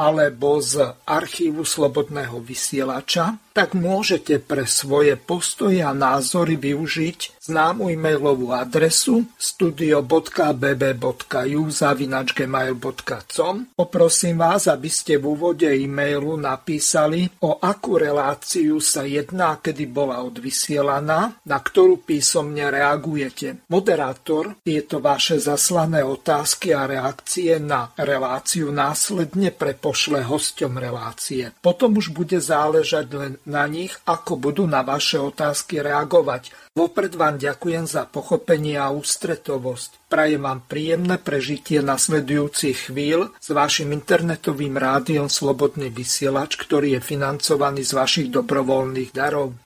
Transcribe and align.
alebo 0.00 0.56
z 0.64 0.96
archívu 1.04 1.68
Slobodného 1.68 2.40
vysielača, 2.40 3.36
tak 3.52 3.76
môžete 3.76 4.40
pre 4.40 4.64
svoje 4.64 5.20
postoje 5.20 5.84
a 5.84 5.92
názory 5.92 6.56
využiť 6.56 7.40
známu 7.50 7.90
e-mailovú 7.92 8.54
adresu 8.54 9.26
studio.bb.ju 9.36 11.62
zavinačgmail.com 11.68 13.54
Poprosím 13.74 14.38
vás, 14.38 14.70
aby 14.70 14.86
ste 14.86 15.18
v 15.18 15.34
úvode 15.34 15.66
e-mailu 15.66 16.38
napísali, 16.38 17.26
o 17.42 17.58
akú 17.58 17.98
reláciu 17.98 18.78
sa 18.78 19.02
jedná, 19.02 19.58
kedy 19.58 19.90
bola 19.90 20.22
odvysielaná, 20.22 21.42
na 21.44 21.58
ktorú 21.58 22.06
písomne 22.06 22.70
reagujete. 22.70 23.66
Moderátor 23.66 24.62
tieto 24.62 25.02
vaše 25.02 25.42
zaslané 25.42 26.06
otázky 26.06 26.70
a 26.70 26.86
reakcie 26.86 27.58
na 27.58 27.90
reláciu 27.98 28.70
následne 28.70 29.50
prepošle 29.90 30.22
hosťom 30.22 30.78
relácie. 30.78 31.50
Potom 31.58 31.98
už 31.98 32.14
bude 32.14 32.38
záležať 32.38 33.10
len 33.10 33.32
na 33.42 33.66
nich, 33.66 33.90
ako 34.06 34.38
budú 34.38 34.62
na 34.70 34.86
vaše 34.86 35.18
otázky 35.18 35.82
reagovať. 35.82 36.54
Vopred 36.78 37.10
vám 37.18 37.42
ďakujem 37.42 37.90
za 37.90 38.06
pochopenie 38.06 38.78
a 38.78 38.94
ústretovosť. 38.94 40.06
Prajem 40.06 40.46
vám 40.46 40.62
príjemné 40.62 41.18
prežitie 41.18 41.82
nasledujúcich 41.82 42.86
chvíľ 42.94 43.34
s 43.42 43.50
vašim 43.50 43.90
internetovým 43.90 44.78
rádiom 44.78 45.26
Slobodný 45.26 45.90
vysielač, 45.90 46.54
ktorý 46.54 46.94
je 46.94 47.00
financovaný 47.02 47.82
z 47.82 47.90
vašich 47.90 48.28
dobrovoľných 48.30 49.10
darov. 49.10 49.58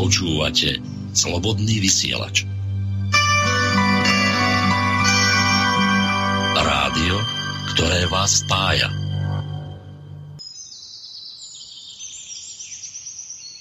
Počúvate 0.00 0.80
Slobodný 1.12 1.84
vysielač. 1.84 2.48
Rádio, 6.56 7.16
ktoré 7.76 8.08
vás 8.08 8.40
spája. 8.40 9.01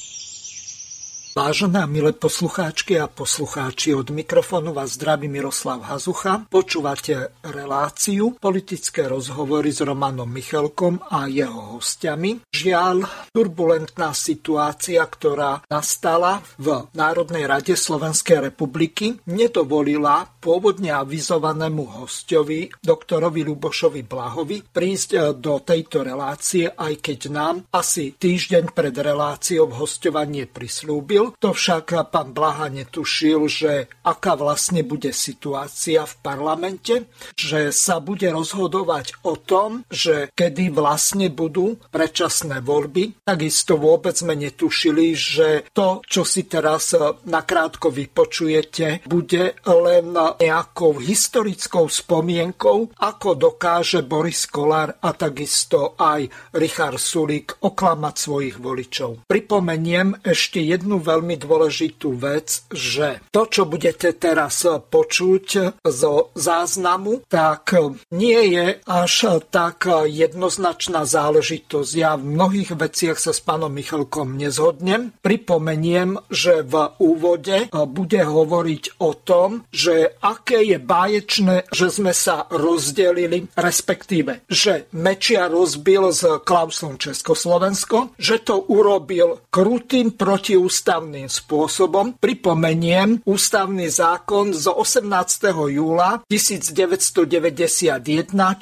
Vážené 1.32 1.80
a 1.80 1.88
milé 1.88 2.12
poslucháčky 2.12 3.00
a 3.00 3.08
poslucháči, 3.08 3.96
od 3.96 4.12
mikrofónu 4.12 4.76
vás 4.76 5.00
zdraví 5.00 5.32
Miroslav 5.32 5.80
Hazucha. 5.80 6.44
Počúvate 6.44 7.32
reláciu 7.40 8.36
politické 8.36 9.08
rozhovory 9.08 9.72
s 9.72 9.80
Romanom 9.80 10.28
Michalkom 10.28 11.00
a 11.08 11.24
jeho 11.32 11.80
hostiami. 11.80 12.44
Žiaľ, 12.52 13.08
turbulentná 13.32 14.12
situácia, 14.12 15.00
ktorá 15.08 15.64
nastala 15.72 16.44
v 16.60 16.84
Národnej 16.92 17.48
rade 17.48 17.80
Slovenskej 17.80 18.52
republiky, 18.52 19.16
nedovolila 19.24 20.28
pôvodne 20.36 20.92
avizovanému 20.92 22.04
hostovi, 22.04 22.68
doktorovi 22.84 23.40
Lubošovi 23.40 24.04
Blahovi, 24.04 24.68
prísť 24.68 25.32
do 25.40 25.64
tejto 25.64 26.04
relácie, 26.04 26.68
aj 26.68 26.92
keď 27.00 27.20
nám 27.32 27.64
asi 27.72 28.12
týždeň 28.20 28.76
pred 28.76 28.92
reláciou 28.92 29.72
hostovanie 29.72 30.44
prislúbil 30.44 31.21
tušil, 31.22 31.38
to 31.38 31.50
však 31.54 32.10
pán 32.10 32.34
Blaha 32.34 32.66
netušil, 32.68 33.46
že 33.46 33.72
aká 34.02 34.34
vlastne 34.34 34.82
bude 34.82 35.14
situácia 35.14 36.02
v 36.02 36.14
parlamente, 36.18 37.06
že 37.38 37.70
sa 37.70 38.02
bude 38.02 38.26
rozhodovať 38.30 39.22
o 39.22 39.38
tom, 39.38 39.86
že 39.86 40.30
kedy 40.34 40.74
vlastne 40.74 41.30
budú 41.30 41.78
predčasné 41.92 42.64
voľby. 42.64 43.22
Takisto 43.22 43.78
vôbec 43.78 44.18
sme 44.18 44.34
netušili, 44.34 45.14
že 45.14 45.48
to, 45.70 46.02
čo 46.02 46.26
si 46.26 46.48
teraz 46.50 46.94
nakrátko 47.26 47.92
vypočujete, 47.94 49.06
bude 49.06 49.54
len 49.62 50.06
nejakou 50.40 50.98
historickou 50.98 51.86
spomienkou, 51.86 52.98
ako 52.98 53.28
dokáže 53.38 54.02
Boris 54.02 54.48
Kolár 54.48 54.98
a 54.98 55.14
takisto 55.14 55.94
aj 55.98 56.26
Richard 56.56 56.98
Sulík 56.98 57.62
oklamať 57.62 58.14
svojich 58.16 58.56
voličov. 58.58 59.28
Pripomeniem 59.28 60.24
ešte 60.24 60.62
jednu 60.62 60.98
veľmi 60.98 61.11
veľmi 61.12 61.36
dôležitú 61.36 62.16
vec, 62.16 62.64
že 62.72 63.20
to, 63.28 63.44
čo 63.44 63.68
budete 63.68 64.16
teraz 64.16 64.64
počuť 64.64 65.76
zo 65.84 66.32
záznamu, 66.32 67.28
tak 67.28 67.76
nie 68.16 68.56
je 68.56 68.80
až 68.88 69.44
tak 69.52 69.84
jednoznačná 70.08 71.04
záležitosť. 71.04 71.90
Ja 71.92 72.16
v 72.16 72.32
mnohých 72.32 72.72
veciach 72.72 73.20
sa 73.20 73.36
s 73.36 73.44
pánom 73.44 73.68
Michalkom 73.68 74.40
nezhodnem. 74.40 75.12
Pripomeniem, 75.20 76.16
že 76.32 76.64
v 76.64 76.96
úvode 76.96 77.68
bude 77.72 78.22
hovoriť 78.22 79.02
o 79.02 79.12
tom, 79.12 79.68
že 79.68 80.16
aké 80.22 80.64
je 80.64 80.78
báječné, 80.80 81.68
že 81.68 81.92
sme 81.92 82.16
sa 82.16 82.48
rozdelili, 82.48 83.50
respektíve, 83.58 84.48
že 84.48 84.88
Mečia 84.96 85.50
rozbil 85.50 86.14
s 86.14 86.24
Klausom 86.46 86.96
Československo, 86.96 88.16
že 88.16 88.40
to 88.40 88.64
urobil 88.70 89.42
krutým 89.50 90.14
protiústavným 90.14 91.01
ústavným 91.02 91.26
spôsobom. 91.26 92.14
Pripomeniem 92.22 93.26
ústavný 93.26 93.90
zákon 93.90 94.54
z 94.54 94.70
18. 94.70 95.02
júla 95.50 96.22
1991 96.30 98.06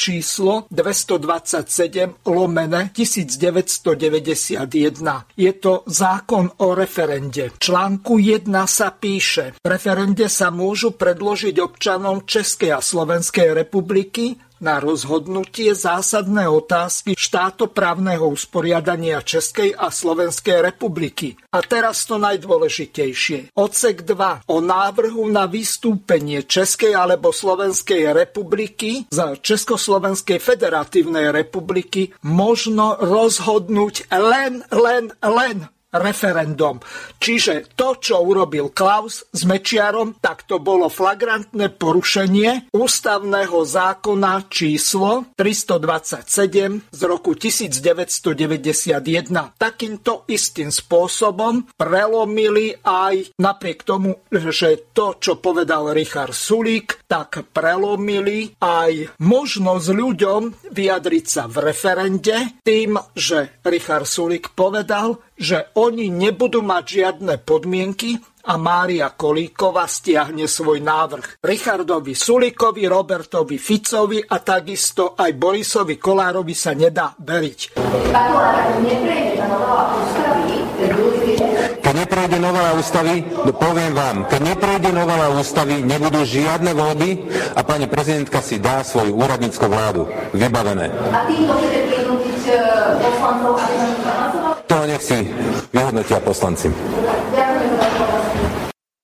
číslo 0.01 0.65
227 0.73 2.25
lomene 2.25 2.89
1991. 2.97 4.65
Je 5.37 5.53
to 5.61 5.85
zákon 5.85 6.49
o 6.65 6.73
referende. 6.73 7.53
V 7.53 7.61
článku 7.61 8.17
1 8.17 8.49
sa 8.65 8.89
píše, 8.97 9.61
referende 9.61 10.33
sa 10.33 10.49
môžu 10.49 10.97
predložiť 10.97 11.61
občanom 11.61 12.25
Českej 12.25 12.73
a 12.73 12.81
Slovenskej 12.81 13.53
republiky 13.53 14.41
na 14.61 14.79
rozhodnutie 14.79 15.73
zásadné 15.73 16.47
otázky 16.47 17.17
štátoprávneho 17.17 18.29
usporiadania 18.29 19.25
Českej 19.25 19.75
a 19.75 19.89
Slovenskej 19.89 20.61
republiky. 20.61 21.35
A 21.51 21.65
teraz 21.65 22.05
to 22.05 22.21
najdôležitejšie. 22.21 23.57
Odsek 23.57 24.05
2 24.05 24.47
o 24.47 24.57
návrhu 24.61 25.27
na 25.33 25.49
vystúpenie 25.49 26.45
Českej 26.45 26.95
alebo 26.95 27.33
Slovenskej 27.33 28.12
republiky 28.12 29.09
z 29.09 29.19
Československej 29.41 30.39
federatívnej 30.39 31.33
republiky 31.33 32.13
možno 32.23 33.01
rozhodnúť 33.01 34.13
len, 34.13 34.63
len, 34.71 35.11
len 35.25 35.56
referendum. 35.91 36.79
Čiže 37.19 37.75
to, 37.75 37.99
čo 37.99 38.23
urobil 38.23 38.71
Klaus 38.71 39.27
s 39.31 39.43
Mečiarom, 39.43 40.23
tak 40.23 40.47
to 40.47 40.63
bolo 40.63 40.87
flagrantné 40.87 41.75
porušenie 41.75 42.71
ústavného 42.71 43.59
zákona 43.67 44.47
číslo 44.47 45.35
327 45.35 46.95
z 46.95 47.01
roku 47.07 47.35
1991. 47.35 49.59
Takýmto 49.59 50.31
istým 50.31 50.71
spôsobom 50.71 51.67
prelomili 51.75 52.79
aj 52.87 53.35
napriek 53.43 53.83
tomu, 53.83 54.15
že 54.31 54.95
to, 54.95 55.19
čo 55.19 55.43
povedal 55.43 55.91
Richard 55.91 56.35
Sulík, 56.35 57.03
tak 57.11 57.51
prelomili 57.51 58.55
aj 58.63 59.19
možnosť 59.19 59.87
ľuďom 59.91 60.71
vyjadriť 60.71 61.25
sa 61.27 61.51
v 61.51 61.57
referende 61.67 62.63
tým, 62.63 62.95
že 63.17 63.59
Richard 63.67 64.07
Sulík 64.07 64.55
povedal, 64.55 65.19
že 65.41 65.73
oni 65.81 66.13
nebudú 66.13 66.61
mať 66.61 66.85
žiadne 66.85 67.41
podmienky 67.41 68.21
a 68.45 68.57
Mária 68.57 69.13
Kolíková 69.13 69.85
stiahne 69.85 70.49
svoj 70.49 70.81
návrh. 70.81 71.45
Richardovi 71.45 72.17
Sulikovi, 72.17 72.89
Robertovi 72.89 73.57
Ficovi 73.61 74.21
a 74.21 74.37
takisto 74.41 75.17
aj 75.17 75.31
Borisovi 75.37 76.01
Kolárovi 76.01 76.57
sa 76.57 76.73
nedá 76.73 77.13
veriť. 77.17 77.77
Keď 81.81 81.95
neprejde 81.97 82.39
novela 82.39 82.73
ústavy, 82.79 83.25
no 83.45 83.53
poviem 83.53 83.93
vám, 83.93 84.25
keď 84.31 84.41
neprejde 84.57 84.91
novela 84.95 85.27
ústavy, 85.37 85.85
nebudú 85.85 86.25
žiadne 86.25 86.73
voľby 86.73 87.11
a 87.57 87.61
pani 87.67 87.91
prezidentka 87.91 88.41
si 88.41 88.63
dá 88.63 88.81
svoju 88.87 89.13
úradnícku 89.17 89.67
vládu. 89.69 90.09
Vybavené. 90.33 90.89
A 91.13 91.27
týmto 91.29 91.53
chcete 91.61 91.81
prinútiť 91.93 92.43
e, 92.47 92.57
poslancov, 93.05 93.59
aby 93.59 93.75
to 94.70 94.87
nech 94.87 95.02
si 95.02 95.19
vyhodnotia 95.75 96.22
poslanci. 96.22 96.70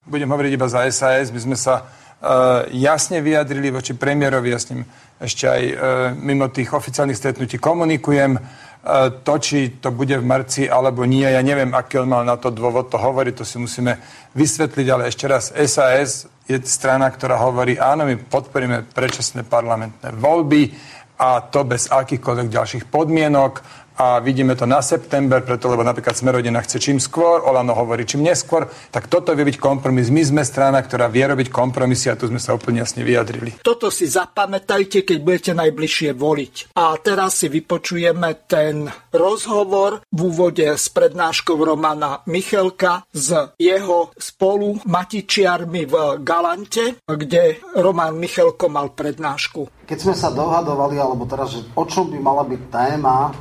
Budem 0.06 0.30
hovoriť 0.30 0.52
iba 0.54 0.70
za 0.70 0.86
SAS. 0.94 1.34
My 1.34 1.40
sme 1.42 1.56
sa 1.58 1.82
uh, 1.82 2.70
jasne 2.70 3.18
vyjadrili 3.18 3.74
voči 3.74 3.98
premiérovi. 3.98 4.54
Ja 4.54 4.62
s 4.62 4.70
ním 4.70 4.86
ešte 5.18 5.50
aj 5.50 5.62
uh, 5.66 5.76
mimo 6.14 6.46
tých 6.54 6.70
oficiálnych 6.70 7.18
stretnutí 7.18 7.58
komunikujem. 7.58 8.38
Uh, 8.38 9.10
to, 9.26 9.42
či 9.42 9.82
to 9.82 9.90
bude 9.90 10.14
v 10.14 10.22
marci 10.22 10.70
alebo 10.70 11.02
nie, 11.02 11.26
ja 11.26 11.42
neviem, 11.42 11.74
aký 11.74 11.98
on 11.98 12.14
mal 12.14 12.22
na 12.22 12.38
to 12.38 12.54
dôvod 12.54 12.86
to 12.86 13.02
hovoriť, 13.02 13.34
to 13.34 13.42
si 13.42 13.58
musíme 13.58 13.98
vysvetliť, 14.38 14.86
ale 14.86 15.10
ešte 15.10 15.26
raz, 15.26 15.50
SAS 15.50 16.30
je 16.46 16.62
strana, 16.62 17.10
ktorá 17.10 17.42
hovorí, 17.42 17.74
áno, 17.74 18.06
my 18.06 18.14
podporíme 18.30 18.86
predčasné 18.94 19.42
parlamentné 19.42 20.14
voľby 20.14 20.70
a 21.18 21.42
to 21.42 21.66
bez 21.66 21.90
akýchkoľvek 21.90 22.46
ďalších 22.46 22.84
podmienok 22.86 23.85
a 23.96 24.20
vidíme 24.20 24.52
to 24.56 24.68
na 24.68 24.84
september, 24.84 25.40
preto 25.40 25.72
lebo 25.72 25.80
napríklad 25.80 26.12
Smerodina 26.12 26.60
chce 26.60 26.76
čím 26.76 27.00
skôr, 27.00 27.40
Olano 27.44 27.72
hovorí 27.72 28.04
čím 28.04 28.28
neskôr, 28.28 28.68
tak 28.92 29.08
toto 29.08 29.32
vie 29.32 29.48
byť 29.48 29.56
kompromis. 29.56 30.12
My 30.12 30.22
sme 30.22 30.42
strana, 30.44 30.84
ktorá 30.84 31.08
vie 31.08 31.24
robiť 31.24 31.48
kompromisy 31.48 32.12
a 32.12 32.18
tu 32.20 32.28
sme 32.28 32.36
sa 32.36 32.52
úplne 32.52 32.84
jasne 32.84 33.02
vyjadrili. 33.02 33.60
Toto 33.64 33.88
si 33.88 34.04
zapamätajte, 34.04 35.02
keď 35.02 35.18
budete 35.24 35.52
najbližšie 35.56 36.12
voliť. 36.12 36.54
A 36.76 36.92
teraz 37.00 37.40
si 37.40 37.48
vypočujeme 37.48 38.44
ten 38.44 38.84
rozhovor 39.16 40.04
v 40.12 40.20
úvode 40.28 40.68
s 40.68 40.92
prednáškou 40.92 41.56
Romana 41.56 42.20
Michelka 42.28 43.08
s 43.12 43.32
jeho 43.56 44.12
spolu 44.16 44.80
matičiarmi 44.84 45.82
v 45.88 45.94
Galante, 46.20 47.00
kde 47.04 47.60
Roman 47.80 48.12
Michelko 48.16 48.68
mal 48.68 48.92
prednášku. 48.92 49.75
Keď 49.86 49.98
sme 50.02 50.18
sa 50.18 50.34
dohadovali, 50.34 50.98
alebo 50.98 51.30
teraz, 51.30 51.54
že 51.54 51.62
o 51.78 51.86
čom 51.86 52.10
by 52.10 52.18
mala 52.18 52.42
byť 52.42 52.62
téma 52.74 53.18
e, 53.22 53.32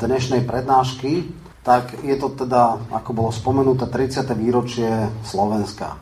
dnešnej 0.00 0.40
prednášky, 0.48 1.28
tak 1.60 2.00
je 2.00 2.16
to 2.16 2.32
teda, 2.32 2.88
ako 2.88 3.10
bolo 3.12 3.28
spomenuté, 3.28 3.84
30. 3.92 4.24
výročie 4.32 4.88
Slovenska. 5.20 6.00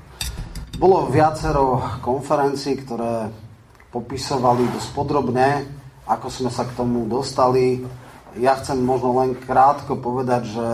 Bolo 0.78 1.10
viacero 1.10 1.82
konferencií, 1.98 2.78
ktoré 2.78 3.26
popisovali 3.90 4.70
dosť 4.70 4.88
podrobne, 4.94 5.66
ako 6.06 6.30
sme 6.30 6.50
sa 6.54 6.62
k 6.62 6.78
tomu 6.78 7.10
dostali. 7.10 7.82
Ja 8.38 8.62
chcem 8.62 8.78
možno 8.78 9.18
len 9.18 9.34
krátko 9.34 9.98
povedať, 9.98 10.42
že 10.46 10.66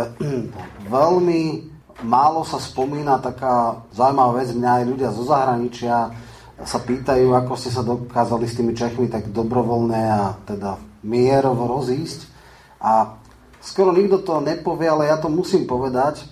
veľmi 0.93 1.41
málo 2.05 2.45
sa 2.45 2.61
spomína 2.61 3.25
taká 3.25 3.81
zaujímavá 3.97 4.45
vec, 4.45 4.53
mňa 4.53 4.71
aj 4.71 4.85
ľudia 4.85 5.11
zo 5.17 5.25
zahraničia 5.25 6.28
sa 6.67 6.79
pýtajú, 6.83 7.35
ako 7.35 7.55
ste 7.55 7.71
sa 7.71 7.87
dokázali 7.87 8.47
s 8.51 8.57
tými 8.59 8.75
Čechmi 8.75 9.07
tak 9.07 9.31
dobrovoľné 9.31 10.03
a 10.11 10.35
teda 10.43 10.79
mierovo 11.07 11.71
rozísť. 11.71 12.27
A 12.83 13.15
skoro 13.63 13.95
nikto 13.95 14.23
to 14.23 14.43
nepovie, 14.43 14.91
ale 14.91 15.07
ja 15.07 15.23
to 15.23 15.31
musím 15.31 15.71
povedať. 15.71 16.27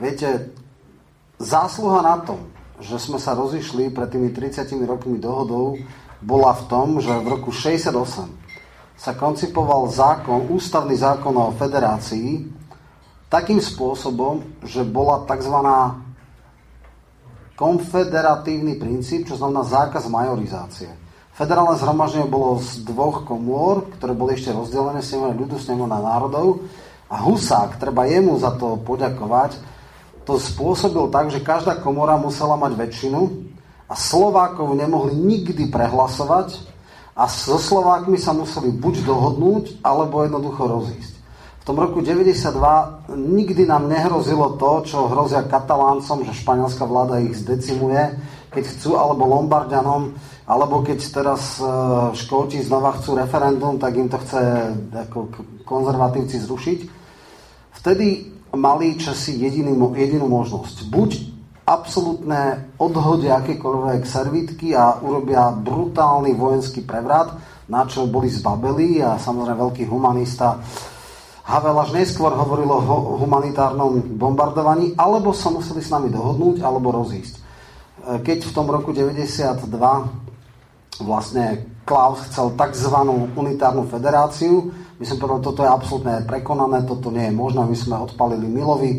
Viete, 0.00 0.50
zásluha 1.38 2.02
na 2.02 2.18
tom, 2.24 2.50
že 2.82 2.98
sme 2.98 3.22
sa 3.22 3.36
rozišli 3.36 3.92
pred 3.94 4.10
tými 4.10 4.34
30 4.34 4.66
rokmi 4.88 5.20
dohodou, 5.20 5.78
bola 6.20 6.52
v 6.56 6.62
tom, 6.66 6.86
že 6.98 7.12
v 7.12 7.26
roku 7.30 7.54
68 7.54 7.94
sa 9.00 9.16
koncipoval 9.16 9.88
zákon, 9.88 10.52
ústavný 10.52 10.92
zákon 10.92 11.32
o 11.32 11.56
federácii 11.56 12.44
takým 13.32 13.62
spôsobom, 13.62 14.60
že 14.60 14.84
bola 14.84 15.24
tzv 15.24 15.56
konfederatívny 17.60 18.80
princíp, 18.80 19.28
čo 19.28 19.36
znamená 19.36 19.68
zákaz 19.68 20.08
majorizácie. 20.08 20.88
Federálne 21.36 21.76
zhromaždenie 21.76 22.24
bolo 22.24 22.56
z 22.56 22.80
dvoch 22.88 23.28
komôr, 23.28 23.84
ktoré 24.00 24.16
boli 24.16 24.32
ešte 24.32 24.56
rozdelené, 24.56 25.04
snemovne 25.04 25.36
ľudu, 25.36 25.60
snemovna 25.60 26.00
národov. 26.00 26.64
A 27.12 27.20
Husák, 27.20 27.76
treba 27.76 28.08
jemu 28.08 28.40
za 28.40 28.56
to 28.56 28.80
poďakovať, 28.80 29.60
to 30.24 30.40
spôsobil 30.40 31.12
tak, 31.12 31.28
že 31.28 31.44
každá 31.44 31.76
komora 31.84 32.16
musela 32.16 32.56
mať 32.56 32.80
väčšinu 32.80 33.20
a 33.90 33.94
Slovákov 33.98 34.72
nemohli 34.78 35.12
nikdy 35.12 35.68
prehlasovať 35.68 36.64
a 37.18 37.28
so 37.28 37.60
Slovákmi 37.60 38.16
sa 38.16 38.32
museli 38.32 38.72
buď 38.72 39.04
dohodnúť, 39.04 39.84
alebo 39.84 40.24
jednoducho 40.24 40.62
rozísť. 40.64 41.19
Tom 41.70 41.86
roku 41.86 42.02
92 42.02 43.14
nikdy 43.14 43.62
nám 43.62 43.86
nehrozilo 43.86 44.58
to, 44.58 44.82
čo 44.90 45.06
hrozia 45.06 45.46
kataláncom, 45.46 46.26
že 46.26 46.34
španielská 46.34 46.82
vláda 46.82 47.22
ich 47.22 47.38
zdecimuje, 47.38 48.18
keď 48.50 48.64
chcú, 48.74 48.98
alebo 48.98 49.30
Lombardianom, 49.30 50.10
alebo 50.50 50.82
keď 50.82 50.98
teraz 50.98 51.62
e, 51.62 51.70
Škóti 52.18 52.58
znova 52.58 52.98
chcú 52.98 53.14
referendum, 53.14 53.78
tak 53.78 53.94
im 54.02 54.10
to 54.10 54.18
chce 54.18 54.42
ako 54.98 55.30
konzervatívci 55.62 56.42
zrušiť. 56.42 56.78
Vtedy 57.78 58.06
mali 58.50 58.98
Česi 58.98 59.38
jediný, 59.38 59.70
jedinú 59.94 60.26
možnosť. 60.26 60.90
Buď 60.90 61.22
absolútne 61.70 62.74
odhodia 62.82 63.38
akékoľvek 63.38 64.02
servitky 64.02 64.74
a 64.74 64.98
urobia 64.98 65.54
brutálny 65.54 66.34
vojenský 66.34 66.82
prevrat, 66.82 67.30
na 67.70 67.86
čo 67.86 68.10
boli 68.10 68.26
zbabeli 68.26 68.98
a 69.06 69.22
samozrejme 69.22 69.70
veľký 69.70 69.86
humanista 69.86 70.58
Havel 71.50 71.82
až 71.82 71.90
neskôr 71.98 72.30
hovoril 72.30 72.70
o 72.70 72.78
humanitárnom 73.18 74.14
bombardovaní, 74.14 74.94
alebo 74.94 75.34
sa 75.34 75.50
museli 75.50 75.82
s 75.82 75.90
nami 75.90 76.06
dohodnúť, 76.06 76.62
alebo 76.62 76.94
rozísť. 76.94 77.34
E, 77.34 77.40
keď 78.22 78.46
v 78.46 78.54
tom 78.54 78.70
roku 78.70 78.94
92 78.94 79.66
vlastne 81.02 81.66
Klaus 81.82 82.22
chcel 82.30 82.54
tzv. 82.54 82.94
unitárnu 83.34 83.82
federáciu, 83.90 84.70
my 85.00 85.04
sme 85.08 85.18
povedali, 85.18 85.42
toto 85.42 85.60
je 85.66 85.70
absolútne 85.74 86.14
prekonané, 86.22 86.86
toto 86.86 87.10
nie 87.10 87.26
je 87.26 87.34
možné, 87.34 87.66
my 87.66 87.74
sme 87.74 87.96
odpalili 87.98 88.46
Milovi, 88.46 88.92
e, 88.94 88.98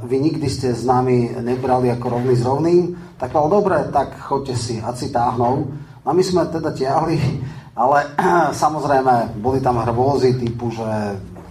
vy 0.00 0.16
nikdy 0.16 0.48
ste 0.48 0.72
s 0.72 0.80
nami 0.88 1.28
nebrali 1.44 1.92
ako 1.92 2.06
rovný 2.08 2.40
s 2.40 2.46
rovným, 2.46 2.82
tak 3.20 3.36
povedal, 3.36 3.52
dobre, 3.52 3.76
tak 3.92 4.16
choďte 4.16 4.56
si, 4.56 4.74
a 4.80 4.96
si 4.96 5.12
táhnou. 5.12 5.68
A 6.06 6.16
my 6.16 6.22
sme 6.24 6.48
teda 6.48 6.72
tiahli, 6.72 7.20
ale 7.76 8.16
samozrejme 8.64 9.36
boli 9.44 9.60
tam 9.60 9.76
hrôzy 9.76 10.40
typu, 10.40 10.72
že 10.72 10.88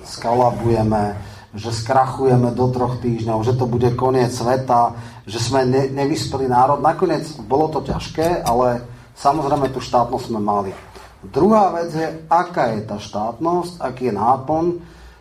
skalabujeme, 0.06 1.18
že 1.56 1.72
skrachujeme 1.72 2.52
do 2.52 2.68
troch 2.68 3.00
týždňov, 3.00 3.48
že 3.48 3.56
to 3.56 3.64
bude 3.64 3.88
koniec 3.96 4.30
sveta, 4.30 4.92
že 5.24 5.40
sme 5.40 5.64
ne, 5.64 5.88
nevyspelý 5.88 6.52
národ. 6.52 6.84
Nakoniec 6.84 7.24
bolo 7.48 7.72
to 7.72 7.80
ťažké, 7.80 8.44
ale 8.44 8.84
samozrejme 9.16 9.72
tú 9.72 9.80
štátnosť 9.80 10.26
sme 10.28 10.42
mali. 10.44 10.76
Druhá 11.24 11.72
vec 11.74 11.90
je, 11.96 12.08
aká 12.30 12.76
je 12.76 12.82
tá 12.86 13.00
štátnosť, 13.00 13.82
aký 13.82 14.12
je 14.12 14.14
náplň. 14.14 14.66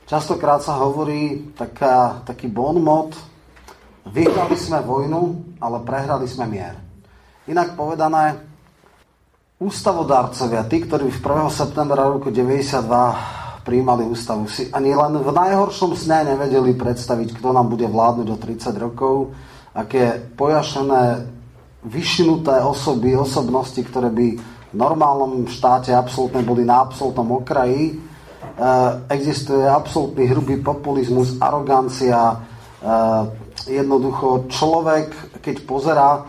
Častokrát 0.05 0.61
sa 0.61 0.76
hovorí 0.83 1.55
taká, 1.57 2.21
taký 2.29 2.50
bon 2.50 2.76
mod, 2.76 3.17
vyhrali 4.11 4.59
sme 4.59 4.85
vojnu, 4.85 5.57
ale 5.62 5.81
prehrali 5.81 6.29
sme 6.29 6.45
mier. 6.45 6.76
Inak 7.49 7.73
povedané, 7.73 8.37
ústavodárcovia, 9.62 10.67
tí, 10.69 10.85
ktorí 10.85 11.09
v 11.09 11.21
1. 11.23 11.49
septembra 11.49 12.05
roku 12.05 12.29
92 12.29 13.43
príjmali 13.64 14.04
ústavu, 14.04 14.44
si 14.47 14.68
ani 14.71 14.92
len 14.92 15.16
v 15.25 15.30
najhoršom 15.33 15.97
sne 15.97 16.37
nevedeli 16.37 16.76
predstaviť, 16.76 17.40
kto 17.40 17.56
nám 17.56 17.73
bude 17.73 17.88
vládnuť 17.88 18.28
o 18.28 18.37
30 18.37 18.76
rokov, 18.76 19.33
aké 19.73 20.21
pojašené, 20.37 21.33
vyšinuté 21.85 22.61
osoby, 22.64 23.16
osobnosti, 23.16 23.80
ktoré 23.80 24.09
by 24.12 24.28
v 24.73 24.76
normálnom 24.76 25.49
štáte 25.49 25.92
absolútne 25.92 26.40
boli 26.44 26.64
na 26.64 26.85
absolútnom 26.85 27.44
okraji. 27.44 27.92
E, 27.92 27.94
existuje 29.12 29.64
absolútny 29.64 30.25
hrubý 30.33 30.64
populizmus, 30.64 31.37
arogancia. 31.40 32.16
E, 32.21 32.37
jednoducho 33.68 34.49
človek, 34.49 35.40
keď 35.44 35.56
pozerá, 35.68 36.25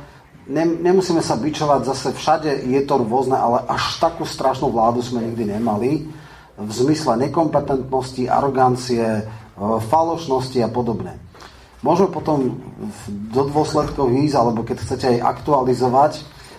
ne, 0.51 0.63
nemusíme 0.67 1.23
sa 1.23 1.39
bičovať 1.39 1.81
zase 1.87 2.09
všade, 2.11 2.51
je 2.67 2.81
to 2.83 2.99
rôzne, 2.99 3.39
ale 3.39 3.63
až 3.65 3.97
takú 4.03 4.27
strašnú 4.27 4.71
vládu 4.71 4.99
sme 4.99 5.23
nikdy 5.23 5.55
nemali 5.55 5.91
v 6.55 6.71
zmysle 6.71 7.19
nekompetentnosti, 7.27 8.31
arogancie, 8.31 9.03
e, 9.03 9.23
falošnosti 9.59 10.59
a 10.63 10.69
podobne. 10.71 11.19
Môžeme 11.85 12.09
potom 12.09 12.57
do 13.29 13.41
dôsledkov 13.45 14.09
ísť, 14.09 14.35
alebo 14.39 14.65
keď 14.65 14.77
chcete 14.81 15.05
aj 15.05 15.37
aktualizovať, 15.37 16.13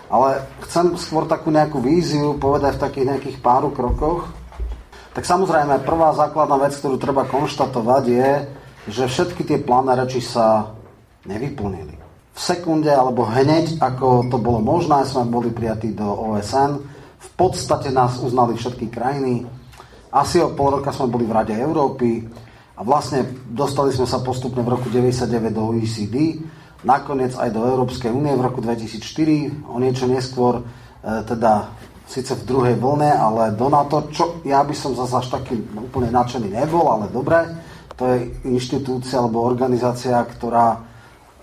ale 0.07 0.47
chcem 0.63 0.95
skôr 0.95 1.27
takú 1.27 1.51
nejakú 1.51 1.83
víziu 1.83 2.39
povedať 2.39 2.79
v 2.79 2.83
takých 2.87 3.07
nejakých 3.11 3.37
páru 3.43 3.75
krokoch. 3.75 4.31
Tak 5.11 5.27
samozrejme, 5.27 5.83
prvá 5.83 6.15
základná 6.15 6.55
vec, 6.61 6.77
ktorú 6.79 6.95
treba 6.95 7.27
konštatovať 7.27 8.03
je, 8.07 8.31
že 8.87 9.03
všetky 9.11 9.43
tie 9.43 9.59
plány 9.59 9.99
reči 9.99 10.23
sa 10.23 10.71
nevyplnili. 11.27 11.99
V 12.37 12.39
sekunde 12.39 12.93
alebo 12.93 13.27
hneď, 13.27 13.81
ako 13.81 14.31
to 14.31 14.37
bolo 14.39 14.63
možné, 14.63 15.03
sme 15.03 15.27
boli 15.27 15.51
prijatí 15.51 15.91
do 15.91 16.05
OSN. 16.05 16.79
V 17.17 17.29
podstate 17.35 17.89
nás 17.89 18.21
uznali 18.21 18.55
všetky 18.55 18.87
krajiny. 18.93 19.43
Asi 20.11 20.39
o 20.39 20.55
pol 20.55 20.79
roka 20.79 20.95
sme 20.95 21.11
boli 21.11 21.27
v 21.27 21.35
Rade 21.35 21.55
Európy 21.55 22.23
a 22.77 22.81
vlastne 22.85 23.27
dostali 23.49 23.91
sme 23.91 24.07
sa 24.07 24.23
postupne 24.23 24.63
v 24.63 24.71
roku 24.77 24.87
99 24.87 25.51
do 25.51 25.75
OECD 25.75 26.39
nakoniec 26.85 27.33
aj 27.33 27.49
do 27.49 27.65
Európskej 27.65 28.13
únie 28.13 28.35
v 28.37 28.45
roku 28.45 28.61
2004, 28.61 29.65
o 29.65 29.77
niečo 29.81 30.05
neskôr, 30.05 30.61
e, 30.61 30.63
teda 31.25 31.73
síce 32.05 32.37
v 32.37 32.45
druhej 32.45 32.75
vlne, 32.77 33.11
ale 33.11 33.51
do 33.57 33.67
NATO, 33.67 34.07
čo 34.13 34.39
ja 34.45 34.61
by 34.61 34.75
som 34.77 34.93
zase 34.93 35.25
až 35.25 35.27
taký 35.41 35.57
úplne 35.73 36.13
nadšený 36.13 36.53
nebol, 36.53 36.85
ale 36.87 37.09
dobre, 37.09 37.43
to 37.97 38.05
je 38.13 38.17
inštitúcia 38.45 39.17
alebo 39.17 39.41
organizácia, 39.41 40.21
ktorá 40.21 40.85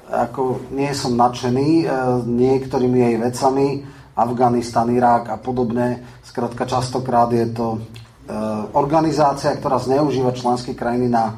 ako 0.04 0.70
nie 0.70 0.92
som 0.94 1.18
nadšený 1.18 1.68
e, 1.82 1.86
niektorými 2.24 2.98
jej 3.02 3.16
vecami, 3.18 3.66
Afganistan, 4.14 4.86
Irák 4.94 5.34
a 5.34 5.36
podobne. 5.42 6.22
Skrátka 6.22 6.70
častokrát 6.70 7.26
je 7.34 7.50
to 7.50 7.82
organizácia, 8.72 9.52
ktorá 9.56 9.76
zneužíva 9.80 10.32
členské 10.32 10.72
krajiny 10.72 11.12
na 11.12 11.36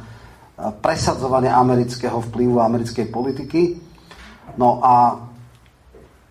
presadzovanie 0.80 1.52
amerického 1.52 2.22
vplyvu 2.30 2.62
a 2.62 2.66
americkej 2.70 3.06
politiky. 3.12 3.76
No 4.56 4.80
a 4.80 5.20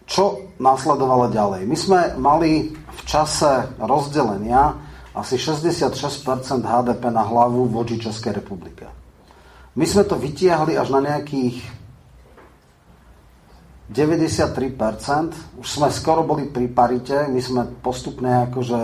čo 0.06 0.54
následovalo 0.62 1.30
ďalej? 1.30 1.62
My 1.66 1.78
sme 1.78 2.00
mali 2.18 2.74
v 2.74 3.02
čase 3.06 3.76
rozdelenia 3.78 4.74
asi 5.16 5.40
66% 5.40 6.62
HDP 6.62 7.04
na 7.10 7.24
hlavu 7.24 7.72
voči 7.72 8.00
Českej 8.02 8.40
republike. 8.44 8.86
My 9.76 9.84
sme 9.84 10.08
to 10.08 10.16
vytiahli 10.16 10.80
až 10.80 10.92
na 10.96 11.04
nejakých 11.04 11.60
93%. 13.92 15.62
Už 15.62 15.68
sme 15.68 15.88
skoro 15.94 16.26
boli 16.26 16.50
pri 16.50 16.66
parite. 16.72 17.28
My 17.30 17.40
sme 17.44 17.62
postupne 17.84 18.50
akože 18.50 18.82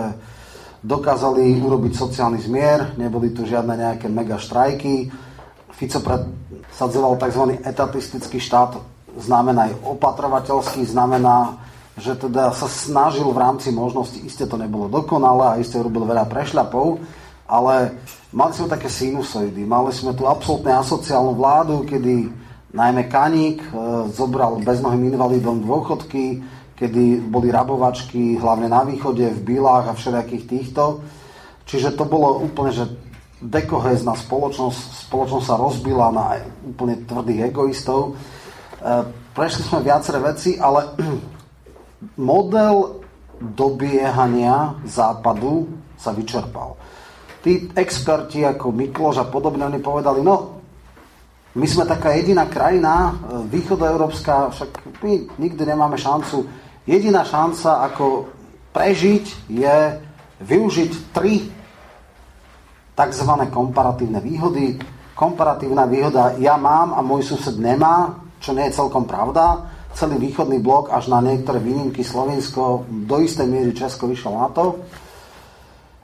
dokázali 0.82 1.62
urobiť 1.62 1.92
sociálny 1.94 2.42
zmier. 2.42 2.98
Neboli 2.98 3.30
tu 3.30 3.46
žiadne 3.46 3.78
nejaké 3.78 4.10
mega 4.10 4.36
štrajky. 4.36 5.08
Fico 5.72 5.98
predsadzoval 6.02 7.16
tzv. 7.22 7.58
etatistický 7.62 8.42
štát 8.42 8.76
znamená 9.16 9.70
aj 9.70 9.74
opatrovateľský, 9.86 10.82
znamená, 10.84 11.62
že 12.00 12.16
teda 12.16 12.50
sa 12.56 12.68
snažil 12.68 13.28
v 13.28 13.38
rámci 13.38 13.68
možnosti, 13.68 14.16
iste 14.24 14.48
to 14.48 14.56
nebolo 14.56 14.88
dokonalé 14.88 15.44
a 15.44 15.60
iste 15.60 15.76
urobil 15.76 16.08
veľa 16.08 16.24
prešľapov, 16.24 16.96
ale 17.44 18.00
mali 18.32 18.52
sme 18.56 18.72
také 18.72 18.88
sinusoidy. 18.88 19.60
Mali 19.68 19.92
sme 19.92 20.16
tu 20.16 20.24
absolútne 20.24 20.72
asociálnu 20.72 21.36
vládu, 21.36 21.84
kedy 21.84 22.32
najmä 22.72 23.12
Kaník 23.12 23.60
e, 23.60 23.70
zobral 24.16 24.56
beznohým 24.64 25.12
invalidom 25.12 25.60
dôchodky, 25.60 26.40
kedy 26.76 27.22
boli 27.28 27.52
rabovačky 27.52 28.40
hlavne 28.40 28.66
na 28.66 28.82
východe, 28.82 29.28
v 29.28 29.40
Bílách 29.40 29.92
a 29.92 29.96
všelijakých 29.96 30.44
týchto. 30.48 31.04
Čiže 31.68 31.94
to 31.94 32.04
bolo 32.04 32.42
úplne, 32.42 32.72
že 32.74 32.84
dekohézna 33.42 34.14
spoločnosť, 34.14 35.10
spoločnosť 35.10 35.46
sa 35.46 35.58
rozbila 35.58 36.08
na 36.14 36.38
úplne 36.62 37.02
tvrdých 37.02 37.50
egoistov. 37.50 38.14
Eh, 38.14 39.02
prešli 39.34 39.66
sme 39.66 39.82
viaceré 39.82 40.22
veci, 40.22 40.54
ale 40.58 40.94
model 42.22 43.02
dobiehania 43.42 44.78
západu 44.86 45.66
sa 45.98 46.14
vyčerpal. 46.14 46.78
Tí 47.42 47.66
experti 47.74 48.46
ako 48.46 48.70
Mikloš 48.70 49.18
a 49.18 49.26
podobne, 49.26 49.66
oni 49.66 49.82
povedali, 49.82 50.22
no, 50.22 50.62
my 51.58 51.66
sme 51.66 51.84
taká 51.84 52.14
jediná 52.14 52.46
krajina, 52.46 53.10
eh, 53.10 53.42
východoeurópska, 53.50 54.54
však 54.54 54.70
my 55.02 55.12
nikdy 55.42 55.62
nemáme 55.66 55.98
šancu. 55.98 56.46
Jediná 56.82 57.22
šanca, 57.22 57.86
ako 57.86 58.26
prežiť, 58.74 59.46
je 59.46 59.76
využiť 60.42 60.92
tri 61.14 61.46
tzv. 62.98 63.30
komparatívne 63.54 64.18
výhody. 64.18 64.76
Komparatívna 65.14 65.86
výhoda 65.86 66.34
ja 66.42 66.58
mám 66.58 66.96
a 66.96 67.00
môj 67.04 67.22
sused 67.22 67.54
nemá, 67.60 68.18
čo 68.42 68.50
nie 68.50 68.66
je 68.66 68.76
celkom 68.76 69.06
pravda. 69.06 69.70
Celý 69.92 70.18
východný 70.18 70.58
blok 70.58 70.88
až 70.88 71.12
na 71.12 71.20
niektoré 71.20 71.60
výnimky 71.60 72.00
Slovensko, 72.02 72.88
do 72.88 73.16
istej 73.20 73.44
miery 73.44 73.76
Česko 73.76 74.08
vyšlo 74.08 74.40
na 74.40 74.48
to. 74.50 74.82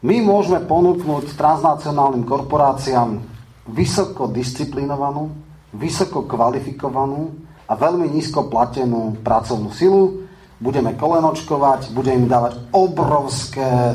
My 0.05 0.23
môžeme 0.23 0.63
ponúknuť 0.63 1.35
transnacionálnym 1.35 2.23
korporáciám 2.23 3.19
vysoko 3.67 4.31
disciplinovanú, 4.31 5.35
vysoko 5.75 6.23
kvalifikovanú 6.23 7.35
a 7.67 7.75
veľmi 7.75 8.07
nízko 8.07 8.47
platenú 8.47 9.19
pracovnú 9.27 9.75
silu. 9.75 10.28
Budeme 10.59 10.99
kolenočkovať, 10.99 11.95
budeme 11.95 12.27
im 12.27 12.29
dávať 12.31 12.59
obrovské 12.75 13.63
e, 13.63 13.95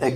e, 0.00 0.10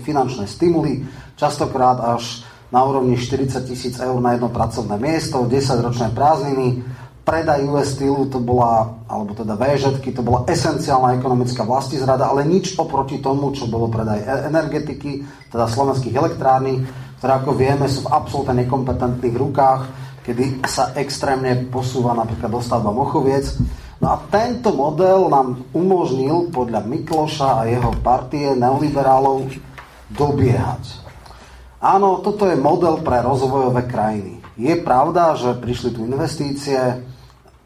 finančné 0.00 0.48
stimuly, 0.48 1.04
častokrát 1.36 2.00
až 2.00 2.48
na 2.72 2.80
úrovni 2.82 3.14
40 3.14 3.52
tisíc 3.68 4.00
eur 4.00 4.18
na 4.18 4.34
jedno 4.34 4.48
pracovné 4.48 4.96
miesto, 4.96 5.44
10 5.44 5.84
ročné 5.84 6.08
prázdniny, 6.16 6.82
predaj 7.24 7.64
US 7.70 7.96
Steelu 7.96 8.28
to 8.28 8.38
bola, 8.38 9.00
alebo 9.08 9.32
teda 9.32 9.56
VŽ, 9.56 10.00
to 10.00 10.22
bola 10.22 10.44
esenciálna 10.44 11.16
ekonomická 11.16 11.64
vlastizrada, 11.64 12.28
ale 12.28 12.44
nič 12.44 12.76
oproti 12.76 13.18
tomu, 13.18 13.52
čo 13.56 13.64
bolo 13.66 13.88
predaj 13.88 14.20
e- 14.20 14.42
energetiky, 14.52 15.24
teda 15.48 15.64
slovenských 15.64 16.14
elektrární, 16.14 16.84
ktoré 17.18 17.32
ako 17.40 17.50
vieme 17.56 17.88
sú 17.88 18.04
v 18.04 18.12
absolútne 18.12 18.64
nekompetentných 18.64 19.36
rukách, 19.40 19.80
kedy 20.24 20.64
sa 20.68 20.92
extrémne 20.96 21.68
posúva 21.72 22.12
napríklad 22.12 22.52
dostavba 22.52 22.92
Mochoviec. 22.92 23.56
No 24.04 24.20
a 24.20 24.20
tento 24.28 24.68
model 24.76 25.32
nám 25.32 25.64
umožnil 25.72 26.52
podľa 26.52 26.84
Mikloša 26.84 27.64
a 27.64 27.72
jeho 27.72 27.88
partie 28.04 28.52
neoliberálov 28.52 29.48
dobiehať. 30.12 31.00
Áno, 31.80 32.20
toto 32.20 32.44
je 32.44 32.52
model 32.52 33.00
pre 33.00 33.24
rozvojové 33.24 33.88
krajiny. 33.88 34.44
Je 34.60 34.76
pravda, 34.76 35.32
že 35.40 35.56
prišli 35.56 35.96
tu 35.96 36.04
investície, 36.04 36.76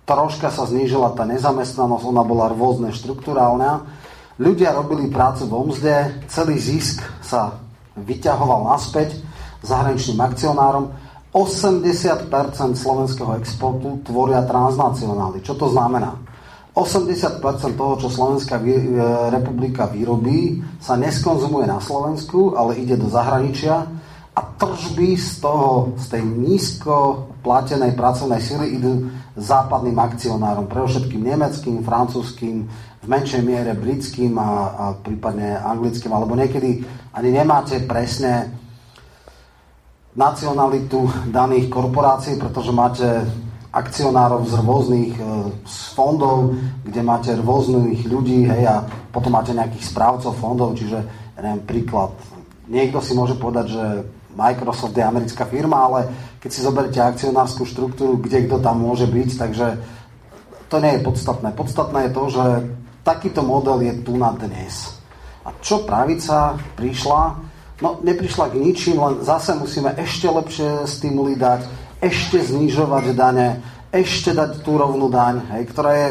troška 0.07 0.55
sa 0.55 0.63
znížila 0.63 1.11
tá 1.19 1.27
nezamestnanosť, 1.27 2.07
ona 2.07 2.23
bola 2.23 2.55
rôzne 2.55 2.95
štruktúrálna. 2.95 3.91
Ľudia 4.39 4.79
robili 4.79 5.11
prácu 5.11 5.51
vo 5.51 5.67
mzde, 5.67 6.23
celý 6.31 6.55
zisk 6.55 7.03
sa 7.19 7.59
vyťahoval 7.99 8.79
naspäť 8.79 9.19
zahraničným 9.67 10.23
akcionárom. 10.23 10.95
80% 11.35 12.31
slovenského 12.79 13.35
exportu 13.43 13.99
tvoria 14.07 14.47
transnacionály. 14.47 15.43
Čo 15.43 15.59
to 15.59 15.67
znamená? 15.75 16.28
80% 16.79 17.43
toho, 17.75 17.99
čo 17.99 18.07
Slovenská 18.07 18.63
e, 18.63 18.79
republika 19.35 19.91
vyrobí, 19.91 20.63
sa 20.79 20.95
neskonzumuje 20.95 21.67
na 21.67 21.83
Slovensku, 21.83 22.55
ale 22.55 22.79
ide 22.79 22.95
do 22.95 23.11
zahraničia 23.11 23.83
a 24.39 24.41
tržby 24.55 25.19
z 25.19 25.43
toho, 25.43 25.99
z 25.99 26.15
tej 26.15 26.23
nízko 26.23 27.27
platenej 27.43 27.99
pracovnej 27.99 28.39
sily 28.39 28.79
idú 28.79 29.11
západným 29.35 29.99
akcionárom, 29.99 30.71
pre 30.71 30.87
všetkým 30.87 31.27
nemeckým, 31.27 31.83
francúzským, 31.83 32.57
v 33.03 33.07
menšej 33.07 33.43
miere 33.43 33.75
britským 33.75 34.39
a, 34.39 34.51
a 34.71 34.85
prípadne 34.95 35.59
anglickým, 35.59 36.15
alebo 36.15 36.39
niekedy 36.39 36.87
ani 37.15 37.31
nemáte 37.35 37.83
presne 37.83 38.55
nacionalitu 40.15 41.31
daných 41.31 41.71
korporácií, 41.71 42.39
pretože 42.39 42.75
máte 42.75 43.07
akcionárov 43.69 44.49
z 44.49 44.55
rôznych 44.65 45.13
e, 45.17 45.25
z 45.69 45.77
fondov, 45.93 46.57
kde 46.85 47.01
máte 47.05 47.31
rôznych 47.37 48.09
ľudí, 48.09 48.49
hej, 48.49 48.65
a 48.65 48.85
potom 49.13 49.37
máte 49.37 49.53
nejakých 49.53 49.93
správcov 49.93 50.33
fondov, 50.41 50.73
čiže, 50.77 50.99
ja 51.37 51.41
neviem, 51.45 51.63
príklad, 51.69 52.17
niekto 52.69 53.05
si 53.05 53.13
môže 53.13 53.37
povedať, 53.37 53.67
že 53.77 53.85
Microsoft 54.39 54.95
je 54.95 55.03
americká 55.03 55.45
firma, 55.51 55.91
ale 55.91 56.01
keď 56.39 56.51
si 56.53 56.65
zoberiete 56.65 57.01
akcionárskú 57.03 57.67
štruktúru, 57.67 58.23
kde 58.23 58.47
kto 58.47 58.63
tam 58.63 58.81
môže 58.81 59.11
byť, 59.11 59.31
takže 59.35 59.67
to 60.69 60.77
nie 60.79 61.01
je 61.01 61.05
podstatné. 61.05 61.49
Podstatné 61.57 61.99
je 62.09 62.15
to, 62.15 62.25
že 62.31 62.45
takýto 63.03 63.41
model 63.41 63.81
je 63.83 63.95
tu 64.05 64.15
na 64.21 64.31
dnes. 64.37 64.95
A 65.43 65.51
čo 65.65 65.83
pravica 65.83 66.61
prišla? 66.77 67.41
No, 67.81 67.99
neprišla 68.05 68.53
k 68.53 68.61
ničím, 68.61 69.01
len 69.01 69.25
zase 69.25 69.57
musíme 69.57 69.97
ešte 69.97 70.29
lepšie 70.29 70.85
stimuly 70.85 71.35
dať, 71.35 71.88
ešte 71.99 72.39
znižovať 72.43 73.05
dane, 73.15 73.63
ešte 73.91 74.35
dať 74.35 74.63
tú 74.63 74.79
rovnú 74.79 75.11
daň, 75.11 75.43
hej, 75.55 75.63
ktorá 75.71 75.93
je 75.95 76.09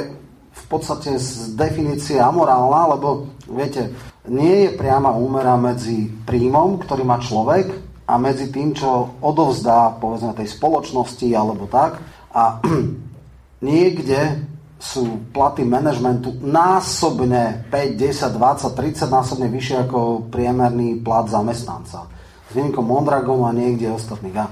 v 0.57 0.65
podstate 0.67 1.15
z 1.15 1.53
definície 1.53 2.17
amorálna, 2.17 2.97
lebo 2.97 3.29
viete, 3.47 3.93
nie 4.27 4.67
je 4.67 4.75
priama 4.75 5.15
úmera 5.15 5.55
medzi 5.55 6.11
príjmom, 6.27 6.83
ktorý 6.83 7.07
má 7.07 7.21
človek 7.23 7.71
a 8.03 8.19
medzi 8.19 8.51
tým, 8.51 8.75
čo 8.75 9.19
odovzdá 9.23 9.95
povedzme 10.01 10.35
tej 10.35 10.51
spoločnosti 10.51 11.27
alebo 11.31 11.69
tak 11.71 12.03
a 12.35 12.59
niekde 13.67 14.43
sú 14.77 15.33
platy 15.33 15.65
manažmentu 15.65 16.37
násobne 16.37 17.65
5, 17.73 17.97
10, 17.97 18.37
20, 18.37 18.77
30 18.77 19.09
násobne 19.09 19.47
vyššie 19.49 19.89
ako 19.89 20.29
priemerný 20.29 21.01
plat 21.01 21.25
zamestnanca. 21.25 22.05
S 22.47 22.51
výnimkou 22.53 22.85
Mondragom 22.85 23.41
a 23.41 23.51
niekde 23.51 23.89
ostatných. 23.89 24.37
A 24.37 24.45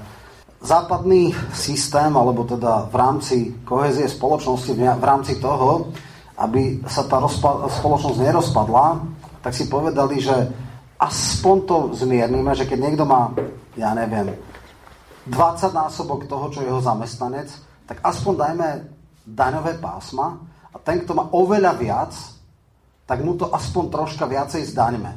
západný 0.60 1.34
systém, 1.52 2.10
alebo 2.12 2.44
teda 2.44 2.88
v 2.88 2.96
rámci 2.96 3.36
kohezie 3.64 4.08
spoločnosti, 4.08 4.72
v 4.76 5.04
rámci 5.04 5.36
toho, 5.40 5.92
aby 6.36 6.84
sa 6.84 7.04
tá 7.08 7.20
rozpa- 7.20 7.68
spoločnosť 7.68 8.18
nerozpadla, 8.20 8.86
tak 9.40 9.52
si 9.56 9.68
povedali, 9.70 10.20
že 10.20 10.36
aspoň 11.00 11.56
to 11.64 11.76
zmiernime, 11.96 12.52
že 12.56 12.68
keď 12.68 12.78
niekto 12.80 13.04
má, 13.04 13.32
ja 13.76 13.92
neviem, 13.92 14.32
20 15.26 15.74
násobok 15.74 16.30
toho, 16.30 16.48
čo 16.52 16.62
je 16.62 16.68
jeho 16.70 16.82
zamestnanec, 16.82 17.50
tak 17.86 18.02
aspoň 18.02 18.32
dajme 18.36 18.68
daňové 19.26 19.78
pásma 19.82 20.38
a 20.70 20.76
ten, 20.78 21.02
kto 21.02 21.14
má 21.14 21.30
oveľa 21.34 21.72
viac, 21.78 22.12
tak 23.06 23.22
mu 23.22 23.38
to 23.38 23.50
aspoň 23.50 23.84
troška 23.90 24.26
viacej 24.26 24.66
zdaňme. 24.66 25.12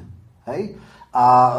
Hej? 0.49 0.77
A 1.13 1.25
e, 1.25 1.53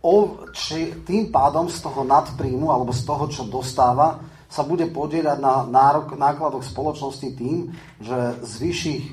o, 0.00 0.48
či, 0.56 1.04
tým 1.04 1.28
pádom 1.28 1.68
z 1.68 1.80
toho 1.84 2.04
nadpríjmu 2.04 2.72
alebo 2.72 2.92
z 2.92 3.02
toho, 3.04 3.24
čo 3.28 3.42
dostáva, 3.46 4.20
sa 4.50 4.66
bude 4.66 4.90
podielať 4.90 5.38
na 5.38 5.62
nárok, 5.62 6.18
nákladoch 6.18 6.66
spoločnosti 6.66 7.28
tým, 7.38 7.70
že 8.02 8.18
z 8.42 8.52
vyšších 8.58 9.04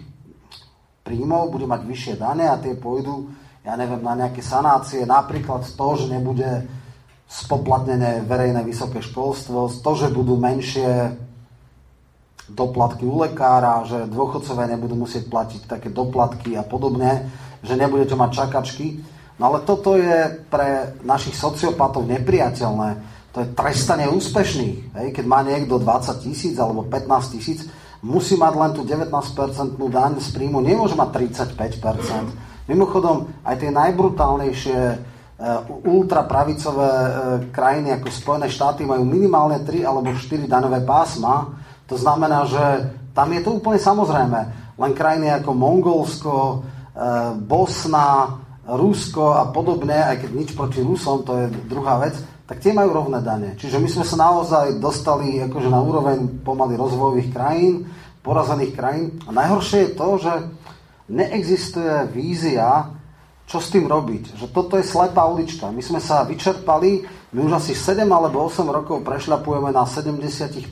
príjmov 1.05 1.53
bude 1.53 1.69
mať 1.69 1.81
vyššie 1.85 2.13
dane 2.17 2.49
a 2.49 2.57
tie 2.57 2.73
pôjdu 2.73 3.29
ja 3.67 3.75
neviem, 3.75 3.99
na 3.99 4.15
nejaké 4.15 4.39
sanácie, 4.39 5.03
napríklad 5.03 5.67
to, 5.67 5.87
že 5.99 6.07
nebude 6.07 6.63
spoplatnené 7.27 8.23
verejné 8.23 8.63
vysoké 8.63 9.03
školstvo, 9.03 9.67
to, 9.83 9.91
že 9.99 10.15
budú 10.15 10.39
menšie 10.39 11.19
doplatky 12.47 13.03
u 13.03 13.19
lekára, 13.19 13.83
že 13.83 14.07
dôchodcovia 14.07 14.71
nebudú 14.71 14.95
musieť 14.95 15.27
platiť 15.27 15.61
také 15.67 15.91
doplatky 15.91 16.55
a 16.55 16.63
podobne, 16.63 17.27
že 17.59 17.75
nebudete 17.75 18.15
mať 18.15 18.29
čakačky. 18.31 19.03
No 19.37 19.53
ale 19.53 19.61
toto 19.61 19.93
je 19.93 20.41
pre 20.49 20.97
našich 21.05 21.37
sociopatov 21.37 22.09
nepriateľné. 22.09 22.89
To 23.37 23.45
je 23.45 23.53
trestanie 23.53 24.09
úspešných. 24.09 24.97
Hej? 24.97 25.07
Keď 25.13 25.25
má 25.29 25.45
niekto 25.45 25.77
20 25.77 26.25
tisíc 26.25 26.57
alebo 26.57 26.89
15 26.89 27.37
tisíc, 27.37 27.69
musí 28.01 28.33
mať 28.33 28.53
len 28.57 28.71
tú 28.73 28.81
19% 28.81 29.77
daň 29.77 30.11
z 30.17 30.29
príjmu, 30.33 30.57
nemôže 30.57 30.97
mať 30.97 31.29
35%. 31.53 32.65
Mimochodom, 32.67 33.29
aj 33.45 33.55
tie 33.61 33.71
najbrutálnejšie 33.71 34.79
e, 34.81 34.95
ultrapravicové 35.85 36.91
e, 36.91 37.11
krajiny 37.53 37.93
ako 37.95 38.09
Spojené 38.09 38.47
štáty 38.49 38.83
majú 38.89 39.05
minimálne 39.05 39.61
3 39.61 39.85
alebo 39.85 40.17
4 40.17 40.49
daňové 40.49 40.81
pásma. 40.81 41.53
To 41.87 41.95
znamená, 41.95 42.43
že 42.49 42.63
tam 43.13 43.31
je 43.31 43.41
to 43.45 43.55
úplne 43.55 43.79
samozrejme. 43.79 44.39
Len 44.81 44.91
krajiny 44.97 45.29
ako 45.29 45.51
Mongolsko, 45.53 46.35
e, 46.41 46.57
Bosna, 47.37 48.46
Rusko 48.67 49.39
a 49.39 49.47
podobne, 49.47 49.95
aj 49.95 50.27
keď 50.27 50.31
nič 50.35 50.49
proti 50.51 50.83
Rusom, 50.83 51.23
to 51.23 51.39
je 51.39 51.45
druhá 51.71 52.03
vec, 52.03 52.19
tak 52.47 52.59
tie 52.59 52.75
majú 52.75 52.91
rovné 52.91 53.23
dane. 53.23 53.55
Čiže 53.55 53.79
my 53.79 53.87
sme 53.87 54.03
sa 54.03 54.19
naozaj 54.19 54.79
dostali 54.79 55.39
akože 55.39 55.67
na 55.71 55.79
úroveň 55.79 56.43
pomaly 56.43 56.75
rozvojových 56.75 57.31
krajín, 57.31 57.87
porazených 58.23 58.75
krajín. 58.75 59.07
A 59.27 59.31
najhoršie 59.31 59.79
je 59.87 59.91
to, 59.95 60.09
že 60.19 60.33
neexistuje 61.07 62.11
vízia, 62.11 62.91
čo 63.47 63.63
s 63.63 63.71
tým 63.71 63.87
robiť. 63.87 64.35
Že 64.35 64.47
toto 64.51 64.75
je 64.75 64.83
slepá 64.83 65.23
ulička. 65.27 65.71
My 65.71 65.79
sme 65.79 66.03
sa 66.03 66.27
vyčerpali, 66.27 67.07
my 67.31 67.39
už 67.47 67.63
asi 67.63 67.71
7 67.71 68.03
alebo 68.03 68.43
8 68.43 68.67
rokov 68.67 69.03
prešľapujeme 69.07 69.71
na 69.71 69.87
70% 69.87 70.67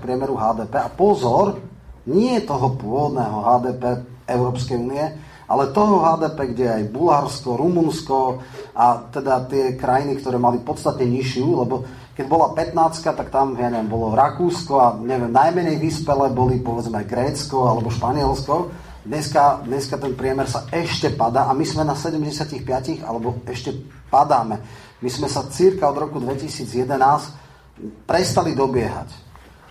priemeru 0.00 0.36
HDP. 0.36 0.80
A 0.80 0.88
pozor, 0.88 1.60
nie 2.08 2.40
toho 2.40 2.72
pôvodného 2.80 3.36
HDP 3.44 3.82
Európskej 4.24 4.76
únie, 4.80 5.04
ale 5.44 5.72
toho 5.72 6.00
HDP, 6.00 6.38
kde 6.56 6.66
aj 6.68 6.82
Bulharsko, 6.92 7.56
Rumunsko 7.56 8.40
a 8.72 9.08
teda 9.12 9.44
tie 9.48 9.76
krajiny, 9.76 10.18
ktoré 10.18 10.40
mali 10.40 10.60
podstatne 10.64 11.04
nižšiu, 11.04 11.46
lebo 11.64 11.84
keď 12.14 12.26
bola 12.30 12.54
15, 12.54 13.04
tak 13.04 13.28
tam, 13.28 13.58
ja 13.58 13.68
neviem, 13.68 13.90
bolo 13.90 14.14
Rakúsko 14.14 14.74
a 14.78 14.94
neviem, 14.96 15.34
najmenej 15.34 15.82
vyspelé 15.82 16.30
boli 16.30 16.62
povedzme 16.62 17.02
Grécko 17.02 17.66
alebo 17.66 17.90
Španielsko 17.90 18.84
Dneska, 19.04 19.60
dneska 19.68 20.00
ten 20.00 20.16
priemer 20.16 20.48
sa 20.48 20.64
ešte 20.72 21.12
padá 21.12 21.44
a 21.44 21.52
my 21.52 21.60
sme 21.60 21.84
na 21.84 21.92
75 21.92 23.04
alebo 23.04 23.36
ešte 23.44 23.76
padáme. 24.08 24.64
My 25.04 25.10
sme 25.12 25.28
sa 25.28 25.44
cirka 25.52 25.92
od 25.92 26.00
roku 26.00 26.16
2011 26.24 28.08
prestali 28.08 28.56
dobiehať. 28.56 29.12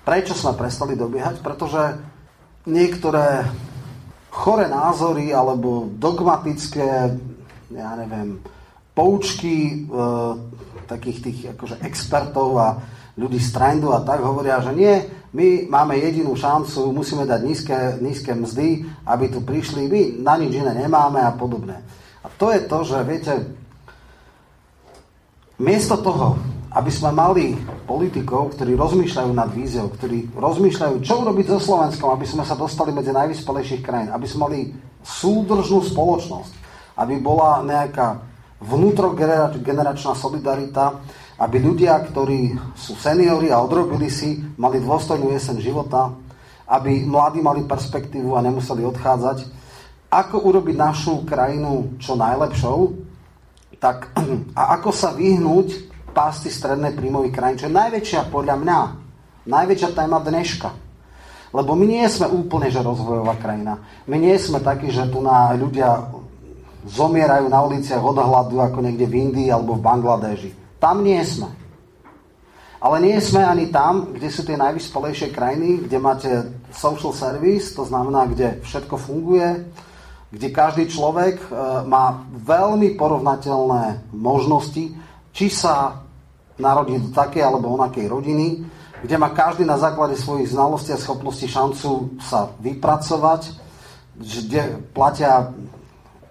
Prečo 0.05 0.37
sme 0.37 0.53
prestali 0.53 0.93
dobiehať? 0.93 1.41
Pretože 1.41 1.97
niektoré 2.69 3.49
chore 4.33 4.65
názory 4.65 5.29
alebo 5.29 5.93
dogmatické, 5.93 6.89
ja 7.69 7.91
neviem, 7.93 8.41
poučky 8.97 9.85
e, 9.85 10.03
takých 10.89 11.19
tých 11.21 11.39
akože 11.53 11.85
expertov 11.85 12.57
a 12.57 12.81
ľudí 13.13 13.37
z 13.37 13.53
trendu 13.53 13.93
a 13.93 14.01
tak 14.01 14.25
hovoria, 14.25 14.57
že 14.57 14.73
nie, 14.73 14.93
my 15.33 15.69
máme 15.69 15.97
jedinú 16.01 16.33
šancu, 16.33 16.89
musíme 16.89 17.29
dať 17.29 17.41
nízke, 17.45 17.77
nízke 18.01 18.33
mzdy, 18.33 18.85
aby 19.05 19.25
tu 19.29 19.45
prišli, 19.45 19.85
my 19.85 20.01
na 20.21 20.37
nič 20.37 20.57
iné 20.57 20.73
nemáme 20.73 21.21
a 21.21 21.33
podobne. 21.33 21.81
A 22.25 22.27
to 22.33 22.49
je 22.49 22.61
to, 22.65 22.77
že 22.85 22.97
viete, 23.05 23.33
miesto 25.61 25.97
toho, 26.01 26.41
aby 26.73 26.89
sme 26.89 27.13
mali 27.13 27.53
politikov, 27.85 28.57
ktorí 28.57 28.73
rozmýšľajú 28.73 29.29
nad 29.29 29.49
víziou, 29.53 29.93
ktorí 29.93 30.33
rozmýšľajú, 30.33 31.05
čo 31.05 31.21
urobiť 31.21 31.45
so 31.53 31.59
Slovenskom, 31.61 32.09
aby 32.09 32.25
sme 32.25 32.41
sa 32.41 32.57
dostali 32.57 32.89
medzi 32.89 33.13
najvyspelejších 33.13 33.85
krajín, 33.85 34.09
aby 34.09 34.25
sme 34.25 34.39
mali 34.49 34.59
súdržnú 35.05 35.85
spoločnosť, 35.85 36.53
aby 36.97 37.21
bola 37.21 37.61
nejaká 37.61 38.17
vnútrogeneračná 38.57 40.17
solidarita, 40.17 40.97
aby 41.37 41.57
ľudia, 41.61 41.93
ktorí 42.09 42.57
sú 42.73 42.97
seniori 42.97 43.53
a 43.53 43.61
odrobili 43.61 44.09
si, 44.09 44.41
mali 44.57 44.81
dôstojnú 44.81 45.29
jesen 45.29 45.61
života, 45.61 46.09
aby 46.65 47.05
mladí 47.05 47.37
mali 47.43 47.69
perspektívu 47.69 48.33
a 48.33 48.41
nemuseli 48.41 48.81
odchádzať. 48.81 49.45
Ako 50.09 50.41
urobiť 50.41 50.75
našu 50.77 51.21
krajinu 51.21 52.01
čo 52.01 52.17
najlepšou, 52.17 52.97
tak, 53.77 54.09
a 54.59 54.79
ako 54.79 54.89
sa 54.89 55.13
vyhnúť 55.13 55.92
pásty 56.13 56.53
strednej 56.53 56.93
príjmových 56.93 57.33
krajín, 57.33 57.57
čo 57.59 57.67
je 57.67 57.75
najväčšia 57.75 58.29
podľa 58.29 58.55
mňa, 58.61 58.79
najväčšia 59.49 59.89
téma 59.97 60.21
dneška. 60.21 60.69
Lebo 61.53 61.77
my 61.77 61.85
nie 61.85 62.05
sme 62.09 62.29
úplne, 62.29 62.73
že 62.73 62.81
rozvojová 62.81 63.37
krajina. 63.37 63.77
My 64.09 64.17
nie 64.17 64.33
sme 64.41 64.57
takí, 64.57 64.89
že 64.89 65.05
tu 65.09 65.21
na 65.21 65.53
ľudia 65.53 66.09
zomierajú 66.89 67.45
na 67.47 67.61
uliciach 67.61 68.01
od 68.01 68.17
hladu 68.17 68.57
ako 68.59 68.81
niekde 68.81 69.05
v 69.05 69.29
Indii 69.29 69.49
alebo 69.53 69.77
v 69.77 69.85
Bangladeži. 69.85 70.51
Tam 70.81 71.05
nie 71.05 71.21
sme. 71.21 71.47
Ale 72.83 72.99
nie 72.99 73.15
sme 73.23 73.47
ani 73.47 73.71
tam, 73.71 74.11
kde 74.11 74.27
sú 74.27 74.43
tie 74.43 74.59
najvyspelejšie 74.59 75.31
krajiny, 75.31 75.87
kde 75.87 75.97
máte 76.03 76.31
social 76.75 77.15
service, 77.15 77.71
to 77.71 77.87
znamená, 77.87 78.27
kde 78.27 78.59
všetko 78.59 78.99
funguje, 78.99 79.63
kde 80.27 80.47
každý 80.51 80.91
človek 80.91 81.39
e, 81.39 81.47
má 81.87 82.27
veľmi 82.27 82.99
porovnateľné 82.99 84.11
možnosti, 84.11 84.99
či 85.31 85.47
sa 85.47 86.02
narodiť 86.59 86.99
do 86.99 87.11
takej 87.13 87.43
alebo 87.43 87.73
onakej 87.73 88.05
rodiny, 88.09 88.65
kde 89.03 89.15
má 89.19 89.35
každý 89.35 89.67
na 89.67 89.75
základe 89.75 90.15
svojich 90.15 90.53
znalostí 90.55 90.95
a 90.95 91.01
schopností 91.01 91.49
šancu 91.49 92.17
sa 92.23 92.53
vypracovať, 92.61 93.51
kde 94.15 94.79
platia 94.95 95.51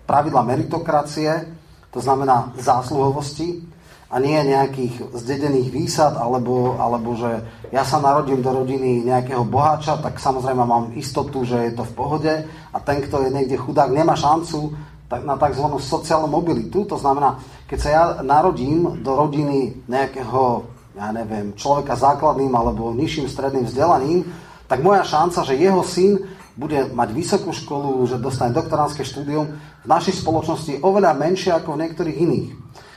pravidla 0.09 0.47
meritokracie, 0.47 1.53
to 1.93 2.01
znamená 2.01 2.55
zásluhovosti, 2.57 3.73
a 4.13 4.21
nie 4.21 4.37
nejakých 4.37 5.17
zdedených 5.17 5.73
výsad, 5.73 6.21
alebo, 6.21 6.77
alebo 6.77 7.17
že 7.17 7.33
ja 7.73 7.81
sa 7.81 7.97
narodím 7.97 8.45
do 8.45 8.53
rodiny 8.53 9.09
nejakého 9.09 9.41
boháča, 9.49 10.05
tak 10.05 10.21
samozrejme 10.21 10.61
mám 10.61 10.93
istotu, 10.93 11.49
že 11.49 11.57
je 11.57 11.73
to 11.73 11.89
v 11.89 11.97
pohode 11.97 12.33
a 12.45 12.77
ten, 12.85 13.01
kto 13.01 13.25
je 13.25 13.31
niekde 13.33 13.57
chudák, 13.57 13.89
nemá 13.89 14.13
šancu 14.13 14.77
na 15.20 15.37
tzv. 15.37 15.66
sociálnu 15.77 16.33
mobilitu. 16.33 16.88
To 16.88 16.96
znamená, 16.96 17.37
keď 17.68 17.79
sa 17.79 17.88
ja 17.92 18.03
narodím 18.25 19.05
do 19.05 19.12
rodiny 19.12 19.85
nejakého, 19.85 20.64
ja 20.96 21.12
neviem, 21.12 21.53
človeka 21.53 21.92
základným 21.92 22.53
alebo 22.57 22.96
nižším 22.96 23.29
stredným 23.29 23.68
vzdelaním, 23.68 24.25
tak 24.64 24.81
moja 24.81 25.05
šanca, 25.05 25.44
že 25.44 25.61
jeho 25.61 25.85
syn 25.85 26.16
bude 26.57 26.88
mať 26.92 27.09
vysokú 27.12 27.53
školu, 27.53 28.05
že 28.09 28.20
dostane 28.20 28.57
doktoránske 28.57 29.05
štúdium, 29.05 29.57
v 29.85 29.87
našej 29.88 30.20
spoločnosti 30.25 30.70
je 30.77 30.85
oveľa 30.85 31.16
menšie 31.16 31.53
ako 31.53 31.77
v 31.77 31.81
niektorých 31.85 32.16
iných. 32.16 32.48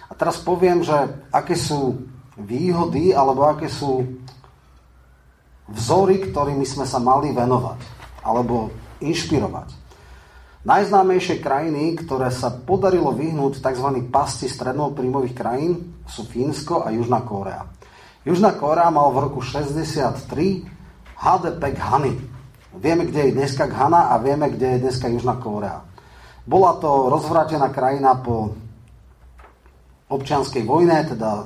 A 0.08 0.14
teraz 0.16 0.40
poviem, 0.40 0.84
že 0.84 0.96
aké 1.32 1.56
sú 1.56 2.08
výhody 2.36 3.16
alebo 3.16 3.48
aké 3.48 3.72
sú 3.72 4.04
vzory, 5.72 6.30
ktorými 6.30 6.68
sme 6.68 6.86
sa 6.86 7.00
mali 7.02 7.32
venovať 7.32 7.80
alebo 8.22 8.70
inšpirovať. 9.02 9.85
Najznámejšie 10.66 11.46
krajiny, 11.46 11.94
ktoré 11.94 12.34
sa 12.34 12.50
podarilo 12.50 13.14
vyhnúť 13.14 13.62
tzv. 13.62 14.02
pasti 14.10 14.50
strednopríjmových 14.50 15.38
krajín, 15.38 15.94
sú 16.10 16.26
Fínsko 16.26 16.82
a 16.82 16.90
Južná 16.90 17.22
Kórea. 17.22 17.70
Južná 18.26 18.58
Kórea 18.58 18.90
mal 18.90 19.14
v 19.14 19.30
roku 19.30 19.46
63 19.46 20.26
HDP 21.22 21.64
Ghany. 21.78 22.18
Vieme, 22.82 23.06
kde 23.06 23.30
je 23.30 23.36
dneska 23.38 23.70
Ghana 23.70 24.10
a 24.10 24.18
vieme, 24.18 24.50
kde 24.50 24.74
je 24.74 24.90
dneska 24.90 25.06
Južná 25.06 25.38
Kórea. 25.38 25.86
Bola 26.50 26.82
to 26.82 27.14
rozvrátená 27.14 27.70
krajina 27.70 28.18
po 28.18 28.58
občianskej 30.10 30.66
vojne, 30.66 30.98
teda 31.06 31.46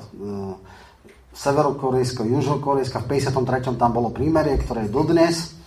severokorejsko, 1.36 2.24
južnokorejska, 2.24 3.04
v 3.04 3.20
53. 3.20 3.76
tam 3.76 3.92
bolo 3.92 4.08
prímerie, 4.08 4.56
ktoré 4.56 4.88
dodnes 4.88 5.59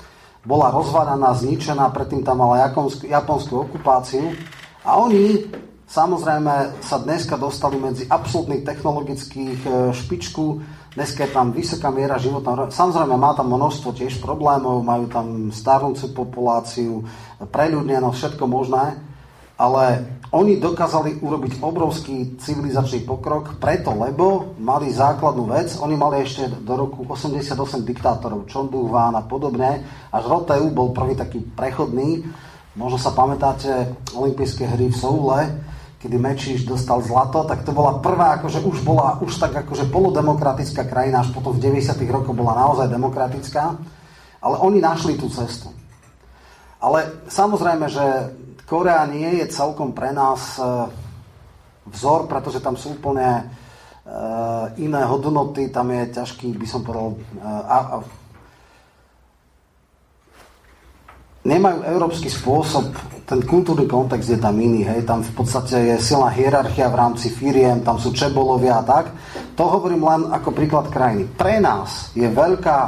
bola 0.43 0.71
rozvadaná, 0.71 1.32
zničená, 1.32 1.88
predtým 1.95 2.21
tam 2.23 2.43
mala 2.43 2.67
japonskú, 2.67 3.08
japonskú 3.08 3.53
okupáciu. 3.63 4.36
A 4.84 4.99
oni 4.99 5.47
samozrejme 5.88 6.84
sa 6.84 6.99
dneska 6.99 7.39
dostali 7.39 7.79
medzi 7.79 8.03
absolútnych 8.12 8.67
technologických 8.67 9.60
e, 9.63 9.69
špičku, 9.95 10.60
dneska 10.99 11.25
je 11.25 11.32
tam 11.32 11.56
vysoká 11.56 11.88
miera 11.89 12.19
života, 12.19 12.67
samozrejme 12.67 13.15
má 13.15 13.32
tam 13.38 13.56
množstvo 13.56 13.95
tiež 13.95 14.19
problémov, 14.19 14.84
majú 14.84 15.08
tam 15.08 15.49
starnúcu 15.49 16.06
populáciu, 16.12 17.08
preľudnenosť, 17.39 18.17
všetko 18.19 18.43
možné, 18.43 18.99
ale 19.63 19.84
oni 20.36 20.60
dokázali 20.60 21.23
urobiť 21.23 21.63
obrovský 21.63 22.36
civilizačný 22.36 23.08
pokrok 23.08 23.56
preto, 23.62 23.95
lebo 23.95 24.58
mali 24.60 24.91
základnú 24.91 25.47
vec. 25.47 25.78
Oni 25.80 25.95
mali 25.95 26.26
ešte 26.26 26.52
do 26.60 26.73
roku 26.76 27.08
88 27.08 27.56
diktátorov, 27.86 28.49
Chondu 28.49 28.91
Ván 28.91 29.15
a 29.15 29.23
podobne. 29.23 29.86
Až 30.12 30.23
Roteu 30.28 30.67
bol 30.73 30.91
prvý 30.91 31.15
taký 31.15 31.39
prechodný. 31.54 32.28
Možno 32.76 32.97
sa 32.97 33.13
pamätáte 33.13 33.93
olympijské 34.17 34.65
hry 34.65 34.89
v 34.89 34.97
Soule, 34.97 35.39
kedy 36.02 36.17
Mečiš 36.17 36.65
dostal 36.65 36.99
zlato, 37.06 37.45
tak 37.45 37.62
to 37.62 37.69
bola 37.69 38.02
prvá, 38.02 38.41
akože 38.41 38.65
už 38.65 38.82
bola 38.82 39.21
už 39.21 39.38
tak 39.38 39.54
akože 39.54 39.88
polodemokratická 39.93 40.89
krajina, 40.89 41.21
až 41.21 41.30
potom 41.30 41.54
v 41.54 41.62
90. 41.62 41.93
rokoch 42.10 42.34
bola 42.34 42.58
naozaj 42.58 42.89
demokratická. 42.89 43.78
Ale 44.41 44.56
oni 44.60 44.82
našli 44.82 45.13
tú 45.15 45.30
cestu. 45.30 45.69
Ale 46.84 47.23
samozrejme, 47.32 47.86
že 47.88 48.04
Korea 48.63 49.04
nie 49.06 49.43
je 49.43 49.52
celkom 49.52 49.91
pre 49.91 50.15
nás 50.15 50.58
e, 50.58 50.63
vzor, 51.91 52.32
pretože 52.32 52.63
tam 52.63 52.80
sú 52.80 52.95
úplne 52.95 53.28
e, 53.28 53.43
iné 54.80 55.02
hodnoty, 55.04 55.67
tam 55.67 55.91
je 55.91 56.04
ťažký, 56.15 56.56
by 56.56 56.67
som 56.67 56.82
povedal, 56.82 57.13
e, 57.13 57.17
a, 57.43 57.78
a, 57.78 57.95
nemajú 61.43 61.84
európsky 61.84 62.32
spôsob, 62.32 62.95
ten 63.28 63.43
kultúrny 63.43 63.84
kontext 63.84 64.32
je 64.32 64.39
tam 64.39 64.56
iný, 64.56 64.88
hej, 64.88 65.04
tam 65.04 65.23
v 65.23 65.32
podstate 65.36 65.76
je 65.91 65.95
silná 65.99 66.32
hierarchia 66.32 66.88
v 66.88 66.99
rámci 66.99 67.28
firiem, 67.32 67.84
tam 67.84 67.99
sú 67.99 68.15
čebolovia 68.15 68.80
a 68.80 68.88
tak. 68.88 69.06
To 69.60 69.67
hovorím 69.67 70.08
len 70.08 70.21
ako 70.32 70.56
príklad 70.56 70.88
krajiny. 70.91 71.28
Pre 71.36 71.60
nás 71.60 72.15
je 72.15 72.28
veľká 72.28 72.80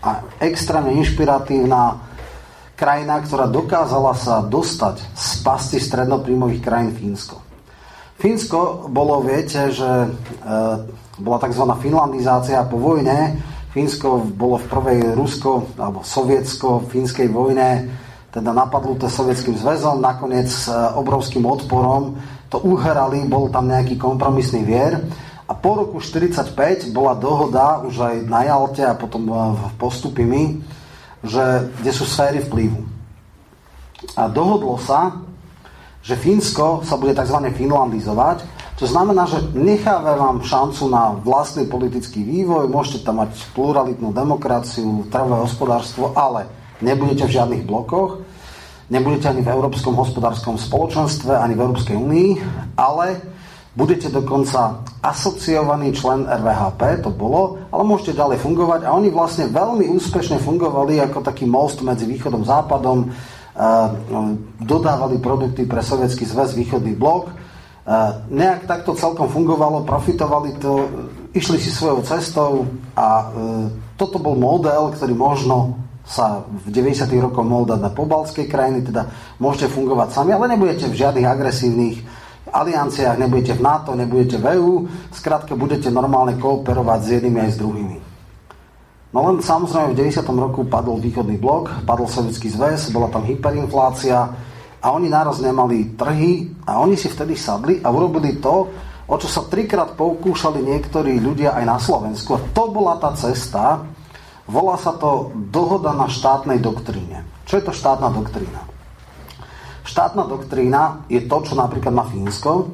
a 0.00 0.10
extrémne 0.40 0.96
inšpiratívna 0.96 2.09
krajina, 2.80 3.20
ktorá 3.20 3.44
dokázala 3.44 4.16
sa 4.16 4.40
dostať 4.40 5.04
z 5.12 5.28
pasty 5.44 5.76
strednoprímových 5.76 6.64
krajín 6.64 6.96
Fínsko. 6.96 7.36
Fínsko 8.16 8.88
bolo, 8.88 9.20
viete, 9.20 9.68
že 9.68 9.84
e, 9.84 10.08
bola 11.20 11.38
tzv. 11.44 11.64
finlandizácia 11.76 12.64
po 12.64 12.80
vojne. 12.80 13.36
Fínsko 13.76 14.24
bolo 14.32 14.56
v 14.56 14.66
prvej 14.72 15.00
rusko- 15.12 15.76
alebo 15.76 16.00
sovietsko-fínskej 16.00 17.28
vojne 17.28 17.92
teda 18.30 18.54
napadnuté 18.54 19.10
sovietským 19.10 19.58
zväzom, 19.58 19.98
nakoniec 19.98 20.48
e, 20.48 20.70
obrovským 20.96 21.44
odporom 21.44 22.16
to 22.50 22.58
uhrali, 22.62 23.26
bol 23.30 23.46
tam 23.50 23.70
nejaký 23.70 23.94
kompromisný 23.94 24.66
vier 24.66 24.98
a 25.46 25.52
po 25.54 25.82
roku 25.82 25.98
1945 25.98 26.94
bola 26.94 27.14
dohoda 27.18 27.82
už 27.82 27.94
aj 27.98 28.16
na 28.26 28.46
Jalte 28.46 28.82
a 28.86 28.94
potom 28.94 29.26
e, 29.26 29.34
v 29.54 29.72
postupimi, 29.78 30.42
že, 31.24 31.68
kde 31.80 31.92
sú 31.92 32.04
sféry 32.08 32.40
vplyvu. 32.44 32.80
A 34.16 34.28
dohodlo 34.28 34.80
sa, 34.80 35.20
že 36.00 36.16
Fínsko 36.16 36.80
sa 36.80 36.96
bude 36.96 37.12
tzv. 37.12 37.36
finlandizovať, 37.52 38.60
to 38.80 38.88
znamená, 38.88 39.28
že 39.28 39.44
necháva 39.52 40.16
vám 40.16 40.40
šancu 40.40 40.88
na 40.88 41.12
vlastný 41.20 41.68
politický 41.68 42.24
vývoj, 42.24 42.64
môžete 42.64 43.04
tam 43.04 43.20
mať 43.20 43.36
pluralitnú 43.52 44.08
demokraciu, 44.08 45.04
trvové 45.12 45.44
hospodárstvo, 45.44 46.16
ale 46.16 46.48
nebudete 46.80 47.28
v 47.28 47.34
žiadnych 47.36 47.68
blokoch, 47.68 48.24
nebudete 48.88 49.28
ani 49.28 49.44
v 49.44 49.52
Európskom 49.52 49.92
hospodárskom 50.00 50.56
spoločenstve, 50.56 51.36
ani 51.36 51.52
v 51.52 51.60
Európskej 51.60 51.92
únii, 51.92 52.30
ale 52.80 53.20
Budete 53.70 54.10
dokonca 54.10 54.82
asociovaný 54.98 55.94
člen 55.94 56.26
RVHP, 56.26 57.06
to 57.06 57.10
bolo, 57.14 57.70
ale 57.70 57.86
môžete 57.86 58.18
ďalej 58.18 58.42
fungovať 58.42 58.82
a 58.82 58.90
oni 58.98 59.14
vlastne 59.14 59.46
veľmi 59.46 59.86
úspešne 59.94 60.42
fungovali 60.42 60.98
ako 60.98 61.22
taký 61.22 61.46
most 61.46 61.78
medzi 61.86 62.02
východom 62.02 62.42
a 62.42 62.58
západom, 62.58 63.06
e, 63.06 63.08
dodávali 64.58 65.22
produkty 65.22 65.70
pre 65.70 65.86
sovietský 65.86 66.26
zväz, 66.26 66.58
východný 66.58 66.98
blok. 66.98 67.30
E, 67.30 67.34
nejak 68.34 68.66
takto 68.66 68.98
celkom 68.98 69.30
fungovalo, 69.30 69.86
profitovali 69.86 70.58
to, 70.58 70.90
išli 71.30 71.62
si 71.62 71.70
svojou 71.70 72.02
cestou 72.02 72.66
a 72.98 73.06
e, 73.06 73.26
toto 73.94 74.18
bol 74.18 74.34
model, 74.34 74.90
ktorý 74.98 75.14
možno 75.14 75.78
sa 76.02 76.42
v 76.42 76.74
90. 76.74 77.06
rokoch 77.22 77.46
mohol 77.46 77.70
dať 77.70 77.86
na 77.86 77.94
pobalskej 77.94 78.50
krajiny, 78.50 78.82
teda 78.82 79.06
môžete 79.38 79.70
fungovať 79.70 80.10
sami, 80.10 80.34
ale 80.34 80.50
nebudete 80.50 80.90
v 80.90 80.98
žiadnych 80.98 81.28
agresívnych 81.30 81.96
alianciách, 82.50 83.16
nebudete 83.18 83.54
v 83.56 83.62
NATO, 83.62 83.94
nebudete 83.94 84.36
v 84.36 84.58
EU, 84.58 84.72
skrátka 85.14 85.56
budete 85.56 85.88
normálne 85.88 86.36
kooperovať 86.36 87.00
s 87.02 87.08
jednými 87.18 87.38
aj 87.40 87.50
s 87.54 87.58
druhými. 87.58 87.98
No 89.10 89.26
len 89.26 89.42
samozrejme 89.42 89.90
v 89.90 90.06
90. 90.06 90.22
roku 90.38 90.62
padol 90.70 91.02
východný 91.02 91.34
blok, 91.34 91.82
padol 91.82 92.06
Sovietský 92.06 92.46
zväz, 92.46 92.94
bola 92.94 93.10
tam 93.10 93.26
hyperinflácia 93.26 94.18
a 94.78 94.86
oni 94.94 95.10
náraz 95.10 95.42
nemali 95.42 95.98
trhy 95.98 96.54
a 96.62 96.78
oni 96.78 96.94
si 96.94 97.10
vtedy 97.10 97.34
sadli 97.34 97.82
a 97.82 97.90
urobili 97.90 98.38
to, 98.38 98.70
o 99.10 99.14
čo 99.18 99.26
sa 99.26 99.50
trikrát 99.50 99.98
poukúšali 99.98 100.62
niektorí 100.62 101.18
ľudia 101.18 101.58
aj 101.58 101.64
na 101.66 101.76
Slovensku. 101.82 102.38
A 102.38 102.44
to 102.54 102.70
bola 102.70 103.02
tá 103.02 103.10
cesta, 103.18 103.82
volá 104.46 104.78
sa 104.78 104.94
to 104.94 105.34
dohoda 105.50 105.90
na 105.90 106.06
štátnej 106.06 106.62
doktríne. 106.62 107.26
Čo 107.50 107.58
je 107.58 107.66
to 107.66 107.74
štátna 107.74 108.14
doktrína? 108.14 108.69
Štátna 109.90 110.22
doktrína 110.22 111.02
je 111.10 111.26
to, 111.26 111.42
čo 111.42 111.58
napríklad 111.58 111.90
má 111.90 112.06
Fínsko, 112.06 112.70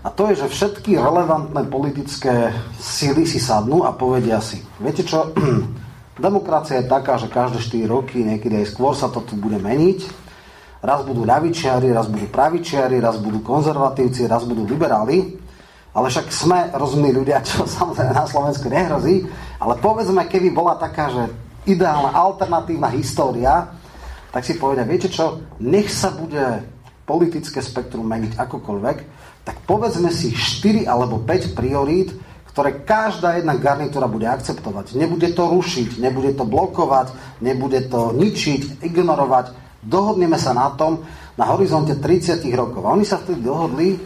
a 0.00 0.08
to 0.14 0.30
je, 0.30 0.38
že 0.38 0.54
všetky 0.54 0.94
relevantné 0.96 1.66
politické 1.66 2.54
síly 2.78 3.26
si 3.26 3.42
sadnú 3.42 3.82
a 3.82 3.90
povedia 3.90 4.38
si, 4.38 4.62
viete 4.78 5.02
čo, 5.02 5.34
demokracia 6.16 6.80
je 6.80 6.88
taká, 6.88 7.20
že 7.20 7.28
každé 7.28 7.58
4 7.60 7.90
roky, 7.90 8.22
niekedy 8.24 8.64
aj 8.64 8.72
skôr 8.72 8.96
sa 8.96 9.12
to 9.12 9.20
tu 9.26 9.36
bude 9.36 9.60
meniť. 9.60 10.24
Raz 10.80 11.02
budú 11.02 11.26
ľavičiari, 11.26 11.90
raz 11.90 12.06
budú 12.06 12.30
pravičiari, 12.30 13.02
raz 13.02 13.18
budú 13.18 13.42
konzervatívci, 13.42 14.30
raz 14.30 14.46
budú 14.46 14.62
liberáli. 14.62 15.42
Ale 15.90 16.06
však 16.08 16.26
sme 16.30 16.58
rozumní 16.72 17.10
ľudia, 17.10 17.42
čo 17.48 17.66
samozrejme 17.66 18.14
na 18.16 18.24
Slovensku 18.24 18.70
nehrozí. 18.70 19.26
Ale 19.60 19.76
povedzme, 19.82 20.24
keby 20.30 20.54
bola 20.54 20.78
taká, 20.78 21.10
že 21.10 21.22
ideálna 21.66 22.14
alternatívna 22.14 22.94
história, 22.94 23.75
tak 24.36 24.44
si 24.44 24.60
povedia, 24.60 24.84
viete 24.84 25.08
čo, 25.08 25.40
nech 25.64 25.88
sa 25.88 26.12
bude 26.12 26.60
politické 27.08 27.64
spektrum 27.64 28.04
meniť 28.04 28.36
akokoľvek, 28.36 28.96
tak 29.48 29.56
povedzme 29.64 30.12
si 30.12 30.36
4 30.36 30.84
alebo 30.84 31.24
5 31.24 31.56
priorít, 31.56 32.12
ktoré 32.52 32.84
každá 32.84 33.40
jedna 33.40 33.56
garnitúra 33.56 34.04
bude 34.04 34.28
akceptovať. 34.28 34.92
Nebude 34.92 35.32
to 35.32 35.48
rušiť, 35.48 35.96
nebude 35.96 36.36
to 36.36 36.44
blokovať, 36.44 37.16
nebude 37.40 37.88
to 37.88 38.12
ničiť, 38.12 38.84
ignorovať. 38.84 39.56
Dohodneme 39.80 40.36
sa 40.36 40.52
na 40.52 40.68
tom 40.76 41.08
na 41.40 41.48
horizonte 41.56 41.96
30 41.96 42.44
rokov. 42.52 42.84
A 42.84 42.92
oni 42.92 43.08
sa 43.08 43.16
vtedy 43.16 43.40
dohodli, 43.40 43.96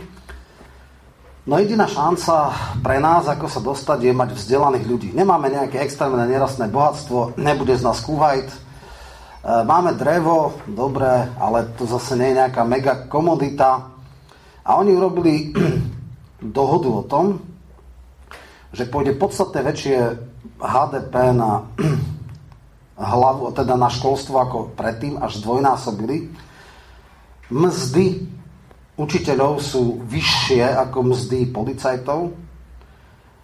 No 1.48 1.58
jediná 1.58 1.88
šanca 1.88 2.52
pre 2.84 3.02
nás, 3.02 3.26
ako 3.26 3.50
sa 3.50 3.58
dostať, 3.64 4.06
je 4.06 4.12
mať 4.14 4.38
vzdelaných 4.38 4.86
ľudí. 4.86 5.08
Nemáme 5.10 5.50
nejaké 5.50 5.82
extrémne 5.82 6.22
nerastné 6.28 6.70
bohatstvo, 6.70 7.34
nebude 7.40 7.74
z 7.74 7.82
nás 7.82 7.98
Kuwait, 8.04 8.46
máme 9.44 9.96
drevo, 9.96 10.60
dobré, 10.68 11.32
ale 11.40 11.72
to 11.76 11.88
zase 11.88 12.16
nie 12.16 12.32
je 12.32 12.38
nejaká 12.44 12.62
mega 12.64 12.94
komodita. 13.08 13.88
A 14.64 14.76
oni 14.76 14.92
urobili 14.92 15.52
dohodu 16.58 16.88
o 16.88 17.02
tom, 17.08 17.40
že 18.70 18.86
pôjde 18.86 19.16
podstatne 19.16 19.64
väčšie 19.64 19.96
HDP 20.60 21.14
na 21.32 21.64
hlavu, 23.16 23.56
teda 23.56 23.74
na 23.80 23.88
školstvo 23.88 24.36
ako 24.36 24.58
predtým, 24.76 25.16
až 25.16 25.40
zdvojnásobili. 25.40 26.28
Mzdy 27.50 28.06
učiteľov 29.00 29.58
sú 29.64 30.04
vyššie 30.04 30.62
ako 30.86 31.16
mzdy 31.16 31.48
policajtov. 31.48 32.36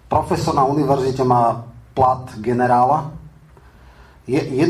Profesor 0.06 0.54
na 0.54 0.68
univerzite 0.68 1.24
má 1.24 1.64
plat 1.96 2.28
generála. 2.38 3.10
Je 4.26 4.42
1,7 4.42 4.66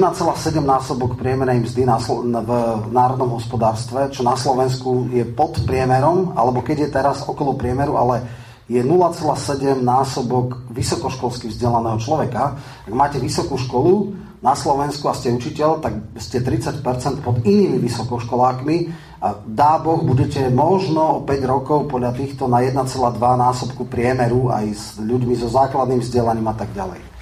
násobok 0.61 1.16
priemernej 1.16 1.64
mzdy 1.64 1.88
na 1.88 1.97
v 1.97 2.92
národnom 2.92 3.40
hospodárstve, 3.40 4.12
čo 4.12 4.21
na 4.21 4.37
Slovensku 4.37 5.09
je 5.09 5.25
pod 5.25 5.64
priemerom, 5.64 6.37
alebo 6.37 6.61
keď 6.61 6.77
je 6.85 6.90
teraz 6.92 7.25
okolo 7.25 7.57
priemeru, 7.57 7.97
ale 7.97 8.21
je 8.69 8.85
0,7 8.85 9.81
násobok 9.81 10.61
vysokoškolsky 10.69 11.49
vzdelaného 11.49 11.97
človeka. 11.97 12.61
Ak 12.85 12.92
máte 12.92 13.16
vysokú 13.16 13.57
školu 13.57 14.12
na 14.45 14.53
Slovensku 14.53 15.09
a 15.09 15.16
ste 15.16 15.33
učiteľ, 15.33 15.81
tak 15.81 16.05
ste 16.21 16.45
30% 16.45 17.25
pod 17.25 17.40
inými 17.40 17.81
vysokoškolákmi 17.81 18.77
a 19.25 19.40
dá 19.40 19.81
Boh, 19.81 20.05
budete 20.05 20.53
možno 20.53 21.16
o 21.16 21.25
5 21.25 21.33
rokov 21.49 21.88
podľa 21.88 22.12
týchto 22.12 22.45
na 22.45 22.61
1,2 22.61 22.85
násobku 23.16 23.88
priemeru 23.88 24.53
aj 24.53 24.66
s 24.69 24.85
ľuďmi 25.01 25.33
so 25.33 25.49
základným 25.49 26.05
vzdelaním 26.05 26.53
a 26.53 26.55
tak 26.61 26.69
ďalej. 26.77 27.15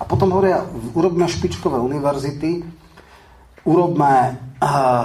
A 0.00 0.08
potom 0.08 0.32
hovoria, 0.32 0.64
urobme 0.96 1.28
špičkové 1.28 1.76
univerzity, 1.76 2.64
urobme 3.68 4.40
uh, 4.56 5.04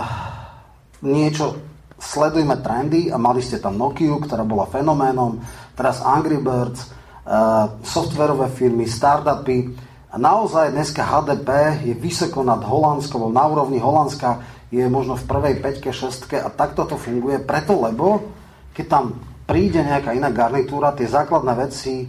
niečo, 1.03 1.59
sledujme 1.99 2.55
trendy 2.63 3.11
a 3.11 3.19
mali 3.19 3.43
ste 3.43 3.59
tam 3.59 3.75
Nokia, 3.75 4.15
ktorá 4.15 4.47
bola 4.47 4.63
fenoménom, 4.71 5.43
teraz 5.75 5.99
Angry 5.99 6.39
Birds, 6.39 6.87
uh, 6.87 7.75
softverové 7.83 8.47
firmy, 8.55 8.87
startupy. 8.87 9.75
A 10.09 10.15
naozaj 10.15 10.71
dneska 10.71 11.03
HDP 11.03 11.83
je 11.83 11.93
vysoko 11.99 12.39
nad 12.39 12.63
Holandskou, 12.63 13.27
na 13.27 13.43
úrovni 13.51 13.83
Holandska 13.83 14.39
je 14.71 14.87
možno 14.87 15.19
v 15.19 15.27
prvej 15.27 15.55
5 15.59 15.91
šestke 15.91 16.39
a 16.39 16.47
takto 16.47 16.87
to 16.87 16.95
funguje 16.95 17.43
preto, 17.43 17.75
lebo 17.75 18.23
keď 18.71 18.85
tam 18.87 19.05
príde 19.43 19.83
nejaká 19.83 20.15
iná 20.15 20.31
garnitúra, 20.31 20.95
tie 20.95 21.07
základné 21.07 21.53
veci 21.55 22.07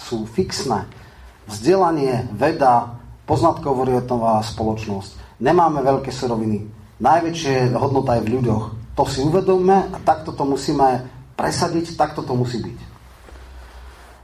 sú 0.00 0.24
fixné. 0.24 1.01
Vzdelanie, 1.46 2.30
veda, 2.34 2.98
poznatkovo-orientová 3.26 4.42
spoločnosť. 4.42 5.40
Nemáme 5.42 5.82
veľké 5.82 6.10
suroviny. 6.14 6.66
Najväčšia 7.02 7.74
hodnota 7.74 8.18
je 8.18 8.24
v 8.26 8.32
ľuďoch. 8.38 8.64
To 8.94 9.02
si 9.08 9.24
uvedomme 9.24 9.90
a 9.90 9.96
takto 10.04 10.36
to 10.36 10.46
musíme 10.46 11.02
presadiť, 11.34 11.96
takto 11.98 12.22
to 12.22 12.36
musí 12.36 12.62
byť. 12.62 12.78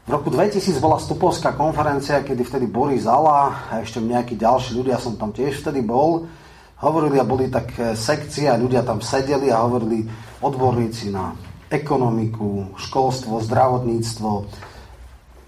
V 0.08 0.10
roku 0.16 0.32
2000 0.32 0.80
bola 0.80 0.96
Stupovská 0.96 1.52
konferencia, 1.52 2.24
kedy 2.24 2.40
vtedy 2.40 2.64
Boris 2.64 3.04
Zala 3.04 3.68
a 3.68 3.84
ešte 3.84 4.00
nejakí 4.00 4.40
ďalší 4.40 4.72
ľudia, 4.78 4.96
som 4.96 5.20
tam 5.20 5.36
tiež 5.36 5.60
vtedy 5.60 5.84
bol, 5.84 6.24
hovorili 6.80 7.20
a 7.20 7.28
boli 7.28 7.50
tak 7.50 7.74
sekcie 7.92 8.48
a 8.48 8.56
ľudia 8.56 8.86
tam 8.86 9.02
sedeli 9.04 9.52
a 9.52 9.60
hovorili 9.66 10.08
odborníci 10.40 11.12
na 11.12 11.36
ekonomiku, 11.68 12.72
školstvo, 12.80 13.42
zdravotníctvo, 13.44 14.30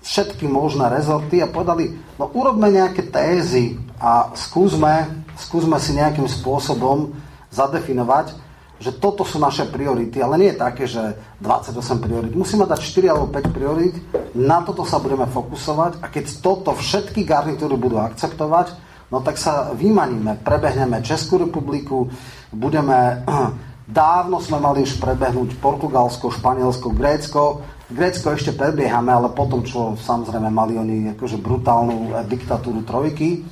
všetky 0.00 0.48
možné 0.48 0.88
rezorty 0.88 1.44
a 1.44 1.48
povedali, 1.48 1.92
no 2.16 2.32
urobme 2.32 2.72
nejaké 2.72 3.08
tézy 3.12 3.76
a 4.00 4.32
skúsme, 4.32 5.24
skúsme 5.36 5.76
si 5.76 5.92
nejakým 5.92 6.24
spôsobom 6.24 7.12
zadefinovať, 7.52 8.32
že 8.80 8.96
toto 8.96 9.28
sú 9.28 9.36
naše 9.36 9.68
priority, 9.68 10.24
ale 10.24 10.40
nie 10.40 10.48
je 10.56 10.62
také, 10.62 10.88
že 10.88 11.20
28 11.44 12.00
priorit. 12.00 12.32
Musíme 12.32 12.64
dať 12.64 12.80
4 12.80 13.12
alebo 13.12 13.28
5 13.28 13.52
priorit, 13.52 13.92
na 14.32 14.64
toto 14.64 14.88
sa 14.88 14.96
budeme 14.96 15.28
fokusovať 15.28 16.00
a 16.00 16.08
keď 16.08 16.40
toto 16.40 16.72
všetky 16.72 17.28
garnitúry 17.28 17.76
budú 17.76 18.00
akceptovať, 18.00 18.72
no 19.12 19.20
tak 19.20 19.36
sa 19.36 19.76
vymaníme, 19.76 20.40
prebehneme 20.40 21.04
Českú 21.04 21.36
republiku, 21.36 22.08
budeme, 22.48 23.20
dávno 23.84 24.40
sme 24.40 24.56
mali 24.56 24.80
už 24.80 24.96
prebehnúť 24.96 25.60
Portugalsko, 25.60 26.32
Španielsko, 26.32 26.88
Grécko, 26.96 27.60
Grécko 27.90 28.32
ešte 28.34 28.54
prebiehame, 28.54 29.10
ale 29.10 29.34
potom, 29.34 29.66
čo 29.66 29.98
samozrejme 29.98 30.46
mali 30.46 30.78
oni 30.78 30.96
akože 31.18 31.42
brutálnu 31.42 32.14
eh, 32.14 32.26
diktatúru 32.26 32.86
trojky, 32.86 33.42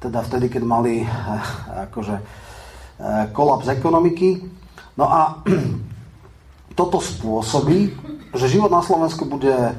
teda 0.00 0.24
vtedy, 0.24 0.48
keď 0.48 0.62
mali 0.64 1.04
eh, 1.04 1.88
akože 1.88 2.44
Eh, 2.96 3.28
kolaps 3.28 3.68
ekonomiky. 3.68 4.40
No 4.96 5.04
a 5.04 5.44
toto 6.80 6.96
spôsobí, 6.96 7.92
že 8.32 8.48
život 8.48 8.72
na 8.72 8.80
Slovensku 8.80 9.28
bude 9.28 9.76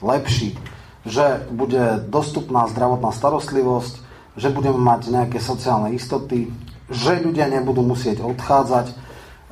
lepší, 0.00 0.56
že 1.04 1.44
bude 1.52 2.08
dostupná 2.08 2.64
zdravotná 2.72 3.12
starostlivosť, 3.12 4.00
že 4.40 4.48
budeme 4.48 4.80
mať 4.80 5.12
nejaké 5.12 5.44
sociálne 5.44 5.92
istoty, 5.92 6.48
že 6.88 7.20
ľudia 7.20 7.52
nebudú 7.52 7.84
musieť 7.84 8.24
odchádzať, 8.24 8.96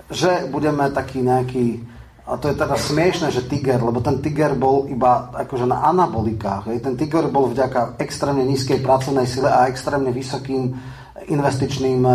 že 0.08 0.48
budeme 0.48 0.88
taký 0.88 1.20
nejaký, 1.20 1.84
a 2.22 2.38
to 2.38 2.46
je 2.46 2.54
teda 2.54 2.78
smiešne, 2.78 3.34
že 3.34 3.50
tiger, 3.50 3.82
lebo 3.82 3.98
ten 3.98 4.22
tiger 4.22 4.54
bol 4.54 4.86
iba 4.86 5.34
akože 5.34 5.66
na 5.66 5.82
anabolikách. 5.90 6.70
Hej. 6.70 6.78
Ten 6.86 6.94
tiger 6.94 7.26
bol 7.26 7.50
vďaka 7.50 7.98
extrémne 7.98 8.46
nízkej 8.46 8.78
pracovnej 8.78 9.26
sile 9.26 9.50
a 9.50 9.66
extrémne 9.66 10.14
vysokým 10.14 10.70
investičným 11.26 12.00
e, 12.06 12.12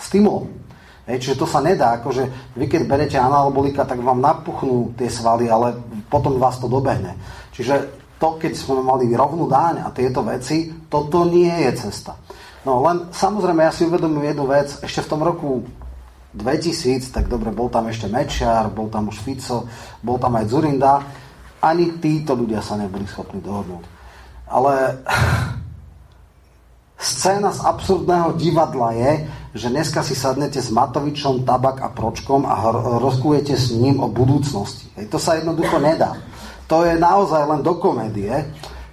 stimulom. 0.00 0.48
Hej, 1.06 1.22
čiže 1.22 1.38
to 1.38 1.46
sa 1.46 1.62
nedá, 1.62 2.02
akože 2.02 2.56
vy 2.56 2.66
keď 2.66 2.82
berete 2.88 3.14
anabolika, 3.20 3.86
tak 3.86 4.02
vám 4.02 4.18
napuchnú 4.18 4.96
tie 4.98 5.06
svaly, 5.06 5.46
ale 5.46 5.76
potom 6.08 6.40
vás 6.40 6.58
to 6.58 6.66
dobehne. 6.66 7.14
Čiže 7.54 7.94
to, 8.16 8.40
keď 8.40 8.56
sme 8.56 8.80
mali 8.80 9.12
rovnú 9.12 9.46
dáň 9.46 9.86
a 9.86 9.94
tieto 9.94 10.24
veci, 10.24 10.72
toto 10.88 11.28
nie 11.28 11.52
je 11.68 11.72
cesta. 11.78 12.16
No 12.66 12.82
len 12.82 13.12
samozrejme 13.14 13.62
ja 13.62 13.70
si 13.70 13.86
uvedomím 13.86 14.34
jednu 14.34 14.50
vec, 14.50 14.82
ešte 14.82 15.04
v 15.06 15.10
tom 15.14 15.20
roku 15.22 15.62
2000, 16.36 17.10
tak 17.10 17.32
dobre, 17.32 17.48
bol 17.50 17.72
tam 17.72 17.88
ešte 17.88 18.06
Mečiar, 18.12 18.68
bol 18.68 18.92
tam 18.92 19.08
už 19.08 19.18
Fico, 19.24 19.64
bol 20.04 20.20
tam 20.20 20.36
aj 20.36 20.46
Zurinda, 20.52 21.00
ani 21.64 21.96
títo 21.96 22.36
ľudia 22.36 22.60
sa 22.60 22.76
neboli 22.76 23.08
schopní 23.08 23.40
dohodnúť. 23.40 23.84
Ale 24.52 24.72
Scéna 26.96 27.52
z 27.52 27.60
absurdného 27.60 28.40
divadla 28.40 28.96
je, 28.96 29.12
že 29.52 29.68
dneska 29.68 30.00
si 30.00 30.16
sadnete 30.16 30.64
s 30.64 30.72
Matovičom, 30.72 31.44
Tabak 31.44 31.84
a 31.84 31.92
Pročkom 31.92 32.48
a 32.48 32.72
rozkujete 32.96 33.52
s 33.52 33.76
ním 33.76 34.00
o 34.00 34.08
budúcnosti. 34.08 34.88
Hej, 34.96 35.12
to 35.12 35.20
sa 35.20 35.36
jednoducho 35.36 35.76
nedá. 35.76 36.16
To 36.72 36.88
je 36.88 36.96
naozaj 36.96 37.52
len 37.52 37.60
do 37.60 37.76
komédie. 37.76 38.32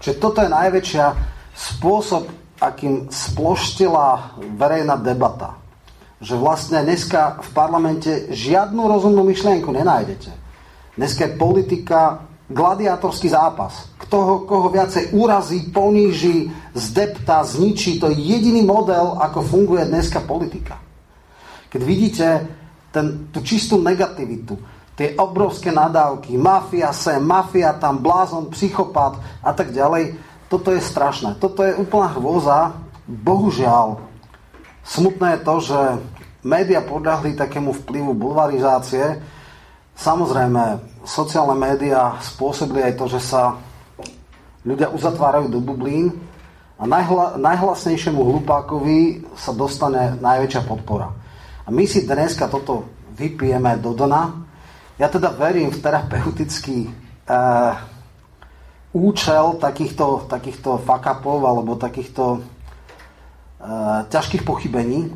Čiže 0.03 0.19
toto 0.19 0.43
je 0.43 0.51
najväčšia 0.51 1.05
spôsob, 1.55 2.27
akým 2.59 3.07
sploštila 3.07 4.35
verejná 4.59 4.99
debata. 4.99 5.62
Že 6.23 6.39
vlastne 6.39 6.79
dneska 6.87 7.43
v 7.43 7.49
parlamente 7.51 8.31
žiadnu 8.31 8.79
rozumnú 8.79 9.27
myšlienku 9.27 9.67
nenájdete. 9.75 10.31
Dneska 10.95 11.27
je 11.27 11.35
politika 11.35 12.23
gladiátorský 12.47 13.27
zápas. 13.27 13.91
Kto 13.99 14.15
ho, 14.23 14.35
koho 14.47 14.67
viacej 14.71 15.11
urazí, 15.11 15.67
poníži, 15.73 16.47
zdepta, 16.71 17.43
zničí. 17.43 17.99
To 17.99 18.07
je 18.07 18.23
jediný 18.23 18.63
model, 18.63 19.19
ako 19.19 19.43
funguje 19.43 19.83
dneska 19.83 20.23
politika. 20.23 20.79
Keď 21.67 21.81
vidíte 21.83 22.27
ten, 22.93 23.27
tú 23.33 23.41
čistú 23.41 23.81
negativitu, 23.81 24.55
tie 24.93 25.17
obrovské 25.17 25.73
nadávky, 25.73 26.37
mafia 26.37 26.93
sem, 26.93 27.17
mafia 27.17 27.73
tam, 27.75 27.97
blázon, 27.99 28.53
psychopat 28.53 29.17
a 29.41 29.51
tak 29.51 29.73
ďalej, 29.73 30.13
toto 30.47 30.69
je 30.69 30.79
strašné. 30.79 31.41
Toto 31.41 31.65
je 31.65 31.73
úplná 31.73 32.13
hrôza. 32.13 32.77
Bohužiaľ, 33.03 34.12
smutné 34.83 35.39
je 35.39 35.45
to, 35.47 35.55
že 35.59 35.79
média 36.43 36.83
podľahli 36.83 37.39
takému 37.39 37.71
vplyvu 37.83 38.11
bulvarizácie. 38.13 39.19
Samozrejme, 39.95 40.79
sociálne 41.07 41.55
médiá 41.55 42.19
spôsobili 42.19 42.83
aj 42.83 42.93
to, 42.99 43.05
že 43.07 43.19
sa 43.23 43.57
ľudia 44.63 44.91
uzatvárajú 44.91 45.51
do 45.51 45.59
bublín 45.59 46.11
a 46.79 46.83
najhla, 46.87 47.39
najhlasnejšiemu 47.39 48.19
hlupákovi 48.19 49.23
sa 49.39 49.55
dostane 49.55 50.19
najväčšia 50.19 50.61
podpora. 50.67 51.11
A 51.63 51.69
my 51.71 51.87
si 51.87 52.03
dneska 52.03 52.51
toto 52.51 52.87
vypijeme 53.15 53.79
do 53.79 53.95
dna. 53.95 54.43
Ja 54.99 55.07
teda 55.07 55.31
verím 55.31 55.71
v 55.71 55.79
terapeutický, 55.79 56.91
eh, 57.29 57.73
účel 58.93 59.57
takýchto, 59.57 60.27
takýchto 60.29 60.81
fuck 60.83 61.05
alebo 61.25 61.79
takýchto 61.79 62.45
ťažkých 64.11 64.43
pochybení, 64.43 65.11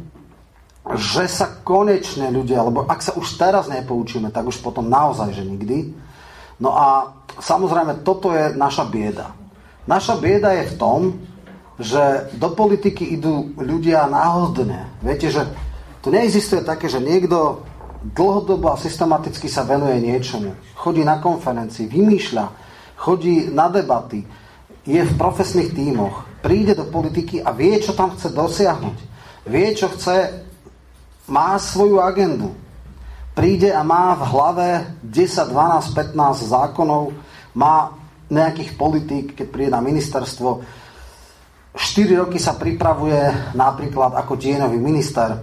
že 0.96 1.28
sa 1.28 1.52
konečne 1.68 2.32
ľudia, 2.32 2.64
alebo 2.64 2.88
ak 2.88 3.04
sa 3.04 3.12
už 3.20 3.36
teraz 3.36 3.68
nepoučíme, 3.68 4.32
tak 4.32 4.48
už 4.48 4.64
potom 4.64 4.88
naozaj, 4.88 5.36
že 5.36 5.44
nikdy. 5.44 5.92
No 6.64 6.72
a 6.72 7.12
samozrejme, 7.44 8.08
toto 8.08 8.32
je 8.32 8.56
naša 8.56 8.88
bieda. 8.88 9.36
Naša 9.84 10.16
bieda 10.16 10.56
je 10.56 10.72
v 10.72 10.78
tom, 10.80 11.00
že 11.78 12.32
do 12.40 12.50
politiky 12.56 13.20
idú 13.20 13.52
ľudia 13.60 14.08
náhodne. 14.08 14.90
Viete, 15.04 15.30
že 15.30 15.44
tu 16.02 16.10
neexistuje 16.10 16.64
také, 16.64 16.88
že 16.88 17.04
niekto 17.04 17.62
dlhodobo 18.16 18.72
a 18.72 18.80
systematicky 18.80 19.52
sa 19.52 19.68
venuje 19.68 20.00
niečomu. 20.00 20.56
Chodí 20.80 21.04
na 21.04 21.20
konferencii, 21.20 21.92
vymýšľa, 21.92 22.46
chodí 22.96 23.52
na 23.52 23.68
debaty, 23.68 24.24
je 24.88 25.02
v 25.04 25.14
profesných 25.20 25.76
tímoch, 25.76 26.27
príde 26.42 26.74
do 26.78 26.88
politiky 26.88 27.42
a 27.42 27.52
vie, 27.52 27.78
čo 27.82 27.98
tam 27.98 28.14
chce 28.14 28.34
dosiahnuť. 28.34 28.98
Vie, 29.48 29.68
čo 29.74 29.88
chce 29.92 30.44
má 31.28 31.60
svoju 31.60 32.00
agendu. 32.00 32.56
Príde 33.38 33.70
a 33.70 33.86
má 33.86 34.18
v 34.18 34.24
hlave 34.34 34.68
10, 35.06 35.54
12, 35.54 35.94
15 35.94 36.52
zákonov, 36.52 37.14
má 37.54 37.94
nejakých 38.28 38.72
politík, 38.76 39.26
keď 39.38 39.48
príde 39.48 39.72
na 39.72 39.82
ministerstvo. 39.84 40.66
4 41.78 42.22
roky 42.26 42.42
sa 42.42 42.58
pripravuje 42.58 43.54
napríklad 43.54 44.18
ako 44.18 44.34
tieňový 44.42 44.82
minister, 44.82 45.38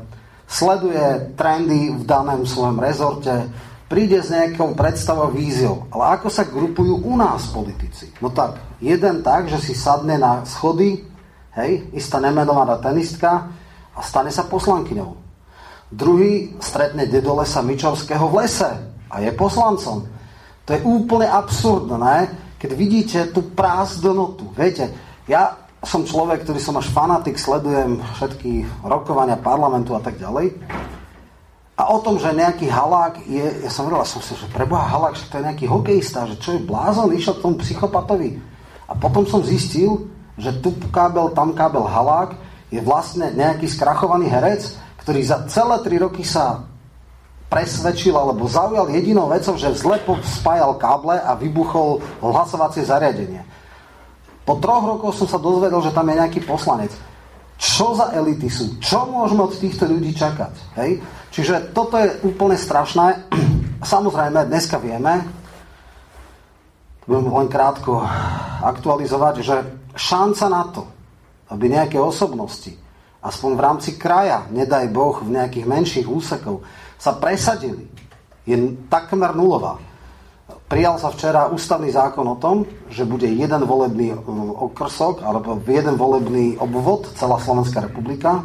sleduje 0.44 1.32
trendy 1.38 1.94
v 1.94 2.02
danom 2.02 2.42
svojom 2.42 2.82
rezorte, 2.82 3.46
príde 3.94 4.18
s 4.18 4.26
nejakou 4.26 4.74
predstavou, 4.74 5.30
víziou. 5.30 5.86
Ale 5.94 6.18
ako 6.18 6.26
sa 6.26 6.42
grupujú 6.42 7.06
u 7.06 7.14
nás 7.14 7.46
politici? 7.54 8.10
No 8.18 8.26
tak, 8.26 8.58
jeden 8.82 9.22
tak, 9.22 9.46
že 9.46 9.62
si 9.62 9.70
sadne 9.70 10.18
na 10.18 10.42
schody, 10.42 11.06
hej, 11.54 11.86
istá 11.94 12.18
nemenovaná 12.18 12.74
tenistka 12.82 13.54
a 13.94 14.02
stane 14.02 14.34
sa 14.34 14.50
poslankyňou. 14.50 15.14
Druhý 15.94 16.58
stretne 16.58 17.06
dedolesa 17.06 17.62
Mičovského 17.62 18.26
v 18.26 18.42
lese 18.42 18.66
a 19.06 19.22
je 19.22 19.30
poslancom. 19.30 20.10
To 20.66 20.70
je 20.74 20.80
úplne 20.82 21.30
absurdné, 21.30 22.34
keď 22.58 22.70
vidíte 22.74 23.18
tú 23.30 23.46
prázdnotu. 23.54 24.50
Viete, 24.58 24.90
ja 25.30 25.54
som 25.86 26.02
človek, 26.02 26.42
ktorý 26.42 26.58
som 26.58 26.74
až 26.82 26.90
fanatik, 26.90 27.38
sledujem 27.38 28.02
všetky 28.18 28.66
rokovania 28.82 29.38
parlamentu 29.38 29.94
a 29.94 30.02
tak 30.02 30.18
ďalej. 30.18 30.50
A 31.74 31.90
o 31.90 31.98
tom, 31.98 32.22
že 32.22 32.30
nejaký 32.30 32.70
halák 32.70 33.26
je, 33.26 33.66
ja 33.66 33.70
som 33.70 33.90
hovoril, 33.90 34.06
som 34.06 34.22
si, 34.22 34.38
že 34.38 34.46
preboha 34.54 34.86
halák, 34.86 35.18
že 35.18 35.26
to 35.26 35.42
je 35.42 35.46
nejaký 35.50 35.66
hokejista, 35.66 36.30
že 36.30 36.38
čo 36.38 36.54
je 36.54 36.62
blázon, 36.62 37.10
išiel 37.10 37.34
k 37.34 37.42
tomu 37.42 37.58
psychopatovi. 37.58 38.38
A 38.86 38.94
potom 38.94 39.26
som 39.26 39.42
zistil, 39.42 40.06
že 40.38 40.54
tu 40.62 40.70
kábel, 40.94 41.34
tam 41.34 41.50
kábel 41.50 41.82
halák 41.82 42.38
je 42.70 42.78
vlastne 42.78 43.34
nejaký 43.34 43.66
skrachovaný 43.66 44.30
herec, 44.30 44.70
ktorý 45.02 45.20
za 45.26 45.50
celé 45.50 45.76
tri 45.82 45.98
roky 45.98 46.22
sa 46.22 46.62
presvedčil 47.50 48.14
alebo 48.14 48.46
zaujal 48.46 48.90
jedinou 48.90 49.30
vecou, 49.30 49.54
že 49.58 49.74
zle 49.74 49.98
spájal 50.22 50.78
káble 50.78 51.18
a 51.18 51.34
vybuchol 51.38 52.02
hlasovacie 52.22 52.82
zariadenie. 52.86 53.42
Po 54.42 54.58
troch 54.58 54.82
rokoch 54.82 55.14
som 55.14 55.26
sa 55.30 55.38
dozvedel, 55.42 55.78
že 55.82 55.94
tam 55.94 56.06
je 56.10 56.18
nejaký 56.18 56.40
poslanec. 56.46 56.90
Čo 57.58 57.94
za 57.94 58.10
elity 58.12 58.50
sú? 58.50 58.78
Čo 58.82 59.06
môžeme 59.08 59.46
od 59.46 59.54
týchto 59.54 59.86
ľudí 59.86 60.14
čakať? 60.14 60.54
Hej? 60.78 60.90
Čiže 61.30 61.74
toto 61.74 61.98
je 61.98 62.10
úplne 62.26 62.58
strašné. 62.58 63.30
Samozrejme, 63.94 64.46
dneska 64.48 64.78
vieme, 64.82 65.22
budem 67.04 67.30
len 67.30 67.48
krátko 67.48 68.02
aktualizovať, 68.64 69.34
že 69.44 69.56
šanca 69.94 70.44
na 70.50 70.62
to, 70.72 70.82
aby 71.52 71.70
nejaké 71.70 72.00
osobnosti 72.00 72.84
aspoň 73.24 73.50
v 73.56 73.64
rámci 73.64 73.90
kraja, 73.96 74.44
nedaj 74.52 74.92
Boh, 74.92 75.16
v 75.24 75.32
nejakých 75.32 75.64
menších 75.64 76.06
úsekov, 76.06 76.60
sa 77.00 77.16
presadili, 77.16 77.88
je 78.44 78.76
takmer 78.92 79.32
nulová. 79.32 79.80
Prijal 80.74 80.98
sa 80.98 81.14
včera 81.14 81.46
ústavný 81.54 81.86
zákon 81.86 82.26
o 82.26 82.34
tom, 82.34 82.66
že 82.90 83.06
bude 83.06 83.30
jeden 83.30 83.62
volebný 83.62 84.10
e, 84.10 84.18
okrsok 84.58 85.22
alebo 85.22 85.62
jeden 85.62 85.94
volebný 85.94 86.58
obvod, 86.58 87.14
celá 87.14 87.38
Slovenská 87.38 87.86
republika. 87.86 88.42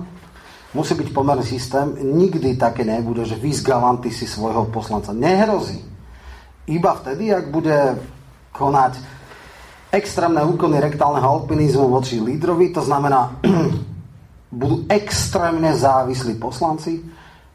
Musí 0.78 0.94
byť 0.94 1.10
pomerný 1.10 1.42
systém. 1.42 1.90
Nikdy 1.98 2.54
také 2.54 2.86
nebude, 2.86 3.26
že 3.26 3.34
vy 3.34 3.50
zgalanty 3.50 4.14
si 4.14 4.30
svojho 4.30 4.70
poslanca. 4.70 5.10
Nehrozí. 5.10 5.82
Iba 6.70 7.02
vtedy, 7.02 7.34
ak 7.34 7.50
bude 7.50 7.98
konať 8.54 9.02
extrémne 9.90 10.46
úkony 10.46 10.78
rektálneho 10.78 11.26
alpinizmu 11.26 11.90
voči 11.90 12.22
lídrovi, 12.22 12.70
to 12.70 12.86
znamená 12.86 13.42
budú 14.62 14.86
extrémne 14.86 15.74
závislí 15.74 16.38
poslanci, 16.38 17.02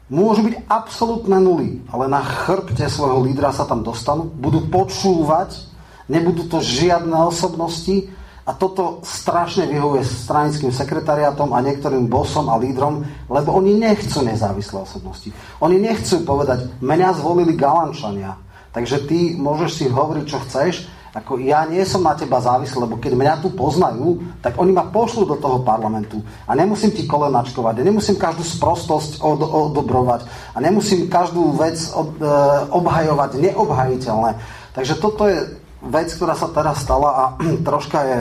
môžu 0.09 0.45
byť 0.45 0.69
absolútne 0.69 1.37
nuly, 1.41 1.81
ale 1.89 2.05
na 2.05 2.21
chrbte 2.21 2.85
svojho 2.85 3.25
lídra 3.25 3.49
sa 3.49 3.65
tam 3.65 3.81
dostanú, 3.81 4.29
budú 4.29 4.69
počúvať, 4.69 5.65
nebudú 6.05 6.45
to 6.45 6.61
žiadne 6.61 7.13
osobnosti 7.25 8.09
a 8.45 8.53
toto 8.53 9.01
strašne 9.01 9.65
vyhovuje 9.65 10.05
stranickým 10.05 10.69
sekretariátom 10.69 11.49
a 11.49 11.65
niektorým 11.65 12.05
bosom 12.05 12.45
a 12.53 12.61
lídrom, 12.61 13.01
lebo 13.25 13.57
oni 13.57 13.73
nechcú 13.73 14.21
nezávislé 14.21 14.85
osobnosti. 14.85 15.33
Oni 15.57 15.81
nechcú 15.81 16.21
povedať, 16.21 16.69
mňa 16.77 17.09
zvolili 17.17 17.57
galančania, 17.57 18.37
takže 18.69 19.09
ty 19.09 19.33
môžeš 19.33 19.71
si 19.73 19.85
hovoriť, 19.89 20.25
čo 20.29 20.37
chceš, 20.45 20.73
ako 21.15 21.39
ja 21.39 21.63
nie 21.63 21.79
som 21.87 22.03
na 22.03 22.11
teba 22.11 22.43
závislý, 22.43 22.83
lebo 22.83 22.99
keď 22.99 23.15
mňa 23.15 23.33
tu 23.39 23.55
poznajú, 23.55 24.19
tak 24.43 24.59
oni 24.59 24.75
ma 24.75 24.91
pošlú 24.91 25.23
do 25.23 25.39
toho 25.39 25.63
parlamentu. 25.63 26.19
A 26.43 26.51
nemusím 26.59 26.91
ti 26.91 27.07
kolenačkovať, 27.07 27.79
ja 27.79 27.87
nemusím 27.87 28.19
každú 28.19 28.43
sprostosť 28.43 29.23
od, 29.23 29.39
odobrovať 29.71 30.27
a 30.51 30.57
nemusím 30.59 31.07
každú 31.07 31.55
vec 31.55 31.79
od, 31.95 32.19
e, 32.19 32.27
obhajovať, 32.67 33.31
neobhajiteľné. 33.39 34.43
Takže 34.75 34.99
toto 34.99 35.31
je 35.31 35.55
vec, 35.87 36.11
ktorá 36.11 36.35
sa 36.35 36.51
teraz 36.51 36.83
stala 36.83 37.09
a 37.15 37.23
troška 37.67 37.99
je 38.03 38.19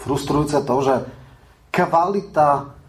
frustrujúce 0.00 0.56
to, 0.64 0.76
že 0.80 0.94
kvalita 1.68 2.80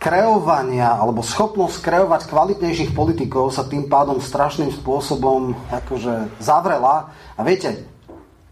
kreovania 0.00 0.96
alebo 0.96 1.20
schopnosť 1.20 1.84
kreovať 1.84 2.30
kvalitnejších 2.30 2.96
politikov 2.96 3.52
sa 3.52 3.68
tým 3.68 3.90
pádom 3.90 4.22
strašným 4.22 4.72
spôsobom 4.72 5.52
akože 5.68 6.40
zavrela. 6.40 7.12
A 7.36 7.40
viete, 7.44 7.97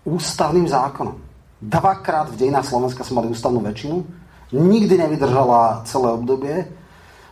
ústavným 0.06 0.70
zákonom. 0.70 1.18
Dvakrát 1.58 2.30
v 2.30 2.46
dejinách 2.46 2.70
Slovenska 2.70 3.02
sme 3.02 3.24
mali 3.24 3.34
ústavnú 3.34 3.58
väčšinu. 3.60 3.96
Nikdy 4.54 4.94
nevydržala 5.02 5.82
celé 5.82 6.08
obdobie. 6.14 6.56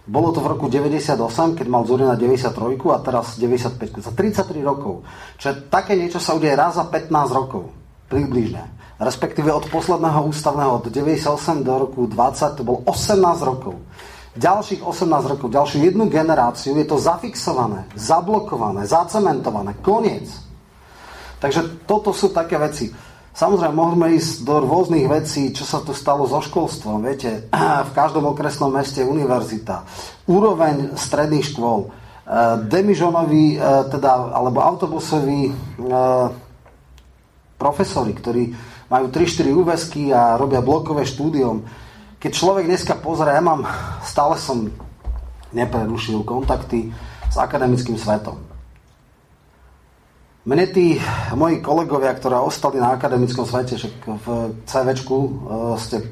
Bolo 0.04 0.36
to 0.36 0.44
v 0.44 0.52
roku 0.52 0.68
98, 0.68 1.16
keď 1.56 1.66
mal 1.70 1.88
Zorina 1.88 2.12
93 2.12 2.52
a 2.92 2.98
teraz 3.00 3.40
95. 3.40 4.04
Za 4.04 4.12
33 4.12 4.60
rokov. 4.60 5.06
Čiže 5.40 5.70
také 5.72 5.96
niečo 5.96 6.20
sa 6.20 6.36
udeje 6.36 6.52
raz 6.52 6.76
za 6.76 6.84
15 6.84 7.08
rokov. 7.32 7.72
Približne. 8.12 8.68
Respektíve 9.00 9.48
od 9.48 9.64
posledného 9.72 10.28
ústavného 10.28 10.82
od 10.82 10.86
98 10.92 11.64
do 11.64 11.74
roku 11.88 12.04
20 12.04 12.58
to 12.58 12.62
bolo 12.66 12.84
18 12.84 13.16
rokov. 13.48 13.80
Ďalších 14.34 14.82
18 14.82 15.30
rokov, 15.30 15.46
ďalšiu 15.46 15.78
jednu 15.86 16.10
generáciu 16.10 16.74
je 16.74 16.86
to 16.90 16.98
zafixované, 16.98 17.86
zablokované, 17.94 18.82
zacementované. 18.82 19.78
Koniec. 19.78 20.26
Takže 21.44 21.84
toto 21.84 22.16
sú 22.16 22.32
také 22.32 22.56
veci. 22.56 22.88
Samozrejme, 23.36 23.76
môžeme 23.76 24.16
ísť 24.16 24.48
do 24.48 24.64
rôznych 24.64 25.04
vecí, 25.04 25.52
čo 25.52 25.68
sa 25.68 25.84
tu 25.84 25.92
stalo 25.92 26.24
so 26.24 26.40
školstvom. 26.40 27.04
Viete, 27.04 27.52
v 27.88 27.90
každom 27.92 28.32
okresnom 28.32 28.72
meste 28.72 29.04
univerzita, 29.04 29.84
úroveň 30.24 30.96
stredných 30.96 31.52
škôl, 31.52 31.84
e, 31.84 31.88
demižonoví, 32.64 33.60
e, 33.60 33.92
teda, 33.92 34.32
alebo 34.32 34.64
autobusoví 34.64 35.52
e, 35.52 35.52
profesori, 37.60 38.16
ktorí 38.16 38.42
majú 38.88 39.12
3-4 39.12 39.52
úvesky 39.52 40.02
a 40.16 40.40
robia 40.40 40.64
blokové 40.64 41.04
štúdium. 41.04 41.60
Keď 42.24 42.32
človek 42.32 42.64
dneska 42.64 42.96
pozrie, 42.96 43.36
ja 43.36 43.44
mám, 43.44 43.68
stále 44.00 44.40
som 44.40 44.72
neprerušil 45.52 46.24
kontakty 46.24 46.88
s 47.28 47.36
akademickým 47.36 48.00
svetom. 48.00 48.53
Mne 50.44 50.68
tí 50.68 51.00
moji 51.32 51.64
kolegovia, 51.64 52.12
ktorí 52.12 52.36
ostali 52.36 52.76
na 52.76 52.92
akademickom 52.92 53.48
svete, 53.48 53.80
že 53.80 53.88
v 54.04 54.52
CVčku 54.68 55.16
e, 55.16 55.30
ste 55.80 56.04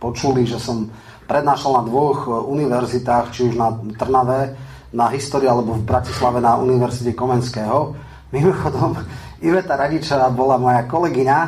počuli, 0.00 0.48
že 0.48 0.56
som 0.56 0.88
prednášal 1.28 1.76
na 1.76 1.82
dvoch 1.84 2.24
e, 2.24 2.32
univerzitách, 2.40 3.28
či 3.28 3.52
už 3.52 3.60
na 3.60 3.76
Trnave, 4.00 4.56
na 4.96 5.12
histórii, 5.12 5.44
alebo 5.44 5.76
v 5.76 5.84
Bratislave 5.84 6.40
na 6.40 6.56
Univerzite 6.56 7.12
Komenského. 7.12 7.92
Mimochodom, 8.32 8.96
Iveta 9.44 9.76
Radičová 9.76 10.32
bola 10.32 10.56
moja 10.56 10.88
kolegyňa, 10.88 11.38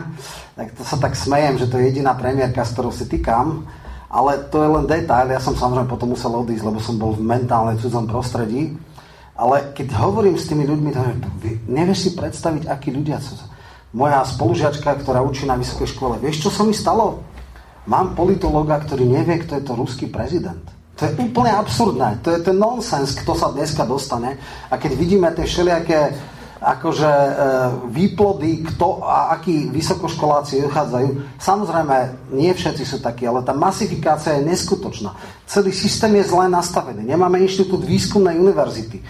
tak 0.52 0.68
to 0.76 0.84
sa 0.84 1.00
tak 1.00 1.16
smejem, 1.16 1.56
že 1.56 1.72
to 1.72 1.80
je 1.80 1.96
jediná 1.96 2.12
premiérka, 2.12 2.60
s 2.60 2.76
ktorou 2.76 2.92
si 2.92 3.08
týkam, 3.08 3.64
ale 4.12 4.52
to 4.52 4.60
je 4.60 4.68
len 4.68 4.84
detail, 4.84 5.32
ja 5.32 5.40
som 5.40 5.56
samozrejme 5.56 5.88
potom 5.88 6.12
musel 6.12 6.36
odísť, 6.36 6.68
lebo 6.68 6.76
som 6.76 7.00
bol 7.00 7.16
v 7.16 7.24
mentálne 7.24 7.80
cudzom 7.80 8.04
prostredí. 8.04 8.76
Ale 9.32 9.72
keď 9.72 9.96
hovorím 9.96 10.36
s 10.36 10.48
tými 10.48 10.68
ľuďmi, 10.68 10.90
nevieš 11.68 11.98
si 11.98 12.10
predstaviť, 12.12 12.68
akí 12.68 12.92
ľudia 12.92 13.16
sú. 13.18 13.34
moja 13.92 14.24
spolužiačka, 14.24 15.04
ktorá 15.04 15.20
učí 15.20 15.44
na 15.44 15.56
vysokej 15.56 15.88
škole, 15.92 16.16
vieš, 16.20 16.48
čo 16.48 16.50
sa 16.52 16.64
mi 16.64 16.72
stalo? 16.72 17.24
Mám 17.88 18.14
politologa, 18.14 18.78
ktorý 18.78 19.04
nevie, 19.04 19.42
kto 19.42 19.58
je 19.58 19.64
to 19.66 19.72
ruský 19.74 20.06
prezident. 20.08 20.62
To 21.00 21.08
je 21.08 21.18
úplne 21.18 21.50
absurdné. 21.50 22.22
To 22.22 22.30
je 22.30 22.40
ten 22.46 22.54
nonsens, 22.54 23.16
kto 23.18 23.34
sa 23.34 23.50
dneska 23.50 23.82
dostane. 23.82 24.38
A 24.70 24.78
keď 24.78 24.92
vidíme 24.94 25.28
tie 25.34 25.48
všelijaké 25.48 26.14
akože 26.62 27.10
e, 27.10 27.32
výplody, 27.90 28.62
kto 28.62 29.02
a 29.02 29.34
akí 29.34 29.66
vysokoškoláci 29.68 30.62
uchádzajú. 30.62 31.36
Samozrejme, 31.42 32.30
nie 32.38 32.54
všetci 32.54 32.86
sú 32.86 33.02
takí, 33.02 33.26
ale 33.26 33.42
tá 33.42 33.50
masifikácia 33.50 34.38
je 34.38 34.46
neskutočná. 34.46 35.10
Celý 35.44 35.74
systém 35.74 36.14
je 36.22 36.30
zle 36.30 36.46
nastavený. 36.46 37.02
Nemáme 37.02 37.42
inštitút 37.42 37.82
výskumnej 37.82 38.38
univerzity. 38.38 39.02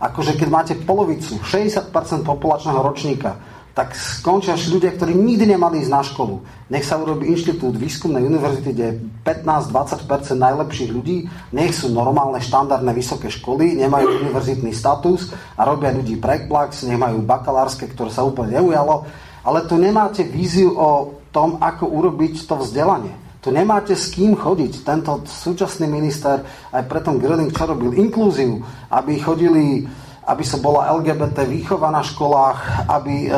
Akože 0.00 0.34
keď 0.36 0.48
máte 0.48 0.74
polovicu, 0.80 1.38
60% 1.44 1.92
populačného 2.24 2.80
ročníka, 2.80 3.36
tak 3.74 3.98
skončia 3.98 4.54
ľudia, 4.54 4.94
ktorí 4.94 5.18
nikdy 5.18 5.50
nemali 5.50 5.82
ísť 5.82 5.90
na 5.90 6.02
školu. 6.06 6.46
Nech 6.70 6.86
sa 6.86 6.94
urobí 6.94 7.26
inštitút 7.26 7.74
výskumnej 7.74 8.22
univerzity, 8.22 8.70
kde 8.70 8.86
je 8.86 8.98
15-20% 9.26 10.38
najlepších 10.38 10.90
ľudí, 10.94 11.26
nech 11.50 11.74
sú 11.74 11.90
normálne, 11.90 12.38
štandardné 12.38 12.94
vysoké 12.94 13.34
školy, 13.34 13.74
nemajú 13.74 14.22
univerzitný 14.22 14.70
status 14.70 15.34
a 15.58 15.66
robia 15.66 15.90
ľudí 15.90 16.22
prekplax, 16.22 16.86
nemajú 16.86 17.26
bakalárske, 17.26 17.90
ktoré 17.90 18.14
sa 18.14 18.22
úplne 18.22 18.62
neujalo, 18.62 19.10
ale 19.42 19.66
tu 19.66 19.74
nemáte 19.74 20.22
víziu 20.22 20.70
o 20.78 21.18
tom, 21.34 21.58
ako 21.58 21.90
urobiť 21.90 22.46
to 22.46 22.54
vzdelanie. 22.62 23.10
Tu 23.42 23.52
nemáte 23.52 23.92
s 23.92 24.08
kým 24.08 24.38
chodiť. 24.38 24.86
Tento 24.86 25.20
súčasný 25.28 25.84
minister 25.84 26.40
aj 26.72 26.88
preto 26.88 27.12
Grilling 27.12 27.52
čo 27.52 27.68
robil 27.68 27.92
inklúziu, 28.00 28.64
aby 28.88 29.20
chodili 29.20 29.84
aby 30.24 30.44
sa 30.44 30.56
bola 30.56 30.88
LGBT 30.96 31.44
výchova 31.44 31.92
na 31.92 32.00
školách, 32.00 32.88
aby 32.88 33.28
e, 33.28 33.30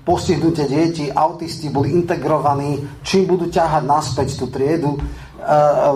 postihnuté 0.00 0.64
deti, 0.64 1.12
autisti 1.12 1.68
boli 1.68 1.92
integrovaní, 1.92 2.80
čím 3.04 3.28
budú 3.28 3.52
ťahať 3.52 3.82
naspäť 3.84 4.40
tú 4.40 4.48
triedu. 4.48 4.96
E, 4.96 5.00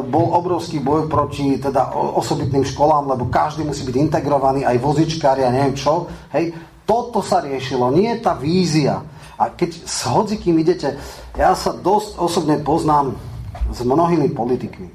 bol 0.05 0.37
obrovský 0.37 0.85
boj 0.85 1.09
proti 1.09 1.57
teda 1.57 1.97
osobitným 1.97 2.61
školám, 2.69 3.17
lebo 3.17 3.33
každý 3.33 3.65
musí 3.65 3.89
byť 3.89 3.97
integrovaný, 3.97 4.69
aj 4.69 4.77
vozičkári 4.85 5.49
a 5.49 5.55
neviem 5.55 5.73
čo. 5.73 6.13
Hej. 6.37 6.53
Toto 6.85 7.25
sa 7.25 7.41
riešilo, 7.41 7.89
nie 7.97 8.13
je 8.13 8.21
tá 8.21 8.37
vízia. 8.37 9.01
A 9.41 9.49
keď 9.49 9.89
s 9.89 10.05
hodzikým 10.05 10.61
idete, 10.61 11.01
ja 11.35 11.57
sa 11.57 11.73
dosť 11.73 12.21
osobne 12.21 12.61
poznám 12.61 13.17
s 13.73 13.81
mnohými 13.81 14.29
politikmi. 14.37 14.93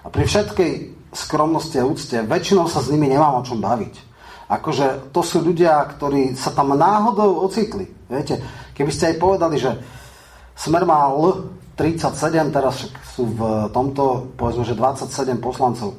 A 0.00 0.08
pri 0.08 0.24
všetkej 0.24 0.72
skromnosti 1.12 1.76
a 1.76 1.84
úcte, 1.84 2.16
väčšinou 2.24 2.64
sa 2.72 2.80
s 2.80 2.88
nimi 2.88 3.10
nemám 3.10 3.42
o 3.42 3.46
čom 3.46 3.60
baviť. 3.60 4.09
Akože 4.50 5.14
to 5.14 5.22
sú 5.22 5.46
ľudia, 5.46 5.78
ktorí 5.86 6.34
sa 6.34 6.50
tam 6.50 6.74
náhodou 6.74 7.46
ocitli. 7.46 7.86
Viete, 8.10 8.42
keby 8.74 8.90
ste 8.90 9.14
aj 9.14 9.22
povedali, 9.22 9.56
že 9.62 9.78
Smer 10.58 10.82
má 10.84 11.08
L 11.14 11.54
37, 11.78 12.52
teraz 12.52 12.90
sú 13.16 13.24
v 13.30 13.40
tomto, 13.72 14.34
povedzme, 14.36 14.66
že 14.66 14.76
27 14.76 15.40
poslancov. 15.40 15.96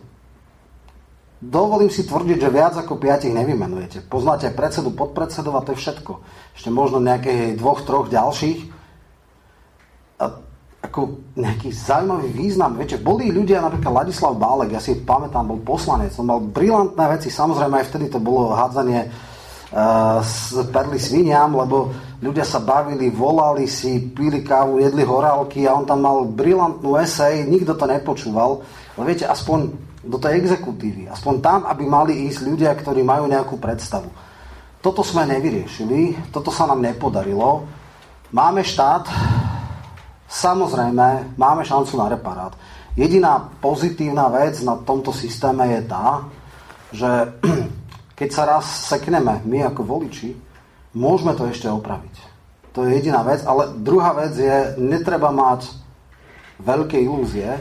Dovolím 1.42 1.90
si 1.90 2.06
tvrdiť, 2.06 2.38
že 2.38 2.54
viac 2.54 2.78
ako 2.78 3.02
5 3.02 3.34
nevymenujete. 3.34 4.06
Poznáte 4.06 4.54
predsedu, 4.54 4.94
podpredsedov 4.94 5.58
a 5.58 5.66
to 5.66 5.74
je 5.74 5.82
všetko. 5.82 6.22
Ešte 6.54 6.70
možno 6.70 7.02
nejakých 7.02 7.58
dvoch, 7.58 7.82
troch 7.82 8.14
ďalších. 8.14 8.70
A 10.22 10.38
ako 10.82 11.30
nejaký 11.38 11.70
zaujímavý 11.70 12.34
význam. 12.34 12.74
Viete, 12.74 12.98
boli 12.98 13.30
ľudia, 13.30 13.62
napríklad 13.62 14.02
Ladislav 14.02 14.34
Bálek, 14.34 14.74
ja 14.74 14.82
si 14.82 14.98
pamätám, 14.98 15.46
bol 15.46 15.62
poslanec, 15.62 16.10
on 16.18 16.26
mal 16.26 16.42
brilantné 16.42 17.06
veci, 17.18 17.30
samozrejme 17.30 17.78
aj 17.78 17.88
vtedy 17.94 18.10
to 18.10 18.18
bolo 18.18 18.58
hádzanie 18.58 19.06
uh, 19.06 20.20
z 20.26 20.66
perly 20.74 20.98
sviniam, 20.98 21.54
lebo 21.54 21.94
ľudia 22.18 22.42
sa 22.42 22.58
bavili, 22.58 23.14
volali 23.14 23.70
si, 23.70 24.10
pili 24.10 24.42
kávu, 24.42 24.82
jedli 24.82 25.06
horálky 25.06 25.70
a 25.70 25.78
on 25.78 25.86
tam 25.86 26.02
mal 26.02 26.26
brilantnú 26.26 26.98
esej, 26.98 27.46
nikto 27.46 27.78
to 27.78 27.86
nepočúval. 27.86 28.66
Ale 28.98 29.06
viete, 29.06 29.30
aspoň 29.30 29.70
do 30.02 30.18
tej 30.18 30.42
exekutívy, 30.42 31.14
aspoň 31.14 31.36
tam, 31.46 31.60
aby 31.70 31.86
mali 31.86 32.26
ísť 32.26 32.42
ľudia, 32.42 32.74
ktorí 32.74 33.06
majú 33.06 33.30
nejakú 33.30 33.62
predstavu. 33.62 34.10
Toto 34.82 35.06
sme 35.06 35.30
nevyriešili, 35.30 36.34
toto 36.34 36.50
sa 36.50 36.66
nám 36.66 36.82
nepodarilo. 36.82 37.70
Máme 38.34 38.66
štát, 38.66 39.06
Samozrejme, 40.32 41.36
máme 41.36 41.68
šancu 41.68 42.00
na 42.00 42.08
reparát. 42.08 42.56
Jediná 42.96 43.52
pozitívna 43.60 44.32
vec 44.32 44.64
na 44.64 44.80
tomto 44.80 45.12
systéme 45.12 45.68
je 45.76 45.82
tá, 45.84 46.24
že 46.96 47.10
keď 48.20 48.30
sa 48.32 48.44
raz 48.48 48.64
sekneme 48.88 49.44
my 49.44 49.68
ako 49.68 49.84
voliči, 49.84 50.32
môžeme 50.96 51.36
to 51.36 51.52
ešte 51.52 51.68
opraviť. 51.68 52.16
To 52.72 52.88
je 52.88 52.96
jediná 52.96 53.28
vec, 53.28 53.44
ale 53.44 53.76
druhá 53.76 54.16
vec 54.16 54.32
je, 54.40 54.80
netreba 54.80 55.36
mať 55.36 55.68
veľké 56.64 56.96
ilúzie, 57.04 57.52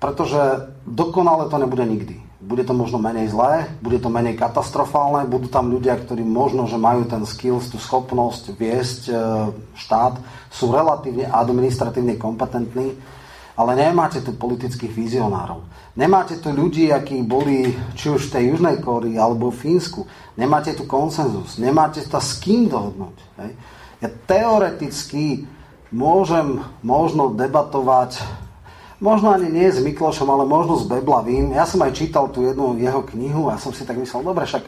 pretože 0.00 0.40
dokonale 0.88 1.52
to 1.52 1.60
nebude 1.60 1.84
nikdy 1.84 2.23
bude 2.44 2.64
to 2.68 2.76
možno 2.76 3.00
menej 3.00 3.32
zlé, 3.32 3.72
bude 3.80 3.96
to 3.96 4.12
menej 4.12 4.36
katastrofálne, 4.36 5.24
budú 5.24 5.48
tam 5.48 5.72
ľudia, 5.72 5.96
ktorí 5.96 6.20
možno, 6.20 6.68
že 6.68 6.76
majú 6.76 7.08
ten 7.08 7.24
skills, 7.24 7.72
tú 7.72 7.80
schopnosť 7.80 8.52
viesť 8.52 9.02
e, 9.08 9.12
štát, 9.72 10.20
sú 10.52 10.68
relatívne 10.68 11.24
administratívne 11.24 12.20
kompetentní, 12.20 12.92
ale 13.56 13.72
nemáte 13.78 14.20
tu 14.20 14.36
politických 14.36 14.92
vizionárov. 14.92 15.64
Nemáte 15.94 16.42
tu 16.42 16.50
ľudí, 16.50 16.90
akí 16.90 17.22
boli 17.22 17.70
či 17.94 18.10
už 18.10 18.28
v 18.28 18.32
tej 18.34 18.44
Južnej 18.50 18.82
Kórii 18.82 19.14
alebo 19.14 19.54
v 19.54 19.62
Fínsku. 19.62 20.02
Nemáte 20.34 20.74
tu 20.74 20.90
konsenzus. 20.90 21.62
Nemáte 21.62 22.02
to 22.02 22.18
s 22.18 22.42
kým 22.42 22.66
dohodnúť. 22.66 23.18
Hej. 23.38 23.50
Ja 24.02 24.08
teoreticky 24.26 25.46
môžem 25.94 26.66
možno 26.82 27.30
debatovať 27.30 28.18
možno 29.02 29.34
ani 29.34 29.50
nie 29.50 29.70
s 29.70 29.82
Miklošom, 29.82 30.28
ale 30.30 30.44
možno 30.46 30.78
s 30.78 30.84
Beblavým. 30.86 31.54
Ja 31.54 31.66
som 31.66 31.82
aj 31.82 31.96
čítal 31.96 32.30
tú 32.30 32.46
jednu 32.46 32.78
jeho 32.78 33.02
knihu 33.14 33.50
a 33.50 33.58
som 33.58 33.74
si 33.74 33.82
tak 33.82 33.98
myslel, 33.98 34.22
dobre, 34.22 34.46
však 34.46 34.64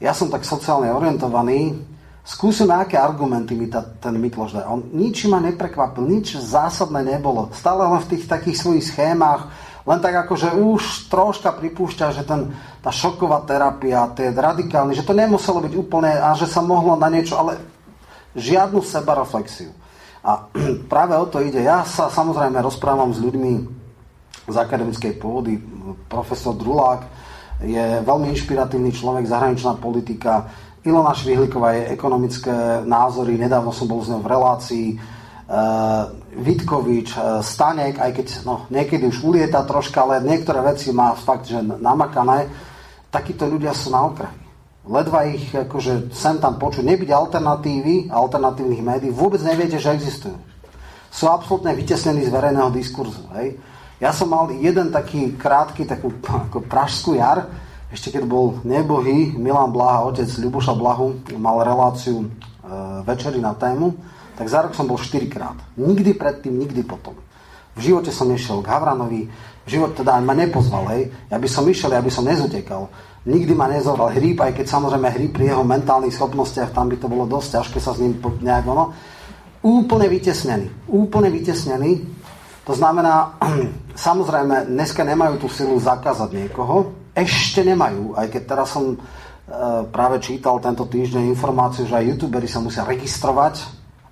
ja 0.00 0.16
som 0.16 0.32
tak 0.32 0.48
sociálne 0.48 0.88
orientovaný, 0.88 1.76
skúsime, 2.24 2.72
aké 2.72 2.96
argumenty 2.96 3.52
mi 3.52 3.68
ta, 3.68 3.84
ten 3.84 4.16
Mikloš 4.16 4.56
dá. 4.56 4.68
On 4.68 4.80
nič 4.80 5.28
ma 5.28 5.40
neprekvapil, 5.44 6.08
nič 6.08 6.40
zásadné 6.40 7.04
nebolo. 7.04 7.52
Stále 7.52 7.84
len 7.84 8.00
v 8.00 8.16
tých 8.16 8.24
takých 8.24 8.56
svojich 8.56 8.84
schémach, 8.88 9.52
len 9.84 10.00
tak 10.00 10.14
ako, 10.24 10.34
že 10.36 10.48
už 10.52 11.08
troška 11.08 11.56
pripúšťa, 11.56 12.06
že 12.12 12.22
ten, 12.24 12.52
tá 12.84 12.92
šoková 12.92 13.44
terapia, 13.48 14.12
tie 14.12 14.32
radikálne, 14.32 14.92
že 14.92 15.04
to 15.04 15.16
nemuselo 15.16 15.64
byť 15.64 15.72
úplne 15.76 16.12
a 16.20 16.36
že 16.36 16.48
sa 16.48 16.60
mohlo 16.60 16.96
na 16.96 17.08
niečo, 17.08 17.40
ale 17.40 17.60
žiadnu 18.36 18.84
sebareflexiu. 18.84 19.72
A 20.24 20.48
práve 20.92 21.16
o 21.16 21.26
to 21.26 21.40
ide. 21.40 21.64
Ja 21.64 21.84
sa 21.84 22.12
samozrejme 22.12 22.60
rozprávam 22.60 23.12
s 23.12 23.20
ľuďmi 23.20 23.52
z 24.50 24.56
akademickej 24.56 25.16
pôdy. 25.16 25.56
Profesor 26.10 26.56
Drulák 26.56 27.06
je 27.60 28.00
veľmi 28.00 28.32
inšpiratívny 28.32 28.90
človek, 28.92 29.28
zahraničná 29.28 29.76
politika. 29.76 30.48
Ilona 30.80 31.12
Švihliková 31.12 31.76
je 31.76 31.92
ekonomické 31.92 32.80
názory, 32.88 33.36
nedávno 33.36 33.68
som 33.68 33.84
bol 33.84 34.00
s 34.00 34.08
ňou 34.08 34.24
v 34.24 34.32
relácii. 34.32 34.88
Uh, 35.50 36.08
Vitkovič, 36.40 37.18
uh, 37.18 37.42
Stanek, 37.42 37.98
aj 37.98 38.10
keď 38.16 38.26
no, 38.46 38.64
niekedy 38.70 39.02
už 39.10 39.26
ulieta 39.26 39.66
troška, 39.66 40.06
ale 40.06 40.22
niektoré 40.22 40.62
veci 40.62 40.94
má 40.94 41.12
fakt, 41.12 41.50
že 41.50 41.58
namakané. 41.60 42.46
Takíto 43.10 43.50
ľudia 43.50 43.74
sú 43.74 43.90
na 43.90 44.06
okraji 44.06 44.39
ledva 44.90 45.22
ich 45.30 45.54
akože 45.54 46.10
sem 46.10 46.42
tam 46.42 46.58
počuť, 46.58 46.82
nebyť 46.82 47.10
alternatívy, 47.14 48.10
alternatívnych 48.10 48.82
médií, 48.82 49.10
vôbec 49.14 49.38
neviete, 49.46 49.78
že 49.78 49.94
existujú. 49.94 50.34
Sú 51.10 51.30
absolútne 51.30 51.70
vytesnení 51.78 52.26
z 52.26 52.30
verejného 52.34 52.74
diskurzu. 52.74 53.22
Hej. 53.38 53.58
Ja 54.02 54.10
som 54.10 54.34
mal 54.34 54.50
jeden 54.50 54.90
taký 54.90 55.38
krátky, 55.38 55.86
takú 55.86 56.10
ako 56.26 56.66
pražskú 56.66 57.14
jar, 57.14 57.46
ešte 57.90 58.14
keď 58.14 58.26
bol 58.26 58.62
nebohý 58.62 59.34
Milan 59.34 59.74
Blaha, 59.74 60.06
otec 60.10 60.26
Ľuboša 60.26 60.74
Blahu, 60.78 61.26
mal 61.38 61.58
reláciu 61.66 62.22
e, 62.22 62.26
večery 63.02 63.42
na 63.42 63.50
tému, 63.54 63.98
tak 64.38 64.46
za 64.46 64.62
rok 64.62 64.78
som 64.78 64.86
bol 64.86 64.94
4 64.94 65.26
krát. 65.26 65.58
Nikdy 65.74 66.14
predtým, 66.14 66.54
nikdy 66.54 66.86
potom. 66.86 67.18
V 67.74 67.90
živote 67.90 68.14
som 68.14 68.30
nešiel 68.30 68.62
k 68.62 68.70
Havranovi, 68.70 69.26
v 69.66 69.68
živote 69.68 70.00
teda 70.00 70.22
ma 70.22 70.38
nepozval, 70.38 70.86
hej. 70.94 71.10
Ja 71.26 71.36
by 71.42 71.48
som 71.50 71.66
išiel, 71.66 71.90
ja 71.90 72.02
by 72.02 72.10
som 72.14 72.24
nezutekal 72.24 72.86
nikdy 73.28 73.52
ma 73.52 73.68
nezobral 73.68 74.16
hríb, 74.16 74.40
aj 74.40 74.56
keď 74.56 74.66
samozrejme 74.68 75.08
hríb 75.12 75.32
pri 75.36 75.52
jeho 75.52 75.64
mentálnych 75.64 76.14
schopnostiach, 76.14 76.72
tam 76.72 76.88
by 76.88 76.96
to 76.96 77.06
bolo 77.10 77.28
dosť 77.28 77.60
ťažké 77.60 77.78
sa 77.80 77.92
s 77.92 78.00
ním 78.00 78.16
nejak 78.20 78.64
ono. 78.64 78.96
Úplne 79.60 80.06
vytesnený. 80.08 80.88
Úplne 80.88 81.28
vytesnený. 81.28 81.90
To 82.64 82.72
znamená, 82.72 83.36
samozrejme, 84.08 84.72
dneska 84.72 85.04
nemajú 85.04 85.36
tú 85.44 85.48
silu 85.52 85.76
zakázať 85.76 86.32
niekoho. 86.32 86.96
Ešte 87.12 87.60
nemajú, 87.60 88.16
aj 88.16 88.26
keď 88.32 88.42
teraz 88.46 88.72
som 88.72 88.94
e, 88.94 88.96
práve 89.92 90.16
čítal 90.24 90.56
tento 90.64 90.88
týždeň 90.88 91.28
informáciu, 91.28 91.84
že 91.84 92.00
aj 92.00 92.16
youtuberi 92.16 92.48
sa 92.48 92.64
musia 92.64 92.88
registrovať. 92.88 93.60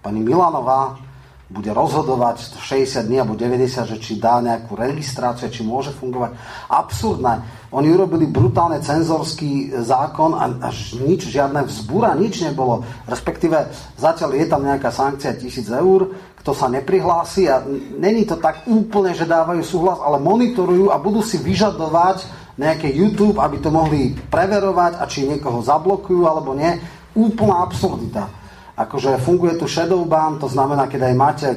Pani 0.05 0.21
Milanová 0.21 1.08
bude 1.49 1.73
rozhodovať 1.73 2.61
60 2.61 3.09
dní 3.09 3.25
alebo 3.25 3.33
90, 3.33 3.89
že 3.89 3.97
či 3.97 4.21
dá 4.21 4.45
nejakú 4.45 4.77
registráciu, 4.77 5.49
či 5.49 5.65
môže 5.65 5.97
fungovať. 5.97 6.37
Absurdné. 6.69 7.41
Oni 7.73 7.89
urobili 7.89 8.29
brutálne 8.29 8.85
cenzorský 8.85 9.73
zákon 9.81 10.37
a 10.37 10.69
až 10.69 11.01
nič, 11.01 11.25
žiadne 11.33 11.65
vzbúra, 11.65 12.13
nič 12.21 12.45
nebolo. 12.45 12.85
Respektíve 13.09 13.65
zatiaľ 13.97 14.37
je 14.37 14.45
tam 14.45 14.61
nejaká 14.61 14.93
sankcia 14.93 15.41
1000 15.41 15.73
eur, 15.81 16.13
kto 16.45 16.53
sa 16.53 16.69
neprihlási 16.69 17.49
a 17.49 17.65
není 17.97 18.29
to 18.29 18.37
tak 18.37 18.69
úplne, 18.69 19.17
že 19.17 19.25
dávajú 19.25 19.65
súhlas, 19.65 20.05
ale 20.05 20.21
monitorujú 20.21 20.93
a 20.93 21.01
budú 21.01 21.25
si 21.25 21.41
vyžadovať 21.41 22.29
nejaké 22.61 22.93
YouTube, 22.93 23.41
aby 23.41 23.57
to 23.65 23.73
mohli 23.73 24.13
preverovať 24.29 25.01
a 25.01 25.09
či 25.09 25.25
niekoho 25.25 25.65
zablokujú 25.65 26.29
alebo 26.29 26.53
nie. 26.53 26.77
Úplná 27.17 27.65
absurdita 27.65 28.48
akože 28.79 29.19
funguje 29.19 29.59
tu 29.59 29.67
shadow 29.67 30.07
ban, 30.07 30.39
to 30.39 30.47
znamená, 30.47 30.87
keď 30.87 31.11
aj 31.11 31.15
máte 31.19 31.49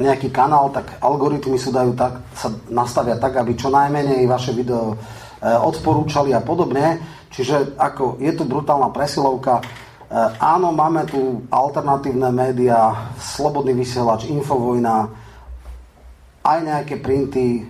nejaký 0.00 0.32
kanál, 0.32 0.72
tak 0.74 0.98
algoritmy 0.98 1.60
sa 1.60 1.70
dajú 1.70 1.92
tak, 1.94 2.24
sa 2.34 2.48
nastavia 2.72 3.20
tak, 3.20 3.36
aby 3.36 3.54
čo 3.54 3.68
najmenej 3.68 4.26
vaše 4.26 4.50
video 4.50 4.96
e, 4.96 5.44
odporúčali 5.44 6.32
a 6.32 6.40
podobne. 6.40 6.98
Čiže 7.30 7.78
ako 7.78 8.18
je 8.18 8.32
tu 8.32 8.42
brutálna 8.48 8.88
presilovka. 8.90 9.60
E, 9.60 9.64
áno, 10.40 10.72
máme 10.72 11.04
tu 11.04 11.44
alternatívne 11.52 12.32
médiá, 12.32 13.12
slobodný 13.20 13.76
vysielač, 13.76 14.26
infovojna, 14.26 15.12
aj 16.40 16.58
nejaké 16.64 16.96
printy. 16.96 17.60
E, 17.60 17.62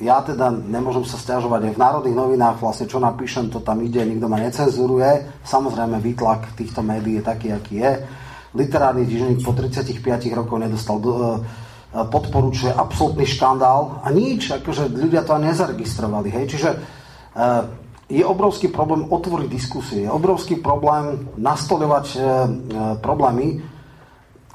ja 0.00 0.24
teda 0.24 0.48
nemôžem 0.48 1.04
sa 1.04 1.20
stiažovať 1.20 1.68
aj 1.68 1.72
v 1.76 1.82
národných 1.82 2.16
novinách, 2.16 2.56
vlastne 2.56 2.88
čo 2.88 2.96
napíšem, 2.96 3.52
to 3.52 3.60
tam 3.60 3.84
ide, 3.84 4.00
nikto 4.00 4.32
ma 4.32 4.40
necenzuruje. 4.40 5.44
Samozrejme, 5.44 6.00
výtlak 6.00 6.56
týchto 6.56 6.80
médií 6.80 7.20
je 7.20 7.24
taký, 7.24 7.52
aký 7.52 7.84
je. 7.84 7.92
Literárny 8.56 9.04
týždenník 9.04 9.44
po 9.44 9.52
35 9.52 10.00
rokov 10.32 10.56
nedostal 10.56 10.96
do, 11.04 11.12
e, 11.12 11.38
podporu, 12.08 12.48
čo 12.48 12.72
je 12.72 12.74
absolútny 12.74 13.28
škandál. 13.28 14.00
A 14.00 14.08
nič, 14.08 14.48
akože 14.56 14.88
ľudia 14.88 15.20
to 15.20 15.36
ani 15.36 15.52
nezaregistrovali. 15.52 16.32
Hej. 16.32 16.44
Čiže 16.56 16.70
e, 16.72 16.78
je 18.04 18.24
obrovský 18.24 18.72
problém 18.72 19.04
otvoriť 19.08 19.48
diskusie, 19.48 20.04
je 20.04 20.12
obrovský 20.12 20.60
problém 20.60 21.24
nastolovať 21.40 22.20
problémy, 23.00 23.64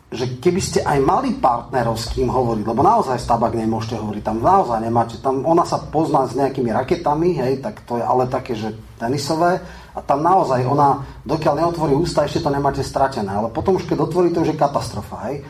že 0.10 0.41
keby 0.41 0.57
ste 0.57 0.80
aj 0.82 0.97
mali 1.05 1.38
partnerov 1.38 1.93
s 1.93 2.10
kým 2.10 2.34
hovoriť, 2.34 2.66
lebo 2.66 2.82
naozaj 2.82 3.22
s 3.22 3.30
tabak 3.30 3.53
nemôžete 3.53 3.93
hovoriť, 3.93 4.24
tam 4.26 4.41
naozaj 4.41 4.82
nemáte, 4.82 5.22
tam 5.22 5.45
ona 5.45 5.62
sa 5.70 5.78
pozná 5.78 6.26
s 6.26 6.34
nejakými 6.34 6.74
raketami, 6.74 7.38
hej, 7.38 7.62
tak 7.62 7.86
to 7.86 8.01
je 8.01 8.03
ale 8.03 8.26
také, 8.26 8.57
že 8.57 8.74
tenisové 8.97 9.62
a 9.93 10.01
tam 10.01 10.26
naozaj 10.26 10.66
ona, 10.66 11.05
dokiaľ 11.30 11.62
neotvorí 11.62 11.93
ústa, 11.93 12.26
ešte 12.26 12.41
to 12.41 12.49
nemáte 12.49 12.82
stratené, 12.82 13.30
ale 13.30 13.53
potom 13.53 13.78
už 13.78 13.86
keď 13.86 14.10
otvorí, 14.10 14.34
to 14.34 14.41
už 14.41 14.57
je 14.57 14.57
katastrofa, 14.57 15.30
hej. 15.30 15.45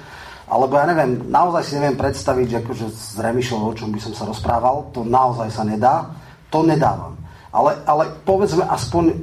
Alebo 0.49 0.75
ja 0.75 0.89
neviem, 0.89 1.29
naozaj 1.29 1.63
si 1.63 1.77
neviem 1.77 1.95
predstaviť, 1.95 2.45
že 2.49 2.59
akože 2.65 2.85
s 2.89 3.15
Remišou, 3.21 3.63
o 3.63 3.77
čom 3.77 3.93
by 3.95 3.99
som 4.01 4.11
sa 4.17 4.27
rozprával, 4.27 4.91
to 4.91 5.07
naozaj 5.07 5.47
sa 5.55 5.63
nedá, 5.63 6.09
to 6.51 6.65
nedávam. 6.67 7.15
Ale, 7.53 7.79
ale 7.85 8.11
povedzme 8.25 8.65
aspoň 8.65 9.13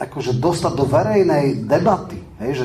akože 0.00 0.40
dostať 0.40 0.72
do 0.72 0.84
verejnej 0.88 1.68
debaty. 1.68 2.29
Hej, 2.40 2.64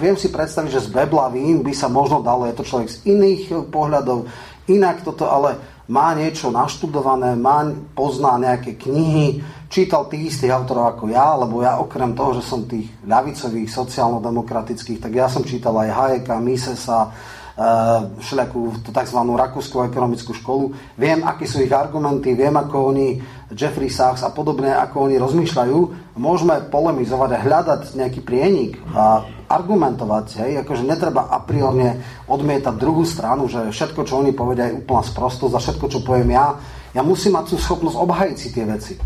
viem 0.00 0.16
si 0.16 0.32
predstaviť, 0.32 0.70
že 0.80 0.84
s 0.88 0.92
Beblavým 0.92 1.60
by 1.60 1.76
sa 1.76 1.92
možno 1.92 2.24
dalo, 2.24 2.48
je 2.48 2.56
to 2.56 2.64
človek 2.64 2.88
z 2.88 2.96
iných 3.04 3.68
pohľadov, 3.68 4.24
inak 4.72 5.04
toto, 5.04 5.28
ale 5.28 5.60
má 5.92 6.16
niečo 6.16 6.48
naštudované, 6.48 7.36
má, 7.36 7.68
pozná 7.92 8.40
nejaké 8.40 8.80
knihy, 8.80 9.44
čítal 9.68 10.08
tých 10.08 10.32
istých 10.32 10.56
autorov 10.56 10.96
ako 10.96 11.12
ja, 11.12 11.36
lebo 11.36 11.60
ja 11.60 11.76
okrem 11.76 12.16
toho, 12.16 12.40
že 12.40 12.48
som 12.48 12.64
tých 12.64 12.88
ľavicových, 13.04 13.68
sociálno-demokratických, 13.68 15.04
tak 15.04 15.12
ja 15.12 15.28
som 15.28 15.44
čítal 15.44 15.76
aj 15.76 15.90
Hayeka, 15.92 16.40
Misesa, 16.40 17.12
Eh, 17.60 18.00
všelijakú 18.24 18.88
tzv. 18.88 19.20
rakúskú 19.36 19.84
ekonomickú 19.84 20.32
školu. 20.32 20.72
Viem, 20.96 21.20
aké 21.28 21.44
sú 21.44 21.60
ich 21.60 21.68
argumenty, 21.68 22.32
viem, 22.32 22.56
ako 22.56 22.88
oni, 22.88 23.20
Jeffrey 23.52 23.92
Sachs 23.92 24.24
a 24.24 24.32
podobné, 24.32 24.72
ako 24.72 25.04
oni 25.04 25.20
rozmýšľajú. 25.20 25.78
Môžeme 26.16 26.56
polemizovať 26.72 27.36
a 27.36 27.42
hľadať 27.44 28.00
nejaký 28.00 28.24
prienik 28.24 28.80
a 28.96 29.28
argumentovať. 29.52 30.26
Hej? 30.40 30.50
Akože 30.64 30.88
netreba 30.88 31.28
a 31.28 31.36
priorne 31.44 32.00
odmietať 32.32 32.80
druhú 32.80 33.04
stranu, 33.04 33.44
že 33.44 33.68
všetko, 33.68 34.08
čo 34.08 34.24
oni 34.24 34.32
povedia, 34.32 34.72
je 34.72 34.80
úplná 34.80 35.04
sprostosť 35.04 35.52
a 35.52 35.60
všetko, 35.60 35.86
čo 35.92 36.00
poviem 36.00 36.32
ja, 36.32 36.56
ja 36.96 37.04
musím 37.04 37.36
mať 37.36 37.52
tú 37.52 37.56
schopnosť 37.60 37.96
obhajiť 38.00 38.36
si 38.40 38.48
tie 38.56 38.64
veci. 38.64 38.96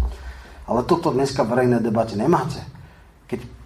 Ale 0.70 0.86
toto 0.86 1.10
dneska 1.10 1.42
v 1.42 1.58
verejnej 1.58 1.82
debate 1.82 2.14
nemáte. 2.14 2.62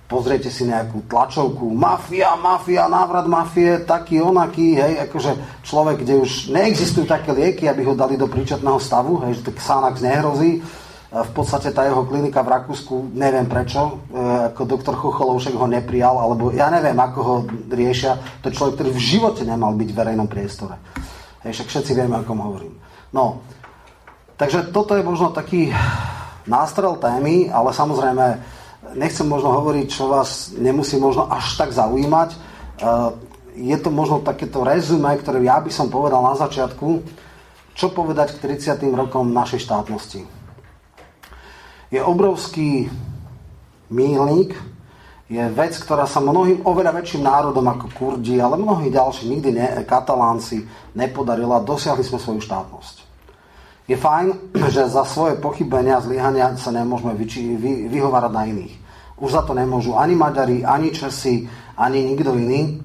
Pozriete 0.08 0.48
si 0.48 0.64
nejakú 0.64 1.04
tlačovku, 1.04 1.68
mafia, 1.68 2.32
mafia, 2.32 2.88
návrat 2.88 3.28
mafie, 3.28 3.84
taký, 3.84 4.24
onaký, 4.24 4.80
hej, 4.80 5.04
akože 5.04 5.60
človek, 5.60 6.00
kde 6.00 6.24
už 6.24 6.48
neexistujú 6.48 7.04
také 7.04 7.36
lieky, 7.36 7.68
aby 7.68 7.84
ho 7.84 7.92
dali 7.92 8.16
do 8.16 8.24
príčetného 8.24 8.80
stavu, 8.80 9.20
hej, 9.28 9.36
že 9.36 9.52
tak 9.52 9.60
Xanax 9.60 10.00
nehrozí. 10.00 10.64
V 11.08 11.32
podstate 11.36 11.76
tá 11.76 11.84
jeho 11.84 12.08
klinika 12.08 12.40
v 12.40 12.52
Rakúsku, 12.56 13.12
neviem 13.16 13.44
prečo, 13.48 14.00
e, 14.12 14.52
ako 14.52 14.64
doktor 14.64 14.96
Chocholovšek 14.96 15.56
ho 15.56 15.64
neprijal, 15.68 16.16
alebo 16.20 16.52
ja 16.56 16.72
neviem, 16.72 16.96
ako 16.96 17.20
ho 17.20 17.36
riešia. 17.68 18.40
To 18.44 18.52
človek, 18.52 18.80
ktorý 18.80 18.90
v 18.92 19.04
živote 19.12 19.44
nemal 19.44 19.72
byť 19.76 19.88
v 19.92 19.96
verejnom 19.96 20.28
priestore. 20.28 20.76
Hej, 21.44 21.52
však 21.60 21.68
všetci 21.68 21.92
vieme, 21.96 22.16
o 22.16 22.24
kom 22.24 22.40
hovorím. 22.40 22.76
No, 23.12 23.44
takže 24.40 24.72
toto 24.72 24.96
je 24.96 25.04
možno 25.04 25.32
taký 25.36 25.72
nástrel 26.48 26.96
témy, 26.96 27.52
ale 27.52 27.76
samozrejme 27.76 28.56
nechcem 28.94 29.26
možno 29.28 29.52
hovoriť, 29.52 29.86
čo 29.90 30.08
vás 30.08 30.52
nemusí 30.56 30.96
možno 30.96 31.28
až 31.28 31.58
tak 31.58 31.74
zaujímať. 31.74 32.30
E, 32.32 32.38
je 33.58 33.76
to 33.82 33.90
možno 33.90 34.22
takéto 34.22 34.62
rezume, 34.62 35.10
ktoré 35.18 35.42
ja 35.42 35.58
by 35.58 35.72
som 35.72 35.90
povedal 35.90 36.22
na 36.22 36.38
začiatku, 36.38 37.02
čo 37.74 37.90
povedať 37.90 38.38
k 38.38 38.54
30. 38.54 38.78
rokom 38.94 39.34
našej 39.34 39.66
štátnosti. 39.66 40.22
Je 41.88 42.00
obrovský 42.04 42.92
mílnik, 43.88 44.54
je 45.28 45.44
vec, 45.52 45.76
ktorá 45.76 46.08
sa 46.08 46.24
mnohým 46.24 46.64
oveľa 46.64 47.04
väčším 47.04 47.28
národom 47.28 47.64
ako 47.68 47.86
Kurdi, 47.92 48.40
ale 48.40 48.56
mnohí 48.56 48.88
ďalší, 48.88 49.28
nikdy 49.28 49.50
ne, 49.52 49.66
katalánci, 49.84 50.64
nepodarila. 50.96 51.60
Dosiahli 51.60 52.00
sme 52.00 52.16
svoju 52.16 52.40
štátnosť. 52.40 53.07
Je 53.88 53.96
fajn, 53.96 54.52
že 54.68 54.84
za 54.84 55.00
svoje 55.08 55.40
pochybenia 55.40 55.96
a 55.96 56.04
zlyhania 56.04 56.52
sa 56.60 56.68
nemôžeme 56.68 57.16
vyči, 57.16 57.56
vy, 57.56 57.88
vyhovárať 57.88 58.32
na 58.36 58.44
iných. 58.44 58.74
Už 59.16 59.32
za 59.32 59.42
to 59.48 59.56
nemôžu 59.56 59.96
ani 59.96 60.12
Maďari, 60.12 60.60
ani 60.60 60.92
Česi, 60.92 61.48
ani 61.72 62.04
nikto 62.04 62.36
iný. 62.36 62.84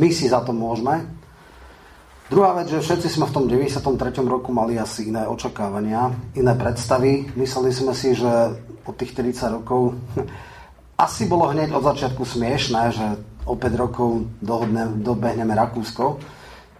My 0.00 0.08
si 0.08 0.32
za 0.32 0.40
to 0.40 0.56
môžeme. 0.56 1.04
Druhá 2.32 2.56
vec, 2.56 2.72
že 2.72 2.80
všetci 2.80 3.08
sme 3.08 3.28
v 3.28 3.34
tom 3.36 3.44
93. 3.52 3.84
roku 4.24 4.48
mali 4.48 4.80
asi 4.80 5.12
iné 5.12 5.28
očakávania, 5.28 6.08
iné 6.36 6.56
predstavy. 6.56 7.28
Mysleli 7.36 7.68
sme 7.68 7.92
si, 7.92 8.16
že 8.16 8.28
od 8.88 8.96
tých 8.96 9.12
30 9.12 9.60
rokov 9.60 9.92
asi 11.04 11.28
bolo 11.28 11.52
hneď 11.52 11.76
od 11.76 11.84
začiatku 11.84 12.24
smiešné, 12.24 12.82
že 12.96 13.06
o 13.44 13.60
5 13.60 13.76
rokov 13.76 14.24
dohodne, 14.40 14.88
dobehneme 15.04 15.52
Rakúsko 15.52 16.37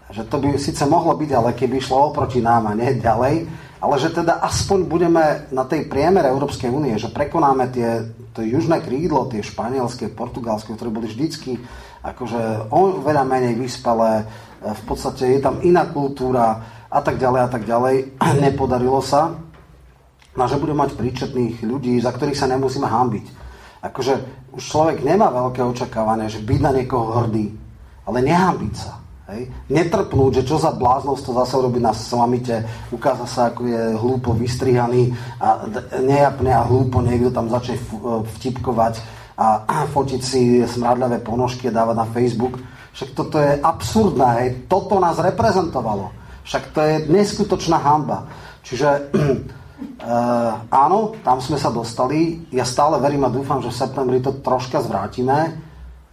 že 0.08 0.24
to 0.24 0.40
by 0.40 0.56
síce 0.56 0.80
mohlo 0.88 1.12
byť, 1.12 1.30
ale 1.36 1.56
keby 1.56 1.80
išlo 1.80 2.12
oproti 2.12 2.40
nám 2.40 2.72
a 2.72 2.76
nie 2.76 2.96
ďalej, 2.96 3.34
ale 3.78 3.94
že 4.00 4.10
teda 4.10 4.42
aspoň 4.42 4.78
budeme 4.90 5.24
na 5.54 5.62
tej 5.62 5.86
priemere 5.86 6.26
Európskej 6.32 6.66
únie, 6.66 6.98
že 6.98 7.12
prekonáme 7.14 7.70
tie, 7.70 8.10
to 8.34 8.42
južné 8.42 8.82
krídlo, 8.82 9.30
tie 9.30 9.44
španielské, 9.44 10.10
portugalské, 10.10 10.74
ktoré 10.74 10.90
boli 10.90 11.06
vždycky 11.06 11.60
akože 12.02 12.70
veľa 13.04 13.24
menej 13.26 13.54
vyspelé, 13.54 14.26
v 14.58 14.82
podstate 14.86 15.38
je 15.38 15.40
tam 15.42 15.62
iná 15.62 15.86
kultúra 15.86 16.58
a 16.90 16.98
tak 16.98 17.20
ďalej 17.20 17.40
a 17.46 17.48
tak 17.48 17.62
ďalej. 17.62 17.96
Nepodarilo 18.44 18.98
sa. 18.98 19.38
No 20.34 20.46
že 20.46 20.58
budeme 20.58 20.86
mať 20.86 20.98
príčetných 20.98 21.62
ľudí, 21.66 21.98
za 21.98 22.14
ktorých 22.14 22.38
sa 22.38 22.50
nemusíme 22.50 22.86
hambiť. 22.86 23.26
Akože 23.82 24.14
už 24.54 24.62
človek 24.62 25.06
nemá 25.06 25.30
veľké 25.30 25.62
očakávanie, 25.62 26.30
že 26.30 26.42
byť 26.42 26.60
na 26.62 26.70
niekoho 26.74 27.22
hrdý, 27.22 27.54
ale 28.06 28.18
nehambiť 28.26 28.74
sa. 28.74 28.97
Hej. 29.28 29.52
Netrpnúť, 29.68 30.40
že 30.40 30.46
čo 30.48 30.56
za 30.56 30.72
bláznosť 30.72 31.20
to 31.20 31.32
zase 31.36 31.54
robí 31.60 31.76
na 31.84 31.92
samite, 31.92 32.64
ukáza 32.88 33.28
sa, 33.28 33.52
ako 33.52 33.60
je 33.68 33.82
hlúpo 34.00 34.32
vystrihaný 34.32 35.12
a 35.36 35.68
nejapne 36.00 36.48
a 36.48 36.64
hlúpo 36.64 37.04
niekto 37.04 37.28
tam 37.28 37.52
začne 37.52 37.76
e, 37.76 37.82
vtipkovať 38.24 39.04
a 39.36 39.84
fotiť 39.92 40.20
si 40.24 40.64
smradľavé 40.64 41.20
ponožky 41.20 41.68
a 41.68 41.76
dávať 41.76 41.96
na 42.00 42.08
Facebook. 42.08 42.56
Však 42.96 43.12
toto 43.12 43.36
je 43.36 43.52
absurdné, 43.60 44.28
hej. 44.40 44.48
toto 44.64 44.96
nás 44.96 45.20
reprezentovalo. 45.20 46.08
Však 46.48 46.72
to 46.72 46.80
je 46.80 46.94
neskutočná 47.12 47.76
hamba. 47.84 48.24
Čiže 48.64 49.12
uh, 49.12 50.72
áno, 50.88 51.20
tam 51.20 51.44
sme 51.44 51.60
sa 51.60 51.68
dostali. 51.68 52.48
Ja 52.48 52.64
stále 52.64 52.96
verím 52.96 53.28
a 53.28 53.30
dúfam, 53.30 53.60
že 53.60 53.68
v 53.68 53.76
septembri 53.76 54.24
to 54.24 54.40
troška 54.40 54.80
zvrátime 54.80 55.67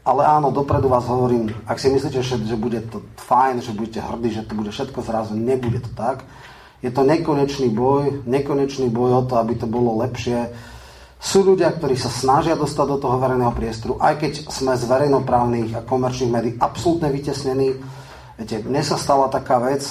ale 0.05 0.21
áno, 0.21 0.53
dopredu 0.53 0.85
vás 0.85 1.09
hovorím, 1.09 1.49
ak 1.65 1.81
si 1.81 1.89
myslíte, 1.89 2.21
že, 2.21 2.37
bude 2.53 2.77
to 2.93 3.01
fajn, 3.25 3.65
že 3.65 3.73
budete 3.73 4.05
hrdí, 4.05 4.37
že 4.37 4.45
to 4.45 4.53
bude 4.53 4.69
všetko 4.69 5.01
zrazu, 5.01 5.33
nebude 5.33 5.81
to 5.81 5.89
tak. 5.97 6.21
Je 6.85 6.93
to 6.93 7.01
nekonečný 7.01 7.73
boj, 7.73 8.21
nekonečný 8.29 8.93
boj 8.93 9.11
o 9.11 9.23
to, 9.25 9.41
aby 9.41 9.57
to 9.57 9.65
bolo 9.65 9.97
lepšie. 10.05 10.53
Sú 11.17 11.41
ľudia, 11.41 11.73
ktorí 11.73 11.97
sa 11.97 12.13
snažia 12.13 12.53
dostať 12.53 12.85
do 12.85 12.97
toho 13.01 13.17
verejného 13.17 13.49
priestoru, 13.57 13.97
aj 13.97 14.21
keď 14.21 14.33
sme 14.45 14.77
z 14.77 14.85
verejnoprávnych 14.85 15.73
a 15.73 15.81
komerčných 15.81 16.29
médií 16.29 16.53
absolútne 16.61 17.09
vytesnení. 17.09 17.73
Viete, 18.37 18.61
mne 18.61 18.85
sa 18.85 19.01
stala 19.01 19.25
taká 19.33 19.57
vec, 19.57 19.89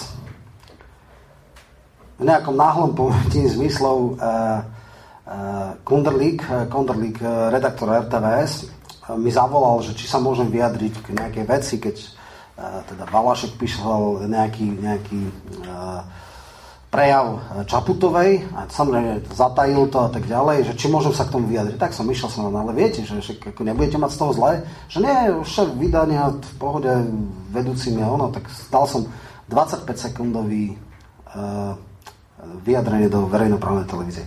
v 2.14 2.22
nejakom 2.22 2.54
náhlom 2.54 2.94
pometí 2.94 3.42
zmyslov 3.50 3.98
uh, 3.98 4.14
uh, 4.22 5.74
Kunderlík, 5.82 6.46
Kunderlík, 6.70 7.18
redaktor 7.50 7.90
RTVS, 8.06 8.70
mi 9.20 9.28
zavolal, 9.28 9.84
že 9.84 9.92
či 9.92 10.08
sa 10.08 10.16
môžem 10.16 10.48
vyjadriť 10.48 10.94
k 11.04 11.08
nejakej 11.12 11.44
veci, 11.44 11.74
keď 11.76 11.96
uh, 12.00 12.80
teda 12.88 13.04
Valašek 13.12 13.60
písal 13.60 14.24
nejaký, 14.24 14.66
nejaký 14.80 15.20
uh, 15.68 16.00
prejav 16.94 17.42
Čaputovej 17.66 18.46
a 18.54 18.70
samozrejme 18.70 19.26
zatajil 19.34 19.90
to 19.90 19.98
a 19.98 20.08
tak 20.14 20.30
ďalej, 20.30 20.70
že 20.70 20.78
či 20.78 20.86
môžem 20.86 21.10
sa 21.10 21.26
k 21.26 21.34
tomu 21.34 21.50
vyjadriť. 21.50 21.74
Tak 21.74 21.90
som 21.90 22.06
išiel 22.06 22.30
som, 22.30 22.54
ale 22.54 22.70
viete, 22.70 23.02
že, 23.02 23.18
ako 23.18 23.66
nebudete 23.66 23.98
mať 23.98 24.14
z 24.14 24.18
toho 24.22 24.32
zle, 24.32 24.52
že 24.86 25.02
nie, 25.02 25.34
už 25.34 25.74
vydania 25.74 26.30
v 26.30 26.54
pohode 26.54 26.94
vedúcimi 27.50 27.98
a 27.98 28.14
ono, 28.14 28.30
tak 28.30 28.46
dal 28.70 28.86
som 28.86 29.10
25 29.50 29.90
sekundový 29.90 30.78
uh, 31.34 31.74
vyjadrenie 32.62 33.10
do 33.10 33.26
verejnoprávnej 33.26 33.90
televízie. 33.90 34.24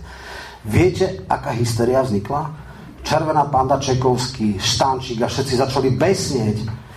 Viete, 0.68 1.24
aká 1.24 1.56
hysteria 1.56 2.04
vznikla? 2.04 2.67
Červená 3.08 3.48
panda 3.48 3.80
Čekovský, 3.80 4.60
Štančík 4.60 5.24
a 5.24 5.32
všetci 5.32 5.64
začali 5.64 5.96
besnieť 5.96 6.88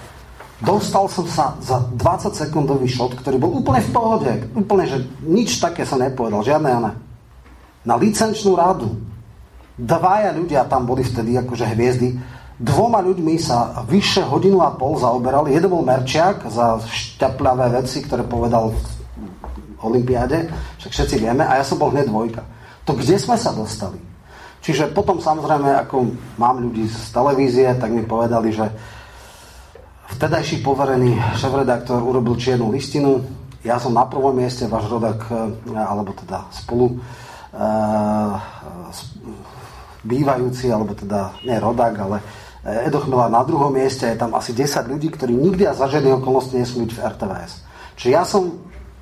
Dostal 0.62 1.10
som 1.10 1.26
sa 1.26 1.58
za 1.58 1.82
20 1.98 2.38
sekundový 2.38 2.86
šot, 2.86 3.18
ktorý 3.18 3.42
bol 3.42 3.50
úplne 3.50 3.82
v 3.82 3.90
pohode. 3.90 4.32
Úplne, 4.54 4.86
že 4.86 4.98
nič 5.26 5.58
také 5.58 5.82
som 5.90 5.98
nepovedal. 5.98 6.46
Žiadne 6.46 6.70
ona. 6.78 6.92
Na 7.82 7.98
licenčnú 7.98 8.54
radu. 8.54 8.94
Dvaja 9.74 10.30
ľudia 10.38 10.70
tam 10.70 10.86
boli 10.86 11.02
vtedy, 11.02 11.34
akože 11.42 11.66
hviezdy. 11.66 12.14
Dvoma 12.62 13.02
ľuďmi 13.02 13.42
sa 13.42 13.82
vyše 13.90 14.22
hodinu 14.22 14.62
a 14.62 14.70
pol 14.78 15.02
zaoberali. 15.02 15.58
Jeden 15.58 15.74
bol 15.74 15.82
Merčiak 15.82 16.46
za 16.46 16.78
šťaplavé 16.78 17.82
veci, 17.82 18.06
ktoré 18.06 18.22
povedal 18.22 18.70
v 18.70 18.78
Olympiáde. 19.82 20.46
Však 20.78 20.94
všetci 20.94 21.26
vieme. 21.26 21.42
A 21.42 21.58
ja 21.58 21.66
som 21.66 21.82
bol 21.82 21.90
hneď 21.90 22.06
dvojka. 22.06 22.46
To 22.86 22.94
kde 22.94 23.18
sme 23.18 23.34
sa 23.34 23.50
dostali? 23.50 24.11
Čiže 24.62 24.94
potom 24.94 25.18
samozrejme, 25.18 25.74
ako 25.86 26.14
mám 26.38 26.62
ľudí 26.62 26.86
z 26.86 27.10
televízie, 27.10 27.74
tak 27.82 27.90
mi 27.90 28.06
povedali, 28.06 28.54
že 28.54 28.70
Vtedajší 30.12 30.60
poverený 30.60 31.16
šéf-redaktor 31.40 32.04
urobil 32.04 32.36
čiernu 32.36 32.68
listinu. 32.68 33.24
Ja 33.64 33.80
som 33.80 33.96
na 33.96 34.04
prvom 34.04 34.36
mieste, 34.36 34.68
váš 34.68 34.92
rodak, 34.92 35.24
e, 35.32 35.56
alebo 35.72 36.12
teda 36.12 36.52
spolu 36.52 36.92
e, 36.92 36.96
bývajúci, 40.04 40.68
alebo 40.68 40.92
teda 40.98 41.32
nie 41.48 41.56
rodak, 41.56 41.96
ale 41.96 42.20
Edo 42.62 43.02
Chmela 43.02 43.32
na 43.32 43.42
druhom 43.42 43.74
mieste, 43.74 44.06
je 44.06 44.20
tam 44.20 44.36
asi 44.38 44.54
10 44.54 44.92
ľudí, 44.92 45.10
ktorí 45.10 45.34
nikdy 45.34 45.66
a 45.66 45.74
za 45.74 45.90
žiadne 45.90 46.22
okolnosti 46.22 46.54
nesmú 46.54 46.86
byť 46.86 46.94
v 46.94 47.02
RTVS. 47.02 47.54
Čiže 47.98 48.10
ja 48.12 48.22
som, 48.22 48.62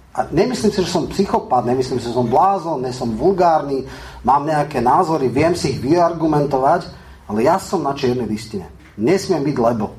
a 0.09 0.25
nemyslím 0.33 0.73
si, 0.73 0.81
že 0.81 0.89
som 0.89 1.05
psychopat, 1.05 1.69
nemyslím 1.69 2.01
si, 2.01 2.09
že 2.09 2.17
som 2.17 2.25
blázon, 2.25 2.81
nie 2.81 2.89
som 2.89 3.13
vulgárny, 3.13 3.85
mám 4.25 4.41
nejaké 4.41 4.81
názory, 4.81 5.29
viem 5.29 5.53
si 5.53 5.77
ich 5.77 5.79
vyargumentovať, 5.79 6.89
ale 7.29 7.45
ja 7.45 7.61
som 7.61 7.85
na 7.85 7.93
čiernej 7.93 8.25
listine. 8.25 8.65
Nesmiem 8.97 9.45
byť 9.45 9.57
lebo. 9.61 9.93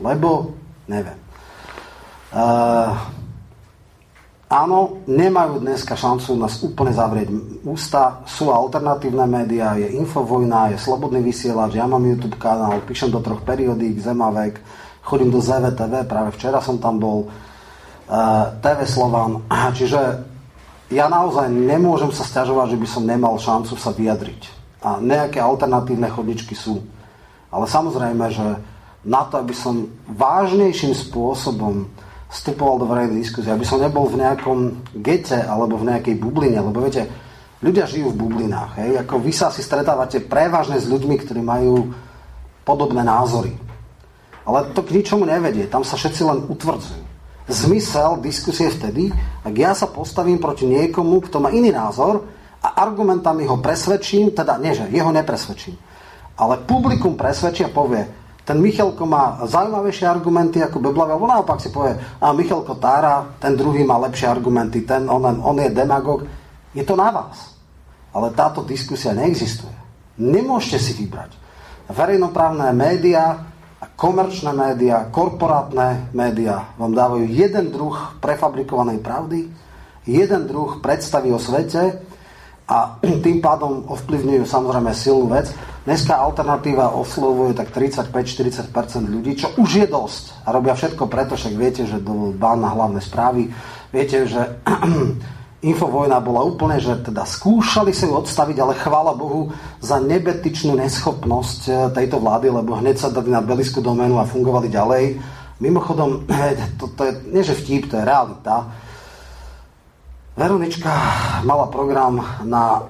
Lebo 0.00 0.56
neviem. 0.88 1.18
Uh, 2.32 2.96
áno, 4.48 5.04
nemajú 5.04 5.60
dneska 5.60 5.92
šancu 5.92 6.40
nás 6.40 6.56
úplne 6.64 6.96
zavrieť 6.96 7.28
ústa. 7.62 8.24
Sú 8.24 8.48
alternatívne 8.48 9.28
médiá, 9.28 9.76
je 9.76 9.92
Infovojna, 10.00 10.72
je 10.72 10.80
Slobodný 10.80 11.20
vysielač, 11.20 11.76
ja 11.76 11.84
mám 11.84 12.00
YouTube 12.00 12.40
kanál, 12.40 12.80
píšem 12.88 13.12
do 13.12 13.20
troch 13.20 13.44
periodík, 13.44 14.00
Zemavek, 14.00 14.56
chodím 15.04 15.28
do 15.28 15.44
ZVTV, 15.44 16.08
práve 16.08 16.32
včera 16.32 16.64
som 16.64 16.80
tam 16.80 16.96
bol, 16.96 17.28
TV 18.60 18.78
Slovan. 18.86 19.46
Čiže 19.78 20.26
ja 20.90 21.06
naozaj 21.06 21.46
nemôžem 21.46 22.10
sa 22.10 22.26
stiažovať, 22.26 22.74
že 22.74 22.80
by 22.82 22.88
som 22.90 23.06
nemal 23.06 23.38
šancu 23.38 23.78
sa 23.78 23.94
vyjadriť. 23.94 24.42
A 24.82 24.98
nejaké 24.98 25.38
alternatívne 25.38 26.10
chodničky 26.10 26.58
sú. 26.58 26.82
Ale 27.54 27.70
samozrejme, 27.70 28.26
že 28.32 28.46
na 29.06 29.22
to, 29.28 29.38
aby 29.38 29.54
som 29.54 29.88
vážnejším 30.10 30.92
spôsobom 30.92 31.88
vstupoval 32.30 32.78
do 32.78 32.86
verejnej 32.86 33.22
diskusie, 33.22 33.50
aby 33.50 33.66
som 33.66 33.82
nebol 33.82 34.06
v 34.06 34.22
nejakom 34.22 34.58
gete 35.02 35.34
alebo 35.34 35.74
v 35.78 35.90
nejakej 35.90 36.14
bubline, 36.18 36.62
lebo 36.62 36.78
viete, 36.78 37.10
ľudia 37.58 37.90
žijú 37.90 38.14
v 38.14 38.20
bublinách. 38.22 38.78
Hej? 38.78 38.90
Ako 39.02 39.18
vy 39.18 39.34
sa 39.34 39.50
asi 39.50 39.66
stretávate 39.66 40.22
prevažne 40.22 40.78
s 40.78 40.86
ľuďmi, 40.86 41.16
ktorí 41.26 41.42
majú 41.42 41.90
podobné 42.62 43.02
názory. 43.02 43.50
Ale 44.46 44.70
to 44.72 44.80
k 44.86 44.94
ničomu 44.94 45.26
nevedie, 45.26 45.66
tam 45.66 45.82
sa 45.82 45.98
všetci 45.98 46.22
len 46.22 46.38
utvrdzujú. 46.46 47.09
Zmysel 47.50 48.22
diskusie 48.22 48.70
vtedy, 48.70 49.10
ak 49.42 49.54
ja 49.54 49.74
sa 49.74 49.90
postavím 49.90 50.38
proti 50.38 50.70
niekomu, 50.70 51.26
kto 51.26 51.42
má 51.42 51.50
iný 51.50 51.74
názor 51.74 52.22
a 52.62 52.78
argumentami 52.78 53.42
ho 53.50 53.58
presvedčím, 53.58 54.30
teda 54.30 54.54
nie, 54.62 54.70
že 54.70 54.86
jeho 54.86 55.10
nepresvedčím, 55.10 55.74
ale 56.38 56.62
publikum 56.62 57.18
presvedčí 57.18 57.66
a 57.66 57.74
povie, 57.74 58.06
ten 58.46 58.58
Michalko 58.58 59.06
má 59.06 59.46
zaujímavejšie 59.46 60.10
argumenty 60.10 60.58
ako 60.58 60.82
Beblavý, 60.82 61.14
alebo 61.14 61.30
naopak 61.30 61.62
si 61.62 61.70
povie, 61.70 61.94
a 62.18 62.32
Michalko 62.34 62.78
tára, 62.82 63.38
ten 63.38 63.54
druhý 63.54 63.86
má 63.86 64.00
lepšie 64.02 64.26
argumenty, 64.26 64.82
ten, 64.82 65.06
on, 65.06 65.22
on 65.22 65.56
je 65.60 65.70
demagog. 65.70 66.26
Je 66.74 66.82
to 66.82 66.98
na 66.98 67.14
vás. 67.14 67.54
Ale 68.10 68.34
táto 68.34 68.66
diskusia 68.66 69.14
neexistuje. 69.14 69.70
Nemôžete 70.18 70.78
si 70.82 70.92
vybrať. 70.98 71.36
Verejnoprávne 71.94 72.74
médiá 72.74 73.49
a 73.80 73.88
komerčné 73.88 74.52
médiá, 74.52 75.08
korporátne 75.08 76.12
médiá 76.12 76.76
vám 76.76 76.92
dávajú 76.92 77.24
jeden 77.24 77.72
druh 77.72 77.96
prefabrikovanej 78.20 79.00
pravdy, 79.00 79.48
jeden 80.04 80.42
druh 80.44 80.84
predstavy 80.84 81.32
o 81.32 81.40
svete 81.40 81.96
a 82.68 83.00
tým 83.24 83.40
pádom 83.40 83.88
ovplyvňujú 83.88 84.44
samozrejme 84.44 84.92
silnú 84.92 85.32
vec. 85.32 85.48
Dneska 85.88 86.12
alternatíva 86.12 86.92
oslovuje 86.92 87.56
tak 87.56 87.72
35-40% 87.72 88.68
ľudí, 89.08 89.32
čo 89.40 89.48
už 89.56 89.70
je 89.80 89.86
dosť. 89.88 90.44
A 90.44 90.52
robia 90.52 90.76
všetko 90.76 91.08
preto, 91.08 91.40
však 91.40 91.56
viete, 91.56 91.88
že 91.88 92.04
do 92.04 92.36
bán 92.36 92.60
na 92.60 92.68
hlavné 92.68 93.00
správy, 93.00 93.48
viete, 93.88 94.28
že 94.28 94.60
Infovojna 95.60 96.24
bola 96.24 96.40
úplne, 96.40 96.80
že 96.80 96.96
teda 97.04 97.28
skúšali 97.28 97.92
sa 97.92 98.08
ju 98.08 98.16
odstaviť, 98.16 98.56
ale 98.64 98.80
chvála 98.80 99.12
Bohu 99.12 99.52
za 99.84 100.00
nebetičnú 100.00 100.72
neschopnosť 100.72 101.60
e, 101.68 101.72
tejto 101.92 102.16
vlády, 102.16 102.48
lebo 102.48 102.80
hneď 102.80 102.96
sa 102.96 103.12
dali 103.12 103.28
na 103.28 103.44
beliskú 103.44 103.84
doménu 103.84 104.16
a 104.16 104.24
fungovali 104.24 104.72
ďalej. 104.72 105.20
Mimochodom, 105.60 106.24
to, 106.80 106.88
to 106.96 107.00
je, 107.04 107.12
nie 107.28 107.44
že 107.44 107.52
vtip, 107.60 107.92
to 107.92 108.00
je 108.00 108.08
realita. 108.08 108.72
Veronička 110.32 110.88
mala 111.44 111.68
program 111.68 112.24
na 112.48 112.88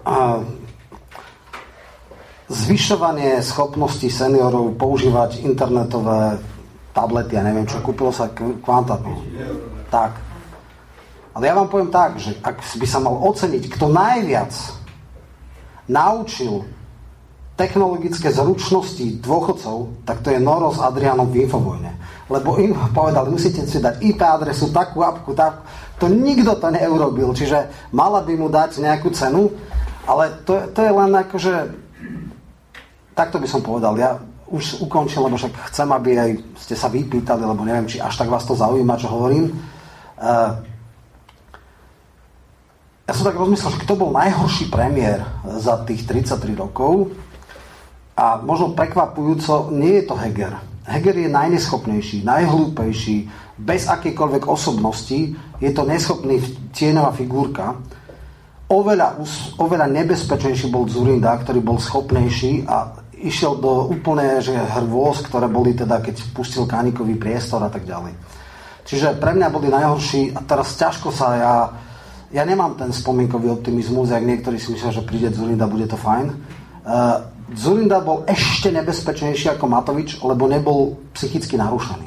zvyšovanie 2.47 3.43
schopnosti 3.43 4.07
seniorov 4.07 4.79
používať 4.79 5.43
internetové 5.43 6.39
tablety, 6.95 7.35
ja 7.35 7.43
neviem 7.43 7.67
čo, 7.67 7.83
kúpilo 7.83 8.15
sa 8.15 8.31
kvantatno. 8.35 9.19
Tak. 9.91 10.30
Ale 11.35 11.47
ja 11.47 11.55
vám 11.55 11.71
poviem 11.71 11.91
tak, 11.95 12.19
že 12.19 12.35
ak 12.43 12.63
by 12.63 12.87
sa 12.87 12.99
mal 12.99 13.15
oceniť, 13.15 13.63
kto 13.71 13.87
najviac 13.87 14.53
naučil 15.87 16.67
technologické 17.55 18.33
zručnosti 18.33 19.21
dôchodcov, 19.21 20.07
tak 20.09 20.25
to 20.25 20.33
je 20.33 20.41
Noro 20.41 20.73
s 20.73 20.81
Adrianom 20.81 21.29
v 21.29 21.45
Infovojne. 21.45 21.93
Lebo 22.33 22.57
im 22.57 22.73
povedali, 22.97 23.29
musíte 23.29 23.69
si 23.69 23.83
dať 23.83 24.01
IP 24.01 24.23
adresu, 24.25 24.73
takú 24.73 25.05
apku, 25.05 25.37
takú. 25.37 25.61
To 26.01 26.09
nikto 26.09 26.57
to 26.57 26.73
neurobil, 26.73 27.37
čiže 27.37 27.69
mala 27.93 28.25
by 28.25 28.33
mu 28.33 28.49
dať 28.49 28.81
nejakú 28.81 29.13
cenu, 29.13 29.53
ale 30.09 30.41
to, 30.49 30.57
to 30.73 30.81
je 30.81 30.93
len 30.95 31.13
akože 31.13 31.55
takto 33.13 33.37
by 33.37 33.45
som 33.45 33.61
povedal. 33.61 33.93
Ja 34.01 34.17
už 34.49 34.81
ukončím, 34.81 35.29
lebo 35.29 35.37
však 35.37 35.53
chcem, 35.69 35.89
aby 35.93 36.11
aj 36.17 36.31
ste 36.65 36.75
sa 36.75 36.89
vypýtali, 36.89 37.45
lebo 37.45 37.61
neviem, 37.69 37.85
či 37.85 38.01
až 38.01 38.17
tak 38.17 38.33
vás 38.33 38.49
to 38.49 38.57
zaujíma, 38.57 38.97
čo 38.97 39.13
hovorím. 39.13 39.53
Uh, 40.17 40.65
ja 43.11 43.19
som 43.19 43.27
tak 43.27 43.43
rozmyslel, 43.43 43.75
že 43.75 43.83
kto 43.83 43.99
bol 43.99 44.15
najhorší 44.15 44.71
premiér 44.71 45.27
za 45.59 45.83
tých 45.83 46.07
33 46.07 46.55
rokov 46.55 47.11
a 48.15 48.39
možno 48.39 48.71
prekvapujúco 48.79 49.75
nie 49.75 49.99
je 49.99 50.05
to 50.07 50.15
Heger. 50.15 50.55
Heger 50.87 51.19
je 51.19 51.27
najneschopnejší, 51.27 52.23
najhlúpejší, 52.23 53.27
bez 53.59 53.91
akýkoľvek 53.91 54.47
osobnosti, 54.47 55.35
je 55.59 55.71
to 55.75 55.83
neschopný 55.91 56.39
tieňová 56.71 57.11
figurka. 57.11 57.83
Oveľa, 58.71 59.19
oveľa 59.59 59.91
nebezpečnejší 59.91 60.71
bol 60.71 60.87
Zurinda, 60.87 61.35
ktorý 61.35 61.67
bol 61.67 61.83
schopnejší 61.83 62.63
a 62.71 62.95
išiel 63.19 63.59
do 63.59 63.91
úplne 63.91 64.39
že 64.39 64.55
hrôz, 64.55 65.27
ktoré 65.27 65.51
boli 65.51 65.75
teda, 65.75 65.99
keď 65.99 66.31
pustil 66.31 66.63
kánikový 66.63 67.19
priestor 67.19 67.59
a 67.67 67.75
tak 67.75 67.83
ďalej. 67.83 68.15
Čiže 68.87 69.19
pre 69.19 69.35
mňa 69.35 69.51
boli 69.51 69.67
najhorší 69.67 70.39
a 70.39 70.47
teraz 70.47 70.79
ťažko 70.79 71.11
sa 71.11 71.29
ja... 71.35 71.55
Ja 72.31 72.47
nemám 72.47 72.79
ten 72.79 72.95
spomienkový 72.95 73.51
optimizmus, 73.51 74.15
jak 74.15 74.23
niektorí 74.23 74.55
si 74.55 74.71
myslia, 74.71 74.95
že 74.95 75.03
príde 75.03 75.35
Zurinda, 75.35 75.67
bude 75.67 75.91
to 75.91 75.99
fajn. 75.99 76.31
Uh, 76.87 77.27
Zurinda 77.59 77.99
bol 77.99 78.23
ešte 78.31 78.71
nebezpečnejší 78.71 79.59
ako 79.59 79.67
Matovič, 79.67 80.23
lebo 80.23 80.47
nebol 80.47 80.95
psychicky 81.11 81.59
narušený. 81.59 82.07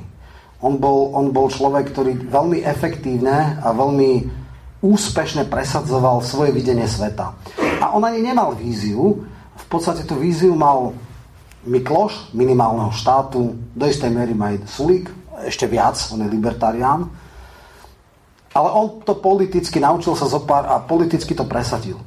On 0.64 0.80
bol, 0.80 1.12
on 1.12 1.36
bol 1.36 1.52
človek, 1.52 1.92
ktorý 1.92 2.32
veľmi 2.32 2.64
efektívne 2.64 3.60
a 3.60 3.76
veľmi 3.76 4.12
úspešne 4.80 5.52
presadzoval 5.52 6.24
svoje 6.24 6.56
videnie 6.56 6.88
sveta. 6.88 7.36
A 7.84 7.92
on 7.92 8.08
ani 8.08 8.24
nemal 8.24 8.56
víziu, 8.56 9.28
v 9.54 9.66
podstate 9.68 10.08
tú 10.08 10.16
víziu 10.16 10.56
mal 10.56 10.96
Mikloš, 11.68 12.32
minimálneho 12.32 12.92
štátu, 12.96 13.56
do 13.76 13.86
istej 13.88 14.12
miery 14.12 14.32
má 14.36 14.56
aj 14.56 14.68
Sulík, 14.72 15.08
ešte 15.48 15.68
viac, 15.68 16.00
on 16.12 16.24
je 16.24 16.32
libertarián. 16.32 17.12
Ale 18.54 18.70
on 18.70 19.02
to 19.02 19.18
politicky 19.18 19.82
naučil 19.82 20.14
sa 20.14 20.30
zopár 20.30 20.70
a 20.70 20.78
politicky 20.82 21.34
to 21.34 21.46
presadil. 21.46 21.98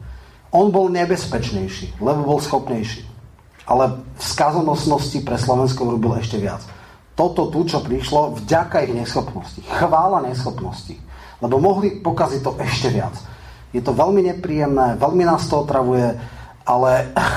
On 0.55 0.71
bol 0.71 0.87
nebezpečnejší, 0.89 1.99
lebo 1.99 2.23
bol 2.23 2.39
schopnejší. 2.39 3.03
Ale 3.67 3.99
v 4.15 4.23
skazonosnosti 4.23 5.19
pre 5.27 5.35
Slovensko 5.35 5.91
urobil 5.91 6.23
ešte 6.23 6.39
viac 6.39 6.63
toto 7.17 7.49
tu, 7.49 7.65
čo 7.65 7.81
prišlo, 7.81 8.37
vďaka 8.45 8.85
ich 8.85 8.93
neschopnosti. 8.93 9.65
Chvála 9.65 10.21
neschopnosti. 10.29 11.01
Lebo 11.41 11.57
mohli 11.57 12.05
pokaziť 12.05 12.41
to 12.45 12.53
ešte 12.61 12.93
viac. 12.93 13.17
Je 13.73 13.81
to 13.81 13.97
veľmi 13.97 14.21
nepríjemné, 14.37 15.01
veľmi 15.01 15.25
nás 15.25 15.49
to 15.49 15.65
otravuje, 15.65 16.13
ale 16.69 16.91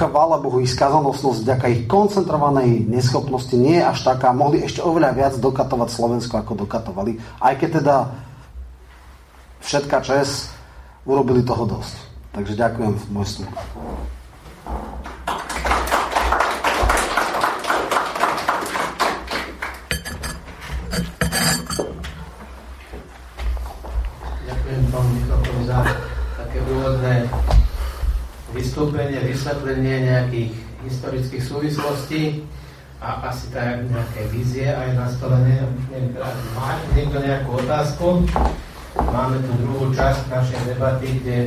chvála 0.04 0.44
Bohu, 0.44 0.60
ich 0.60 0.76
skazanosť 0.76 1.48
vďaka 1.48 1.66
ich 1.72 1.82
koncentrovanej 1.88 2.92
neschopnosti 2.92 3.56
nie 3.56 3.80
je 3.80 3.88
až 3.88 4.04
taká. 4.04 4.36
Mohli 4.36 4.68
ešte 4.68 4.84
oveľa 4.84 5.16
viac 5.16 5.34
dokatovať 5.40 5.90
Slovensko, 5.96 6.44
ako 6.44 6.68
dokatovali. 6.68 7.16
Aj 7.40 7.56
keď 7.56 7.70
teda 7.80 7.96
všetka 9.64 9.98
čes 10.04 10.52
urobili 11.04 11.44
toho 11.44 11.66
dosť. 11.68 11.96
Takže 12.36 12.54
ďakujem 12.56 12.94
môj 13.12 13.26
vstup. 13.26 13.50
úvodné 26.70 27.26
vystúpenie, 28.54 29.20
vysvetlenie 29.26 29.96
nejakých 30.10 30.52
historických 30.86 31.44
súvislostí 31.44 32.24
a 32.98 33.30
asi 33.30 33.50
tak 33.54 33.86
nejaké 33.90 34.22
vízie 34.34 34.68
aj 34.70 34.98
nastolené. 34.98 35.66
Má 36.58 36.82
niekto 36.94 37.18
nejakú 37.22 37.62
otázku? 37.62 38.26
Máme 39.08 39.40
tu 39.40 39.52
druhú 39.64 39.96
časť 39.96 40.28
našej 40.28 40.60
debaty, 40.76 41.08
kde 41.24 41.38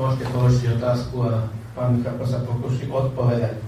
môžete 0.00 0.24
položiť 0.32 0.80
otázku 0.80 1.28
a 1.28 1.52
pán 1.76 2.00
Michal 2.00 2.16
sa 2.24 2.40
pokúši 2.48 2.88
odpovedať. 2.88 3.60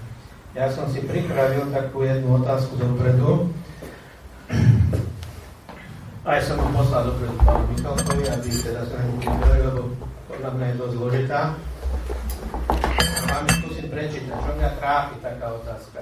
Ja 0.57 0.73
som 0.73 0.89
si 0.89 1.05
pripravil 1.05 1.69
takú 1.69 2.07
jednu 2.07 2.41
otázku 2.41 2.81
dopredu. 2.81 3.53
Aj 6.25 6.41
som 6.41 6.57
mu 6.57 6.73
poslal 6.73 7.13
dopredu 7.13 7.37
pánu 7.45 7.65
Michalkovi, 7.77 8.25
aby 8.33 8.49
teda 8.49 8.81
sa 8.89 8.97
nemu 8.97 9.21
lebo 9.45 9.83
podľa 10.25 10.51
mňa 10.57 10.65
je 10.65 10.79
dosť 10.81 10.95
zložitá. 10.97 11.41
Vám 13.29 13.45
skúsim 13.61 13.87
prečítať, 13.93 14.33
čo 14.33 14.51
mňa 14.57 14.71
trápi 14.81 15.15
taká 15.21 15.47
otázka. 15.53 16.01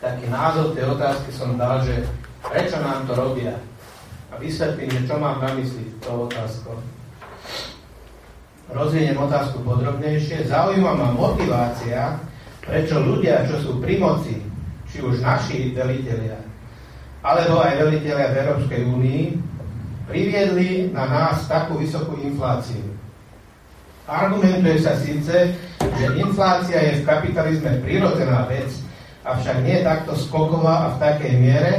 Taký 0.00 0.24
názov 0.32 0.72
tej 0.72 0.84
otázky 0.88 1.30
som 1.36 1.60
dal, 1.60 1.84
že 1.84 2.08
prečo 2.48 2.76
nám 2.80 3.08
to 3.08 3.12
robia. 3.16 3.56
A 4.32 4.36
vysvetlím, 4.36 4.90
že 4.90 5.06
čo 5.06 5.16
mám 5.16 5.38
na 5.40 5.50
mysli 5.54 5.94
tou 6.02 6.26
otázkou. 6.26 6.74
Rozviniem 8.74 9.20
otázku 9.20 9.62
podrobnejšie. 9.62 10.48
Zaujíma 10.48 10.96
ma 10.96 11.08
motivácia, 11.14 12.18
prečo 12.64 12.98
ľudia, 12.98 13.44
čo 13.46 13.60
sú 13.60 13.70
pri 13.78 14.00
moci, 14.00 14.40
či 14.88 15.04
už 15.04 15.20
naši 15.20 15.76
velitelia, 15.76 16.40
alebo 17.20 17.60
aj 17.60 17.82
veliteľia 17.82 18.32
v 18.32 18.38
Európskej 18.40 18.80
únii 18.88 19.22
priviedli 20.08 20.92
na 20.92 21.04
nás 21.08 21.44
takú 21.48 21.80
vysokú 21.80 22.16
infláciu. 22.20 22.84
Argumentuje 24.04 24.84
sa 24.84 24.96
síce, 25.00 25.56
že 25.80 26.06
inflácia 26.20 26.76
je 26.76 27.00
v 27.00 27.06
kapitalizme 27.08 27.80
prirodzená 27.80 28.44
vec, 28.48 28.68
avšak 29.24 29.64
nie 29.64 29.80
takto 29.80 30.12
skoková 30.12 30.88
a 30.88 30.92
v 30.92 31.00
takej 31.00 31.34
miere, 31.40 31.72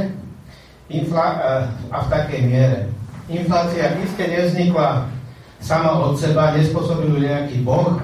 infla, 0.88 1.26
eh, 1.38 1.62
a 1.90 1.96
v 2.04 2.06
takej 2.10 2.40
miere. 2.46 2.78
Inflácia 3.26 3.98
iste 3.98 4.22
nevznikla 4.22 5.10
sama 5.58 5.98
od 5.98 6.14
seba, 6.14 6.54
nespôsobil 6.54 7.26
nejaký 7.26 7.66
boh, 7.66 7.98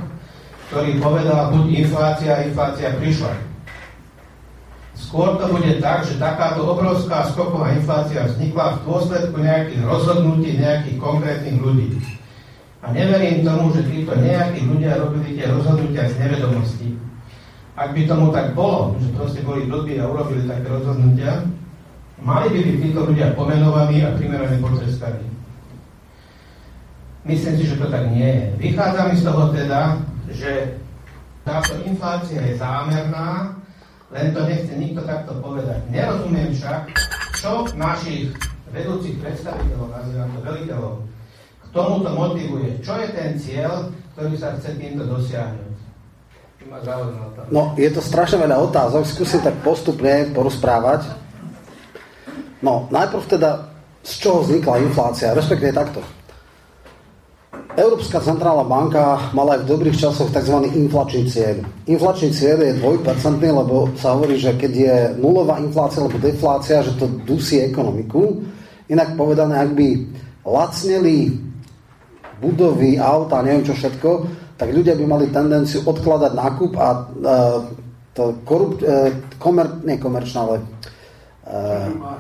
ktorý 0.72 0.99
povedal, 0.99 1.53
buď 1.55 1.87
inflácia, 1.87 2.49
inflácia 2.49 2.97
prišla. 2.99 3.53
Skôr 4.97 5.37
to 5.37 5.47
bude 5.53 5.78
tak, 5.85 6.09
že 6.09 6.16
takáto 6.16 6.64
obrovská 6.64 7.28
skoková 7.28 7.76
inflácia 7.76 8.24
vznikla 8.24 8.80
v 8.80 8.83
dôsledku 8.89 9.37
nejakých 9.37 9.83
rozhodnutí 9.85 10.57
nejakých 10.57 10.97
konkrétnych 10.97 11.59
ľudí. 11.61 12.01
A 12.83 12.91
neverím 12.91 13.47
tomu, 13.47 13.70
že 13.70 13.87
títo 13.87 14.16
nejakí 14.16 14.66
ľudia 14.66 14.99
robili 14.99 15.39
tie 15.39 15.47
rozhodnutia 15.53 16.11
z 16.11 16.18
nevedomosti. 16.18 16.89
Ak 17.78 17.95
by 17.95 18.03
tomu 18.11 18.35
tak 18.35 18.59
bolo, 18.59 18.99
že 18.99 19.12
proste 19.14 19.41
boli 19.47 19.70
blbí 19.70 20.03
a 20.03 20.11
urobili 20.11 20.51
také 20.51 20.66
rozhodnutia, 20.66 21.47
mali 22.21 22.47
by 22.53 22.59
byť 22.61 22.77
títo 22.85 23.01
ľudia 23.09 23.33
pomenovaní 23.33 24.05
a 24.05 24.13
primerane 24.13 24.61
potrestaní. 24.61 25.25
Myslím 27.23 27.55
si, 27.57 27.65
že 27.71 27.79
to 27.79 27.87
tak 27.87 28.11
nie 28.11 28.27
je. 28.27 28.45
Vychádza 28.59 29.03
mi 29.09 29.15
z 29.15 29.25
toho 29.25 29.43
teda, 29.55 29.81
že 30.29 30.75
táto 31.47 31.79
inflácia 31.87 32.43
je 32.43 32.59
zámerná, 32.59 33.55
len 34.11 34.35
to 34.35 34.43
nechce 34.45 34.73
nikto 34.75 35.07
takto 35.07 35.39
povedať. 35.39 35.81
Nerozumiem 35.89 36.51
však, 36.53 36.91
čo 37.39 37.65
našich 37.79 38.35
vedúcich 38.75 39.17
predstaviteľov, 39.23 39.89
nazývam 39.95 40.31
to 40.35 40.41
veliteľov, 40.43 40.95
k 41.63 41.67
tomuto 41.71 42.11
motivuje. 42.11 42.69
Čo 42.83 42.99
je 42.99 43.09
ten 43.15 43.31
cieľ, 43.39 43.89
ktorý 44.15 44.35
sa 44.37 44.59
chce 44.59 44.77
týmto 44.77 45.07
dosiahnuť? 45.07 45.73
No, 47.51 47.75
je 47.75 47.91
to 47.91 48.01
strašne 48.01 48.39
veľa 48.39 48.57
otázok, 48.71 49.03
skúsim 49.05 49.43
tak 49.43 49.59
postupne 49.67 50.31
porozprávať. 50.31 51.11
No, 52.63 52.87
najprv 52.95 53.27
teda, 53.27 53.51
z 54.07 54.13
čoho 54.23 54.47
vznikla 54.47 54.87
inflácia, 54.87 55.35
respektíve 55.35 55.75
takto. 55.75 55.99
Európska 57.73 58.21
centrálna 58.21 58.69
banka 58.69 59.33
mala 59.33 59.57
aj 59.57 59.65
v 59.65 59.71
dobrých 59.73 59.97
časoch 59.97 60.29
tzv. 60.29 60.61
inflačný 60.77 61.25
cieľ. 61.25 61.65
Inflačný 61.89 62.31
cieľ 62.31 62.69
je 62.69 62.79
dvojpercentný, 62.79 63.49
lebo 63.49 63.89
sa 63.97 64.13
hovorí, 64.13 64.37
že 64.37 64.53
keď 64.61 64.73
je 64.73 64.97
nulová 65.17 65.57
inflácia 65.57 66.05
alebo 66.05 66.21
deflácia, 66.21 66.85
že 66.85 66.95
to 67.01 67.09
dusí 67.25 67.65
ekonomiku. 67.65 68.45
Inak 68.93 69.17
povedané, 69.17 69.57
ak 69.57 69.73
by 69.73 69.89
lacneli 70.45 71.33
budovy, 72.45 73.01
auta, 73.01 73.41
neviem 73.41 73.65
čo 73.65 73.73
všetko, 73.73 74.11
tak 74.61 74.69
ľudia 74.69 74.93
by 74.95 75.05
mali 75.09 75.27
tendenciu 75.33 75.81
odkladať 75.89 76.33
nákup 76.37 76.73
a 76.77 76.89
uh, 76.93 77.59
to 78.13 78.37
korup, 78.45 78.85
uh, 78.85 79.09
komer, 79.41 79.81
nie 79.87 79.97
komerčná, 79.97 80.45
ale 80.45 80.57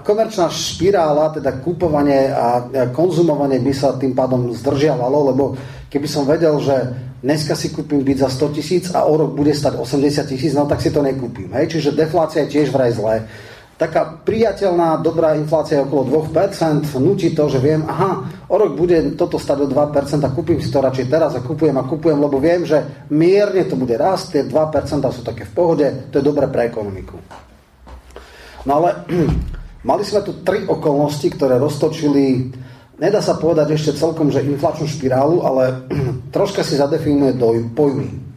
komerčná 0.02 0.50
špirála, 0.50 1.30
teda 1.38 1.62
kúpovanie 1.62 2.26
a 2.34 2.66
konzumovanie 2.90 3.62
by 3.62 3.72
sa 3.72 3.94
tým 3.94 4.18
pádom 4.18 4.50
zdržiavalo, 4.50 5.18
lebo 5.30 5.54
keby 5.86 6.08
som 6.10 6.26
vedel, 6.26 6.58
že 6.58 6.74
dneska 7.22 7.54
si 7.54 7.70
kúpim 7.70 8.02
byť 8.02 8.18
za 8.18 8.28
100 8.28 8.56
tisíc 8.58 8.84
a 8.90 9.06
o 9.06 9.14
rok 9.14 9.30
bude 9.30 9.54
stať 9.54 9.78
80 9.78 10.26
tisíc, 10.26 10.52
no 10.58 10.66
tak 10.66 10.82
si 10.82 10.90
to 10.90 11.06
nekúpim. 11.06 11.54
Hej? 11.54 11.78
Čiže 11.78 11.94
deflácia 11.94 12.42
je 12.42 12.58
tiež 12.58 12.74
vraj 12.74 12.90
zlé. 12.98 13.30
Taká 13.78 14.22
priateľná, 14.26 15.02
dobrá 15.02 15.34
inflácia 15.34 15.78
je 15.78 15.86
okolo 15.86 16.22
2%, 16.30 16.86
nutí 17.02 17.34
to, 17.34 17.50
že 17.50 17.58
viem, 17.58 17.82
aha, 17.86 18.26
o 18.46 18.54
rok 18.54 18.78
bude 18.78 18.94
toto 19.18 19.38
stať 19.38 19.58
o 19.64 19.68
2% 19.70 20.22
a 20.22 20.34
kúpim 20.34 20.58
si 20.62 20.70
to 20.70 20.82
radšej 20.82 21.06
teraz 21.10 21.34
a 21.34 21.42
kupujem 21.42 21.74
a 21.78 21.86
kupujem, 21.86 22.18
lebo 22.18 22.38
viem, 22.38 22.62
že 22.62 23.06
mierne 23.10 23.66
to 23.66 23.74
bude 23.74 23.94
rast, 23.98 24.34
tie 24.34 24.46
2% 24.46 24.50
sú 25.10 25.22
také 25.26 25.46
v 25.46 25.52
pohode, 25.54 25.86
to 26.10 26.18
je 26.18 26.26
dobré 26.26 26.46
pre 26.46 26.70
ekonomiku. 26.70 27.18
No 28.66 28.82
ale 28.82 29.06
mali 29.88 30.02
sme 30.06 30.22
tu 30.22 30.42
tri 30.46 30.62
okolnosti, 30.66 31.26
ktoré 31.26 31.58
roztočili, 31.58 32.52
nedá 32.98 33.18
sa 33.18 33.38
povedať 33.38 33.74
ešte 33.74 33.98
celkom, 33.98 34.30
že 34.30 34.46
inflačnú 34.46 34.86
špirálu, 34.86 35.42
ale 35.42 35.86
troška 36.34 36.62
si 36.62 36.78
zadefinuje 36.78 37.34
do 37.34 37.54
pojmy. 37.74 38.32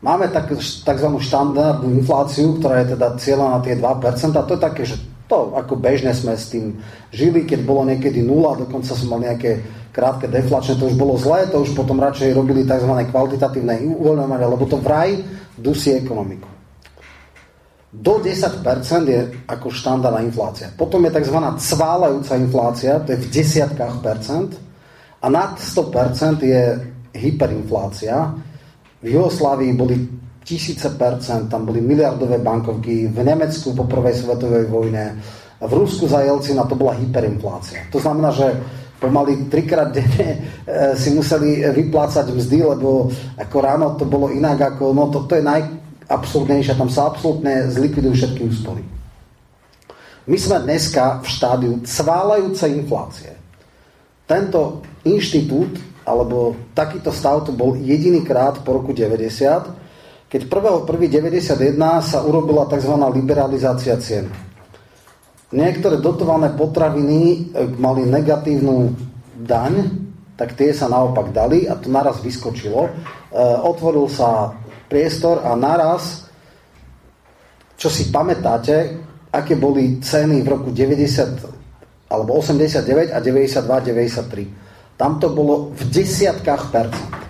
Máme 0.00 0.32
tak, 0.32 0.48
tzv. 0.56 1.08
štandardnú 1.20 1.92
infláciu, 2.00 2.56
ktorá 2.56 2.80
je 2.82 2.96
teda 2.96 3.20
cieľa 3.20 3.46
na 3.52 3.58
tie 3.60 3.76
2%, 3.76 4.32
a 4.32 4.46
to 4.48 4.56
je 4.56 4.62
také, 4.64 4.82
že 4.88 4.96
to 5.30 5.54
ako 5.54 5.78
bežne 5.78 6.10
sme 6.10 6.34
s 6.34 6.50
tým 6.50 6.82
žili, 7.14 7.46
keď 7.46 7.62
bolo 7.62 7.86
niekedy 7.86 8.18
nula, 8.18 8.58
dokonca 8.58 8.90
som 8.98 9.06
mal 9.06 9.22
nejaké 9.22 9.62
krátke 9.94 10.26
deflačné, 10.26 10.74
to 10.74 10.90
už 10.90 10.98
bolo 10.98 11.14
zlé, 11.14 11.46
to 11.46 11.62
už 11.62 11.78
potom 11.78 12.02
radšej 12.02 12.34
robili 12.34 12.66
tzv. 12.66 12.90
kvalitatívne 12.90 13.86
uvoľňovanie, 13.94 14.46
lebo 14.50 14.66
to 14.66 14.82
vraj 14.82 15.14
dusí 15.54 15.94
ekonomiku. 15.94 16.49
Do 17.90 18.22
10% 18.22 18.62
je 19.10 19.20
ako 19.50 19.66
štandardná 19.74 20.22
inflácia. 20.22 20.70
Potom 20.70 21.02
je 21.02 21.10
tzv. 21.10 21.34
cválajúca 21.58 22.38
inflácia, 22.38 23.02
to 23.02 23.18
je 23.18 23.18
v 23.18 23.30
desiatkách 23.34 23.98
percent. 23.98 24.54
A 25.20 25.26
nad 25.26 25.58
100% 25.58 26.38
je 26.38 26.62
hyperinflácia. 27.18 28.30
V 29.02 29.06
Jugoslávii 29.10 29.72
boli 29.74 29.96
tisíce 30.46 30.86
percent, 30.94 31.50
tam 31.50 31.66
boli 31.66 31.82
miliardové 31.82 32.38
bankovky, 32.38 33.10
v 33.10 33.18
Nemecku 33.26 33.74
po 33.74 33.84
prvej 33.90 34.22
svetovej 34.22 34.70
vojne, 34.70 35.18
v 35.60 35.72
Rusku 35.74 36.08
za 36.08 36.24
Jelcina 36.24 36.64
to 36.64 36.78
bola 36.78 36.96
hyperinflácia. 36.96 37.90
To 37.92 38.00
znamená, 38.00 38.32
že 38.32 38.48
pomaly 39.00 39.50
trikrát 39.52 39.92
denne 39.92 40.28
e, 40.30 40.38
si 40.96 41.12
museli 41.12 41.64
vyplácať 41.68 42.32
mzdy, 42.32 42.58
lebo 42.64 43.12
ako 43.36 43.56
ráno 43.60 43.96
to 43.96 44.08
bolo 44.08 44.32
inak, 44.32 44.76
ako, 44.76 44.92
no 44.96 45.08
to, 45.12 45.28
to 45.28 45.36
je 45.36 45.44
najabsurdnejšie, 46.10 46.74
tam 46.74 46.90
sa 46.90 47.06
absolútne 47.06 47.70
zlikvidujú 47.70 48.14
všetky 48.18 48.40
úspory. 48.50 48.82
My 50.26 50.36
sme 50.36 50.58
dneska 50.66 51.22
v 51.22 51.26
štádiu 51.30 51.72
cválajúcej 51.86 52.70
inflácie. 52.74 53.32
Tento 54.26 54.82
inštitút, 55.06 55.78
alebo 56.02 56.58
takýto 56.74 57.14
stav 57.14 57.46
to 57.46 57.54
bol 57.54 57.78
jediný 57.78 58.26
krát 58.26 58.58
po 58.66 58.82
roku 58.82 58.90
90, 58.90 60.26
keď 60.30 60.40
1.1.91 60.46 61.78
sa 62.02 62.18
urobila 62.22 62.66
tzv. 62.66 62.94
liberalizácia 63.14 63.98
cien. 63.98 64.30
Niektoré 65.50 65.98
dotované 65.98 66.54
potraviny 66.54 67.50
e, 67.50 67.66
mali 67.74 68.06
negatívnu 68.06 68.94
daň, 69.34 69.90
tak 70.38 70.54
tie 70.54 70.70
sa 70.70 70.86
naopak 70.86 71.34
dali 71.34 71.66
a 71.66 71.74
to 71.74 71.90
naraz 71.90 72.22
vyskočilo. 72.22 72.86
E, 72.86 72.90
otvoril 73.66 74.06
sa 74.06 74.54
priestor 74.90 75.46
a 75.46 75.54
naraz, 75.54 76.26
čo 77.78 77.86
si 77.86 78.10
pamätáte, 78.10 78.98
aké 79.30 79.54
boli 79.54 80.02
ceny 80.02 80.42
v 80.42 80.48
roku 80.50 80.74
90 80.74 82.10
alebo 82.10 82.42
89 82.42 83.14
a 83.14 83.18
92, 83.22 83.62
93. 84.90 84.98
Tam 84.98 85.22
to 85.22 85.30
bolo 85.30 85.70
v 85.70 85.82
desiatkách 85.94 86.74
percent. 86.74 87.20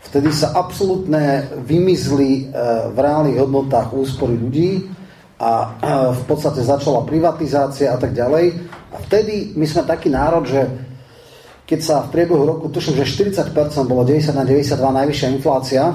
Vtedy 0.00 0.30
sa 0.34 0.56
absolútne 0.56 1.46
vymizli 1.66 2.50
e, 2.50 2.58
v 2.90 2.98
reálnych 2.98 3.38
hodnotách 3.38 3.94
úspory 3.94 4.34
ľudí 4.34 4.88
a 5.38 5.50
e, 5.52 5.66
v 6.16 6.22
podstate 6.26 6.64
začala 6.66 7.06
privatizácia 7.06 7.94
a 7.94 7.98
tak 8.00 8.16
ďalej. 8.16 8.58
A 8.90 8.96
vtedy 9.06 9.54
my 9.54 9.66
sme 9.68 9.86
taký 9.86 10.10
národ, 10.10 10.48
že 10.48 10.66
keď 11.62 11.80
sa 11.84 11.96
v 12.02 12.16
priebehu 12.16 12.42
roku, 12.42 12.66
tuším, 12.74 12.98
že 12.98 13.06
40% 13.06 13.54
bolo 13.86 14.02
90 14.02 14.34
na 14.34 14.42
92 14.42 14.74
najvyššia 14.74 15.28
inflácia, 15.30 15.94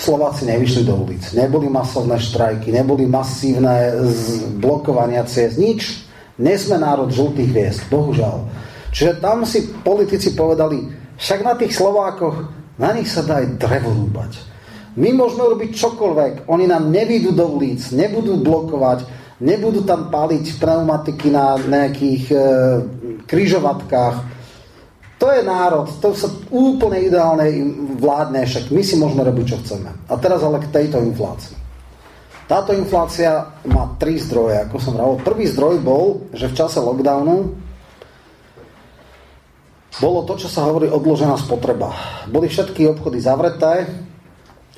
Slováci 0.00 0.48
nevyšli 0.48 0.88
do 0.88 0.96
ulic. 0.96 1.20
Neboli 1.36 1.68
masovné 1.68 2.16
štrajky, 2.16 2.72
neboli 2.72 3.04
masívne 3.04 3.92
blokovania 4.56 5.28
ciest, 5.28 5.60
nič. 5.60 6.08
Dnes 6.40 6.64
sme 6.64 6.80
národ 6.80 7.12
žltých 7.12 7.52
hviezd, 7.52 7.82
bohužiaľ. 7.92 8.48
Čiže 8.96 9.20
tam 9.20 9.44
si 9.44 9.68
politici 9.84 10.32
povedali, 10.32 10.88
však 11.20 11.40
na 11.44 11.52
tých 11.52 11.76
Slovákoch, 11.76 12.36
na 12.80 12.96
nich 12.96 13.12
sa 13.12 13.20
dá 13.20 13.44
aj 13.44 13.60
drevo 13.60 13.92
rúbať. 13.92 14.40
My 14.96 15.12
môžeme 15.12 15.46
robiť 15.46 15.76
čokoľvek, 15.76 16.48
oni 16.48 16.64
nám 16.64 16.88
nevídu 16.88 17.36
do 17.36 17.44
ulic, 17.46 17.78
nebudú 17.92 18.40
blokovať, 18.40 19.04
nebudú 19.44 19.84
tam 19.84 20.08
paliť 20.08 20.58
pneumatiky 20.58 21.28
na 21.28 21.60
nejakých 21.60 22.24
e, 22.32 22.36
kryžovatkách. 23.28 24.16
To 25.20 25.28
je 25.28 25.44
národ, 25.44 25.84
to 26.00 26.16
sa 26.16 26.32
úplne 26.48 27.04
ideálne 27.04 27.44
vládne, 28.00 28.40
však 28.48 28.72
my 28.72 28.80
si 28.80 28.96
môžeme 28.96 29.20
robiť, 29.20 29.44
čo 29.52 29.60
chceme. 29.60 29.92
A 30.08 30.16
teraz 30.16 30.40
ale 30.40 30.64
k 30.64 30.72
tejto 30.72 30.96
inflácii. 30.96 31.60
Táto 32.48 32.72
inflácia 32.72 33.52
má 33.68 33.94
tri 34.00 34.16
zdroje, 34.16 34.64
ako 34.64 34.76
som 34.80 34.96
hovoril. 34.96 35.22
Prvý 35.22 35.44
zdroj 35.44 35.84
bol, 35.84 36.24
že 36.32 36.48
v 36.48 36.56
čase 36.56 36.80
lockdownu 36.80 37.52
bolo 40.00 40.24
to, 40.24 40.40
čo 40.40 40.48
sa 40.48 40.64
hovorí 40.66 40.88
odložená 40.88 41.36
spotreba. 41.36 41.92
Boli 42.32 42.48
všetky 42.48 42.88
obchody 42.88 43.20
zavreté, 43.20 43.86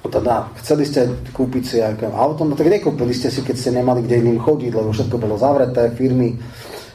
teda 0.02 0.50
chceli 0.60 0.84
ste 0.84 1.08
kúpiť 1.30 1.62
si 1.62 1.78
auto, 1.80 2.42
no 2.42 2.58
tak 2.58 2.68
nekúpili 2.68 3.14
ste 3.14 3.30
si, 3.30 3.40
keď 3.40 3.56
ste 3.56 3.70
nemali 3.78 4.02
kde 4.02 4.20
iným 4.20 4.42
chodiť, 4.42 4.72
lebo 4.74 4.90
všetko 4.90 5.16
bolo 5.16 5.38
zavreté, 5.38 5.94
firmy 5.94 6.36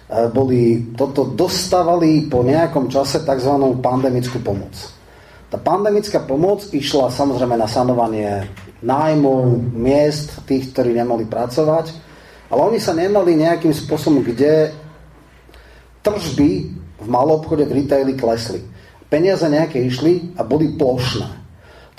boli, 0.07 0.95
toto 0.95 1.27
dostávali 1.27 2.31
po 2.31 2.39
nejakom 2.39 2.87
čase 2.87 3.27
tzv. 3.27 3.53
pandemickú 3.83 4.39
pomoc. 4.39 4.71
Tá 5.51 5.59
pandemická 5.59 6.23
pomoc 6.23 6.63
išla 6.71 7.11
samozrejme 7.11 7.55
na 7.59 7.67
sanovanie 7.67 8.47
nájmov, 8.83 9.73
miest, 9.75 10.43
tých, 10.47 10.71
ktorí 10.71 10.95
nemali 10.95 11.27
pracovať, 11.27 11.91
ale 12.47 12.61
oni 12.71 12.79
sa 12.79 12.95
nemali 12.95 13.35
nejakým 13.35 13.71
spôsobom, 13.75 14.23
kde 14.23 14.71
tržby 16.03 16.51
v 17.03 17.07
malom 17.07 17.43
obchode 17.43 17.67
v 17.67 17.83
retaili 17.83 18.15
klesli. 18.15 18.63
Peniaze 19.11 19.43
nejaké 19.47 19.83
išli 19.83 20.35
a 20.39 20.43
boli 20.43 20.75
plošné. 20.75 21.27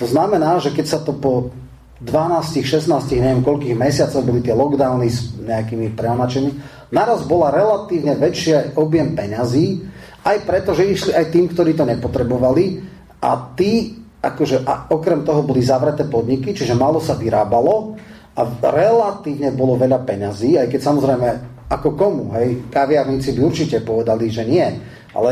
To 0.01 0.05
znamená, 0.09 0.61
že 0.61 0.73
keď 0.73 0.87
sa 0.87 0.99
to 1.05 1.13
po 1.17 1.53
12, 2.01 2.63
16, 2.63 2.89
neviem 3.19 3.43
koľkých 3.43 3.75
mesiacov 3.75 4.23
boli 4.23 4.41
tie 4.41 4.55
lockdowny 4.55 5.09
s 5.11 5.35
nejakými 5.43 5.99
preonačení, 5.99 6.55
naraz 6.93 7.25
bola 7.25 7.53
relatívne 7.53 8.17
väčšia 8.17 8.77
objem 8.77 9.13
peňazí, 9.17 9.85
aj 10.25 10.45
preto, 10.45 10.75
že 10.75 10.89
išli 10.89 11.13
aj 11.15 11.27
tým, 11.33 11.47
ktorí 11.49 11.73
to 11.73 11.89
nepotrebovali 11.89 12.85
a 13.23 13.55
tí, 13.57 13.97
akože 14.21 14.67
a 14.67 14.91
okrem 14.93 15.23
toho 15.23 15.47
boli 15.47 15.63
zavreté 15.63 16.05
podniky, 16.05 16.53
čiže 16.53 16.77
malo 16.77 16.99
sa 16.99 17.15
vyrábalo 17.15 17.97
a 18.35 18.43
relatívne 18.71 19.55
bolo 19.55 19.79
veľa 19.79 20.05
peňazí, 20.05 20.59
aj 20.59 20.69
keď 20.71 20.81
samozrejme 20.83 21.29
ako 21.69 21.89
komu, 21.95 22.33
hej? 22.41 22.71
Kaviarníci 22.73 23.37
by 23.37 23.41
určite 23.45 23.85
povedali, 23.85 24.33
že 24.33 24.43
nie. 24.49 24.65
Ale 25.13 25.31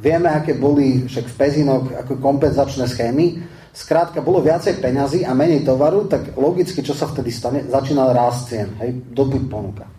vieme, 0.00 0.32
aké 0.32 0.56
boli 0.56 1.04
však 1.04 1.26
v 1.28 1.36
Pezinok 1.36 1.84
ako 2.06 2.16
kompenzačné 2.16 2.88
schémy. 2.88 3.44
Skrátka, 3.74 4.22
bolo 4.22 4.40
viacej 4.40 4.78
peňazí 4.80 5.26
a 5.26 5.34
menej 5.34 5.66
tovaru, 5.66 6.06
tak 6.06 6.38
logicky, 6.38 6.80
čo 6.80 6.94
sa 6.94 7.10
vtedy 7.10 7.28
stane? 7.34 7.66
Začínal 7.66 8.14
rásť 8.14 8.40
cien, 8.48 8.68
hej? 8.80 8.90
Dopyt 9.12 9.44
ponuka. 9.50 9.93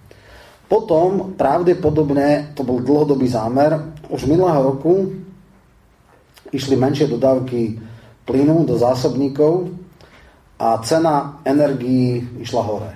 Potom 0.66 1.38
pravdepodobne, 1.38 2.57
to 2.57 2.66
bol 2.66 2.82
dlhodobý 2.82 3.30
zámer, 3.30 3.78
už 4.09 4.26
minulého 4.26 4.74
roku 4.74 5.13
išli 6.49 6.74
menšie 6.74 7.05
dodávky 7.05 7.78
plynu 8.26 8.66
do 8.66 8.74
zásobníkov 8.78 9.70
a 10.57 10.82
cena 10.82 11.41
energií 11.45 12.41
išla 12.41 12.63
hore. 12.66 12.91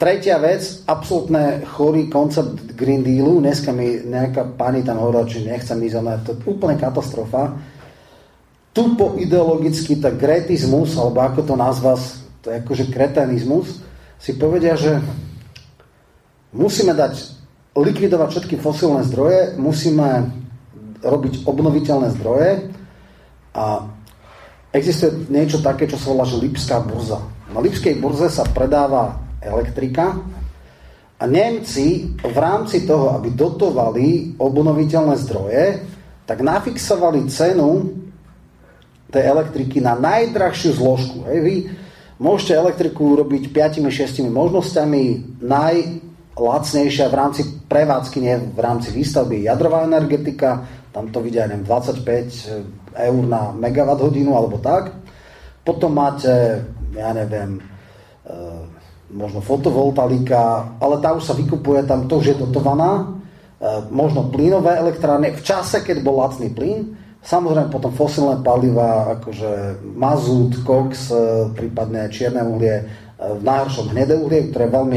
Tretia 0.00 0.40
vec, 0.42 0.82
absolútne 0.90 1.62
chorý 1.62 2.10
koncept 2.10 2.74
Green 2.74 3.06
Dealu. 3.06 3.38
Dneska 3.38 3.70
mi 3.70 4.02
nejaká 4.02 4.50
pani 4.58 4.82
tam 4.82 4.98
hovorila, 4.98 5.30
že 5.30 5.46
nechcem 5.46 5.78
ísť, 5.78 5.96
ale 6.02 6.12
to 6.26 6.34
je 6.34 6.42
úplne 6.42 6.74
katastrofa. 6.74 7.54
Tupo 8.74 9.14
ideologicky 9.14 10.02
tak 10.02 10.18
gretizmus, 10.18 10.98
alebo 10.98 11.22
ako 11.22 11.40
to 11.46 11.54
nazva, 11.54 11.94
to 12.42 12.50
je 12.50 12.56
akože 12.64 12.90
kretenizmus, 12.90 13.78
si 14.18 14.34
povedia, 14.34 14.74
že 14.74 14.98
musíme 16.52 16.92
dať, 16.92 17.14
likvidovať 17.72 18.28
všetky 18.28 18.56
fosílne 18.60 19.00
zdroje, 19.08 19.56
musíme 19.56 20.28
robiť 21.02 21.48
obnoviteľné 21.48 22.08
zdroje 22.20 22.70
a 23.56 23.88
existuje 24.70 25.28
niečo 25.28 25.60
také, 25.60 25.88
čo 25.88 25.98
sa 25.98 26.12
volá, 26.12 26.24
že 26.24 26.40
Lipská 26.40 26.80
burza. 26.84 27.20
Na 27.52 27.60
Lipskej 27.60 28.00
burze 28.00 28.32
sa 28.32 28.48
predáva 28.48 29.20
elektrika. 29.42 30.16
A 31.22 31.24
Nemci 31.28 32.18
v 32.18 32.38
rámci 32.38 32.82
toho, 32.82 33.14
aby 33.14 33.30
dotovali 33.30 34.34
obnoviteľné 34.42 35.14
zdroje, 35.22 35.64
tak 36.26 36.42
nafixovali 36.42 37.30
cenu 37.30 37.94
tej 39.12 39.22
elektriky 39.30 39.78
na 39.78 39.94
najdrahšiu 39.94 40.72
zložku. 40.74 41.22
Hej, 41.30 41.38
vy 41.44 41.54
môžete 42.18 42.58
elektriku 42.58 43.14
robiť 43.22 43.54
5-6 43.54 44.26
možnosťami. 44.32 45.04
Najlacnejšia 46.32 47.12
v 47.12 47.18
rámci 47.18 47.42
prevádzky, 47.68 48.18
nie 48.20 48.36
v 48.40 48.60
rámci 48.60 48.88
výstavby. 48.90 49.44
Jadrová 49.44 49.84
energetika, 49.84 50.64
tam 50.88 51.12
to 51.12 51.20
vidia, 51.20 51.44
neviem, 51.44 51.64
25 51.68 52.96
eur 52.96 53.22
na 53.28 53.52
megawatt 53.52 54.00
hodinu 54.00 54.36
alebo 54.36 54.56
tak. 54.60 54.96
Potom 55.62 55.94
máte, 55.94 56.64
ja 56.96 57.12
neviem, 57.12 57.60
možno 59.12 59.44
fotovoltaika, 59.44 60.72
ale 60.80 60.96
tá 60.98 61.12
už 61.12 61.24
sa 61.28 61.34
vykupuje, 61.36 61.84
tam 61.84 62.08
to 62.08 62.18
už 62.18 62.32
je 62.32 62.36
dotovaná, 62.40 63.04
e, 63.04 63.04
možno 63.92 64.32
plynové 64.32 64.80
elektrárne, 64.80 65.36
v 65.36 65.44
čase, 65.44 65.84
keď 65.84 66.00
bol 66.00 66.18
lacný 66.24 66.48
plyn, 66.48 66.96
samozrejme 67.20 67.68
potom 67.68 67.92
fosilné 67.92 68.40
paliva, 68.40 69.20
akože 69.20 69.84
mazút, 69.94 70.64
koks, 70.64 71.12
e, 71.12 71.16
prípadne 71.52 72.08
čierne 72.08 72.40
uhlie, 72.40 72.76
e, 72.80 72.84
v 73.22 73.42
najhoršom 73.46 73.94
hnedé 73.94 74.18
uhlie, 74.18 74.50
ktoré 74.50 74.66
je 74.66 74.76
veľmi 74.76 74.96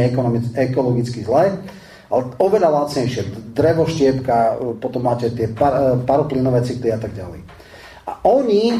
ekologicky 0.58 1.22
zlé, 1.22 1.54
ale 2.10 2.24
oveľa 2.38 2.70
lacnejšie, 2.70 3.54
drevo, 3.54 3.86
štiepka, 3.90 4.62
potom 4.78 5.06
máte 5.06 5.34
tie 5.34 5.50
par, 5.50 6.02
paroplynové 6.06 6.62
cykly 6.66 6.94
a 6.94 7.00
tak 7.02 7.14
ďalej. 7.18 7.42
A 8.06 8.12
oni 8.30 8.78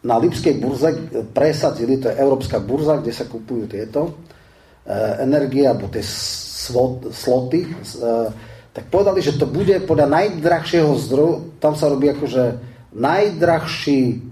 na 0.00 0.16
Lipskej 0.16 0.56
burze 0.56 0.96
presadili, 1.36 2.00
to 2.00 2.08
je 2.08 2.20
európska 2.20 2.60
burza, 2.60 3.00
kde 3.00 3.12
sa 3.12 3.28
kupujú 3.28 3.68
tieto 3.68 4.00
e, 4.08 4.12
energie, 5.20 5.68
alebo 5.68 5.92
tie 5.92 6.00
sloty, 6.04 7.68
e, 7.68 7.70
tak 8.72 8.88
povedali, 8.88 9.20
že 9.20 9.36
to 9.36 9.44
bude 9.44 9.76
podľa 9.84 10.08
najdrahšieho 10.08 10.92
zdroju, 11.04 11.60
tam 11.60 11.76
sa 11.76 11.92
robí 11.92 12.08
akože 12.08 12.44
najdrahší 12.96 14.29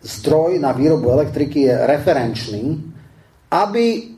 zdroj 0.00 0.56
na 0.60 0.72
výrobu 0.72 1.12
elektriky 1.12 1.68
je 1.68 1.74
referenčný, 1.76 2.64
aby 3.52 4.16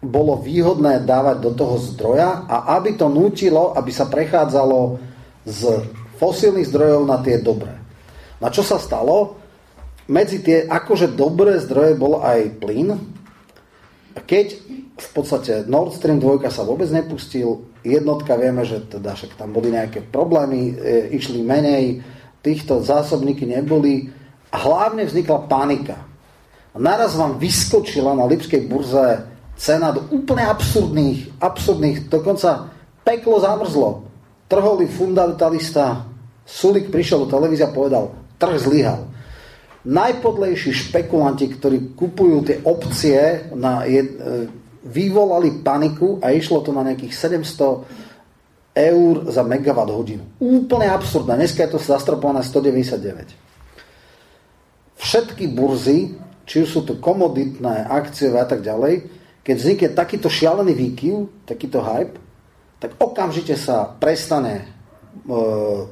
bolo 0.00 0.40
výhodné 0.40 1.04
dávať 1.04 1.36
do 1.44 1.52
toho 1.52 1.76
zdroja 1.76 2.48
a 2.48 2.80
aby 2.80 2.96
to 2.96 3.12
nutilo, 3.12 3.76
aby 3.76 3.92
sa 3.92 4.08
prechádzalo 4.08 4.96
z 5.44 5.84
fosílnych 6.16 6.72
zdrojov 6.72 7.04
na 7.04 7.20
tie 7.20 7.36
dobré. 7.36 7.76
Na 8.40 8.48
čo 8.48 8.64
sa 8.64 8.80
stalo? 8.80 9.36
Medzi 10.08 10.40
tie 10.40 10.64
akože 10.64 11.12
dobré 11.12 11.60
zdroje 11.60 12.00
bol 12.00 12.24
aj 12.24 12.56
plyn. 12.56 12.96
Keď 14.16 14.46
v 15.00 15.08
podstate 15.12 15.68
Nord 15.68 15.96
Stream 15.96 16.16
2 16.16 16.48
sa 16.48 16.64
vôbec 16.64 16.88
nepustil, 16.88 17.68
jednotka 17.84 18.36
vieme, 18.40 18.64
že 18.64 18.84
teda 18.84 19.16
však 19.16 19.36
tam 19.36 19.52
boli 19.52 19.72
nejaké 19.72 20.04
problémy, 20.04 20.76
e, 20.76 21.16
išli 21.16 21.40
menej, 21.40 22.04
týchto 22.40 22.80
zásobníky 22.80 23.44
neboli 23.44 24.08
hlavne 24.58 25.06
vznikla 25.06 25.46
panika. 25.46 25.98
A 26.74 26.76
naraz 26.78 27.14
vám 27.14 27.38
vyskočila 27.38 28.14
na 28.14 28.26
Lipskej 28.26 28.66
burze 28.66 29.26
cena 29.60 29.92
do 29.94 30.06
úplne 30.10 30.46
absurdných, 30.46 31.38
absurdných, 31.38 32.08
dokonca 32.08 32.72
peklo 33.04 33.38
zamrzlo. 33.38 34.08
Trholý 34.50 34.90
fundamentalista 34.90 36.10
Sulik 36.50 36.90
prišiel 36.90 37.22
do 37.22 37.28
televízia 37.30 37.70
a 37.70 37.74
povedal, 37.74 38.10
trh 38.34 38.58
zlyhal. 38.58 39.06
Najpodlejší 39.86 40.74
špekulanti, 40.74 41.46
ktorí 41.46 41.94
kupujú 41.94 42.42
tie 42.42 42.58
opcie, 42.66 43.48
na 43.54 43.86
jed, 43.86 44.18
e, 44.18 44.50
vyvolali 44.84 45.62
paniku 45.62 46.18
a 46.18 46.34
išlo 46.34 46.60
to 46.60 46.74
na 46.74 46.82
nejakých 46.84 47.14
700 47.14 47.86
eur 48.76 49.14
za 49.30 49.46
megawatt 49.46 49.94
hodinu. 49.94 50.26
Úplne 50.42 50.90
absurdné. 50.90 51.38
Dneska 51.38 51.64
je 51.64 51.70
to 51.76 51.80
zastropované 51.80 52.42
199. 52.42 53.49
Všetky 55.00 55.48
burzy, 55.56 56.12
či 56.44 56.60
už 56.60 56.68
sú 56.68 56.80
to 56.84 57.00
komoditné, 57.00 57.88
akcie 57.88 58.28
a 58.36 58.44
tak 58.44 58.60
ďalej, 58.60 59.08
keď 59.40 59.54
vznikne 59.56 59.88
takýto 59.96 60.28
šialený 60.28 60.76
výkyv, 60.76 61.48
takýto 61.48 61.80
hype, 61.80 62.20
tak 62.76 62.96
okamžite 63.00 63.56
sa 63.56 63.88
prestane 63.96 64.60
e, 64.60 64.64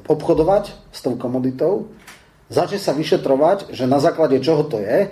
obchodovať 0.05 0.93
s 0.93 0.99
tou 1.01 1.17
komoditou, 1.17 1.89
začne 2.53 2.77
sa 2.77 2.93
vyšetrovať, 2.93 3.73
že 3.73 3.89
na 3.89 3.97
základe 3.97 4.37
čoho 4.41 4.65
to 4.69 4.77
je 4.77 5.09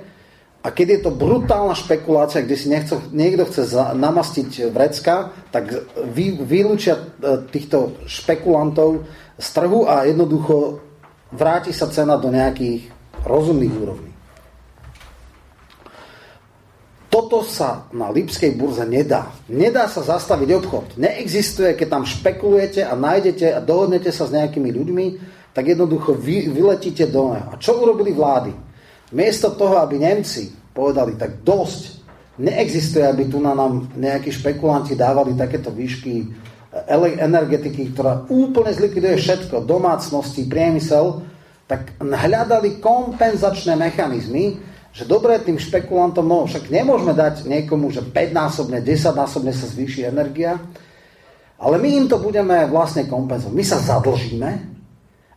a 0.61 0.67
keď 0.73 0.87
je 0.89 0.99
to 1.05 1.11
brutálna 1.13 1.77
špekulácia, 1.77 2.41
kde 2.41 2.57
si 2.57 2.67
nechce, 2.67 2.97
niekto 3.13 3.45
chce 3.49 3.71
za, 3.71 3.93
namastiť 3.93 4.73
vrecka, 4.73 5.31
tak 5.49 5.73
vy, 6.11 6.37
vylúčia 6.43 6.97
e, 6.97 7.03
týchto 7.49 7.97
špekulantov 8.05 9.05
z 9.37 9.47
trhu 9.53 9.89
a 9.89 10.05
jednoducho 10.05 10.81
vráti 11.33 11.73
sa 11.73 11.89
cena 11.89 12.17
do 12.17 12.33
nejakých 12.33 12.96
rozumných 13.27 13.75
úrovní. 13.75 14.11
Toto 17.07 17.41
sa 17.41 17.89
na 17.95 18.13
Lipskej 18.13 18.53
burze 18.53 18.85
nedá. 18.85 19.31
Nedá 19.49 19.89
sa 19.89 20.05
zastaviť 20.05 20.49
obchod. 20.59 20.85
Neexistuje, 21.01 21.73
keď 21.73 21.87
tam 21.97 22.03
špekulujete 22.05 22.85
a 22.85 22.93
nájdete 22.93 23.57
a 23.57 23.59
dohodnete 23.63 24.11
sa 24.13 24.27
s 24.27 24.35
nejakými 24.35 24.69
ľuďmi, 24.69 25.05
tak 25.55 25.73
jednoducho 25.73 26.13
vy, 26.13 26.53
vyletíte 26.53 27.09
do 27.09 27.33
neho. 27.33 27.47
A 27.49 27.57
čo 27.57 27.81
urobili 27.81 28.13
vlády? 28.13 28.53
Miesto 29.15 29.55
toho, 29.55 29.81
aby 29.81 29.97
Nemci 29.97 30.53
povedali, 30.75 31.17
tak 31.17 31.41
dosť, 31.41 31.81
neexistuje, 32.37 33.01
aby 33.01 33.25
tu 33.25 33.41
na 33.41 33.57
nám 33.57 33.89
nejakí 33.97 34.29
špekulanti 34.29 34.93
dávali 34.93 35.33
takéto 35.33 35.73
výšky 35.73 36.27
energetiky, 37.17 37.97
ktorá 37.97 38.29
úplne 38.29 38.69
zlikviduje 38.69 39.17
všetko, 39.17 39.65
domácnosti, 39.65 40.45
priemysel, 40.45 41.25
tak 41.67 41.99
hľadali 41.99 42.79
kompenzačné 42.79 43.75
mechanizmy, 43.75 44.55
že 44.95 45.03
dobre 45.03 45.37
tým 45.43 45.59
špekulantom, 45.59 46.25
no 46.25 46.47
však 46.47 46.71
nemôžeme 46.71 47.13
dať 47.13 47.45
niekomu, 47.45 47.91
že 47.91 48.01
5-násobne, 48.01 48.81
10-násobne 48.81 49.51
sa 49.51 49.67
zvýši 49.67 50.07
energia, 50.07 50.57
ale 51.59 51.75
my 51.77 51.89
im 52.01 52.05
to 52.07 52.17
budeme 52.17 52.65
vlastne 52.71 53.05
kompenzovať. 53.05 53.53
My 53.53 53.65
sa 53.67 53.77
zadlžíme 53.77 54.51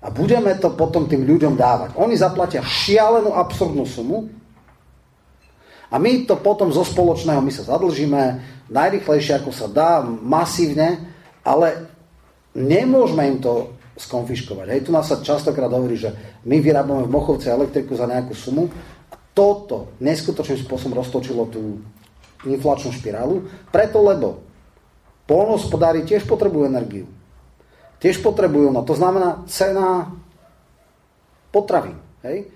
a 0.01 0.07
budeme 0.09 0.55
to 0.57 0.73
potom 0.73 1.11
tým 1.11 1.27
ľuďom 1.27 1.59
dávať. 1.59 1.99
Oni 1.99 2.17
zaplatia 2.17 2.65
šialenú 2.65 3.37
absurdnú 3.37 3.85
sumu 3.85 4.31
a 5.91 5.99
my 5.99 6.25
to 6.25 6.39
potom 6.39 6.71
zo 6.71 6.87
spoločného, 6.87 7.43
my 7.43 7.53
sa 7.53 7.67
zadlžíme 7.67 8.23
najrychlejšie 8.71 9.43
ako 9.43 9.51
sa 9.51 9.67
dá, 9.67 10.01
masívne, 10.07 11.11
ale 11.43 11.91
nemôžeme 12.55 13.27
im 13.27 13.39
to 13.43 13.75
skonfiškovať. 14.01 14.67
Hej, 14.73 14.81
tu 14.89 14.91
nás 14.91 15.05
sa 15.05 15.21
častokrát 15.21 15.69
hovorí, 15.69 16.01
že 16.01 16.13
my 16.49 16.59
vyrábame 16.59 17.05
v 17.05 17.13
Mochovce 17.13 17.53
elektriku 17.53 17.93
za 17.93 18.09
nejakú 18.09 18.33
sumu 18.33 18.73
toto 19.37 19.95
neskutočným 20.03 20.61
spôsobom 20.67 20.99
roztočilo 20.99 21.47
tú 21.49 21.81
inflačnú 22.49 22.91
špirálu, 22.97 23.47
preto 23.69 24.01
lebo 24.01 24.43
polnohospodári 25.29 26.03
tiež 26.09 26.25
potrebujú 26.27 26.67
energiu. 26.67 27.07
Tiež 28.01 28.25
potrebujú, 28.25 28.73
no 28.73 28.81
to 28.83 28.97
znamená 28.97 29.45
cena 29.45 30.09
potravy. 31.53 31.93
Hej? 32.25 32.49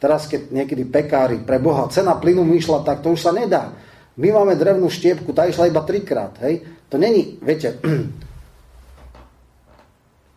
Teraz, 0.00 0.24
keď 0.24 0.52
niekedy 0.52 0.88
pekári, 0.88 1.40
pre 1.44 1.60
Boha, 1.60 1.88
cena 1.92 2.16
plynu 2.16 2.44
myšla, 2.44 2.84
tak 2.84 3.04
to 3.04 3.12
už 3.12 3.20
sa 3.20 3.32
nedá. 3.32 3.76
My 4.16 4.32
máme 4.32 4.56
drevnú 4.56 4.88
štiepku, 4.88 5.36
tá 5.36 5.44
išla 5.44 5.68
iba 5.68 5.84
trikrát. 5.84 6.36
Hej? 6.40 6.64
To 6.88 6.96
není, 6.96 7.36
viete, 7.44 7.76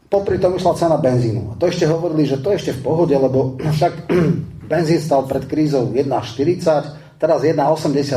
popri 0.09 0.41
tom 0.41 0.57
išla 0.57 0.73
cena 0.73 0.97
benzínu. 0.97 1.53
A 1.53 1.57
to 1.61 1.69
ešte 1.69 1.85
hovorili, 1.85 2.25
že 2.25 2.41
to 2.41 2.49
ešte 2.49 2.73
v 2.73 2.81
pohode, 2.81 3.13
lebo 3.13 3.55
však 3.77 4.09
Benzín 4.69 5.01
stal 5.01 5.25
pred 5.29 5.45
krízou 5.45 5.93
1,40, 5.93 7.21
teraz 7.21 7.39
1,80, 7.45 7.53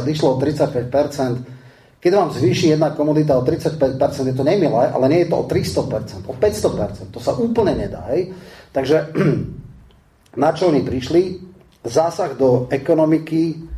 išlo 0.08 0.36
o 0.36 0.40
35%. 0.40 2.02
Keď 2.02 2.12
vám 2.12 2.34
zvýši 2.34 2.74
jedna 2.74 2.90
komodita 2.98 3.38
o 3.38 3.46
35%, 3.46 3.78
je 4.26 4.34
to 4.34 4.42
nemilé, 4.44 4.90
ale 4.90 5.06
nie 5.06 5.22
je 5.22 5.28
to 5.30 5.36
o 5.38 5.44
300%, 5.46 6.26
o 6.26 6.34
500%. 6.34 7.14
To 7.14 7.20
sa 7.22 7.32
úplne 7.38 7.78
nedá. 7.78 8.10
Hej? 8.10 8.34
Takže 8.74 9.14
na 10.42 10.50
čo 10.50 10.72
oni 10.72 10.82
prišli? 10.82 11.52
Zásah 11.82 12.34
do 12.34 12.66
ekonomiky, 12.70 13.68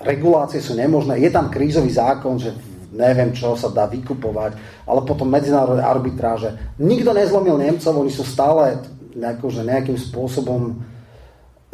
regulácie 0.00 0.58
sú 0.58 0.74
nemožné. 0.76 1.18
Je 1.22 1.30
tam 1.30 1.50
krízový 1.50 1.90
zákon, 1.90 2.38
že 2.38 2.54
neviem, 2.94 3.34
čo 3.34 3.58
sa 3.58 3.68
dá 3.68 3.90
vykupovať, 3.90 4.54
ale 4.86 5.00
potom 5.02 5.26
medzinárodné 5.26 5.82
arbitráže. 5.82 6.78
Nikto 6.78 7.10
nezlomil 7.10 7.58
Nemcov, 7.58 7.92
oni 7.92 8.12
sú 8.14 8.22
stále 8.22 8.78
nejakým 9.14 9.98
spôsobom 9.98 10.78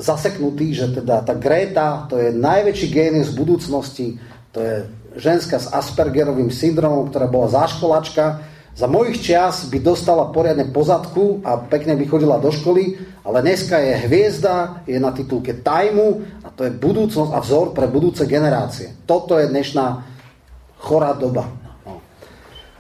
zaseknutý, 0.01 0.73
že 0.73 0.87
teda 0.97 1.21
tá 1.21 1.37
Greta, 1.37 2.09
to 2.09 2.16
je 2.16 2.33
najväčší 2.33 2.89
génius 2.89 3.37
budúcnosti, 3.37 4.16
to 4.51 4.59
je 4.64 4.75
ženská 5.21 5.61
s 5.61 5.68
Aspergerovým 5.68 6.49
syndromom, 6.49 7.12
ktorá 7.12 7.29
bola 7.29 7.53
záškolačka. 7.53 8.41
Za 8.71 8.87
mojich 8.87 9.21
čias 9.21 9.68
by 9.68 9.83
dostala 9.83 10.31
poriadne 10.33 10.73
pozadku 10.73 11.45
a 11.45 11.61
pekne 11.61 11.99
by 11.99 12.05
chodila 12.07 12.41
do 12.41 12.49
školy, 12.49 12.97
ale 13.27 13.45
dneska 13.45 13.77
je 13.77 14.09
hviezda, 14.09 14.87
je 14.89 14.97
na 14.97 15.12
titulke 15.12 15.61
Tajmu 15.61 16.09
a 16.47 16.49
to 16.55 16.64
je 16.64 16.73
budúcnosť 16.73 17.31
a 17.35 17.39
vzor 17.45 17.77
pre 17.77 17.91
budúce 17.91 18.25
generácie. 18.25 18.95
Toto 19.05 19.37
je 19.37 19.51
dnešná 19.53 20.10
chorá 20.81 21.12
doba. 21.12 21.47
No. 21.85 22.01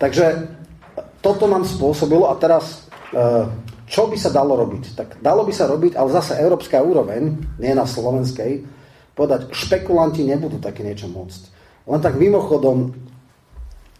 Takže 0.00 0.48
toto 1.20 1.44
nám 1.44 1.68
spôsobilo 1.68 2.32
a 2.32 2.34
teraz 2.40 2.88
e, 3.12 3.44
čo 3.90 4.08
by 4.08 4.16
sa 4.16 4.32
dalo 4.32 4.56
robiť? 4.56 4.84
Tak 4.96 5.08
dalo 5.20 5.44
by 5.44 5.52
sa 5.52 5.68
robiť, 5.68 5.98
ale 5.98 6.14
zase 6.14 6.40
európska 6.40 6.80
úroveň, 6.80 7.36
nie 7.60 7.72
na 7.76 7.84
slovenskej, 7.84 8.64
povedať, 9.12 9.52
špekulanti 9.52 10.24
nebudú 10.24 10.62
také 10.62 10.86
niečo 10.86 11.10
môcť. 11.12 11.42
Len 11.90 12.00
tak 12.00 12.16
mimochodom, 12.16 12.94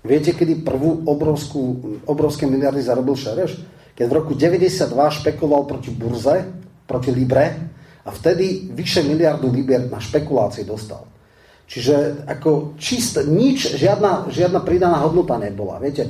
viete, 0.06 0.32
kedy 0.32 0.62
prvú 0.64 1.04
obrovskú, 1.04 1.62
obrovské 2.06 2.46
miliardy 2.46 2.80
zarobil 2.80 3.18
Šereš? 3.18 3.60
Keď 3.98 4.06
v 4.08 4.16
roku 4.16 4.32
92 4.32 4.94
špekuloval 4.96 5.68
proti 5.68 5.90
burze, 5.92 6.48
proti 6.88 7.12
Libre 7.12 7.44
a 8.06 8.10
vtedy 8.14 8.72
vyše 8.72 9.04
miliardu 9.04 9.52
libier 9.52 9.90
na 9.90 10.00
špekulácii 10.00 10.64
dostal. 10.64 11.04
Čiže 11.70 12.26
ako 12.26 12.74
čist, 12.82 13.22
nič, 13.30 13.78
žiadna, 13.78 14.26
žiadna 14.26 14.58
pridaná 14.66 15.06
hodnota 15.06 15.38
nebola. 15.38 15.78
Viete, 15.78 16.02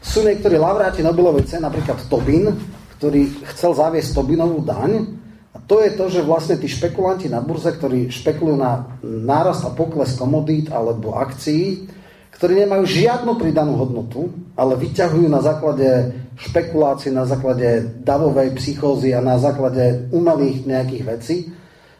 sú 0.00 0.24
niektorí 0.24 0.56
laureáti 0.56 1.04
Nobelovej 1.04 1.44
ceny, 1.52 1.68
napríklad 1.68 2.08
Tobin, 2.08 2.48
ktorý 2.96 3.44
chcel 3.52 3.76
zaviesť 3.76 4.16
Tobinovú 4.16 4.64
daň. 4.64 5.04
A 5.52 5.60
to 5.68 5.84
je 5.84 5.92
to, 6.00 6.08
že 6.08 6.24
vlastne 6.24 6.56
tí 6.56 6.64
špekulanti 6.64 7.28
na 7.28 7.44
burze, 7.44 7.76
ktorí 7.76 8.08
špekulujú 8.08 8.56
na 8.56 8.88
nárast 9.04 9.68
a 9.68 9.76
pokles 9.76 10.16
komodít 10.16 10.72
alebo 10.72 11.12
akcií, 11.20 11.92
ktorí 12.32 12.64
nemajú 12.64 12.88
žiadnu 12.88 13.36
pridanú 13.36 13.76
hodnotu, 13.78 14.32
ale 14.56 14.80
vyťahujú 14.80 15.28
na 15.28 15.44
základe 15.44 16.16
špekulácií, 16.40 17.12
na 17.12 17.28
základe 17.28 18.00
davovej 18.00 18.56
psychózy 18.56 19.12
a 19.12 19.20
na 19.20 19.36
základe 19.36 20.08
umelých 20.08 20.64
nejakých 20.64 21.04
vecí, 21.04 21.36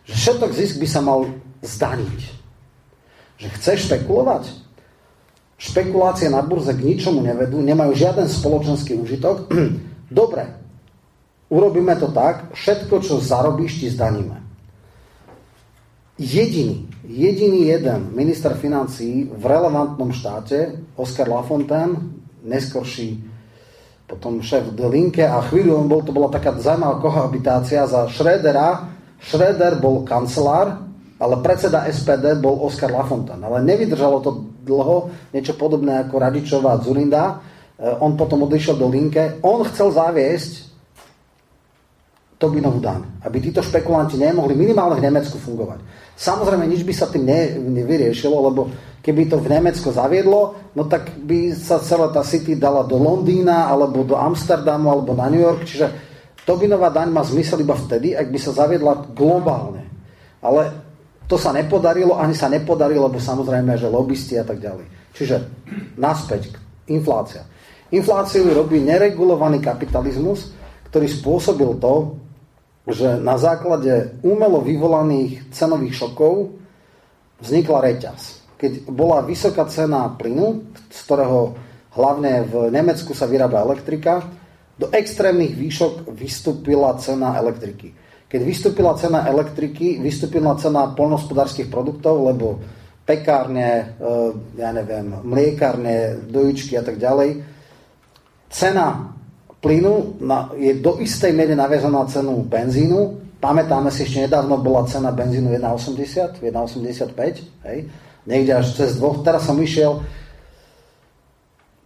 že 0.09 0.15
všetok 0.17 0.51
zisk 0.57 0.81
by 0.81 0.89
sa 0.89 1.05
mal 1.05 1.29
zdaniť. 1.61 2.42
Že 3.43 3.49
chceš 3.59 3.79
špekulovať? 3.91 4.45
Špekulácie 5.59 6.31
na 6.31 6.43
burze 6.43 6.75
k 6.75 6.83
ničomu 6.83 7.23
nevedú, 7.23 7.59
nemajú 7.59 7.95
žiaden 7.95 8.31
spoločenský 8.31 8.95
užitok. 8.99 9.51
Dobre, 10.11 10.47
urobíme 11.51 11.99
to 11.99 12.11
tak, 12.15 12.55
všetko, 12.55 13.03
čo 13.03 13.19
zarobíš, 13.19 13.83
ti 13.83 13.89
zdaníme. 13.91 14.39
Jediný, 16.23 16.87
jediný 17.03 17.67
jeden 17.67 18.15
minister 18.15 18.55
financí 18.55 19.27
v 19.27 19.43
relevantnom 19.43 20.15
štáte, 20.15 20.79
Oskar 20.95 21.27
Lafontaine, 21.27 21.99
neskorší 22.47 23.33
potom 24.13 24.45
šéf 24.45 24.77
de 24.77 24.85
Linke 24.85 25.25
a 25.25 25.41
chvíľu 25.41 25.81
on 25.81 25.89
bol, 25.89 26.05
to 26.05 26.13
bola 26.13 26.29
taká 26.29 26.53
zaujímavá 26.61 27.01
kohabitácia 27.01 27.89
za 27.89 28.05
Schrödera. 28.13 28.93
Schröder 29.25 29.81
bol 29.81 30.05
kancelár, 30.05 30.85
ale 31.23 31.39
predseda 31.39 31.87
SPD 31.87 32.35
bol 32.43 32.67
Oskar 32.67 32.91
Lafontaine. 32.91 33.47
Ale 33.47 33.63
nevydržalo 33.63 34.19
to 34.19 34.43
dlho, 34.67 35.15
niečo 35.31 35.55
podobné 35.55 36.03
ako 36.03 36.19
Radičová 36.19 36.75
Zurinda. 36.83 37.39
E, 37.79 37.95
on 38.03 38.19
potom 38.19 38.43
odišiel 38.43 38.75
do 38.75 38.91
Linke. 38.91 39.39
On 39.47 39.63
chcel 39.63 39.95
zaviesť 39.95 40.75
Tobinovú 42.43 42.83
daň, 42.83 43.23
aby 43.23 43.39
títo 43.39 43.63
špekulanti 43.63 44.19
nemohli 44.19 44.59
minimálne 44.59 44.99
v 44.99 45.07
Nemecku 45.07 45.39
fungovať. 45.39 45.79
Samozrejme, 46.19 46.67
nič 46.67 46.83
by 46.83 46.91
sa 46.91 47.07
tým 47.07 47.23
ne, 47.23 47.55
nevyriešilo, 47.55 48.35
lebo 48.35 48.67
keby 48.99 49.31
to 49.31 49.39
v 49.39 49.47
Nemecko 49.47 49.95
zaviedlo, 49.95 50.75
no 50.75 50.83
tak 50.91 51.23
by 51.23 51.55
sa 51.55 51.79
celá 51.79 52.11
tá 52.11 52.27
city 52.27 52.59
dala 52.59 52.83
do 52.83 52.99
Londýna, 52.99 53.71
alebo 53.71 54.03
do 54.03 54.19
Amsterdamu, 54.19 54.91
alebo 54.91 55.15
na 55.15 55.31
New 55.31 55.39
York, 55.39 55.63
čiže 55.71 55.87
Tobinová 56.43 56.91
daň 56.91 57.15
má 57.15 57.23
zmysel 57.23 57.63
iba 57.63 57.79
vtedy, 57.79 58.19
ak 58.19 58.27
by 58.27 58.39
sa 58.43 58.51
zaviedla 58.51 59.15
globálne. 59.15 59.87
Ale 60.43 60.82
to 61.27 61.37
sa 61.41 61.55
nepodarilo, 61.55 62.19
ani 62.19 62.37
sa 62.37 62.51
nepodarilo, 62.51 63.09
lebo 63.09 63.23
samozrejme, 63.23 63.79
že 63.79 63.89
lobbysti 63.89 64.37
a 64.41 64.45
tak 64.45 64.61
ďalej. 64.61 64.87
Čiže 65.13 65.37
naspäť, 65.97 66.53
inflácia. 66.89 67.45
Infláciu 67.93 68.49
robí 68.53 68.81
neregulovaný 68.81 69.61
kapitalizmus, 69.61 70.53
ktorý 70.89 71.07
spôsobil 71.09 71.71
to, 71.77 72.17
že 72.89 73.21
na 73.21 73.39
základe 73.39 74.19
umelo 74.27 74.65
vyvolaných 74.65 75.53
cenových 75.55 75.95
šokov 76.03 76.57
vznikla 77.39 77.79
reťaz. 77.85 78.43
Keď 78.59 78.89
bola 78.91 79.23
vysoká 79.23 79.69
cena 79.71 80.11
plynu, 80.11 80.67
z 80.91 80.99
ktorého 81.07 81.55
hlavne 81.95 82.49
v 82.49 82.55
Nemecku 82.73 83.13
sa 83.13 83.29
vyrába 83.29 83.63
elektrika, 83.63 84.25
do 84.81 84.89
extrémnych 84.91 85.55
výšok 85.55 86.11
vystúpila 86.17 86.97
cena 86.99 87.37
elektriky. 87.39 87.93
Keď 88.33 88.41
vystúpila 88.41 88.97
cena 88.97 89.29
elektriky, 89.29 90.01
vystúpila 90.01 90.57
cena 90.57 90.89
polnospodárských 90.97 91.69
produktov, 91.69 92.33
lebo 92.33 92.65
pekárne, 93.05 93.93
e, 94.01 94.15
ja 94.57 94.73
neviem, 94.73 95.21
mliekárne, 95.21 96.25
dojičky 96.33 96.81
a 96.81 96.83
tak 96.83 96.97
ďalej, 96.97 97.45
cena 98.49 99.13
plynu 99.61 100.17
je 100.57 100.81
do 100.81 100.97
istej 101.05 101.37
miery 101.37 101.53
naviazaná 101.53 102.09
cenu 102.09 102.41
benzínu. 102.49 103.21
Pamätáme 103.37 103.93
si, 103.93 104.09
ešte 104.09 104.25
nedávno 104.25 104.65
bola 104.65 104.89
cena 104.89 105.13
benzínu 105.13 105.53
1,80, 105.53 106.41
1,85, 106.41 107.69
hej, 107.69 107.79
niekde 108.25 108.53
až 108.57 108.67
cez 108.73 108.97
dvoch. 108.97 109.21
Teraz 109.21 109.45
som 109.45 109.61
išiel, 109.61 110.01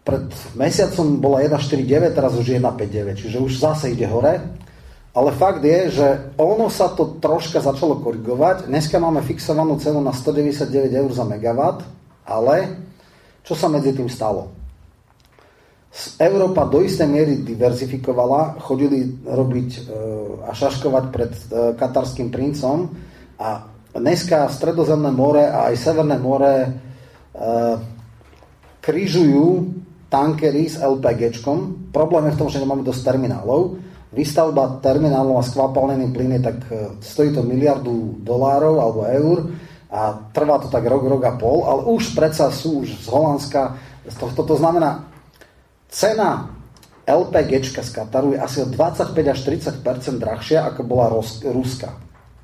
pred 0.06 0.30
mesiacom 0.54 1.18
bola 1.18 1.42
1,49, 1.42 2.14
teraz 2.14 2.38
už 2.38 2.54
je 2.54 2.62
1,59, 2.62 3.18
čiže 3.18 3.42
už 3.42 3.58
zase 3.58 3.90
ide 3.90 4.06
hore. 4.06 4.62
Ale 5.16 5.32
fakt 5.32 5.64
je, 5.64 5.88
že 5.88 6.08
ono 6.36 6.68
sa 6.68 6.92
to 6.92 7.16
troška 7.16 7.64
začalo 7.64 8.04
korigovať. 8.04 8.68
Dneska 8.68 9.00
máme 9.00 9.24
fixovanú 9.24 9.80
cenu 9.80 10.04
na 10.04 10.12
199 10.12 10.92
eur 10.92 11.08
za 11.08 11.24
megawatt, 11.24 11.88
ale 12.28 12.84
čo 13.40 13.56
sa 13.56 13.72
medzi 13.72 13.96
tým 13.96 14.12
stalo? 14.12 14.52
Európa 16.20 16.68
do 16.68 16.84
istej 16.84 17.08
miery 17.08 17.40
diverzifikovala, 17.40 18.60
chodili 18.60 19.08
robiť 19.24 19.70
e, 19.72 19.80
a 20.44 20.52
šaškovať 20.52 21.04
pred 21.08 21.32
e, 21.32 21.42
katarským 21.72 22.28
princom 22.28 22.92
a 23.40 23.64
dneska 23.96 24.44
Stredozemné 24.52 25.08
more 25.16 25.48
a 25.48 25.72
aj 25.72 25.80
Severné 25.80 26.20
more 26.20 26.52
e, 26.60 26.68
križujú 28.84 29.48
tankery 30.12 30.68
s 30.68 30.76
LPGčkom. 30.76 31.88
Problém 31.88 32.28
je 32.28 32.34
v 32.36 32.40
tom, 32.44 32.48
že 32.52 32.60
nemáme 32.60 32.84
dosť 32.84 33.16
terminálov. 33.16 33.85
Výstavba 34.14 34.78
terminálov 34.78 35.42
a 35.42 35.44
skvapalnený 35.44 36.14
plyn 36.14 36.38
je 36.38 36.42
tak, 36.46 36.58
stojí 37.02 37.34
to 37.34 37.42
miliardu 37.42 38.22
dolárov 38.22 38.78
alebo 38.78 39.00
eur 39.02 39.38
a 39.90 40.30
trvá 40.30 40.62
to 40.62 40.70
tak 40.70 40.86
rok, 40.86 41.02
rok 41.06 41.22
a 41.26 41.34
pol, 41.34 41.66
ale 41.66 41.90
už 41.90 42.14
predsa 42.14 42.50
sú 42.50 42.86
už 42.86 43.02
z 43.02 43.08
Holandska. 43.10 43.74
To, 44.18 44.30
to, 44.30 44.42
to 44.46 44.56
znamená, 44.58 45.10
Cena 45.90 46.56
LPG 47.06 47.70
z 47.70 47.90
Kataru 47.94 48.34
je 48.34 48.38
asi 48.42 48.62
o 48.62 48.66
25 48.66 49.14
až 49.14 49.38
30% 49.46 50.18
drahšia, 50.18 50.66
ako 50.66 50.82
bola 50.82 51.06
Ruska. 51.46 51.94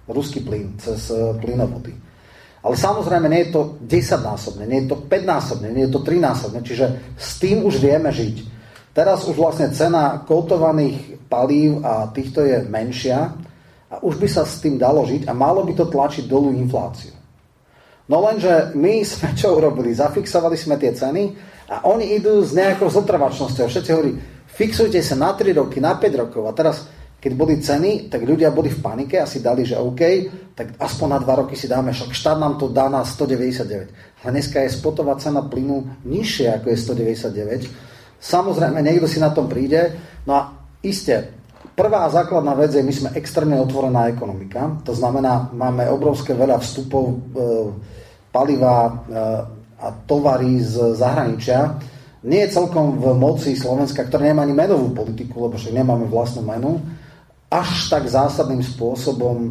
Ruský 0.06 0.42
plyn 0.42 0.78
cez 0.78 1.10
e, 1.10 1.34
plynovody. 1.38 1.94
Ale 2.62 2.78
samozrejme 2.78 3.26
nie 3.26 3.46
je 3.46 3.50
to 3.50 3.62
10 3.82 4.22
násobne, 4.22 4.64
nie 4.70 4.86
je 4.86 4.94
to 4.94 4.96
5 5.02 5.10
násobne, 5.26 5.68
nie 5.74 5.82
je 5.86 5.92
to 5.94 6.00
3 6.06 6.22
násobne, 6.22 6.60
čiže 6.62 6.86
s 7.18 7.42
tým 7.42 7.66
už 7.66 7.82
vieme 7.82 8.10
žiť. 8.14 8.36
Teraz 8.93 9.24
už 9.24 9.40
vlastne 9.40 9.72
cena 9.72 10.20
kotovaných 10.20 11.24
palív 11.24 11.80
a 11.80 12.12
týchto 12.12 12.45
je 12.45 12.61
menšia 12.68 13.32
a 13.88 13.95
už 14.05 14.20
by 14.20 14.28
sa 14.28 14.45
s 14.45 14.61
tým 14.61 14.76
dalo 14.76 15.09
žiť 15.09 15.24
a 15.24 15.32
malo 15.32 15.64
by 15.64 15.72
to 15.72 15.88
tlačiť 15.88 16.28
dolu 16.28 16.53
infláciu. 16.53 17.16
No 18.12 18.20
lenže 18.20 18.76
my 18.76 19.01
sme 19.01 19.32
čo 19.32 19.57
urobili? 19.57 19.97
Zafixovali 19.97 20.61
sme 20.61 20.76
tie 20.76 20.93
ceny 20.93 21.32
a 21.72 21.88
oni 21.88 22.20
idú 22.20 22.45
s 22.45 22.53
nejakou 22.53 22.93
zotrvačnosťou. 22.93 23.64
Všetci 23.64 23.90
hovorí, 23.97 24.12
fixujte 24.45 25.01
sa 25.01 25.16
na 25.16 25.32
3 25.32 25.57
roky, 25.57 25.80
na 25.80 25.97
5 25.97 26.20
rokov. 26.28 26.45
A 26.45 26.53
teraz, 26.53 26.84
keď 27.16 27.32
boli 27.32 27.64
ceny, 27.64 28.12
tak 28.12 28.28
ľudia 28.28 28.53
boli 28.53 28.68
v 28.68 28.84
panike 28.84 29.16
a 29.16 29.24
si 29.24 29.40
dali, 29.40 29.64
že 29.64 29.80
OK, 29.80 30.03
tak 30.53 30.76
aspoň 30.76 31.16
na 31.16 31.18
2 31.24 31.40
roky 31.40 31.57
si 31.57 31.64
dáme, 31.64 31.97
však 31.97 32.12
štát 32.12 32.36
nám 32.36 32.61
to 32.61 32.68
dá 32.68 32.93
na 32.93 33.01
199. 33.01 34.20
A 34.20 34.28
dneska 34.28 34.61
je 34.61 34.76
spotová 34.76 35.16
cena 35.16 35.40
plynu 35.40 36.05
nižšia 36.05 36.61
ako 36.61 36.66
je 36.68 36.76
199. 36.76 37.91
Samozrejme, 38.22 38.78
niekto 38.78 39.10
si 39.10 39.18
na 39.18 39.34
tom 39.34 39.50
príde. 39.50 39.98
No 40.22 40.38
a 40.38 40.42
iste, 40.78 41.34
prvá 41.74 42.06
základná 42.06 42.54
vec 42.54 42.70
je, 42.70 42.86
my 42.86 42.94
sme 42.94 43.10
extrémne 43.18 43.58
otvorená 43.58 44.06
ekonomika. 44.06 44.78
To 44.86 44.94
znamená, 44.94 45.50
máme 45.50 45.90
obrovské 45.90 46.30
veľa 46.30 46.62
vstupov 46.62 47.04
e, 47.10 47.14
paliva, 48.30 48.78
e, 48.86 48.92
a 49.82 49.88
tovary 50.06 50.62
z 50.62 50.94
zahraničia, 50.94 51.74
nie 52.22 52.46
je 52.46 52.54
celkom 52.54 53.02
v 53.02 53.18
moci 53.18 53.58
Slovenska, 53.58 54.06
ktoré 54.06 54.30
nemá 54.30 54.46
ani 54.46 54.54
menovú 54.54 54.94
politiku, 54.94 55.50
lebo 55.50 55.58
však 55.58 55.74
nemáme 55.74 56.06
vlastnú 56.06 56.46
menu, 56.46 56.78
až 57.50 57.90
tak 57.90 58.06
zásadným 58.06 58.62
spôsobom 58.62 59.36
e, 59.42 59.50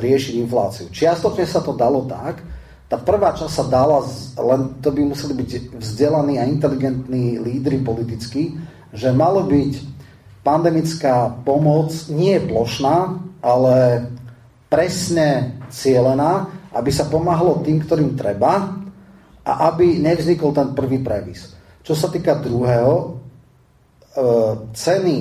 riešiť 0.00 0.34
infláciu. 0.40 0.88
Čiastočne 0.88 1.44
sa 1.44 1.60
to 1.60 1.76
dalo 1.76 2.08
tak, 2.08 2.40
tá 2.88 2.96
prvá 2.96 3.36
časť 3.36 3.52
sa 3.52 3.64
dala, 3.68 4.00
len 4.40 4.80
to 4.80 4.88
by 4.88 5.04
museli 5.04 5.36
byť 5.36 5.76
vzdelaní 5.76 6.40
a 6.40 6.48
inteligentní 6.48 7.36
lídry 7.36 7.84
politicky, 7.84 8.56
že 8.96 9.12
malo 9.12 9.44
byť 9.44 9.72
pandemická 10.40 11.44
pomoc 11.44 11.92
nie 12.08 12.40
plošná, 12.40 13.20
ale 13.44 14.08
presne 14.72 15.60
cielená, 15.68 16.48
aby 16.72 16.88
sa 16.88 17.04
pomáhalo 17.12 17.60
tým, 17.60 17.84
ktorým 17.84 18.16
treba 18.16 18.80
a 19.44 19.52
aby 19.68 20.00
nevznikol 20.00 20.56
ten 20.56 20.72
prvý 20.72 21.04
previs. 21.04 21.52
Čo 21.84 21.92
sa 21.92 22.08
týka 22.08 22.40
druhého, 22.40 22.92
e, 23.04 23.08
ceny 24.72 25.16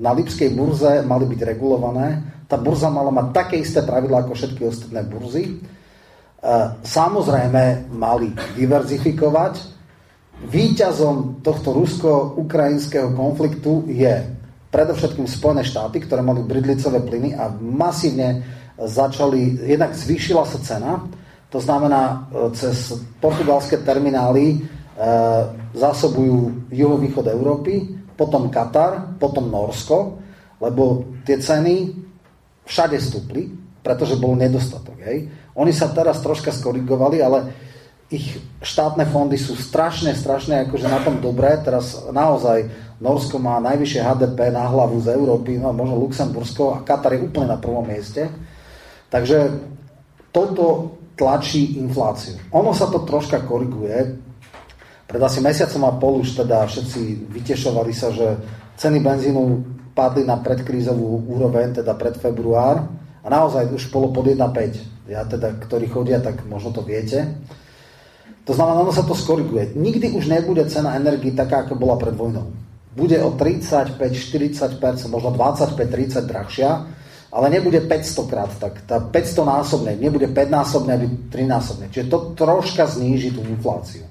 na 0.00 0.12
Lipskej 0.12 0.52
burze 0.52 1.04
mali 1.04 1.24
byť 1.24 1.40
regulované. 1.44 2.08
Tá 2.48 2.60
burza 2.60 2.92
mala 2.92 3.08
mať 3.12 3.26
také 3.32 3.56
isté 3.60 3.80
pravidlá 3.80 4.24
ako 4.24 4.32
všetky 4.36 4.62
ostatné 4.64 5.00
burzy. 5.08 5.56
E, 6.36 6.54
samozrejme 6.84 7.90
mali 7.92 8.32
diverzifikovať. 8.54 9.76
Výťazom 10.36 11.40
tohto 11.40 11.72
rusko-ukrajinského 11.72 13.16
konfliktu 13.16 13.88
je 13.88 14.36
predovšetkým 14.68 15.24
Spojené 15.24 15.64
štáty, 15.64 16.04
ktoré 16.04 16.20
mali 16.20 16.44
bridlicové 16.44 17.00
plyny 17.00 17.32
a 17.32 17.48
masívne 17.56 18.44
začali, 18.76 19.64
jednak 19.64 19.96
zvýšila 19.96 20.44
sa 20.44 20.60
cena, 20.60 20.92
to 21.48 21.56
znamená, 21.56 22.28
e, 22.28 22.52
cez 22.52 23.00
portugalské 23.16 23.80
terminály 23.80 24.44
e, 24.52 24.56
zásobujú 25.72 26.68
juhovýchod 26.68 27.32
Európy, 27.32 27.96
potom 28.12 28.52
Katar, 28.52 29.16
potom 29.16 29.48
Norsko, 29.48 30.20
lebo 30.60 31.04
tie 31.24 31.40
ceny 31.40 31.92
všade 32.64 33.00
stúpli, 33.00 33.48
pretože 33.80 34.18
bol 34.18 34.34
nedostatok. 34.34 34.98
Hej. 35.06 35.30
Oni 35.56 35.72
sa 35.72 35.88
teraz 35.88 36.20
troška 36.20 36.52
skorigovali, 36.52 37.24
ale 37.24 37.38
ich 38.12 38.38
štátne 38.62 39.02
fondy 39.10 39.34
sú 39.34 39.58
strašne, 39.58 40.14
strašne 40.14 40.68
akože 40.68 40.86
na 40.86 41.00
tom 41.02 41.18
dobré. 41.18 41.58
Teraz 41.58 42.06
naozaj 42.12 42.70
Norsko 43.02 43.42
má 43.42 43.58
najvyššie 43.58 44.04
HDP 44.04 44.54
na 44.54 44.68
hlavu 44.70 45.02
z 45.02 45.16
Európy, 45.16 45.58
no 45.58 45.74
možno 45.74 45.98
Luxembursko 45.98 46.76
a 46.76 46.82
Katar 46.86 47.18
je 47.18 47.26
úplne 47.26 47.50
na 47.50 47.58
prvom 47.58 47.82
mieste. 47.82 48.30
Takže 49.10 49.58
toto 50.30 50.96
tlačí 51.16 51.80
infláciu. 51.80 52.36
Ono 52.52 52.70
sa 52.76 52.86
to 52.92 53.02
troška 53.02 53.42
koriguje. 53.42 54.22
Pred 55.06 55.22
asi 55.22 55.40
mesiacom 55.40 55.82
a 55.88 55.92
pol 55.96 56.20
už 56.22 56.44
teda 56.44 56.66
všetci 56.66 57.30
vytešovali 57.30 57.92
sa, 57.94 58.12
že 58.12 58.36
ceny 58.76 59.00
benzínu 59.00 59.42
padli 59.96 60.28
na 60.28 60.36
predkrízovú 60.36 61.26
úroveň, 61.32 61.80
teda 61.80 61.96
pred 61.96 62.14
február 62.20 62.84
a 63.24 63.26
naozaj 63.26 63.72
už 63.72 63.88
bolo 63.88 64.12
pod 64.12 64.28
1,5. 64.28 64.95
Ja 65.06 65.22
teda, 65.22 65.54
ktorí 65.62 65.86
chodia, 65.86 66.18
tak 66.18 66.42
možno 66.50 66.74
to 66.74 66.82
viete. 66.82 67.38
To 68.46 68.54
znamená, 68.54 68.86
ono 68.86 68.94
sa 68.94 69.02
to 69.02 69.14
skoriguje. 69.14 69.74
Nikdy 69.74 70.14
už 70.14 70.30
nebude 70.30 70.66
cena 70.70 70.94
energii 70.94 71.34
taká, 71.34 71.66
ako 71.66 71.78
bola 71.78 71.98
pred 71.98 72.14
vojnou. 72.14 72.50
Bude 72.94 73.18
o 73.22 73.34
35-40%, 73.34 75.10
možno 75.10 75.30
25-30 75.34 76.30
drahšia, 76.30 76.70
ale 77.34 77.46
nebude 77.50 77.82
500 77.84 78.30
krát, 78.30 78.50
tak 78.56 78.86
tá 78.86 79.02
500 79.02 79.44
násobne, 79.44 79.92
nebude 79.98 80.30
5 80.30 80.46
násobne, 80.48 80.94
aby 80.94 81.06
3 81.28 81.44
násobne. 81.44 81.86
Čiže 81.90 82.06
to 82.06 82.18
troška 82.38 82.86
zníži 82.86 83.34
tú 83.34 83.42
infláciu. 83.44 84.06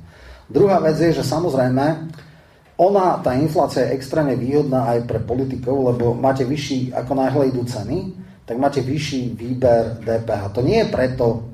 Druhá 0.45 0.77
vec 0.83 0.99
je, 1.01 1.15
že 1.15 1.25
samozrejme, 1.25 2.11
ona, 2.75 3.23
tá 3.23 3.33
inflácia 3.39 3.87
je 3.87 3.95
extrémne 3.95 4.35
výhodná 4.35 4.91
aj 4.93 5.07
pre 5.07 5.23
politikov, 5.23 5.95
lebo 5.95 6.11
máte 6.11 6.43
vyšší, 6.43 6.91
ako 6.91 7.11
náhle 7.15 7.55
idú 7.55 7.63
ceny, 7.63 8.13
tak 8.45 8.55
máte 8.61 8.79
vyšší 8.81 9.33
výber 9.33 9.97
DPH. 10.05 10.53
To 10.53 10.61
nie 10.61 10.85
je 10.85 10.87
preto, 10.93 11.49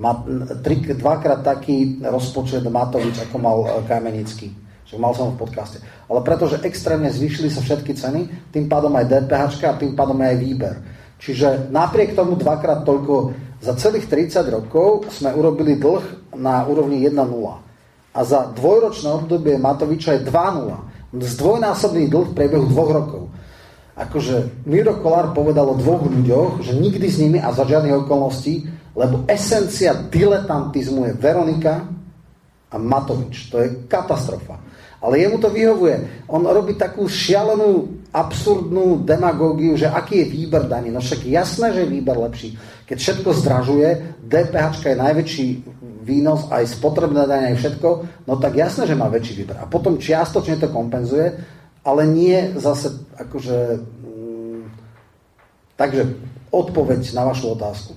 má 0.00 0.24
tri, 0.64 0.80
dvakrát 0.80 1.44
taký 1.44 2.00
rozpočet 2.00 2.64
Matovič, 2.64 3.28
ako 3.28 3.36
mal 3.36 3.58
e, 3.60 3.68
Kamenický. 3.84 4.48
Že 4.88 4.96
mal 4.96 5.12
som 5.12 5.36
v 5.36 5.44
podcaste. 5.44 5.84
Ale 6.08 6.24
pretože 6.24 6.64
extrémne 6.64 7.12
zvýšili 7.12 7.52
sa 7.52 7.60
všetky 7.60 7.92
ceny, 7.92 8.20
tým 8.48 8.68
pádom 8.72 8.92
aj 8.96 9.08
DPH 9.08 9.44
a 9.68 9.76
tým 9.76 9.92
pádom 9.92 10.16
aj 10.20 10.36
výber. 10.40 10.76
Čiže 11.20 11.68
napriek 11.68 12.16
tomu 12.16 12.40
dvakrát 12.40 12.82
toľko, 12.82 13.36
za 13.62 13.78
celých 13.78 14.10
30 14.10 14.42
rokov 14.50 15.06
sme 15.12 15.30
urobili 15.36 15.78
dlh 15.78 16.34
na 16.34 16.66
úrovni 16.66 16.98
1,0. 17.04 17.14
A 18.12 18.20
za 18.26 18.50
dvojročné 18.50 19.08
obdobie 19.12 19.54
Matoviča 19.54 20.18
je 20.18 20.26
2,0. 20.26 21.14
Zdvojnásobný 21.14 22.10
dlh 22.10 22.26
v 22.32 22.36
priebehu 22.36 22.66
dvoch 22.66 22.90
rokov. 22.90 23.22
Akože 23.92 24.64
Miro 24.64 24.96
Kolár 25.04 25.36
povedal 25.36 25.68
o 25.68 25.76
dvoch 25.76 26.08
ľuďoch, 26.08 26.64
že 26.64 26.72
nikdy 26.76 27.06
s 27.08 27.20
nimi 27.20 27.38
a 27.38 27.52
za 27.52 27.68
žiadnych 27.68 28.08
okolností 28.08 28.82
lebo 28.92 29.24
esencia 29.24 29.96
diletantizmu 29.96 31.08
je 31.08 31.12
Veronika 31.16 31.88
a 32.72 32.76
Matovič. 32.76 33.48
To 33.48 33.56
je 33.60 33.88
katastrofa. 33.88 34.60
Ale 35.02 35.18
jemu 35.18 35.36
to 35.42 35.50
vyhovuje. 35.50 36.24
On 36.30 36.44
robí 36.46 36.78
takú 36.78 37.10
šialenú, 37.10 37.98
absurdnú 38.14 39.02
demagógiu, 39.02 39.74
že 39.74 39.90
aký 39.90 40.22
je 40.22 40.30
výber 40.30 40.68
daní. 40.68 40.92
No 40.92 41.00
však 41.00 41.26
jasné, 41.26 41.72
že 41.74 41.82
je 41.82 41.92
výber 41.98 42.16
lepší. 42.20 42.54
Keď 42.86 42.98
všetko 43.00 43.28
zdražuje, 43.32 43.88
DPH 44.20 44.78
je 44.84 44.96
najväčší 45.02 45.48
výnos, 46.04 46.46
aj 46.52 46.76
spotrebné 46.76 47.24
dane, 47.24 47.56
aj 47.56 47.58
všetko, 47.58 47.88
no 48.28 48.34
tak 48.36 48.58
jasné, 48.58 48.84
že 48.84 48.98
má 48.98 49.08
väčší 49.08 49.42
výber. 49.42 49.58
A 49.58 49.66
potom 49.66 49.98
čiastočne 49.98 50.60
to 50.60 50.68
kompenzuje, 50.70 51.34
ale 51.82 52.02
nie 52.06 52.54
zase 52.58 52.94
akože... 53.18 53.58
Mm, 54.06 54.70
takže 55.76 56.02
odpoveď 56.52 57.16
na 57.16 57.22
vašu 57.26 57.56
otázku. 57.56 57.92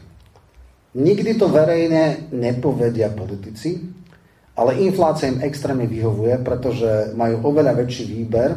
Nikdy 0.96 1.36
to 1.36 1.52
verejne 1.52 2.32
nepovedia 2.32 3.12
politici, 3.12 3.84
ale 4.56 4.80
inflácia 4.80 5.28
im 5.28 5.44
extrémne 5.44 5.84
vyhovuje, 5.84 6.40
pretože 6.40 7.12
majú 7.20 7.44
oveľa 7.52 7.76
väčší 7.84 8.08
výber 8.08 8.56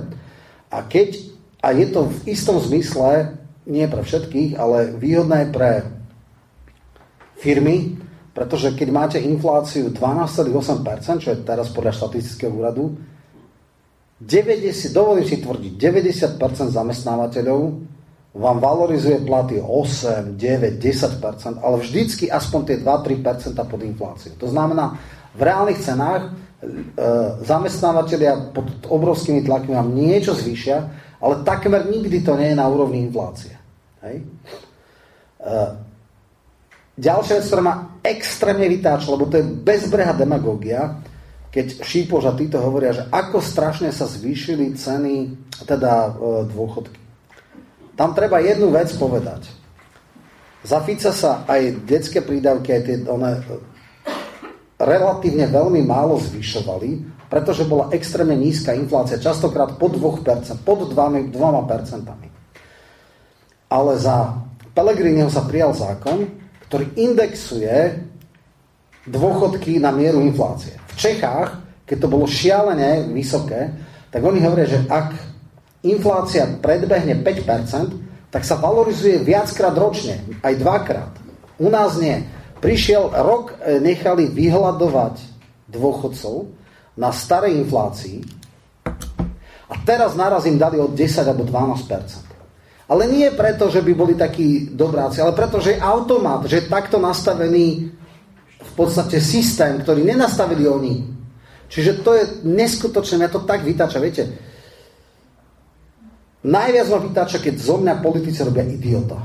a 0.70 0.86
keď, 0.86 1.18
a 1.58 1.74
je 1.74 1.86
to 1.90 2.06
v 2.06 2.18
istom 2.30 2.62
zmysle, 2.62 3.34
nie 3.66 3.84
pre 3.90 4.06
všetkých, 4.06 4.54
ale 4.54 4.94
výhodné 4.94 5.50
pre 5.50 5.82
firmy, 7.42 7.98
pretože 8.32 8.70
keď 8.78 8.88
máte 8.94 9.18
infláciu 9.18 9.90
12,8%, 9.90 11.18
čo 11.18 11.28
je 11.34 11.42
teraz 11.42 11.74
podľa 11.74 11.92
štatistického 11.98 12.54
úradu, 12.54 12.94
90, 14.18 14.90
dovolím 14.90 15.22
si 15.22 15.38
tvrdiť, 15.38 15.72
90% 15.78 16.74
zamestnávateľov 16.74 17.60
vám 18.34 18.58
valorizuje 18.58 19.22
platy 19.22 19.62
8, 19.62 20.34
9, 20.34 20.78
10%, 20.78 21.62
ale 21.62 21.76
vždycky 21.78 22.26
aspoň 22.26 22.60
tie 22.66 22.76
2-3% 22.82 23.54
pod 23.54 23.80
infláciu. 23.82 24.34
To 24.42 24.50
znamená, 24.50 24.98
v 25.38 25.40
reálnych 25.42 25.78
cenách 25.78 26.22
e, 26.26 26.30
zamestnávateľia 27.46 28.50
pod 28.50 28.66
obrovskými 28.90 29.46
tlakmi 29.46 29.78
vám 29.78 29.94
niečo 29.94 30.34
zvýšia, 30.34 30.76
ale 31.22 31.46
takmer 31.46 31.86
nikdy 31.86 32.22
to 32.22 32.34
nie 32.34 32.54
je 32.54 32.58
na 32.58 32.66
úrovni 32.66 33.06
inflácie. 33.06 33.54
Hej? 34.02 34.22
E, 35.38 35.54
ďalšia 36.98 37.38
vec, 37.38 37.46
ktorá 37.46 37.62
ma 37.62 37.74
extrémne 38.02 38.66
vytáča, 38.66 39.14
lebo 39.14 39.30
to 39.30 39.38
je 39.38 39.46
bezbreha 39.46 40.14
demagógia, 40.14 40.98
keď 41.48 41.80
Šípoš 41.80 42.24
a 42.28 42.36
títo 42.36 42.60
hovoria, 42.60 42.92
že 42.92 43.08
ako 43.08 43.40
strašne 43.40 43.88
sa 43.88 44.04
zvýšili 44.04 44.76
ceny, 44.76 45.14
teda 45.64 45.92
e, 45.92 46.10
dôchodky. 46.52 47.00
Tam 47.96 48.12
treba 48.12 48.38
jednu 48.38 48.68
vec 48.70 48.92
povedať. 48.94 49.48
Za 50.62 50.84
Fica 50.84 51.10
sa 51.10 51.48
aj 51.48 51.88
detské 51.88 52.20
prídavky, 52.20 52.68
aj 52.70 52.82
tie 52.84 52.96
one, 53.08 53.40
relatívne 54.78 55.50
veľmi 55.50 55.82
málo 55.82 56.20
zvyšovali, 56.20 57.18
pretože 57.26 57.66
bola 57.66 57.90
extrémne 57.90 58.38
nízka 58.38 58.76
inflácia, 58.76 59.18
častokrát 59.18 59.74
pod 59.80 59.98
2%, 59.98 60.62
pod 60.62 60.78
2%. 60.92 61.32
Ale 63.68 63.92
za 64.00 64.16
Pelegriniho 64.72 65.26
sa 65.26 65.42
prijal 65.42 65.74
zákon, 65.74 66.30
ktorý 66.70 66.94
indexuje 66.94 67.98
dôchodky 69.08 69.82
na 69.82 69.90
mieru 69.90 70.22
inflácie. 70.22 70.78
Čechách, 70.98 71.48
keď 71.86 71.96
to 72.02 72.08
bolo 72.10 72.26
šialene 72.26 73.06
vysoké, 73.14 73.70
tak 74.10 74.20
oni 74.20 74.42
hovoria, 74.42 74.66
že 74.66 74.82
ak 74.90 75.14
inflácia 75.86 76.44
predbehne 76.58 77.22
5%, 77.22 78.34
tak 78.34 78.42
sa 78.44 78.60
valorizuje 78.60 79.22
viackrát 79.24 79.72
ročne, 79.72 80.20
aj 80.44 80.54
dvakrát. 80.60 81.12
U 81.62 81.72
nás 81.72 81.96
nie. 81.96 82.26
Prišiel 82.58 83.14
rok, 83.24 83.54
e, 83.62 83.78
nechali 83.78 84.28
vyhľadovať 84.28 85.22
dôchodcov 85.70 86.50
na 86.98 87.14
starej 87.14 87.62
inflácii 87.62 88.18
a 89.68 89.74
teraz 89.84 90.16
naraz 90.18 90.48
im 90.48 90.58
dali 90.58 90.80
od 90.80 90.92
10 90.92 91.28
alebo 91.28 91.46
12%. 91.46 92.26
Ale 92.88 93.04
nie 93.04 93.28
preto, 93.36 93.68
že 93.68 93.84
by 93.84 93.92
boli 93.92 94.16
takí 94.16 94.72
dobráci, 94.72 95.20
ale 95.20 95.36
preto, 95.36 95.60
že 95.60 95.76
je 95.76 95.84
automat, 95.84 96.48
že 96.48 96.64
je 96.64 96.72
takto 96.72 96.96
nastavený 96.96 97.92
podstate 98.78 99.18
systém, 99.18 99.82
ktorý 99.82 100.06
nenastavili 100.06 100.62
oni. 100.70 100.94
Čiže 101.66 102.06
to 102.06 102.14
je 102.14 102.24
neskutočné, 102.46 103.26
mňa 103.26 103.30
to 103.34 103.42
tak 103.42 103.66
vytača. 103.66 103.98
Viete, 103.98 104.24
Najviac 106.38 106.86
ma 106.86 106.98
vytáča, 107.02 107.42
keď 107.42 107.54
zo 107.58 107.76
mňa 107.82 107.98
politici 107.98 108.40
robia 108.46 108.62
idiota. 108.62 109.18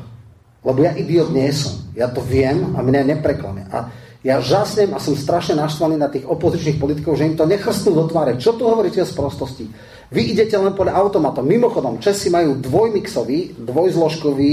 Lebo 0.66 0.82
ja 0.82 0.98
idiot 0.98 1.30
nie 1.30 1.46
som. 1.54 1.94
Ja 1.94 2.10
to 2.10 2.26
viem 2.26 2.74
a 2.74 2.82
mňa 2.82 3.16
nepreklamia. 3.16 3.70
A 3.70 3.80
ja 4.24 4.40
žasnem 4.40 4.96
a 4.96 5.04
som 5.04 5.14
strašne 5.14 5.60
naštvaný 5.60 6.00
na 6.00 6.08
tých 6.08 6.24
opozičných 6.26 6.80
politikov, 6.80 7.20
že 7.20 7.28
im 7.28 7.36
to 7.36 7.46
nechrstnú 7.46 7.92
do 7.94 8.08
tváre. 8.08 8.40
Čo 8.40 8.56
tu 8.56 8.66
hovoríte 8.66 9.04
z 9.04 9.14
prostosti? 9.14 9.68
Vy 10.10 10.32
idete 10.34 10.56
len 10.56 10.74
podľa 10.74 10.96
automatov. 10.96 11.44
Mimochodom, 11.44 12.00
Česi 12.00 12.32
majú 12.32 12.56
dvojmixový, 12.58 13.62
dvojzložkový 13.62 14.52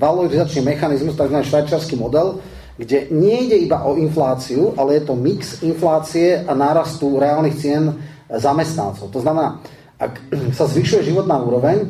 valorizačný 0.00 0.64
mechanizmus, 0.64 1.14
tzv. 1.14 1.36
švajčiarsky 1.46 1.94
model, 2.00 2.40
kde 2.80 3.12
nie 3.12 3.44
ide 3.44 3.60
iba 3.60 3.84
o 3.84 4.00
infláciu, 4.00 4.72
ale 4.80 4.96
je 4.96 5.02
to 5.04 5.12
mix 5.12 5.60
inflácie 5.60 6.40
a 6.40 6.56
nárastu 6.56 7.20
reálnych 7.20 7.60
cien 7.60 7.92
zamestnancov. 8.32 9.12
To 9.12 9.20
znamená, 9.20 9.60
ak 10.00 10.32
sa 10.58 10.64
zvyšuje 10.64 11.12
životná 11.12 11.36
úroveň, 11.44 11.84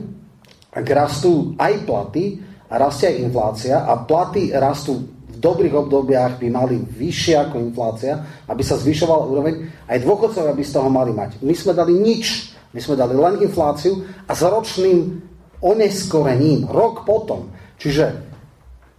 ak 0.74 0.86
rastú 0.90 1.54
aj 1.54 1.86
platy 1.86 2.42
a 2.66 2.74
rastie 2.74 3.14
aj 3.14 3.16
inflácia 3.22 3.76
a 3.86 4.02
platy 4.02 4.50
rastú 4.50 5.06
v 5.30 5.38
dobrých 5.38 5.78
obdobiach 5.86 6.42
by 6.42 6.46
mali 6.50 6.82
vyššie 6.82 7.34
ako 7.38 7.56
inflácia, 7.62 8.42
aby 8.50 8.62
sa 8.66 8.74
zvyšovala 8.74 9.24
úroveň, 9.30 9.54
aj 9.86 10.02
dôchodcovia 10.02 10.54
by 10.58 10.64
z 10.66 10.74
toho 10.74 10.90
mali 10.90 11.14
mať. 11.14 11.38
My 11.42 11.54
sme 11.54 11.70
dali 11.70 11.94
nič, 11.94 12.54
my 12.74 12.82
sme 12.82 12.98
dali 12.98 13.14
len 13.14 13.38
infláciu 13.38 14.02
a 14.26 14.32
s 14.34 14.42
ročným 14.42 15.22
oneskorením, 15.62 16.66
rok 16.66 17.06
potom. 17.06 17.50
Čiže 17.78 18.10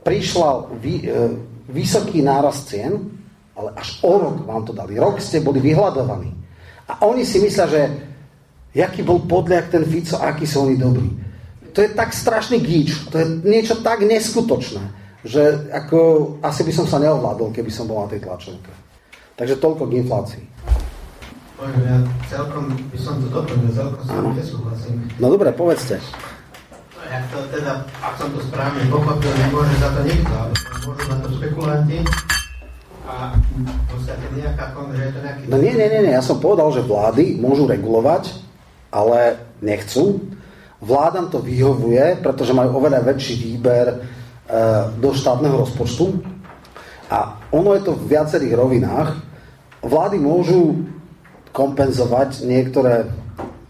prišla 0.08 0.50
e, 0.82 1.00
vysoký 1.72 2.20
nárast 2.20 2.68
cien, 2.68 2.94
ale 3.56 3.72
až 3.76 4.04
o 4.04 4.14
rok 4.20 4.44
vám 4.44 4.64
to 4.68 4.76
dali. 4.76 5.00
Rok 5.00 5.24
ste 5.24 5.40
boli 5.40 5.64
vyhľadovaní. 5.64 6.32
A 6.92 7.08
oni 7.08 7.24
si 7.24 7.40
myslia, 7.40 7.68
že 7.72 7.82
jaký 8.76 9.02
bol 9.02 9.24
podľak 9.24 9.72
ten 9.72 9.88
Fico, 9.88 10.20
aký 10.20 10.44
sú 10.44 10.68
oni 10.68 10.76
dobrí 10.76 11.32
to 11.72 11.80
je 11.82 11.90
tak 11.96 12.12
strašný 12.12 12.60
gíč, 12.60 13.08
to 13.08 13.16
je 13.18 13.26
niečo 13.48 13.80
tak 13.80 14.04
neskutočné, 14.04 14.84
že 15.24 15.72
ako 15.72 16.00
asi 16.44 16.62
by 16.68 16.72
som 16.76 16.86
sa 16.88 17.00
neovládol, 17.00 17.56
keby 17.56 17.72
som 17.72 17.88
bol 17.88 18.04
na 18.04 18.12
tej 18.12 18.24
tlačovke. 18.28 18.72
Takže 19.40 19.56
toľko 19.58 19.84
k 19.88 19.98
inflácii. 20.04 20.44
Ja 21.62 21.98
celkom 22.26 22.74
by 22.74 22.98
som 22.98 23.22
to 23.22 23.28
doplnil, 23.30 23.70
celkom 23.72 24.02
sa 24.04 24.18
nesúhlasím. 24.34 24.98
No 25.22 25.30
dobre, 25.30 25.54
povedzte. 25.54 26.02
Jak 27.12 27.24
to 27.28 27.38
teda, 27.54 27.86
ak 28.02 28.14
som 28.18 28.32
to 28.34 28.40
správne 28.40 28.82
pochopil, 28.88 29.32
nemôže 29.36 29.76
za 29.78 29.90
to 29.94 30.02
nikto, 30.08 30.32
ale 30.32 30.54
môžu 30.82 31.04
za 31.06 31.16
to 31.22 31.30
spekulanti 31.38 32.00
a 33.06 33.38
podstate 33.90 34.26
nejaká 34.34 34.66
že. 34.78 35.42
No 35.50 35.58
nie, 35.58 35.74
nie, 35.74 35.88
nie, 35.90 36.02
nie, 36.06 36.14
ja 36.14 36.24
som 36.26 36.38
povedal, 36.38 36.70
že 36.74 36.86
vlády 36.86 37.38
môžu 37.38 37.66
regulovať, 37.70 38.34
ale 38.94 39.42
nechcú 39.62 40.22
Vládam 40.82 41.30
to 41.30 41.38
vyhovuje, 41.46 42.18
pretože 42.26 42.58
majú 42.58 42.82
oveľa 42.82 43.06
väčší 43.06 43.38
výber 43.38 43.86
e, 43.94 43.96
do 44.98 45.14
štátneho 45.14 45.62
rozpočtu. 45.62 46.18
A 47.14 47.38
ono 47.54 47.78
je 47.78 47.86
to 47.86 47.94
v 47.94 48.18
viacerých 48.18 48.58
rovinách. 48.58 49.14
Vlády 49.86 50.18
môžu 50.18 50.82
kompenzovať 51.54 52.50
niektoré, 52.50 53.14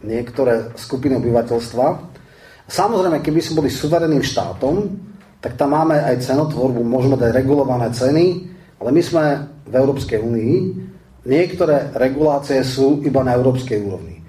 niektoré 0.08 0.72
skupiny 0.80 1.20
obyvateľstva. 1.20 2.16
Samozrejme, 2.72 3.20
keby 3.20 3.44
sme 3.44 3.60
boli 3.60 3.70
suvereným 3.70 4.24
štátom, 4.24 4.96
tak 5.42 5.58
tam 5.58 5.74
máme 5.74 5.98
aj 5.98 6.22
cenotvorbu, 6.22 6.86
môžeme 6.86 7.18
dať 7.18 7.34
regulované 7.34 7.90
ceny, 7.90 8.26
ale 8.78 8.90
my 8.94 9.02
sme 9.02 9.24
v 9.66 9.74
Európskej 9.74 10.22
únii, 10.22 10.56
niektoré 11.26 11.90
regulácie 11.98 12.62
sú 12.62 13.02
iba 13.02 13.26
na 13.26 13.34
európskej 13.34 13.82
úrovni. 13.82 14.22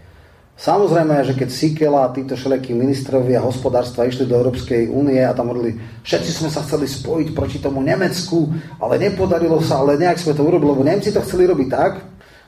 Samozrejme, 0.52 1.26
že 1.26 1.34
keď 1.34 1.48
Sikela 1.48 2.01
a 2.06 2.12
títo 2.14 2.36
všelijakí 2.39 2.76
ministrovia 2.76 3.43
hospodárstva 3.43 4.06
išli 4.06 4.28
do 4.28 4.36
Európskej 4.36 4.93
únie 4.93 5.18
a 5.18 5.34
tam 5.34 5.51
hovorili, 5.51 5.74
všetci 6.05 6.30
sme 6.30 6.48
sa 6.52 6.62
chceli 6.62 6.86
spojiť 6.86 7.28
proti 7.34 7.59
tomu 7.59 7.82
Nemecku, 7.82 8.52
ale 8.78 9.01
nepodarilo 9.01 9.59
sa, 9.64 9.80
ale 9.82 9.98
nejak 9.98 10.20
sme 10.22 10.36
to 10.36 10.44
urobili, 10.44 10.70
lebo 10.70 10.86
Nemci 10.86 11.10
to 11.10 11.24
chceli 11.24 11.48
robiť 11.48 11.68
tak, 11.72 11.93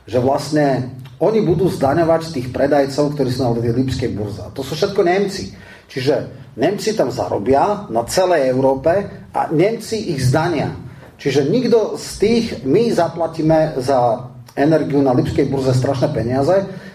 že 0.05 0.21
vlastne 0.21 0.95
oni 1.19 1.41
budú 1.43 1.67
zdaňovať 1.73 2.37
tých 2.37 2.49
predajcov, 2.53 3.17
ktorí 3.17 3.29
sú 3.33 3.41
na 3.41 3.57
tej 3.57 3.73
Lipskej 3.73 4.11
burze. 4.13 4.45
To 4.53 4.61
sú 4.61 4.77
všetko 4.77 5.01
Nemci. 5.01 5.57
Čiže 5.89 6.44
Nemci 6.55 6.95
tam 6.95 7.11
zarobia 7.11 7.91
na 7.91 8.07
celej 8.07 8.51
Európe 8.55 8.93
a 9.35 9.51
Nemci 9.51 10.15
ich 10.15 10.23
zdania. 10.23 10.71
Čiže 11.19 11.51
nikto 11.51 11.99
z 11.99 12.09
tých, 12.19 12.47
my 12.63 12.91
zaplatíme 12.95 13.79
za 13.83 14.31
energiu 14.55 15.03
na 15.03 15.15
Lipskej 15.15 15.51
burze 15.51 15.75
strašné 15.75 16.15
peniaze 16.15 16.55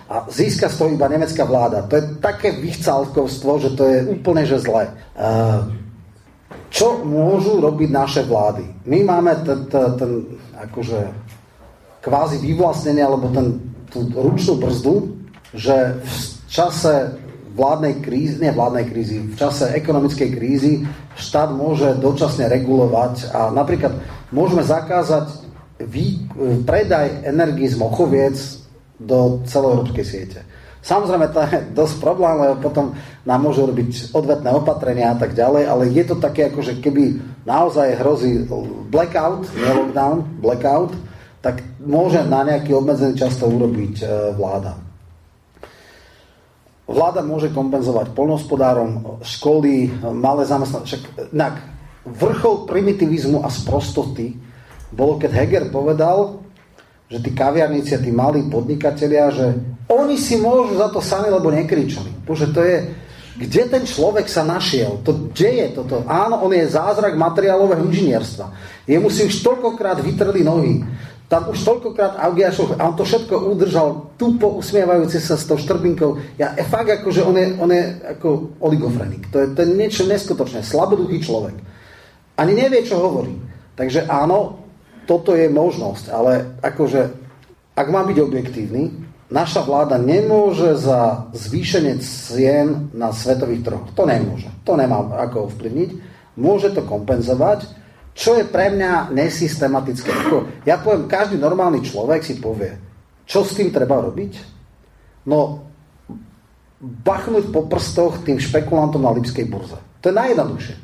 a 0.09 0.25
získa 0.31 0.71
z 0.71 0.75
toho 0.79 0.89
iba 0.95 1.11
nemecká 1.11 1.43
vláda. 1.43 1.85
To 1.91 1.99
je 1.99 2.03
také 2.23 2.55
vychcálkovstvo, 2.55 3.51
že 3.59 3.69
to 3.75 3.83
je 3.83 3.97
úplne 4.15 4.47
že 4.47 4.63
zlé. 4.63 4.89
Čo 6.69 7.03
môžu 7.03 7.59
robiť 7.59 7.89
naše 7.91 8.21
vlády? 8.23 8.63
My 8.87 9.03
máme 9.03 9.43
ten, 9.43 9.65
ten, 9.67 9.85
ten 9.97 10.11
akože 10.55 10.99
kvázi 11.99 12.37
vyvlastnenie 12.39 13.03
alebo 13.03 13.27
ten, 13.33 13.59
tú 13.91 14.07
ručnú 14.13 14.55
brzdu, 14.61 14.95
že 15.51 15.99
v 15.99 16.15
čase 16.47 17.17
vládnej 17.55 18.01
krízy, 18.03 18.41
nie 18.41 18.51
vládnej 18.53 18.85
krízy, 18.89 19.17
v 19.23 19.35
čase 19.35 19.73
ekonomickej 19.73 20.29
krízy 20.35 20.85
štát 21.17 21.49
môže 21.51 21.97
dočasne 21.97 22.47
regulovať 22.47 23.33
a 23.33 23.49
napríklad 23.49 23.97
môžeme 24.29 24.61
zakázať 24.61 25.49
vý, 25.83 26.27
predaj 26.67 27.23
energii 27.23 27.71
z 27.71 27.79
Mochoviec 27.79 28.35
do 28.99 29.43
celoeurópskej 29.47 30.05
siete. 30.05 30.39
Samozrejme, 30.79 31.27
to 31.35 31.39
je 31.43 31.57
dosť 31.75 31.95
problém, 31.99 32.39
lebo 32.39 32.55
potom 32.63 32.95
nám 33.27 33.39
môžu 33.43 33.67
robiť 33.67 34.15
odvetné 34.15 34.47
opatrenia 34.55 35.11
a 35.11 35.19
tak 35.19 35.35
ďalej, 35.35 35.63
ale 35.67 35.83
je 35.91 36.03
to 36.07 36.15
také, 36.15 36.47
ako 36.47 36.63
že 36.63 36.79
keby 36.79 37.19
naozaj 37.43 37.99
hrozí 37.99 38.47
blackout, 38.87 39.43
nie 39.59 39.71
lockdown, 39.75 40.17
blackout, 40.39 40.91
tak 41.43 41.63
môže 41.83 42.23
na 42.27 42.47
nejaký 42.47 42.75
obmedzený 42.75 43.15
čas 43.19 43.35
to 43.39 43.47
urobiť 43.47 43.95
e, 44.03 44.05
vláda. 44.39 44.88
Vláda 46.89 47.21
môže 47.21 47.53
kompenzovať 47.53 48.17
polnohospodárom, 48.17 49.21
školy, 49.21 49.93
malé 50.09 50.41
zamestnané. 50.49 50.89
Však 50.89 51.03
inak, 51.29 51.61
vrchol 52.01 52.65
primitivizmu 52.65 53.45
a 53.45 53.49
sprostoty 53.53 54.33
bolo, 54.89 55.21
keď 55.21 55.31
Heger 55.37 55.65
povedal, 55.69 56.41
že 57.05 57.21
tí 57.21 57.29
kaviarníci 57.33 57.93
a 57.93 58.01
tí 58.01 58.09
malí 58.09 58.49
podnikatelia, 58.49 59.29
že 59.29 59.53
oni 59.89 60.17
si 60.17 60.41
môžu 60.41 60.81
za 60.81 60.89
to 60.89 61.01
sami, 61.01 61.29
lebo 61.29 61.53
nekričali. 61.53 62.25
Bože, 62.25 62.49
to 62.49 62.61
je, 62.65 62.89
kde 63.37 63.61
ten 63.69 63.83
človek 63.85 64.25
sa 64.25 64.41
našiel? 64.41 65.01
To, 65.05 65.29
kde 65.29 65.49
je 65.61 65.67
toto? 65.77 66.05
Áno, 66.09 66.41
on 66.41 66.53
je 66.53 66.69
zázrak 66.69 67.17
materiálového 67.17 67.85
inžinierstva. 67.85 68.49
Jemu 68.89 69.09
si 69.13 69.29
už 69.29 69.41
toľkokrát 69.45 70.01
vytrli 70.01 70.41
nohy. 70.41 70.81
Tam 71.29 71.45
už 71.45 71.61
toľkokrát 71.61 72.17
Augiašov, 72.25 72.81
a 72.81 72.89
on 72.89 72.97
to 72.97 73.05
všetko 73.05 73.53
udržal 73.53 74.17
tupo 74.17 74.49
usmievajúci 74.57 75.21
sa 75.21 75.37
s 75.37 75.45
tou 75.45 75.61
štrbinkou. 75.61 76.17
Ja 76.41 76.57
je 76.57 76.65
fakt 76.65 76.89
ako, 76.89 77.13
že 77.13 77.21
on 77.21 77.37
je, 77.37 77.53
on 77.61 77.69
je 77.69 77.85
ako 78.17 78.57
oligofrenik. 78.57 79.29
To 79.29 79.45
je, 79.45 79.53
to 79.53 79.61
je 79.61 79.69
niečo 79.77 80.09
neskutočné. 80.09 80.65
Slaboduchý 80.65 81.21
človek. 81.21 81.53
Ani 82.33 82.57
nevie, 82.57 82.81
čo 82.81 82.97
hovorí. 82.97 83.37
Takže 83.77 84.09
áno, 84.09 84.57
toto 85.05 85.37
je 85.37 85.45
možnosť, 85.53 86.05
ale 86.09 86.57
akože, 86.65 87.01
ak 87.77 87.87
má 87.93 88.01
byť 88.09 88.17
objektívny, 88.25 88.89
naša 89.29 89.61
vláda 89.61 90.01
nemôže 90.01 90.81
za 90.81 91.29
zvýšenie 91.37 92.01
cien 92.01 92.89
na 92.89 93.13
svetových 93.13 93.61
trhoch. 93.69 93.85
To 93.93 94.09
nemôže. 94.09 94.49
To 94.65 94.73
nemá 94.73 95.05
ako 95.29 95.53
ovplyvniť. 95.53 95.89
Môže 96.41 96.73
to 96.73 96.81
kompenzovať, 96.81 97.78
čo 98.13 98.35
je 98.35 98.43
pre 98.45 98.73
mňa 98.73 99.13
nesystematické. 99.15 100.11
Ja 100.67 100.81
poviem, 100.81 101.07
každý 101.07 101.39
normálny 101.39 101.85
človek 101.85 102.21
si 102.25 102.37
povie, 102.37 102.75
čo 103.23 103.45
s 103.45 103.55
tým 103.55 103.69
treba 103.69 104.01
robiť? 104.01 104.33
No, 105.29 105.69
bachnúť 106.79 107.53
po 107.53 107.69
prstoch 107.69 108.25
tým 108.25 108.41
špekulantom 108.41 109.03
na 109.03 109.13
Lipskej 109.13 109.45
burze. 109.45 109.77
To 110.01 110.09
je 110.09 110.15
najjednoduchšie. 110.15 110.75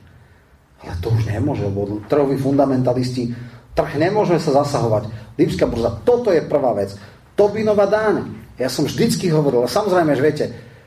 Ale 0.85 0.95
to 1.01 1.07
už 1.09 1.23
nemôže, 1.31 1.65
lebo 1.65 2.03
trhoví 2.05 2.37
fundamentalisti 2.37 3.33
Trh 3.75 3.99
nemôžeme 3.99 4.39
sa 4.39 4.63
zasahovať. 4.63 5.11
Lipská 5.35 5.67
burza, 5.67 5.99
toto 6.07 6.31
je 6.31 6.39
prvá 6.39 6.71
vec. 6.71 6.95
Tobinová 7.35 7.83
dáň. 7.91 8.23
Ja 8.55 8.71
som 8.71 8.87
vždycky 8.87 9.27
hovoril, 9.27 9.67
samozrejme, 9.67 10.15
že 10.15 10.23
viete, 10.23 10.45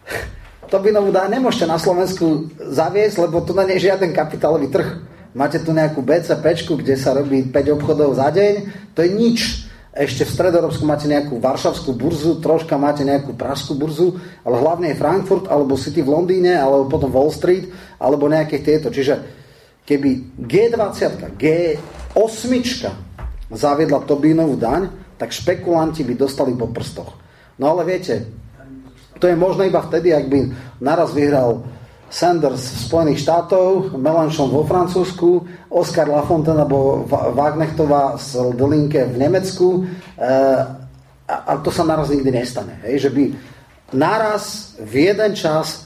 Tobinovú 0.73 1.12
dáň 1.12 1.36
nemôžete 1.36 1.69
na 1.69 1.77
Slovensku 1.77 2.48
zaviesť, 2.56 3.28
lebo 3.28 3.44
na 3.52 3.69
nie 3.69 3.77
je 3.77 3.93
žiaden 3.93 4.16
kapitálový 4.16 4.73
trh. 4.73 5.05
Máte 5.37 5.61
tu 5.61 5.77
nejakú 5.77 6.01
BCP, 6.01 6.65
kde 6.81 6.95
sa 6.97 7.13
robí 7.13 7.45
5 7.45 7.77
obchodov 7.77 8.17
za 8.17 8.33
deň, 8.33 8.55
to 8.97 9.05
je 9.05 9.11
nič. 9.13 9.41
Ešte 9.99 10.23
v 10.25 10.35
Stredoeurópsku 10.37 10.87
máte 10.87 11.11
nejakú 11.11 11.43
varšavskú 11.43 11.91
burzu, 11.93 12.39
troška 12.39 12.79
máte 12.79 13.03
nejakú 13.03 13.35
pražskú 13.35 13.75
burzu, 13.75 14.15
ale 14.47 14.57
hlavne 14.63 14.95
je 14.95 15.01
Frankfurt, 15.01 15.51
alebo 15.51 15.75
City 15.75 16.07
v 16.07 16.15
Londýne, 16.15 16.55
alebo 16.55 16.87
potom 16.87 17.11
Wall 17.11 17.35
Street, 17.35 17.67
alebo 17.99 18.31
nejaké 18.31 18.63
tieto. 18.63 18.95
Čiže 18.95 19.19
keby 19.83 20.39
G20, 20.39 21.35
G, 21.35 21.45
osmička 22.15 22.95
zaviedla 23.51 24.07
Tobínovú 24.07 24.55
daň, 24.55 24.87
tak 25.19 25.35
špekulanti 25.35 26.07
by 26.07 26.15
dostali 26.15 26.55
po 26.55 26.71
prstoch. 26.71 27.19
No 27.59 27.75
ale 27.75 27.83
viete, 27.83 28.23
to 29.19 29.27
je 29.27 29.35
možné 29.35 29.67
iba 29.67 29.83
vtedy, 29.83 30.15
ak 30.15 30.31
by 30.31 30.39
naraz 30.79 31.11
vyhral 31.11 31.67
Sanders 32.09 32.61
v 32.61 32.79
Spojených 32.89 33.21
štátov, 33.25 34.01
Melanchon 34.01 34.49
vo 34.49 34.65
Francúzsku, 34.65 35.45
Oscar 35.69 36.09
Lafontaine 36.09 36.65
alebo 36.65 37.05
Wagnechtová 37.37 38.17
z 38.17 38.57
Delinke 38.57 39.05
v 39.05 39.17
Nemecku 39.21 39.85
eh, 40.17 40.89
a 41.29 41.53
to 41.61 41.69
sa 41.69 41.85
naraz 41.85 42.09
nikdy 42.09 42.33
nestane. 42.33 42.81
Hej? 42.89 43.09
Že 43.09 43.11
by 43.13 43.25
naraz 43.93 44.73
v 44.81 45.13
jeden 45.13 45.37
čas 45.37 45.85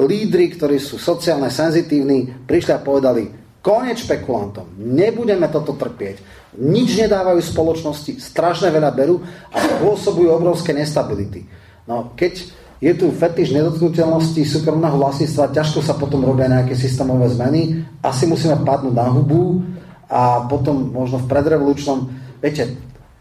lídry, 0.00 0.56
ktorí 0.56 0.80
sú 0.80 0.96
sociálne 0.96 1.52
senzitívni, 1.52 2.48
prišli 2.48 2.72
a 2.72 2.80
povedali, 2.80 3.46
Konec 3.66 3.98
špekulantom. 3.98 4.78
Nebudeme 4.78 5.50
toto 5.50 5.74
trpieť. 5.74 6.22
Nič 6.62 7.02
nedávajú 7.02 7.42
spoločnosti, 7.42 8.22
strašne 8.22 8.70
veľa 8.70 8.94
berú 8.94 9.18
a 9.50 9.58
spôsobujú 9.58 10.30
obrovské 10.30 10.70
nestability. 10.70 11.42
No, 11.90 12.14
keď 12.14 12.46
je 12.76 12.92
tu 12.92 13.08
fetiš 13.08 13.56
nedotknutelnosti 13.56 14.44
súkromného 14.44 15.00
vlastníctva, 15.00 15.56
ťažko 15.56 15.80
sa 15.80 15.96
potom 15.96 16.20
robia 16.24 16.48
nejaké 16.48 16.76
systémové 16.76 17.32
zmeny. 17.32 17.82
Asi 18.04 18.28
musíme 18.28 18.60
padnúť 18.62 18.94
na 18.94 19.08
hubu 19.08 19.64
a 20.06 20.44
potom 20.44 20.92
možno 20.92 21.24
v 21.24 21.28
predrevolučnom... 21.30 21.98
Viete, 22.40 22.76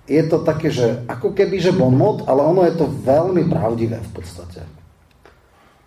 je 0.05 0.23
to 0.27 0.43
také, 0.43 0.69
že 0.69 1.07
ako 1.07 1.31
keby, 1.31 1.57
že 1.63 1.71
bonmot, 1.71 2.27
ale 2.27 2.43
ono 2.43 2.67
je 2.67 2.75
to 2.75 2.85
veľmi 2.85 3.47
pravdivé 3.47 3.97
v 4.03 4.11
podstate. 4.11 4.61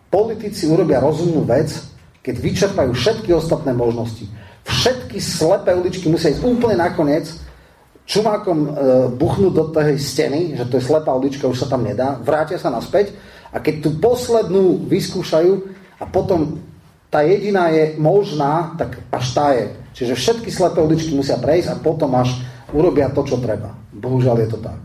Politici 0.08 0.64
urobia 0.66 1.04
rozumnú 1.04 1.44
vec, 1.44 1.68
keď 2.24 2.34
vyčerpajú 2.40 2.90
všetky 2.96 3.30
ostatné 3.36 3.76
možnosti 3.76 4.26
všetky 4.68 5.18
slepé 5.18 5.72
uličky 5.72 6.06
musia 6.12 6.30
ísť 6.30 6.44
úplne 6.44 6.76
nakoniec, 6.76 7.32
čumákom 8.04 8.58
e, 8.64 8.70
buchnúť 9.16 9.52
do 9.52 9.64
tej 9.72 9.96
steny, 9.96 10.56
že 10.56 10.68
to 10.68 10.76
je 10.76 10.84
slepá 10.84 11.12
ulička, 11.16 11.48
už 11.48 11.64
sa 11.64 11.68
tam 11.68 11.84
nedá, 11.84 12.20
vrátia 12.20 12.60
sa 12.60 12.68
naspäť 12.68 13.16
a 13.52 13.56
keď 13.58 13.74
tú 13.84 13.90
poslednú 13.96 14.84
vyskúšajú 14.88 15.52
a 15.98 16.04
potom 16.04 16.60
tá 17.08 17.24
jediná 17.24 17.72
je 17.72 17.96
možná, 17.96 18.76
tak 18.76 19.00
až 19.08 19.26
tá 19.32 19.46
je. 19.56 19.72
Čiže 19.96 20.14
všetky 20.14 20.50
slepé 20.52 20.84
uličky 20.84 21.16
musia 21.16 21.40
prejsť 21.40 21.68
a 21.72 21.80
potom 21.80 22.12
až 22.14 22.36
urobia 22.76 23.08
to, 23.08 23.24
čo 23.24 23.40
treba. 23.40 23.72
Bohužiaľ 23.96 24.36
je 24.44 24.48
to 24.52 24.58
tak. 24.60 24.80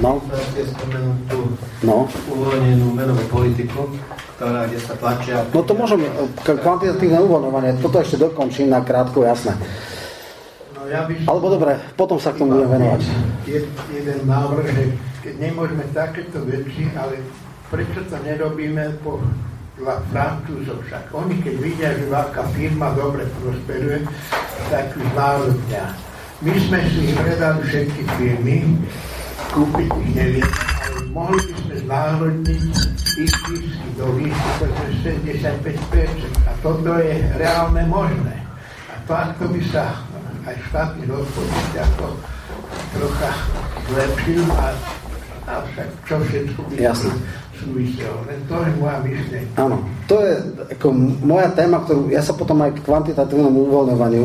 No. 0.00 0.22
No. 1.82 1.96
Uvoľnenú 2.08 2.86
menovú 2.94 3.24
politiku, 3.28 3.90
ktorá, 4.38 4.64
kde 4.70 4.78
sa 4.80 4.94
tlačia... 4.96 5.44
No 5.52 5.60
to 5.66 5.76
môžem, 5.76 6.00
kvantitatívne 6.46 7.20
uvoľňovanie, 7.20 7.82
toto 7.84 8.00
ešte 8.00 8.16
dokončím 8.16 8.72
na 8.72 8.80
krátko, 8.80 9.26
jasné. 9.26 9.52
Ja 10.90 11.06
by 11.06 11.12
Alebo 11.22 11.46
dobre, 11.54 11.78
potom 11.94 12.18
sa 12.18 12.34
k 12.34 12.42
tomu 12.42 12.58
budem 12.58 12.66
venovať. 12.74 13.02
Je, 13.46 13.62
jeden 13.94 14.18
návrh, 14.26 14.66
že 14.74 14.84
keď 15.22 15.34
nemôžeme 15.38 15.86
takéto 15.94 16.42
veci, 16.42 16.90
ale 16.98 17.22
prečo 17.70 18.02
to 18.10 18.18
nerobíme 18.26 18.98
po 19.06 19.22
Francúzov 20.10 20.82
však. 20.90 21.14
Oni 21.14 21.38
keď 21.46 21.54
vidia, 21.62 21.88
že 21.94 22.10
veľká 22.10 22.42
firma 22.58 22.90
dobre 22.98 23.22
prosperuje, 23.38 24.02
tak 24.66 24.90
ju 24.98 25.00
znárodňa. 25.14 25.84
My 26.42 26.52
sme 26.58 26.78
si 26.90 27.14
predali 27.14 27.60
všetky 27.70 28.02
firmy, 28.18 28.58
kúpiť 29.54 29.90
ich 29.94 30.10
neviem, 30.18 30.50
ale 30.50 31.00
mohli 31.14 31.38
by 31.38 31.52
sme 31.54 31.74
znárodniť 31.86 32.62
ich 32.66 32.82
zisky 33.14 33.56
do 33.94 34.06
výšky 34.18 34.50
65%. 35.06 36.50
A 36.50 36.52
toto 36.66 36.98
je 36.98 37.14
reálne 37.38 37.86
možné. 37.86 38.36
A 38.90 38.94
to, 39.06 39.12
ako 39.14 39.54
by 39.54 39.62
sa 39.70 40.09
aj 40.50 40.56
štátny 40.66 41.02
rozpočet 41.06 41.74
ako 41.78 42.06
trocha 42.90 43.30
zlepšil 43.86 44.42
a, 44.58 44.66
a 45.46 45.52
však 45.70 45.88
čo 46.06 46.14
všetko 46.26 46.60
by 46.66 46.74
Jasne. 46.78 47.12
súviselo. 47.54 48.18
Len 48.26 48.40
to 48.50 48.56
je 48.58 48.70
moja 48.82 48.98
myšlienka. 49.04 49.54
Áno, 49.58 49.76
to 50.10 50.14
je 50.22 50.32
ako 50.74 50.86
moja 51.22 51.48
téma, 51.54 51.82
ktorú 51.86 52.10
ja 52.10 52.22
sa 52.24 52.34
potom 52.34 52.58
aj 52.66 52.74
k 52.74 52.84
kvantitatívnemu 52.84 53.58
uvoľňovaniu 53.70 54.24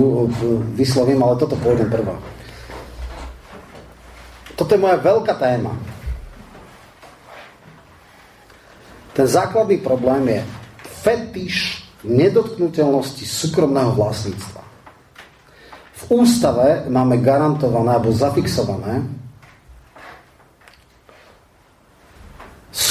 vyslovím, 0.73 1.21
ale 1.21 1.33
toto 1.37 1.53
pôjdem 1.61 1.89
prvá. 1.91 2.15
Toto 4.55 4.71
je 4.71 4.79
moja 4.79 4.95
veľká 4.97 5.35
téma. 5.35 5.75
Ten 9.15 9.27
základný 9.27 9.79
problém 9.79 10.27
je 10.27 10.39
fetiš 11.03 11.85
nedotknutelnosti 12.03 13.23
súkromného 13.23 13.95
vlastníctva. 13.95 14.54
V 16.05 16.21
ústave 16.21 16.85
máme 16.85 17.17
garantované 17.17 17.97
alebo 17.97 18.13
zafixované 18.13 19.01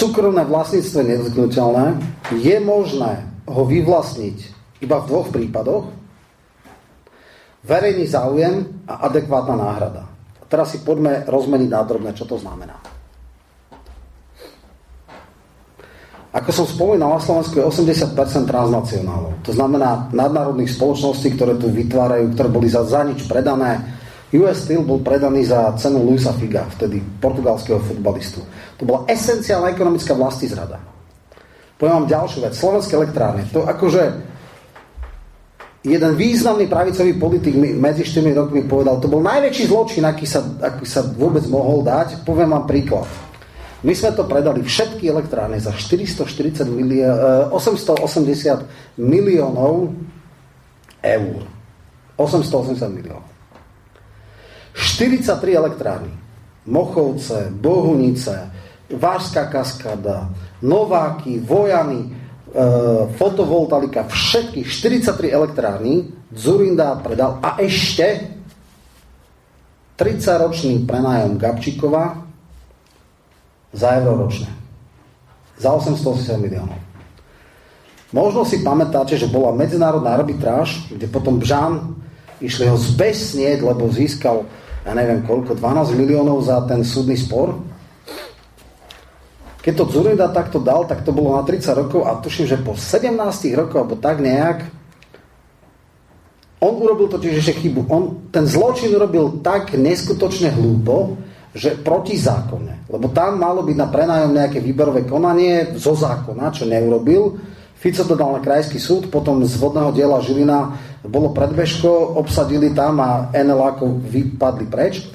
súkromné 0.04 0.42
vlastníctvo 0.44 0.96
je 1.00 1.10
nedotknutelné, 1.16 1.86
je 2.34 2.56
možné 2.58 3.24
ho 3.46 3.62
vyvlastniť 3.62 4.36
iba 4.82 5.00
v 5.00 5.08
dvoch 5.08 5.28
prípadoch. 5.30 5.84
Verejný 7.64 8.04
záujem 8.04 8.84
a 8.84 9.08
adekvátna 9.08 9.56
náhrada. 9.56 10.04
Teraz 10.48 10.76
si 10.76 10.84
poďme 10.84 11.24
rozmeniť 11.24 11.68
nádrobne, 11.72 12.12
čo 12.12 12.28
to 12.28 12.36
znamená. 12.36 12.76
Ako 16.34 16.50
som 16.50 16.66
spomínal, 16.66 17.14
na 17.14 17.22
Slovensku 17.22 17.62
je 17.62 17.62
80% 17.62 18.10
transnacionálov. 18.50 19.38
To 19.46 19.54
znamená 19.54 20.10
nadnárodných 20.10 20.74
spoločností, 20.74 21.38
ktoré 21.38 21.54
tu 21.54 21.70
vytvárajú, 21.70 22.34
ktoré 22.34 22.48
boli 22.50 22.66
za, 22.66 22.82
za 22.82 23.06
nič 23.06 23.22
predané. 23.30 23.78
US 24.34 24.66
Steel 24.66 24.82
bol 24.82 24.98
predaný 24.98 25.46
za 25.46 25.70
cenu 25.78 26.02
Luisa 26.02 26.34
Figa, 26.34 26.66
vtedy 26.74 26.98
portugalského 27.22 27.78
futbalistu. 27.78 28.42
To 28.76 28.82
bola 28.82 29.06
esenciálna 29.06 29.70
ekonomická 29.70 30.10
vlasti 30.18 30.50
zrada. 30.50 30.82
Poviem 31.78 32.02
vám 32.02 32.10
ďalšiu 32.10 32.38
vec. 32.42 32.54
Slovenské 32.58 32.98
elektrárne. 32.98 33.46
To 33.54 33.62
akože 33.62 34.02
jeden 35.86 36.12
významný 36.18 36.66
pravicový 36.66 37.14
politik 37.14 37.54
medzi 37.54 38.02
4 38.02 38.34
rokmi 38.34 38.66
povedal, 38.66 38.98
to 38.98 39.06
bol 39.06 39.22
najväčší 39.22 39.70
zločin, 39.70 40.02
aký 40.02 40.26
sa, 40.26 40.42
aký 40.42 40.82
sa 40.82 41.06
vôbec 41.14 41.46
mohol 41.46 41.86
dať. 41.86 42.26
Poviem 42.26 42.58
vám 42.58 42.66
príklad. 42.66 43.06
My 43.84 43.92
sme 43.92 44.16
to 44.16 44.24
predali 44.24 44.64
všetky 44.64 45.12
elektrárne 45.12 45.60
za 45.60 45.68
440 45.76 46.64
milió- 46.72 47.52
880 47.52 48.64
miliónov 48.96 49.92
eur. 51.04 51.44
880 52.16 52.88
miliónov. 52.88 53.28
43 54.72 55.52
elektrárny. 55.52 56.10
Mochovce, 56.64 57.52
Bohunice, 57.52 58.48
Várská 58.88 59.52
kaskada, 59.52 60.32
Nováky, 60.64 61.44
Vojany, 61.44 62.08
e, 62.08 62.10
fotovoltaika, 63.20 64.08
všetkých 64.08 64.64
43 64.64 65.28
elektrárny 65.28 66.08
Zurinda 66.32 66.96
predal 67.04 67.36
a 67.44 67.60
ešte 67.60 68.32
30-ročný 70.00 70.88
prenájom 70.88 71.36
Gabčíkova 71.36 72.23
za 73.74 73.98
euro 74.00 74.24
ročne. 74.24 74.48
Za 75.58 75.74
880 75.74 76.38
miliónov. 76.38 76.78
Možno 78.14 78.46
si 78.46 78.62
pamätáte, 78.62 79.18
že 79.18 79.26
bola 79.26 79.50
medzinárodná 79.50 80.14
arbitráž, 80.14 80.86
kde 80.86 81.10
potom 81.10 81.42
Bžan 81.42 81.98
išli 82.38 82.70
ho 82.70 82.78
zbesnieť, 82.78 83.66
lebo 83.66 83.90
získal, 83.90 84.46
ja 84.86 84.94
neviem 84.94 85.26
koľko, 85.26 85.58
12 85.58 85.98
miliónov 85.98 86.46
za 86.46 86.62
ten 86.70 86.86
súdny 86.86 87.18
spor. 87.18 87.58
Keď 89.66 89.72
to 89.74 89.84
Zurinda 89.90 90.30
takto 90.30 90.62
dal, 90.62 90.86
tak 90.86 91.02
to 91.02 91.10
bolo 91.10 91.34
na 91.34 91.42
30 91.42 91.74
rokov 91.74 92.06
a 92.06 92.20
tuším, 92.22 92.46
že 92.46 92.62
po 92.62 92.78
17 92.78 93.18
rokoch, 93.58 93.82
alebo 93.82 93.96
tak 93.98 94.22
nejak, 94.22 94.62
on 96.64 96.80
urobil 96.80 97.12
totiž 97.12 97.44
ešte 97.44 97.66
chybu. 97.66 97.92
On 97.92 98.24
ten 98.32 98.48
zločin 98.48 98.94
urobil 98.96 99.44
tak 99.44 99.76
neskutočne 99.76 100.48
hlúpo, 100.54 101.18
že 101.54 101.78
protizákonne. 101.78 102.90
Lebo 102.90 103.06
tam 103.14 103.38
malo 103.38 103.62
byť 103.62 103.76
na 103.78 103.86
prenájom 103.86 104.34
nejaké 104.34 104.58
výberové 104.58 105.06
konanie 105.06 105.78
zo 105.78 105.94
zákona, 105.94 106.50
čo 106.50 106.66
neurobil. 106.66 107.38
Fico 107.78 108.02
to 108.02 108.18
dal 108.18 108.34
na 108.34 108.42
krajský 108.42 108.82
súd, 108.82 109.06
potom 109.06 109.38
z 109.46 109.54
vodného 109.62 109.94
diela 109.94 110.18
Žilina 110.18 110.74
bolo 111.06 111.30
predbežko, 111.30 112.18
obsadili 112.18 112.74
tam 112.74 112.98
a 112.98 113.30
NL 113.30 113.60
ako 113.60 114.02
vypadli 114.02 114.66
preč. 114.66 115.06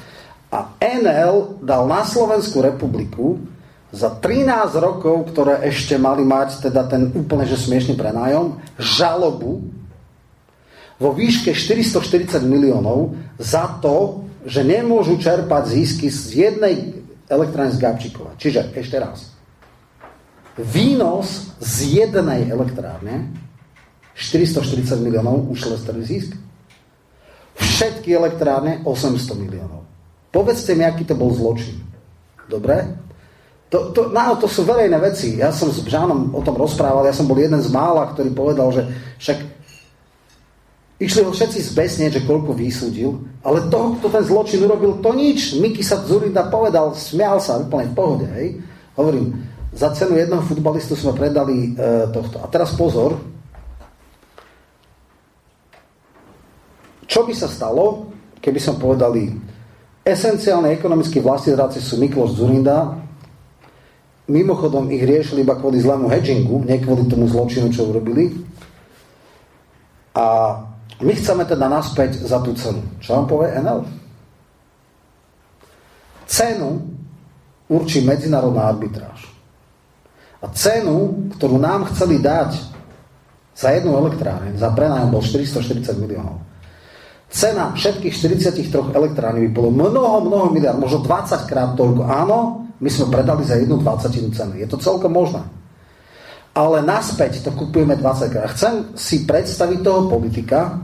A 0.49 0.79
NL 0.79 1.59
dal 1.59 1.83
na 1.85 2.07
Slovensku 2.07 2.63
republiku 2.63 3.35
za 3.91 4.13
13 4.15 4.79
rokov, 4.79 5.33
ktoré 5.33 5.65
ešte 5.67 5.99
mali 5.99 6.23
mať 6.23 6.71
teda 6.71 6.87
ten 6.87 7.09
úplne 7.11 7.43
že 7.43 7.57
smiešný 7.57 7.99
prenájom, 7.99 8.61
žalobu 8.79 9.65
vo 11.01 11.09
výške 11.15 11.51
440 11.51 12.43
miliónov 12.45 13.17
za 13.41 13.81
to, 13.81 14.28
že 14.47 14.63
nemôžu 14.63 15.19
čerpať 15.19 15.63
zisky 15.67 16.07
z 16.07 16.47
jednej 16.47 17.03
elektrárne 17.27 17.75
z 17.75 17.79
Gabčíkova. 17.79 18.35
Čiže 18.39 18.71
ešte 18.73 18.97
raz. 18.99 19.35
Výnos 20.59 21.55
z 21.63 22.03
jednej 22.03 22.51
elektrárne 22.51 23.31
440 24.19 24.99
miliónov 24.99 25.47
ušlestrý 25.47 26.03
zisk. 26.03 26.35
Všetky 27.55 28.11
elektrárne 28.11 28.83
800 28.83 29.39
miliónov. 29.39 29.87
Povedzte 30.29 30.75
mi, 30.75 30.83
aký 30.83 31.07
to 31.07 31.15
bol 31.15 31.31
zločin. 31.31 31.79
Dobre? 32.51 33.07
To, 33.69 33.93
to, 33.93 34.09
no, 34.09 34.33
to 34.41 34.49
sú 34.49 34.65
verejné 34.65 34.97
veci. 34.97 35.37
Ja 35.37 35.53
som 35.53 35.69
s 35.69 35.79
Bžánom 35.85 36.33
o 36.33 36.41
tom 36.41 36.57
rozprával, 36.57 37.05
ja 37.05 37.13
som 37.13 37.29
bol 37.29 37.37
jeden 37.37 37.61
z 37.61 37.69
mála, 37.69 38.09
ktorý 38.11 38.33
povedal, 38.33 38.73
že 38.73 38.81
však 39.21 39.37
Išli 40.99 41.23
ho 41.23 41.31
všetci 41.31 41.71
zbesnieť, 41.71 42.19
že 42.19 42.26
koľko 42.27 42.51
vysúdil, 42.51 43.23
ale 43.39 43.71
toho, 43.71 43.95
kto 43.95 44.11
ten 44.11 44.23
zločin 44.27 44.67
urobil, 44.67 44.99
to 44.99 45.15
nič. 45.15 45.55
Miky 45.55 45.80
sa 45.80 46.03
Zurinda 46.03 46.51
povedal, 46.51 46.91
smial 46.91 47.39
sa 47.39 47.55
úplne 47.55 47.88
v 47.88 47.95
pohode. 47.95 48.27
Hej. 48.35 48.59
Hovorím, 48.99 49.31
za 49.71 49.95
cenu 49.95 50.19
jedného 50.19 50.43
futbalistu 50.43 50.99
sme 50.99 51.15
predali 51.15 51.71
e, 51.71 52.11
tohto. 52.11 52.43
A 52.43 52.51
teraz 52.51 52.76
pozor. 52.76 53.15
Čo 57.07 57.23
by 57.23 57.31
sa 57.31 57.47
stalo, 57.47 58.11
keby 58.43 58.59
som 58.59 58.76
povedali, 58.76 59.39
esenciálne 60.03 60.76
ekonomické 60.76 61.23
vlastníci 61.23 61.80
sú 61.80 61.95
Mikloš 61.95 62.43
Zurinda, 62.43 62.99
mimochodom 64.27 64.91
ich 64.91 65.07
riešili 65.07 65.47
iba 65.47 65.55
kvôli 65.55 65.80
zlému 65.80 66.11
hedgingu, 66.11 66.67
nie 66.67 66.77
kvôli 66.84 67.07
tomu 67.07 67.26
zločinu, 67.26 67.71
čo 67.71 67.88
urobili. 67.88 68.35
A 70.13 70.59
my 70.99 71.13
chceme 71.15 71.47
teda 71.47 71.71
naspäť 71.71 72.27
za 72.27 72.43
tú 72.43 72.51
cenu. 72.59 72.84
Čo 72.99 73.19
vám 73.19 73.26
povie 73.27 73.55
NL? 73.55 73.80
Cenu 76.27 76.69
určí 77.71 78.03
medzinárodná 78.03 78.67
arbitráž. 78.67 79.30
A 80.43 80.47
cenu, 80.51 81.30
ktorú 81.35 81.59
nám 81.59 81.88
chceli 81.91 82.19
dať 82.19 82.55
za 83.55 83.76
jednu 83.76 83.95
elektráreň, 83.95 84.55
za 84.55 84.71
prenájom 84.71 85.11
bol 85.11 85.23
440 85.23 85.99
miliónov. 85.99 86.39
Cena 87.30 87.76
všetkých 87.76 88.15
43 88.15 88.95
elektrární 88.95 89.47
by 89.47 89.51
bolo 89.53 89.69
mnoho, 89.69 90.26
mnoho 90.26 90.47
miliard, 90.49 90.81
možno 90.81 91.05
20 91.05 91.45
krát 91.45 91.77
toľko. 91.77 92.01
Áno, 92.07 92.65
my 92.81 92.89
sme 92.89 93.11
predali 93.13 93.45
za 93.45 93.59
jednu 93.59 93.77
20 93.77 94.34
cenu. 94.34 94.53
Je 94.57 94.65
to 94.65 94.81
celkom 94.81 95.13
možné. 95.13 95.45
Ale 96.57 96.81
naspäť 96.81 97.45
to 97.45 97.53
kupujeme 97.53 97.93
20 97.99 98.34
krát. 98.34 98.49
Chcem 98.55 98.97
si 98.97 99.30
predstaviť 99.30 99.80
toho 99.85 100.09
politika, 100.09 100.81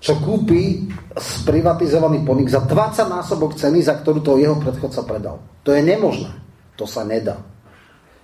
čo 0.00 0.16
kúpi 0.16 0.88
sprivatizovaný 1.12 2.24
podnik 2.24 2.48
za 2.48 2.64
20 2.64 3.04
násobok 3.04 3.52
ceny, 3.52 3.84
za 3.84 4.00
ktorú 4.00 4.24
to 4.24 4.40
jeho 4.40 4.56
predchodca 4.56 5.04
predal. 5.04 5.36
To 5.68 5.76
je 5.76 5.84
nemožné. 5.84 6.32
To 6.80 6.88
sa 6.88 7.04
nedá. 7.04 7.36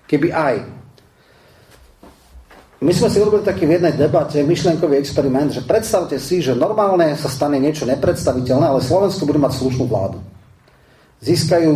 Keby 0.08 0.32
aj. 0.32 0.64
My 2.80 2.92
sme 2.92 3.08
si 3.12 3.20
robili 3.20 3.44
taký 3.44 3.68
v 3.68 3.76
jednej 3.76 3.92
debate 3.92 4.40
myšlienkový 4.40 4.96
experiment, 4.96 5.52
že 5.52 5.64
predstavte 5.64 6.16
si, 6.16 6.40
že 6.40 6.56
normálne 6.56 7.12
sa 7.16 7.28
stane 7.28 7.60
niečo 7.60 7.84
nepredstaviteľné, 7.84 8.72
ale 8.72 8.80
Slovensko 8.80 9.28
bude 9.28 9.40
mať 9.40 9.60
slušnú 9.60 9.84
vládu. 9.84 10.24
Získajú 11.20 11.72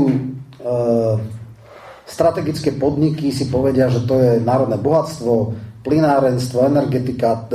strategické 2.09 2.73
podniky 2.73 3.33
si 3.33 3.49
povedia, 3.49 3.93
že 3.93 4.05
to 4.05 4.17
je 4.17 4.31
národné 4.41 4.77
bohatstvo, 4.77 5.57
plynárenstvo, 5.81 6.69
energetika 6.69 7.49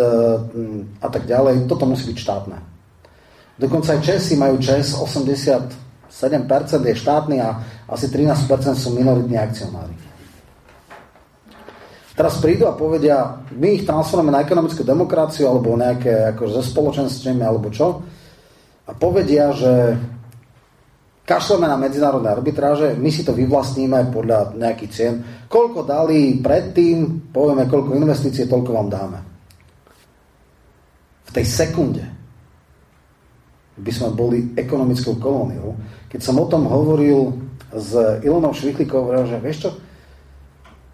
a 1.01 1.07
tak 1.09 1.29
ďalej. 1.29 1.69
Toto 1.69 1.85
musí 1.85 2.09
byť 2.09 2.17
štátne. 2.17 2.57
Dokonca 3.55 3.95
aj 3.95 4.03
Česi 4.03 4.35
majú 4.35 4.59
ČES 4.59 4.99
87% 4.99 5.71
je 6.83 6.95
štátny 6.95 7.39
a 7.39 7.49
asi 7.87 8.11
13% 8.11 8.49
sú 8.75 8.91
minoritní 8.91 9.39
akcionári. 9.39 9.95
Teraz 12.15 12.39
prídu 12.39 12.63
a 12.67 12.75
povedia, 12.75 13.43
my 13.51 13.75
ich 13.75 13.83
transformujeme 13.83 14.31
na 14.31 14.43
ekonomickú 14.47 14.87
demokraciu 14.87 15.51
alebo 15.51 15.75
nejaké 15.75 16.31
akože 16.31 16.63
ze 16.63 16.63
spoločenstvami 16.71 17.43
alebo 17.43 17.67
čo 17.71 18.07
a 18.87 18.91
povedia, 18.95 19.51
že 19.51 19.99
kašleme 21.25 21.65
na 21.65 21.75
medzinárodné 21.75 22.29
arbitráže, 22.29 22.93
my 22.93 23.09
si 23.09 23.25
to 23.25 23.33
vyvlastníme 23.33 24.13
podľa 24.13 24.53
nejakých 24.53 24.91
cien. 24.93 25.13
Koľko 25.49 25.81
dali 25.81 26.37
predtým, 26.37 27.29
povieme, 27.33 27.65
koľko 27.65 27.97
investície, 27.97 28.45
toľko 28.45 28.71
vám 28.71 28.87
dáme. 28.93 29.19
V 31.25 31.31
tej 31.33 31.45
sekunde 31.49 32.05
by 33.75 33.91
sme 33.91 34.13
boli 34.13 34.53
ekonomickou 34.55 35.17
kolóniou. 35.17 35.75
Keď 36.07 36.21
som 36.21 36.39
o 36.39 36.45
tom 36.47 36.69
hovoril 36.69 37.33
s 37.73 37.91
Ilonou 38.23 38.53
Švichlikou, 38.55 39.03
hovoril, 39.03 39.27
že 39.27 39.41
vieš 39.41 39.57
čo, 39.67 39.69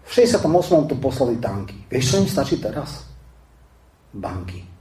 v 0.02 0.10
68. 0.10 0.90
tu 0.90 0.98
poslali 0.98 1.38
tanky. 1.38 1.86
Vieš, 1.86 2.04
čo 2.08 2.16
im 2.18 2.26
stačí 2.26 2.58
teraz? 2.58 3.06
Banky. 4.10 4.71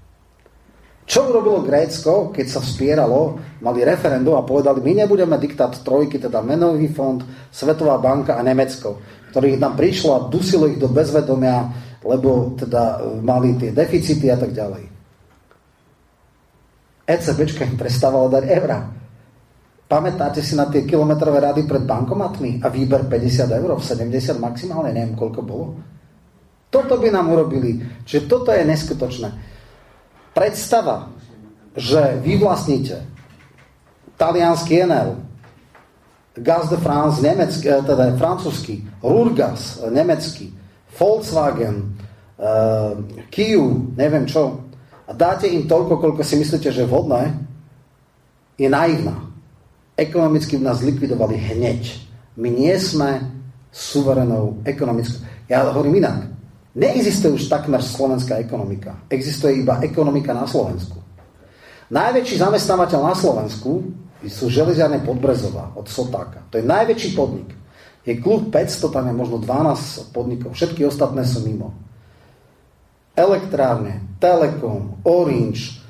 Čo 1.11 1.27
urobilo 1.27 1.59
Grécko, 1.59 2.31
keď 2.31 2.47
sa 2.47 2.63
vspieralo, 2.63 3.35
mali 3.59 3.83
referendum 3.83 4.39
a 4.39 4.47
povedali, 4.47 4.79
my 4.79 5.03
nebudeme 5.03 5.35
diktát 5.35 5.75
trojky, 5.83 6.15
teda 6.15 6.39
Menový 6.39 6.87
fond, 6.87 7.19
Svetová 7.51 7.99
banka 7.99 8.39
a 8.39 8.45
Nemecko, 8.47 9.03
ktorých 9.35 9.59
nám 9.59 9.75
prišlo 9.75 10.09
a 10.15 10.23
dusilo 10.31 10.71
ich 10.71 10.79
do 10.79 10.87
bezvedomia, 10.87 11.67
lebo 12.07 12.55
teda 12.55 13.03
e, 13.03 13.19
mali 13.27 13.59
tie 13.59 13.75
deficity 13.75 14.31
a 14.31 14.39
tak 14.39 14.55
ďalej. 14.55 14.87
ECBčka 17.03 17.67
im 17.67 17.75
prestávalo 17.75 18.31
dať 18.31 18.47
eurá. 18.47 18.79
Pamätáte 19.91 20.39
si 20.39 20.55
na 20.55 20.71
tie 20.71 20.87
kilometrové 20.87 21.43
rady 21.43 21.67
pred 21.67 21.83
bankomatmi 21.83 22.63
a 22.63 22.71
výber 22.71 23.11
50 23.11 23.51
eur, 23.51 23.75
70 23.75 24.39
maximálne, 24.39 24.95
neviem 24.95 25.19
koľko 25.19 25.43
bolo. 25.43 25.75
Toto 26.71 26.95
by 26.95 27.11
nám 27.11 27.35
urobili. 27.35 27.83
Čiže 28.07 28.31
toto 28.31 28.55
je 28.55 28.63
neskutočné. 28.63 29.50
Predstava, 30.31 31.11
že 31.75 32.19
vy 32.23 32.39
vlastníte 32.39 33.03
talianský 34.15 34.87
Enel, 34.87 35.19
Gaz 36.31 36.71
de 36.71 36.79
France, 36.79 37.19
nemecký, 37.19 37.67
eh, 37.67 37.83
teda 37.83 38.15
francúzsky, 38.15 38.87
Rurgas, 39.03 39.83
nemecký, 39.91 40.55
Volkswagen, 40.91 41.95
uh, 42.35 42.99
Kia, 43.31 43.63
neviem 43.95 44.27
čo, 44.27 44.67
a 45.07 45.11
dáte 45.15 45.47
im 45.47 45.67
toľko, 45.67 45.99
koľko 46.03 46.21
si 46.23 46.35
myslíte, 46.35 46.67
že 46.67 46.83
je 46.83 46.91
vhodné, 46.91 47.31
je 48.59 48.67
naivná 48.67 49.31
ekonomicky 50.01 50.57
by 50.57 50.63
nás 50.65 50.81
likvidovali 50.81 51.37
hneď. 51.37 52.01
My 52.41 52.49
nie 52.49 52.73
sme 52.81 53.21
suverenou 53.69 54.65
ekonomickou. 54.65 55.21
Ja 55.45 55.69
hovorím 55.69 56.01
inak. 56.01 56.25
Neexistuje 56.71 57.35
už 57.35 57.51
takmer 57.51 57.83
slovenská 57.83 58.39
ekonomika. 58.39 58.95
Existuje 59.11 59.59
iba 59.59 59.83
ekonomika 59.83 60.31
na 60.31 60.47
Slovensku. 60.47 61.03
Najväčší 61.91 62.39
zamestnávateľ 62.39 62.99
na 63.03 63.15
Slovensku 63.15 63.91
sú 64.23 64.47
železiarne 64.47 65.03
Podbrezová 65.03 65.75
od 65.75 65.91
Sotáka. 65.91 66.47
To 66.47 66.55
je 66.55 66.63
najväčší 66.63 67.11
podnik. 67.11 67.51
Je 68.07 68.15
klub 68.17 68.47
500, 68.47 68.87
tam 68.87 69.05
je 69.11 69.15
možno 69.15 69.37
12 69.43 70.15
podnikov. 70.15 70.55
Všetky 70.55 70.87
ostatné 70.87 71.27
sú 71.27 71.43
mimo. 71.43 71.75
Elektrárne, 73.11 74.15
Telekom, 74.23 75.03
Orange, 75.03 75.83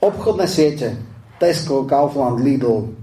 obchodné 0.00 0.46
siete, 0.48 0.96
Tesco, 1.36 1.84
Kaufland, 1.84 2.40
Lidl, 2.40 3.01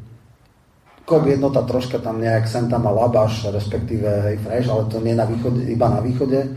Kop 1.10 1.26
jednota 1.26 1.65
troška 1.65 1.98
tam 1.98 2.22
nejak 2.22 2.45
sem 2.45 2.69
tam 2.69 2.86
má 2.86 2.94
Labaš, 2.94 3.49
respektíve 3.49 4.06
hej, 4.30 4.38
Fresh, 4.45 4.69
ale 4.69 4.86
to 4.86 5.02
nie 5.02 5.18
na 5.18 5.26
východe, 5.26 5.65
iba 5.65 5.90
na 5.90 6.06
východe. 6.06 6.53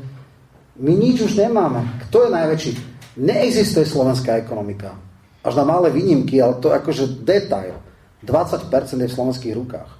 My 0.76 0.92
nič 0.92 1.24
už 1.24 1.40
nemáme. 1.40 1.80
Kto 2.04 2.28
je 2.28 2.30
najväčší? 2.36 2.72
Neexistuje 3.16 3.88
slovenská 3.88 4.36
ekonomika. 4.36 4.92
Až 5.40 5.56
na 5.56 5.64
malé 5.64 5.88
výnimky, 5.88 6.36
ale 6.36 6.60
to 6.60 6.68
akože 6.68 7.24
detail. 7.24 7.80
20% 8.28 8.68
je 9.00 9.08
v 9.08 9.16
slovenských 9.16 9.56
rukách. 9.56 9.90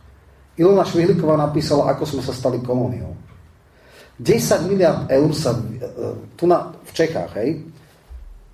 Ilona 0.61 0.85
Švihliková 0.85 1.41
napísala, 1.41 1.89
ako 1.89 2.05
sme 2.05 2.21
sa 2.21 2.37
stali 2.37 2.61
kolóniou. 2.61 3.17
10 4.21 4.69
miliard 4.69 5.09
eur 5.09 5.33
sa 5.33 5.57
e, 5.57 5.61
tu 6.37 6.45
na, 6.45 6.77
v 6.77 6.91
Čechách, 6.93 7.33
hej, 7.41 7.72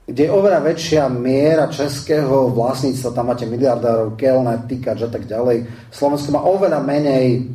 kde 0.08 0.24
je 0.24 0.32
oveľa 0.32 0.64
väčšia 0.64 1.04
miera 1.12 1.68
českého 1.68 2.48
vlastníctva, 2.56 3.12
tam 3.12 3.28
máte 3.28 3.44
miliardárov, 3.44 4.16
Kelner, 4.16 4.64
Tykač 4.64 5.04
a 5.04 5.12
tak 5.12 5.28
ďalej. 5.28 5.68
Slovensko 5.92 6.32
má 6.32 6.40
oveľa 6.48 6.80
menej 6.80 7.52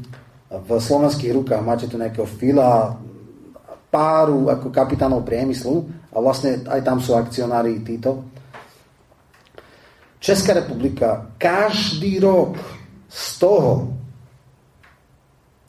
v 0.54 0.70
slovenských 0.70 1.34
rukách. 1.34 1.66
Máte 1.66 1.90
tu 1.90 1.98
nejakého 1.98 2.30
fila, 2.30 2.94
páru 3.90 4.54
ako 4.54 4.70
kapitánov 4.70 5.26
priemyslu 5.26 5.86
a 6.14 6.22
vlastne 6.22 6.62
aj 6.70 6.82
tam 6.86 7.02
sú 7.02 7.18
akcionári 7.18 7.82
títo. 7.82 8.30
Česká 10.22 10.54
republika 10.54 11.34
každý 11.42 12.22
rok 12.22 12.58
z 13.10 13.26
toho, 13.42 13.98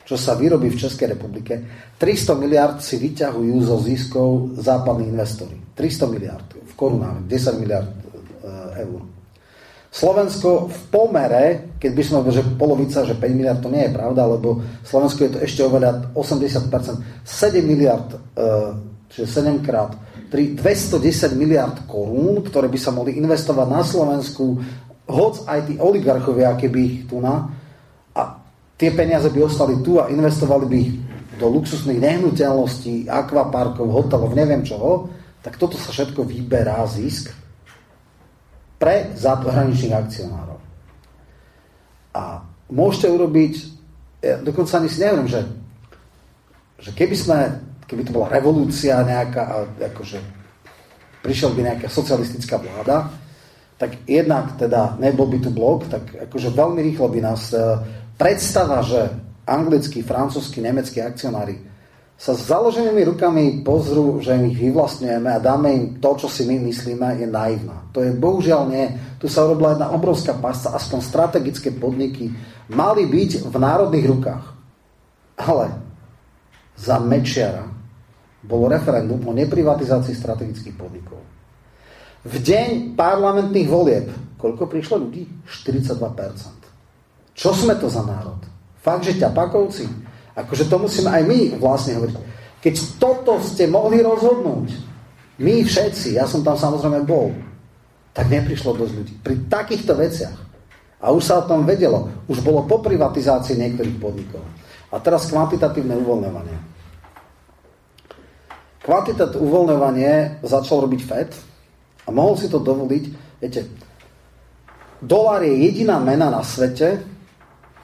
čo 0.04 0.20
sa 0.20 0.36
vyrobí 0.36 0.68
v 0.68 0.80
Českej 0.84 1.16
republike, 1.16 1.64
300 1.96 2.36
miliard 2.36 2.76
si 2.84 3.00
vyťahujú 3.00 3.56
zo 3.64 3.76
ziskov 3.80 4.28
západní 4.60 5.08
investori. 5.08 5.63
300 5.74 6.06
miliard 6.10 6.46
korunách, 6.76 7.24
10 7.26 7.62
miliard 7.62 7.88
eh, 7.88 8.82
eur. 8.84 9.00
Slovensko 9.94 10.66
v 10.66 10.78
pomere, 10.90 11.44
keď 11.78 11.92
by 11.94 12.02
sme 12.02 12.18
že 12.34 12.42
polovica, 12.58 13.06
že 13.06 13.14
5 13.14 13.30
miliard, 13.30 13.62
to 13.62 13.70
nie 13.70 13.86
je 13.86 13.94
pravda, 13.94 14.26
lebo 14.26 14.58
Slovensko 14.82 15.22
je 15.22 15.32
to 15.38 15.40
ešte 15.46 15.62
oveľa 15.62 16.10
80%, 16.18 17.22
7 17.22 17.62
miliard, 17.62 18.10
eh, 18.34 18.74
čiže 19.14 19.46
7 19.46 19.62
krát 19.62 19.94
3, 20.34 20.58
210 20.58 21.38
miliard 21.38 21.86
korún, 21.86 22.42
ktoré 22.42 22.66
by 22.66 22.78
sa 22.78 22.90
mohli 22.90 23.14
investovať 23.22 23.66
na 23.70 23.82
Slovensku, 23.86 24.58
hoc 25.06 25.46
aj 25.46 25.70
tí 25.70 25.74
oligarchovia, 25.78 26.58
keby 26.58 26.78
ich 26.82 26.96
tu 27.06 27.22
na, 27.22 27.54
a 28.18 28.42
tie 28.74 28.90
peniaze 28.90 29.30
by 29.30 29.46
ostali 29.46 29.78
tu 29.78 30.02
a 30.02 30.10
investovali 30.10 30.66
by 30.66 30.76
ich 30.80 30.92
do 31.38 31.46
luxusných 31.54 32.02
nehnuteľností, 32.02 33.06
akvaparkov, 33.06 33.86
hotelov, 33.90 34.34
neviem 34.34 34.66
čoho, 34.66 35.06
tak 35.44 35.60
toto 35.60 35.76
sa 35.76 35.92
všetko 35.92 36.24
vyberá 36.24 36.80
zisk 36.88 37.28
pre 38.80 39.12
zahraničných 39.12 39.92
akcionárov. 39.92 40.56
A 42.16 42.40
môžete 42.72 43.12
urobiť, 43.12 43.54
ja 44.24 44.40
dokonca 44.40 44.80
ani 44.80 44.88
si 44.88 45.04
neviem, 45.04 45.28
že, 45.28 45.44
že 46.80 46.96
keby 46.96 47.12
sme, 47.12 47.38
keby 47.84 48.08
to 48.08 48.16
bola 48.16 48.32
revolúcia 48.32 49.04
nejaká, 49.04 49.68
akože 49.92 50.18
prišiel 51.20 51.52
by 51.52 51.60
nejaká 51.60 51.88
socialistická 51.92 52.56
vláda, 52.56 53.12
tak 53.76 54.00
jednak 54.08 54.56
teda 54.56 54.96
nebol 54.96 55.28
by 55.28 55.38
tu 55.44 55.52
blok, 55.52 55.92
tak 55.92 56.08
akože 56.30 56.56
veľmi 56.56 56.80
rýchlo 56.88 57.10
by 57.12 57.20
nás 57.20 57.52
e, 57.52 57.60
predstava, 58.16 58.80
že 58.80 59.12
anglickí, 59.44 60.00
francúzsky, 60.00 60.64
nemeckí 60.64 61.04
akcionári 61.04 61.73
sa 62.14 62.32
s 62.32 62.46
založenými 62.46 63.02
rukami 63.10 63.44
pozrú, 63.66 64.22
že 64.22 64.38
ich 64.38 64.54
vyvlastňujeme 64.54 65.34
a 65.34 65.42
dáme 65.42 65.68
im 65.74 65.84
to, 65.98 66.14
čo 66.14 66.30
si 66.30 66.46
my 66.46 66.62
myslíme, 66.62 67.18
je 67.18 67.26
naivná. 67.26 67.90
To 67.90 68.06
je 68.06 68.14
bohužiaľ 68.14 68.62
nie. 68.70 68.86
Tu 69.18 69.26
sa 69.26 69.42
urobila 69.42 69.74
jedna 69.74 69.90
obrovská 69.90 70.38
pasca, 70.38 70.72
aspoň 70.78 70.98
strategické 71.02 71.74
podniky 71.74 72.30
mali 72.70 73.10
byť 73.10 73.50
v 73.50 73.54
národných 73.58 74.06
rukách. 74.06 74.44
Ale 75.42 75.74
za 76.78 77.02
Mečiara 77.02 77.66
bolo 78.44 78.70
referendum 78.70 79.18
o 79.26 79.32
neprivatizácii 79.34 80.14
strategických 80.14 80.76
podnikov. 80.78 81.18
V 82.24 82.34
deň 82.40 82.96
parlamentných 82.96 83.68
volieb, 83.68 84.06
koľko 84.38 84.70
prišlo 84.70 85.02
ľudí? 85.02 85.28
42%. 85.44 87.34
Čo 87.34 87.50
sme 87.52 87.74
to 87.76 87.90
za 87.90 88.06
národ? 88.06 88.38
Fakt, 88.80 89.04
že 89.04 89.18
ťapakovci? 89.18 90.03
Akože 90.34 90.66
to 90.66 90.76
musíme 90.82 91.10
aj 91.10 91.22
my 91.22 91.40
vlastne 91.62 91.98
hovoriť. 91.98 92.16
Keď 92.58 92.74
toto 92.98 93.38
ste 93.38 93.70
mohli 93.70 94.02
rozhodnúť, 94.02 94.68
my 95.38 95.54
všetci, 95.62 96.18
ja 96.18 96.26
som 96.26 96.42
tam 96.42 96.58
samozrejme 96.58 97.06
bol, 97.06 97.34
tak 98.14 98.30
neprišlo 98.30 98.78
dosť 98.78 98.92
ľudí. 98.94 99.14
Pri 99.22 99.34
takýchto 99.50 99.94
veciach. 99.98 100.38
A 101.04 101.10
už 101.10 101.22
sa 101.26 101.42
o 101.42 101.46
tom 101.50 101.66
vedelo. 101.66 102.08
Už 102.30 102.40
bolo 102.40 102.64
po 102.64 102.78
privatizácii 102.78 103.58
niektorých 103.58 103.98
podnikov. 103.98 104.40
A 104.94 105.02
teraz 105.02 105.26
kvantitatívne 105.26 105.98
uvoľňovanie. 105.98 106.56
Kvantitatívne 108.86 109.42
uvoľňovanie 109.42 110.12
začal 110.46 110.86
robiť 110.86 111.00
FED 111.02 111.30
a 112.06 112.08
mohol 112.14 112.38
si 112.38 112.46
to 112.46 112.62
dovoliť. 112.62 113.04
Viete, 113.42 113.66
dolár 115.02 115.42
je 115.42 115.52
jediná 115.66 115.98
mena 115.98 116.30
na 116.30 116.46
svete, 116.46 117.02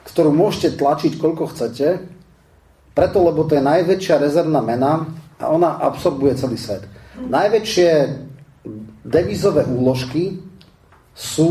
ktorú 0.07 0.31
môžete 0.31 0.79
tlačiť 0.79 1.19
koľko 1.19 1.51
chcete, 1.51 1.87
preto 2.91 3.23
lebo 3.23 3.47
to 3.47 3.55
je 3.55 3.63
najväčšia 3.63 4.15
rezervná 4.19 4.59
mena 4.59 5.07
a 5.39 5.45
ona 5.49 5.79
absorbuje 5.79 6.35
celý 6.35 6.57
svet. 6.59 6.85
Najväčšie 7.17 7.89
devizové 9.05 9.65
úložky 9.65 10.37
sú 11.15 11.49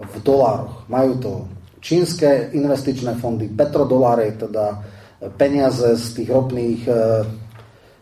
v 0.00 0.14
dolároch. 0.24 0.88
Majú 0.88 1.12
to 1.20 1.32
čínske 1.80 2.52
investičné 2.56 3.16
fondy, 3.20 3.48
petrodoláre, 3.48 4.32
teda 4.36 4.80
peniaze 5.36 5.96
z 5.96 6.06
tých 6.16 6.28
ropných 6.32 6.80
e, 6.88 6.92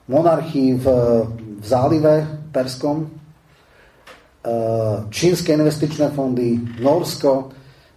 monarchií 0.07 0.79
v, 0.79 0.87
v 1.59 1.65
zálive 1.67 2.15
Perskom, 2.55 3.03
e, 3.03 3.09
čínske 5.11 5.51
investičné 5.55 6.15
fondy, 6.15 6.79
Norsko, 6.79 7.51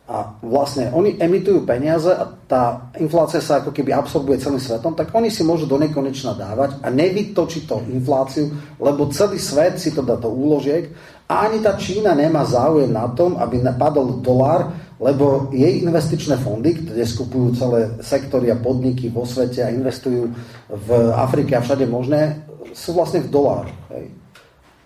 a 0.10 0.36
vlastne 0.44 0.92
oni 0.92 1.16
emitujú 1.22 1.64
peniaze 1.64 2.12
a 2.12 2.26
tá 2.26 2.92
inflácia 3.00 3.40
sa 3.40 3.64
ako 3.64 3.72
keby 3.72 3.96
absorbuje 3.96 4.44
celým 4.44 4.60
svetom, 4.60 4.92
tak 4.92 5.14
oni 5.14 5.32
si 5.32 5.46
môžu 5.46 5.70
do 5.70 5.80
nekonečna 5.80 6.36
dávať 6.36 6.84
a 6.84 6.92
nevytočiť 6.92 7.64
to 7.64 7.80
infláciu, 7.96 8.52
lebo 8.82 9.08
celý 9.14 9.40
svet 9.40 9.80
si 9.80 9.96
to 9.96 10.04
dá 10.04 10.20
do 10.20 10.28
úložiek 10.28 10.92
a 11.32 11.48
ani 11.48 11.64
tá 11.64 11.80
Čína 11.80 12.12
nemá 12.12 12.44
záujem 12.44 12.92
na 12.92 13.08
tom, 13.16 13.40
aby 13.40 13.64
napadol 13.64 14.20
dolár, 14.20 14.76
lebo 15.00 15.48
jej 15.56 15.80
investičné 15.80 16.36
fondy, 16.44 16.76
kde 16.76 17.08
skupujú 17.08 17.56
celé 17.56 17.96
sektory 18.04 18.52
a 18.52 18.60
podniky 18.60 19.08
vo 19.08 19.24
svete 19.24 19.64
a 19.64 19.72
investujú 19.72 20.28
v 20.68 20.90
Afrike 21.16 21.56
a 21.56 21.64
všade 21.64 21.88
možné, 21.88 22.44
sú 22.76 23.00
vlastne 23.00 23.24
v 23.24 23.32
dolároch. 23.32 23.72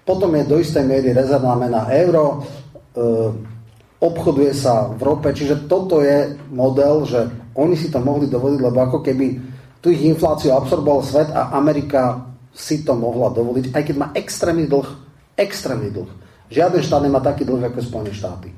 Potom 0.06 0.30
je 0.38 0.46
do 0.46 0.62
istej 0.62 0.86
miery 0.86 1.18
rezervná 1.18 1.58
mena 1.58 1.90
euro, 1.90 2.46
e, 2.94 3.55
obchoduje 4.00 4.52
sa 4.52 4.92
v 4.92 5.02
rope, 5.02 5.32
čiže 5.32 5.66
toto 5.72 6.04
je 6.04 6.36
model, 6.52 7.08
že 7.08 7.32
oni 7.56 7.80
si 7.80 7.88
to 7.88 8.04
mohli 8.04 8.28
dovoliť, 8.28 8.60
lebo 8.60 8.78
ako 8.84 9.00
keby 9.00 9.40
tu 9.80 9.94
ich 9.94 10.04
infláciu 10.04 10.52
absorboval 10.52 11.02
svet 11.06 11.30
a 11.32 11.56
Amerika 11.56 12.28
si 12.56 12.84
to 12.84 12.96
mohla 12.96 13.32
dovoliť, 13.32 13.76
aj 13.76 13.84
keď 13.84 13.96
má 13.96 14.08
extrémny 14.16 14.66
dlh. 14.68 14.88
Extrémny 15.36 15.92
dlh. 15.92 16.10
Žiaden 16.52 16.84
štát 16.84 17.04
nemá 17.04 17.20
taký 17.20 17.44
dlh 17.44 17.72
ako 17.72 17.84
Spojené 17.84 18.12
štáty. 18.16 18.50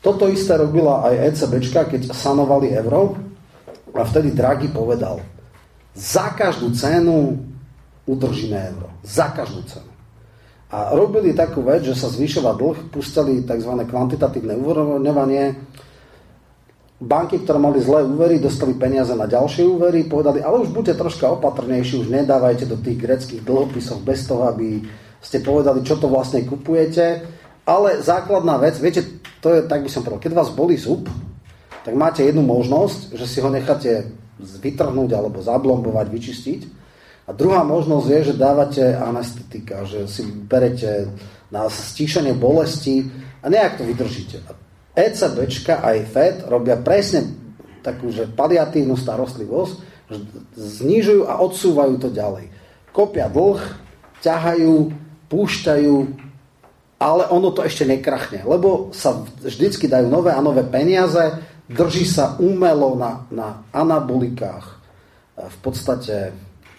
Toto 0.00 0.30
isté 0.30 0.54
robila 0.54 1.02
aj 1.02 1.34
ECBčka, 1.34 1.90
keď 1.90 2.14
sanovali 2.14 2.70
euro 2.78 3.18
a 3.90 4.04
vtedy 4.04 4.30
Draghi 4.30 4.70
povedal, 4.70 5.18
za 5.96 6.30
každú 6.36 6.70
cenu 6.76 7.40
udržíme 8.06 8.54
euro. 8.76 8.92
Za 9.02 9.32
každú 9.32 9.64
cenu. 9.66 9.95
A 10.66 10.98
robili 10.98 11.30
takú 11.30 11.62
vec, 11.62 11.86
že 11.86 11.94
sa 11.94 12.10
zvyšoval 12.10 12.58
dlh, 12.58 12.78
pustili 12.90 13.46
tzv. 13.46 13.70
kvantitatívne 13.86 14.58
uvoľňovanie. 14.58 15.44
Banky, 16.96 17.44
ktoré 17.44 17.58
mali 17.60 17.78
zlé 17.78 18.02
úvery, 18.02 18.42
dostali 18.42 18.74
peniaze 18.74 19.12
na 19.14 19.30
ďalšie 19.30 19.62
úvery, 19.62 20.08
povedali, 20.08 20.42
ale 20.42 20.64
už 20.64 20.72
buďte 20.72 20.98
troška 20.98 21.28
opatrnejší, 21.38 22.02
už 22.02 22.08
nedávajte 22.08 22.66
do 22.66 22.80
tých 22.80 22.98
greckých 22.98 23.42
dlhopisov 23.44 24.02
bez 24.02 24.26
toho, 24.26 24.48
aby 24.48 24.82
ste 25.20 25.44
povedali, 25.44 25.86
čo 25.86 26.00
to 26.00 26.08
vlastne 26.08 26.42
kupujete. 26.42 27.22
Ale 27.68 28.02
základná 28.02 28.58
vec, 28.58 28.80
viete, 28.82 29.06
to 29.44 29.54
je, 29.54 29.60
tak 29.68 29.86
by 29.86 29.90
som 29.92 30.02
povedal, 30.02 30.24
keď 30.24 30.32
vás 30.34 30.50
boli 30.50 30.74
zub, 30.74 31.06
tak 31.84 31.94
máte 31.94 32.26
jednu 32.26 32.42
možnosť, 32.42 33.14
že 33.14 33.26
si 33.30 33.38
ho 33.38 33.52
necháte 33.52 34.10
vytrhnúť 34.40 35.14
alebo 35.14 35.38
zablombovať, 35.44 36.06
vyčistiť 36.10 36.60
a 37.26 37.30
druhá 37.34 37.66
možnosť 37.66 38.06
je, 38.06 38.20
že 38.30 38.38
dávate 38.38 38.82
anestetika, 38.94 39.82
že 39.82 40.06
si 40.06 40.22
berete 40.30 41.10
na 41.50 41.66
stíšenie 41.66 42.38
bolesti 42.38 43.02
a 43.42 43.50
nejak 43.50 43.78
to 43.78 43.82
vydržíte. 43.82 44.38
ECBčka 44.96 45.82
aj 45.82 46.06
FED 46.08 46.36
robia 46.46 46.78
presne 46.78 47.26
takú, 47.82 48.14
že 48.14 48.30
paliatívnu 48.30 48.94
starostlivosť, 48.94 49.74
že 50.06 50.16
znižujú 50.54 51.26
a 51.26 51.42
odsúvajú 51.42 51.94
to 51.98 52.08
ďalej. 52.14 52.46
Kopia 52.94 53.26
dlh, 53.26 53.60
ťahajú, 54.22 54.74
púšťajú, 55.26 55.96
ale 56.96 57.22
ono 57.28 57.50
to 57.52 57.66
ešte 57.66 57.84
nekrachne, 57.84 58.46
lebo 58.46 58.94
sa 58.94 59.26
vždycky 59.42 59.90
dajú 59.90 60.08
nové 60.08 60.32
a 60.32 60.40
nové 60.40 60.64
peniaze, 60.64 61.42
drží 61.68 62.06
sa 62.06 62.38
umelo 62.38 62.94
na, 62.94 63.26
na 63.28 63.66
anabolikách. 63.74 64.78
V 65.36 65.56
podstate 65.60 66.32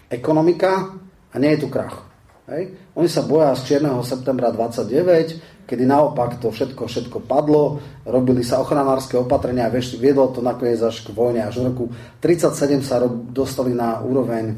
ekonomika 0.10 0.96
a 1.32 1.36
nie 1.40 1.56
je 1.56 1.64
tu 1.64 1.68
krach. 1.68 2.08
Hej? 2.48 2.76
Oni 2.96 3.12
sa 3.12 3.28
boja 3.28 3.52
z 3.60 3.68
čierneho 3.68 4.00
septembra 4.02 4.50
29, 4.56 5.68
kedy 5.68 5.84
naopak 5.84 6.40
to 6.40 6.48
všetko, 6.48 6.88
všetko 6.88 7.18
padlo, 7.28 7.84
robili 8.08 8.40
sa 8.40 8.64
ochranárske 8.64 9.20
opatrenia 9.20 9.68
a 9.68 9.74
viedlo 9.76 10.32
to 10.32 10.40
nakoniec 10.40 10.80
až 10.80 11.04
k 11.04 11.12
vojne. 11.12 11.44
Až 11.44 11.60
v 11.60 11.64
roku 11.70 11.86
37 12.24 12.88
sa 12.88 13.04
dostali 13.32 13.76
na 13.76 14.00
úroveň 14.00 14.56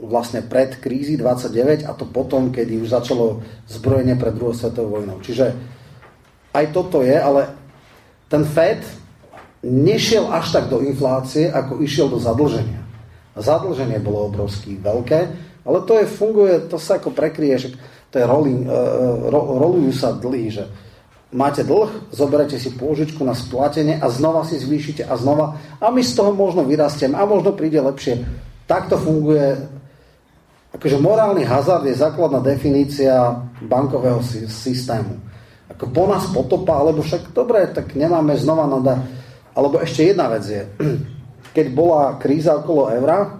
vlastne 0.00 0.40
pred 0.40 0.80
krízy 0.80 1.20
29 1.20 1.84
a 1.84 1.92
to 1.92 2.08
potom, 2.08 2.48
kedy 2.48 2.80
už 2.80 2.94
začalo 2.94 3.44
zbrojenie 3.68 4.16
pred 4.16 4.32
druhou 4.32 4.56
svetovou 4.56 5.02
vojnou. 5.02 5.20
Čiže 5.20 5.52
aj 6.56 6.64
toto 6.72 7.04
je, 7.04 7.14
ale 7.14 7.52
ten 8.30 8.46
Fed 8.46 8.80
nešiel 9.60 10.24
až 10.32 10.56
tak 10.56 10.72
do 10.72 10.80
inflácie, 10.80 11.52
ako 11.52 11.84
išiel 11.84 12.08
do 12.08 12.16
zadlženia. 12.16 12.79
Zadlženie 13.40 13.98
bolo 13.98 14.28
obrovské, 14.28 14.76
veľké, 14.76 15.20
ale 15.64 15.78
to 15.84 15.98
je, 16.00 16.06
funguje, 16.06 16.54
to 16.68 16.76
sa 16.80 16.96
ako 17.00 17.12
prekrie, 17.12 17.56
že 17.56 17.72
to 18.12 18.20
je 18.20 18.24
rolling, 18.28 18.64
uh, 18.64 19.28
ro, 19.28 19.60
rolujú 19.60 19.92
sa 19.92 20.16
dlhy, 20.16 20.52
že 20.52 20.64
máte 21.30 21.62
dlh, 21.62 22.10
zoberete 22.10 22.58
si 22.58 22.74
pôžičku 22.74 23.22
na 23.22 23.36
splatenie 23.36 24.00
a 24.02 24.06
znova 24.10 24.42
si 24.42 24.58
zvýšite 24.58 25.06
a 25.06 25.14
znova 25.14 25.56
a 25.78 25.88
my 25.88 26.02
z 26.02 26.12
toho 26.16 26.34
možno 26.34 26.66
vyrastiem 26.66 27.14
a 27.14 27.22
možno 27.22 27.54
príde 27.54 27.78
lepšie. 27.78 28.24
Takto 28.66 28.98
funguje 28.98 29.58
akože 30.74 31.02
morálny 31.02 31.42
hazard 31.42 31.86
je 31.86 31.98
základná 31.98 32.38
definícia 32.38 33.42
bankového 33.62 34.22
systému. 34.46 35.18
Ako 35.70 35.90
po 35.90 36.04
nás 36.06 36.26
potopa, 36.30 36.78
alebo 36.78 37.02
však 37.02 37.30
dobre, 37.34 37.66
tak 37.70 37.94
nemáme 37.94 38.34
znova 38.38 38.66
nada. 38.66 39.02
Alebo 39.54 39.82
ešte 39.82 40.10
jedna 40.10 40.30
vec 40.30 40.44
je, 40.46 40.62
keď 41.50 41.66
bola 41.74 42.16
kríza 42.18 42.54
okolo 42.58 42.90
eura, 42.94 43.38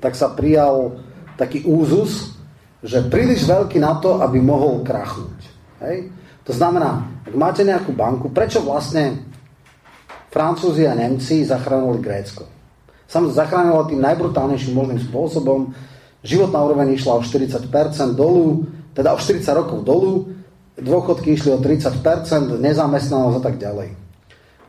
tak 0.00 0.16
sa 0.16 0.32
prijal 0.32 1.00
taký 1.36 1.64
úzus, 1.64 2.36
že 2.84 3.08
príliš 3.08 3.48
veľký 3.48 3.80
na 3.80 3.96
to, 4.00 4.20
aby 4.20 4.40
mohol 4.40 4.84
krachnúť. 4.84 5.40
Hej? 5.84 6.12
To 6.44 6.52
znamená, 6.52 7.24
ak 7.24 7.34
máte 7.36 7.64
nejakú 7.64 7.96
banku, 7.96 8.28
prečo 8.28 8.60
vlastne 8.60 9.24
Francúzi 10.28 10.84
a 10.84 10.92
Nemci 10.92 11.46
zachránili 11.48 12.04
Grécko? 12.04 12.44
Samozrejme, 13.08 13.40
zachránilo 13.40 13.88
tým 13.88 14.04
najbrutálnejším 14.04 14.74
možným 14.76 15.00
spôsobom. 15.00 15.72
Životná 16.20 16.60
úroveň 16.60 16.96
išla 16.96 17.20
o 17.20 17.24
40% 17.24 17.72
dolu, 18.12 18.68
teda 18.92 19.16
o 19.16 19.18
40 19.20 19.44
rokov 19.56 19.78
dolu, 19.84 20.28
dôchodky 20.76 21.32
išli 21.32 21.52
o 21.52 21.60
30%, 21.60 22.60
nezamestnanosť 22.60 23.36
a 23.40 23.42
tak 23.44 23.56
ďalej 23.56 24.03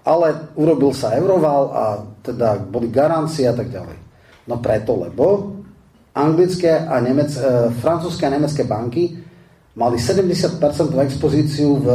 ale 0.06 0.54
urobil 0.54 0.94
sa 0.94 1.18
euroval 1.18 1.62
a 1.74 1.84
teda 2.22 2.62
boli 2.62 2.94
garancie 2.94 3.50
a 3.50 3.58
tak 3.58 3.74
ďalej. 3.74 3.98
No 4.46 4.62
preto, 4.62 4.94
lebo 4.94 5.58
anglické 6.14 6.70
a 6.78 7.02
nemec, 7.02 7.34
e, 7.34 7.74
francúzske 7.82 8.30
a 8.30 8.34
nemecké 8.34 8.64
banky 8.70 9.18
mali 9.74 9.98
70% 9.98 10.94
expozíciu 11.02 11.82
v 11.82 11.88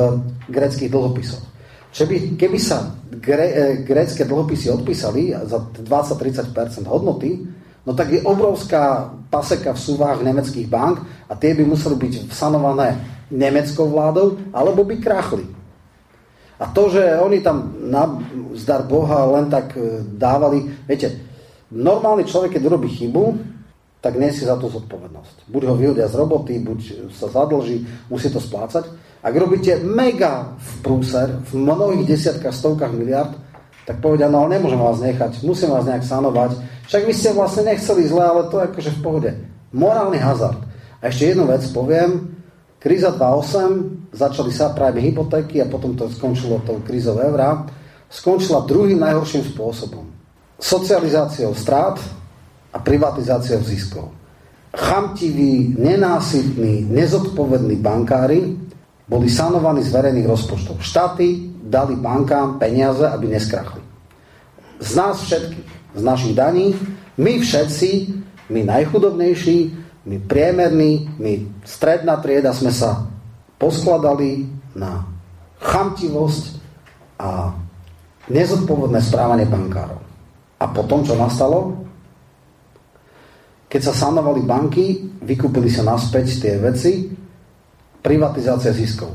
greckých 0.51 0.91
dlhopisoch. 0.91 1.45
Čiže 1.95 2.35
keby 2.35 2.59
sa 2.59 2.99
gre, 3.15 3.47
e, 3.47 3.65
grécké 3.87 4.27
dlhopisy 4.27 4.75
odpísali 4.75 5.31
za 5.47 5.63
20-30% 5.63 6.91
hodnoty, 6.91 7.47
no 7.87 7.95
tak 7.95 8.11
je 8.11 8.27
obrovská 8.27 9.15
paseka 9.31 9.71
v 9.79 9.81
súvách 9.87 10.27
nemeckých 10.27 10.67
bank 10.67 10.99
a 11.31 11.39
tie 11.39 11.55
by 11.55 11.63
museli 11.63 11.95
byť 11.95 12.35
sanované 12.35 12.99
nemeckou 13.31 13.87
vládou, 13.87 14.51
alebo 14.51 14.83
by 14.83 14.99
krachli. 14.99 15.60
A 16.61 16.69
to, 16.69 16.93
že 16.93 17.17
oni 17.17 17.41
tam 17.41 17.73
na 17.89 18.05
zdar 18.53 18.85
Boha 18.85 19.25
len 19.33 19.49
tak 19.49 19.73
e, 19.81 20.05
dávali, 20.05 20.69
viete, 20.85 21.17
normálny 21.73 22.29
človek, 22.29 22.61
keď 22.61 22.69
robí 22.69 22.93
chybu, 22.93 23.41
tak 24.05 24.21
nesie 24.21 24.45
za 24.45 24.61
to 24.61 24.69
zodpovednosť. 24.69 25.49
Buď 25.49 25.63
ho 25.73 25.75
vyhodia 25.77 26.09
z 26.09 26.21
roboty, 26.21 26.61
buď 26.61 27.13
sa 27.13 27.33
zadlží, 27.33 27.85
musí 28.13 28.29
to 28.29 28.41
splácať. 28.41 28.89
Ak 29.21 29.37
robíte 29.37 29.77
mega 29.85 30.57
v 30.57 30.71
prúser, 30.81 31.29
v 31.49 31.53
mnohých 31.61 32.09
desiatkách, 32.09 32.57
stovkách 32.57 32.97
miliard, 32.97 33.37
tak 33.85 34.01
povedia, 34.01 34.33
no 34.33 34.45
ale 34.45 34.57
nemôžem 34.57 34.81
vás 34.81 35.01
nechať, 35.05 35.45
musím 35.45 35.73
vás 35.73 35.85
nejak 35.85 36.05
sanovať. 36.05 36.57
Však 36.89 37.03
vy 37.05 37.13
ste 37.13 37.37
vlastne 37.37 37.63
nechceli 37.69 38.09
zle, 38.09 38.25
ale 38.25 38.43
to 38.49 38.57
je 38.61 38.69
akože 38.73 38.91
v 38.97 39.03
pohode. 39.05 39.31
Morálny 39.77 40.17
hazard. 40.17 40.61
A 41.01 41.09
ešte 41.13 41.33
jednu 41.33 41.45
vec 41.49 41.65
poviem, 41.73 42.40
Kríza 42.81 43.13
2008, 43.13 44.17
začali 44.17 44.53
sa 44.57 44.73
práve 44.73 45.05
hypotéky 45.05 45.61
a 45.61 45.69
potom 45.69 45.93
to 45.93 46.09
skončilo 46.09 46.65
tou 46.65 46.81
krízou 46.81 47.21
eura, 47.21 47.69
skončila 48.09 48.65
druhým 48.65 48.97
najhorším 49.05 49.53
spôsobom. 49.53 50.09
Socializáciou 50.57 51.53
strát 51.53 52.01
a 52.73 52.81
privatizáciou 52.81 53.61
ziskov. 53.61 54.09
Chamtiví, 54.73 55.77
nenásytní, 55.77 56.89
nezodpovední 56.89 57.77
bankári 57.77 58.57
boli 59.05 59.29
sanovaní 59.29 59.85
z 59.85 59.93
verejných 59.93 60.31
rozpočtov. 60.31 60.81
Štáty 60.81 61.53
dali 61.61 62.01
bankám 62.01 62.57
peniaze, 62.57 63.05
aby 63.05 63.29
neskrachli. 63.29 63.83
z 64.81 64.97
nás 64.97 65.21
všetkých, 65.21 65.69
z 65.95 66.03
našich 66.03 66.35
daní, 66.35 66.73
my 67.21 67.33
všetci, 67.45 67.91
my 68.49 68.65
najchudobnejší, 68.65 69.80
my 70.05 70.17
priemerní, 70.25 71.13
my 71.21 71.33
stredná 71.65 72.17
trieda 72.25 72.57
sme 72.57 72.73
sa 72.73 73.05
poskladali 73.61 74.49
na 74.73 75.05
chamtivosť 75.61 76.45
a 77.21 77.53
nezodpovedné 78.33 79.01
správanie 79.05 79.45
bankárov. 79.45 80.01
A 80.61 80.65
potom, 80.73 81.05
čo 81.05 81.17
nastalo? 81.17 81.85
Keď 83.69 83.81
sa 83.93 84.09
sanovali 84.09 84.41
banky, 84.41 85.21
vykúpili 85.21 85.69
sa 85.69 85.85
naspäť 85.85 86.41
tie 86.41 86.57
veci, 86.57 87.13
privatizácia 88.01 88.73
ziskov. 88.73 89.13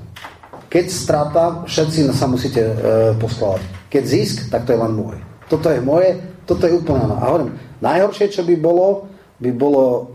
Keď 0.70 0.86
strata, 0.88 1.44
všetci 1.66 2.14
sa 2.14 2.30
musíte 2.30 2.62
e, 2.62 2.74
poskladať. 3.18 3.90
Keď 3.90 4.04
zisk, 4.06 4.36
tak 4.54 4.70
to 4.70 4.78
je 4.78 4.80
len 4.80 4.94
môj. 4.94 5.18
Toto 5.50 5.70
je 5.70 5.82
moje, 5.82 6.18
toto 6.46 6.70
je 6.70 6.78
úplne. 6.78 7.10
A 7.16 7.26
hovorím, 7.26 7.58
najhoršie, 7.82 8.30
čo 8.30 8.46
by 8.46 8.56
bolo, 8.58 9.10
by 9.42 9.50
bolo 9.52 10.15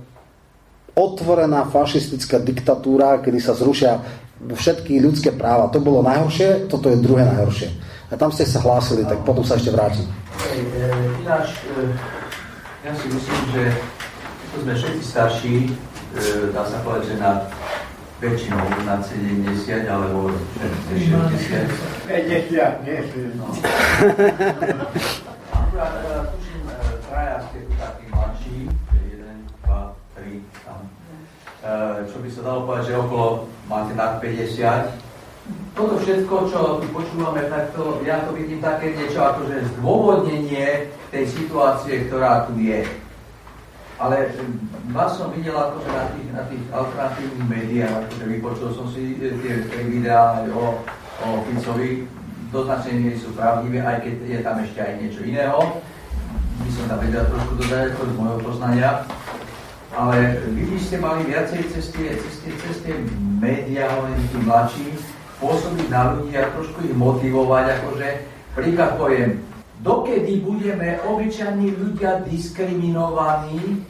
otvorená 0.94 1.64
fašistická 1.70 2.38
diktatúra, 2.42 3.18
kedy 3.22 3.40
sa 3.40 3.54
zrušia 3.54 4.00
všetky 4.48 5.00
ľudské 5.00 5.32
práva. 5.36 5.68
To 5.70 5.80
bolo 5.80 6.02
najhoršie, 6.02 6.66
toto 6.66 6.88
je 6.88 6.96
druhé 6.98 7.24
najhoršie. 7.28 7.68
A 8.10 8.16
tam 8.18 8.32
ste 8.32 8.48
sa 8.48 8.60
hlásili, 8.64 9.04
tak 9.06 9.22
potom 9.22 9.44
sa 9.44 9.54
ešte 9.54 9.70
vrátim. 9.70 10.08
Ináč, 11.22 11.54
e, 11.68 11.94
ja 12.82 12.92
si 12.96 13.06
myslím, 13.12 13.42
že 13.54 13.62
to 14.50 14.56
sme 14.66 14.74
všetci 14.74 15.02
starší, 15.04 15.54
e, 15.68 15.70
dá 16.50 16.66
sa 16.66 16.82
povedať, 16.82 17.14
že 17.14 17.22
na 17.22 17.46
väčšinou 18.20 18.60
na 18.84 19.00
70 19.00 19.88
alebo 19.88 20.28
60. 20.92 21.72
50, 22.04 22.84
nie 22.84 23.00
no. 23.38 23.48
čo 32.08 32.16
by 32.20 32.28
sa 32.32 32.40
dalo 32.44 32.58
povedať, 32.64 32.84
že 32.92 33.00
okolo 33.00 33.26
máte 33.68 33.92
nad 33.92 34.18
50. 34.18 35.74
Toto 35.74 35.94
všetko, 35.98 36.34
čo 36.50 36.60
tu 36.82 36.86
počúvame, 36.94 37.46
tak 37.50 37.74
to, 37.74 38.02
ja 38.06 38.22
to 38.22 38.34
vidím 38.36 38.62
také 38.62 38.94
niečo 38.94 39.22
ako 39.22 39.50
že 39.50 39.66
zdôvodnenie 39.76 40.92
tej 41.10 41.24
situácie, 41.26 42.06
ktorá 42.06 42.46
tu 42.46 42.58
je 42.58 42.86
ale 44.00 44.32
vás 44.96 45.12
som 45.12 45.28
videl 45.28 45.52
akože 45.52 45.90
na 45.92 46.04
tých, 46.16 46.28
na 46.32 46.42
tých 46.48 46.64
alternatívnych 46.72 47.48
médiách, 47.52 47.92
akože 48.00 48.24
vypočul 48.32 48.68
som 48.72 48.88
si 48.88 49.20
tie, 49.20 49.60
tie 49.68 49.82
videá 49.84 50.40
o, 50.56 50.80
o 51.20 51.28
Ficovi, 51.44 52.08
do 52.48 52.64
značnej 52.64 53.14
sú 53.20 53.36
pravdivé, 53.36 53.84
aj 53.84 54.00
keď 54.02 54.14
je 54.26 54.38
tam 54.40 54.56
ešte 54.58 54.80
aj 54.80 54.92
niečo 54.98 55.20
iného. 55.22 55.84
By 56.64 56.70
som 56.72 56.84
tam 56.90 56.98
vedel 56.98 57.24
trošku 57.28 57.52
dodať 57.60 57.94
ako 57.94 58.02
z 58.08 58.14
môjho 58.16 58.38
poznania. 58.42 58.90
Ale 59.90 60.38
vy 60.54 60.70
by 60.70 60.78
ste 60.78 60.96
mali 61.02 61.26
viacej 61.26 61.66
cez 61.74 61.90
tie, 61.90 62.14
cez 62.14 62.34
tie, 62.46 62.52
cez 62.62 62.76
tí 62.86 62.94
mladší, 64.46 64.86
pôsobiť 65.42 65.86
na 65.90 66.14
ľudí 66.14 66.36
a 66.38 66.52
trošku 66.54 66.78
ich 66.86 66.94
motivovať, 66.94 67.64
akože 67.80 68.08
príklad 68.54 68.94
poviem, 69.00 69.42
dokedy 69.82 70.44
budeme 70.44 71.00
obyčajní 71.02 71.74
ľudia 71.74 72.22
diskriminovaní 72.28 73.82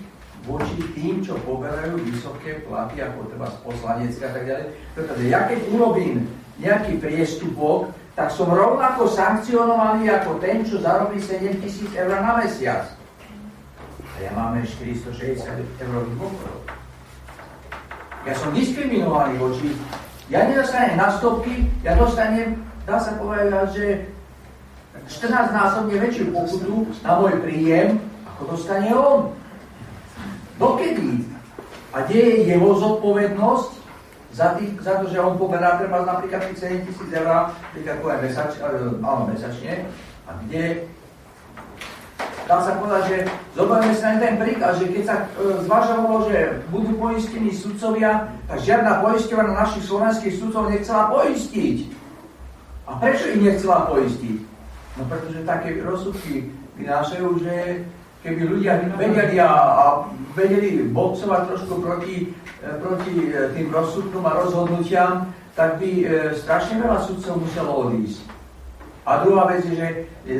voči 0.48 0.80
tým, 0.96 1.20
čo 1.20 1.36
poberajú 1.44 2.00
vysoké 2.00 2.64
platy, 2.64 3.04
ako 3.04 3.28
treba 3.28 3.52
z 3.52 3.58
poslanecka 3.60 4.24
a 4.24 4.32
tak 4.32 4.44
ďalej. 4.48 4.66
Pretože 4.96 5.22
ja 5.28 5.40
keď 5.44 5.58
urobím 5.68 6.14
nejaký 6.62 6.96
priestupok, 6.96 7.92
tak 8.16 8.32
som 8.32 8.48
rovnako 8.48 9.08
sankcionovaný 9.08 10.08
ako 10.12 10.40
ten, 10.40 10.64
čo 10.64 10.80
zarobí 10.80 11.20
7 11.20 11.60
tisíc 11.60 11.90
eur 11.92 12.20
na 12.20 12.40
mesiac. 12.40 12.88
Ja 14.20 14.36
máme 14.36 14.60
460 14.68 15.80
eur 15.80 16.02
dôchodov. 16.12 16.60
Ja 18.28 18.36
som 18.36 18.52
diskriminovaný 18.52 19.40
voči... 19.40 19.72
Ja 20.28 20.44
nedostanem 20.46 21.00
na 21.00 21.08
stopky, 21.16 21.66
ja 21.82 21.96
dostanem, 21.96 22.60
dá 22.84 23.00
sa 23.00 23.16
povedať, 23.16 23.66
že 23.74 23.86
14 25.08 25.50
násobne 25.50 25.96
väčšiu 25.98 26.30
pokutu 26.30 26.86
na 27.02 27.18
môj 27.18 27.34
príjem, 27.42 27.98
ako 28.36 28.42
dostane 28.54 28.92
on. 28.92 29.32
Dokedy? 30.60 31.24
A 31.90 32.06
kde 32.06 32.20
je 32.20 32.36
jeho 32.54 32.70
zodpovednosť 32.76 33.70
za, 34.36 34.54
tých, 34.54 34.78
za 34.84 35.02
to, 35.02 35.10
že 35.10 35.18
on 35.18 35.34
poberá 35.34 35.80
treba 35.80 36.06
napríklad 36.06 36.46
tých 36.52 36.62
7 36.78 36.86
tisíc 36.86 37.10
eur, 37.10 37.50
napríklad 37.50 37.96
poviem 37.98 38.20
mesač, 38.28 38.52
áno, 38.62 39.26
mesačne, 39.26 39.90
a 40.28 40.30
kde 40.46 40.86
dá 42.50 42.58
sa 42.58 42.74
povedať, 42.82 43.02
že 43.06 43.16
zoberme 43.54 43.94
sa 43.94 44.18
ten 44.18 44.34
príklad, 44.34 44.74
že 44.82 44.90
keď 44.90 45.02
sa 45.06 45.16
e, 45.22 45.24
zvažovalo, 45.62 46.26
že 46.26 46.58
budú 46.74 46.98
poistení 46.98 47.54
sudcovia, 47.54 48.26
tak 48.50 48.58
žiadna 48.58 49.06
poisťová 49.06 49.42
na 49.46 49.54
našich 49.62 49.86
slovenských 49.86 50.34
sudcov 50.34 50.66
nechcela 50.66 51.14
poistiť. 51.14 51.76
A 52.90 52.98
prečo 52.98 53.30
ich 53.30 53.38
nechcela 53.38 53.86
poistiť? 53.86 54.38
No 54.98 55.06
pretože 55.06 55.46
také 55.46 55.78
rozsudky 55.78 56.50
vynášajú, 56.74 57.28
že 57.38 57.86
keby 58.26 58.42
ľudia 58.50 58.82
vedeli 58.98 59.38
a, 59.38 59.50
a 59.54 59.84
vedeli 60.34 60.90
boxovať 60.90 61.54
trošku 61.54 61.78
proti, 61.78 62.34
e, 62.34 62.66
proti 62.82 63.30
e, 63.30 63.54
tým 63.54 63.70
rozsudkom 63.70 64.26
a 64.26 64.42
rozhodnutiam, 64.42 65.30
tak 65.54 65.78
by 65.78 65.90
strašne 66.40 66.78
veľa 66.78 67.04
sudcov 67.04 67.42
muselo 67.42 67.90
odísť. 67.90 68.29
A 69.10 69.26
druhá 69.26 69.50
vec 69.50 69.66
je, 69.66 69.74
že 69.74 69.86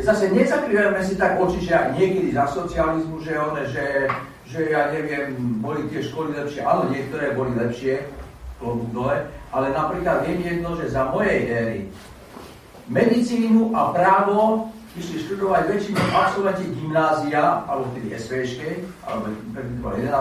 zase 0.07 0.31
nezakrývame 0.31 1.03
si 1.03 1.19
tak 1.19 1.43
oči, 1.43 1.59
že 1.67 1.75
niekedy 1.99 2.31
za 2.31 2.47
socializmu, 2.47 3.19
že, 3.19 3.35
one, 3.35 3.67
že, 3.67 4.07
že 4.47 4.71
ja 4.71 4.95
neviem, 4.95 5.35
boli 5.59 5.91
tie 5.91 6.07
školy 6.07 6.39
lepšie. 6.39 6.63
Áno, 6.63 6.87
niektoré 6.87 7.35
boli 7.35 7.51
lepšie, 7.59 8.07
klobúk 8.63 8.95
dole, 8.95 9.27
ale 9.51 9.75
napríklad 9.75 10.23
viem 10.23 10.39
jedno, 10.47 10.79
že 10.79 10.87
za 10.87 11.11
mojej 11.11 11.51
éry 11.51 11.81
medicínu 12.87 13.75
a 13.75 13.91
právo 13.91 14.71
išli 14.95 15.19
študovať 15.27 15.63
väčšinou 15.67 16.07
absolventi 16.15 16.67
gymnázia, 16.71 17.67
alebo 17.67 17.91
tedy 17.99 18.15
SVŠke, 18.15 18.87
alebo 19.03 19.35
prvý 19.51 19.75
bola 19.83 19.95
jedna 19.99 20.21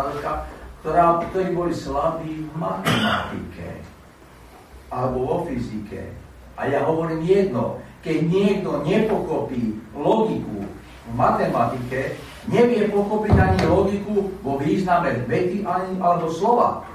ktorá, 0.81 1.05
ktorí 1.29 1.53
boli 1.53 1.73
slabí 1.75 2.49
v 2.49 2.51
matematike 2.57 3.83
alebo 4.89 5.17
vo 5.21 5.37
fyzike. 5.45 6.01
A 6.57 6.65
ja 6.65 6.81
hovorím 6.87 7.21
jedno, 7.23 7.77
keď 7.99 8.17
niekto 8.31 8.69
nepokopí 8.87 9.75
logiku 9.91 10.63
v 11.09 11.13
matematike, 11.15 12.15
nevie 12.47 12.87
pochopiť 12.87 13.35
ani 13.35 13.59
logiku 13.67 14.31
vo 14.39 14.55
význame 14.57 15.27
vety 15.27 15.67
alebo 15.99 16.31
slova. 16.31 16.85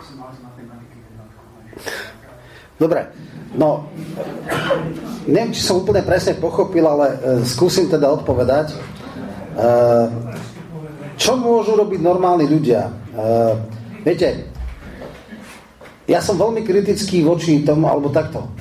Dobre, 2.74 3.06
no, 3.55 3.86
neviem, 5.31 5.55
či 5.55 5.62
som 5.62 5.82
úplne 5.82 6.02
presne 6.02 6.35
pochopil, 6.39 6.82
ale 6.82 7.06
e, 7.14 7.16
skúsim 7.47 7.86
teda 7.86 8.10
odpovedať. 8.10 8.74
E, 8.74 8.76
čo 11.14 11.39
môžu 11.39 11.78
robiť 11.78 12.02
normálni 12.02 12.51
ľudia? 12.51 12.90
E, 12.90 12.93
viete, 14.02 14.51
ja 16.10 16.18
som 16.18 16.35
veľmi 16.35 16.66
kritický 16.66 17.22
voči 17.22 17.62
tomu, 17.62 17.86
alebo 17.86 18.10
takto. 18.10 18.53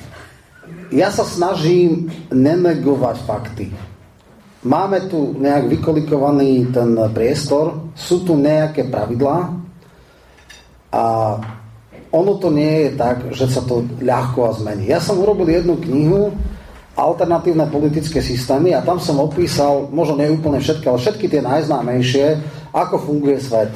Ja 0.92 1.08
sa 1.08 1.24
snažím 1.24 2.12
nenegovať 2.28 3.16
fakty. 3.24 3.66
Máme 4.64 5.12
tu 5.12 5.36
nejak 5.36 5.68
vykolikovaný 5.68 6.72
ten 6.72 6.96
priestor, 7.12 7.92
sú 7.92 8.24
tu 8.24 8.32
nejaké 8.36 8.88
pravidlá 8.88 9.52
a 10.88 11.04
ono 12.14 12.32
to 12.40 12.48
nie 12.48 12.88
je 12.88 12.90
tak, 12.96 13.28
že 13.34 13.44
sa 13.50 13.60
to 13.60 13.84
ľahko 14.00 14.48
a 14.48 14.56
zmení. 14.56 14.88
Ja 14.88 15.04
som 15.04 15.20
urobil 15.20 15.52
jednu 15.52 15.76
knihu, 15.84 16.32
alternatívne 16.94 17.66
politické 17.68 18.22
systémy 18.22 18.72
a 18.72 18.86
tam 18.86 19.02
som 19.02 19.18
opísal, 19.18 19.90
možno 19.90 20.22
nie 20.22 20.30
úplne 20.30 20.62
všetky, 20.62 20.86
ale 20.88 21.02
všetky 21.02 21.26
tie 21.26 21.42
najznámejšie, 21.42 22.26
ako 22.70 23.02
funguje 23.02 23.42
svet. 23.42 23.74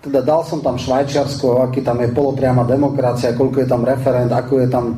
Teda 0.00 0.24
dal 0.24 0.42
som 0.44 0.64
tam 0.64 0.80
Švajčiarsko, 0.80 1.68
aký 1.68 1.84
tam 1.84 2.00
je 2.00 2.12
polopriama 2.12 2.64
demokracia, 2.64 3.36
koľko 3.36 3.62
je 3.62 3.68
tam 3.68 3.84
referent, 3.84 4.32
ako 4.32 4.64
je 4.64 4.68
tam 4.68 4.96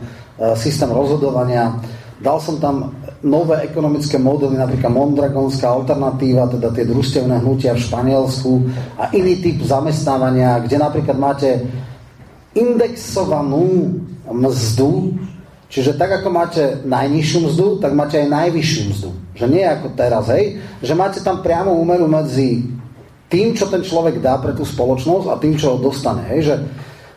systém 0.57 0.91
rozhodovania. 0.93 1.81
Dal 2.17 2.41
som 2.41 2.57
tam 2.57 2.97
nové 3.21 3.61
ekonomické 3.69 4.17
modely, 4.17 4.57
napríklad 4.57 4.89
Mondragonská 4.89 5.69
alternatíva, 5.69 6.49
teda 6.49 6.73
tie 6.73 6.89
družstevné 6.89 7.45
hnutia 7.45 7.77
v 7.77 7.85
Španielsku 7.85 8.53
a 8.97 9.13
iný 9.13 9.37
typ 9.45 9.61
zamestnávania, 9.61 10.65
kde 10.65 10.77
napríklad 10.81 11.17
máte 11.21 11.61
indexovanú 12.57 14.01
mzdu, 14.25 15.13
čiže 15.69 15.93
tak 16.01 16.25
ako 16.25 16.29
máte 16.33 16.81
najnižšiu 16.89 17.39
mzdu, 17.53 17.67
tak 17.85 17.93
máte 17.93 18.17
aj 18.17 18.29
najvyššiu 18.33 18.83
mzdu. 18.97 19.11
Že 19.37 19.47
nie 19.53 19.65
ako 19.69 19.87
teraz, 19.93 20.33
hej, 20.33 20.57
že 20.81 20.97
máte 20.97 21.21
tam 21.21 21.45
priamo 21.45 21.77
úmeru 21.77 22.09
medzi 22.09 22.65
tým, 23.29 23.53
čo 23.53 23.69
ten 23.69 23.85
človek 23.85 24.25
dá 24.25 24.41
pre 24.41 24.57
tú 24.57 24.65
spoločnosť 24.65 25.27
a 25.29 25.37
tým, 25.37 25.59
čo 25.59 25.77
ho 25.77 25.83
dostane. 25.83 26.25
Hej, 26.33 26.41
že 26.49 26.55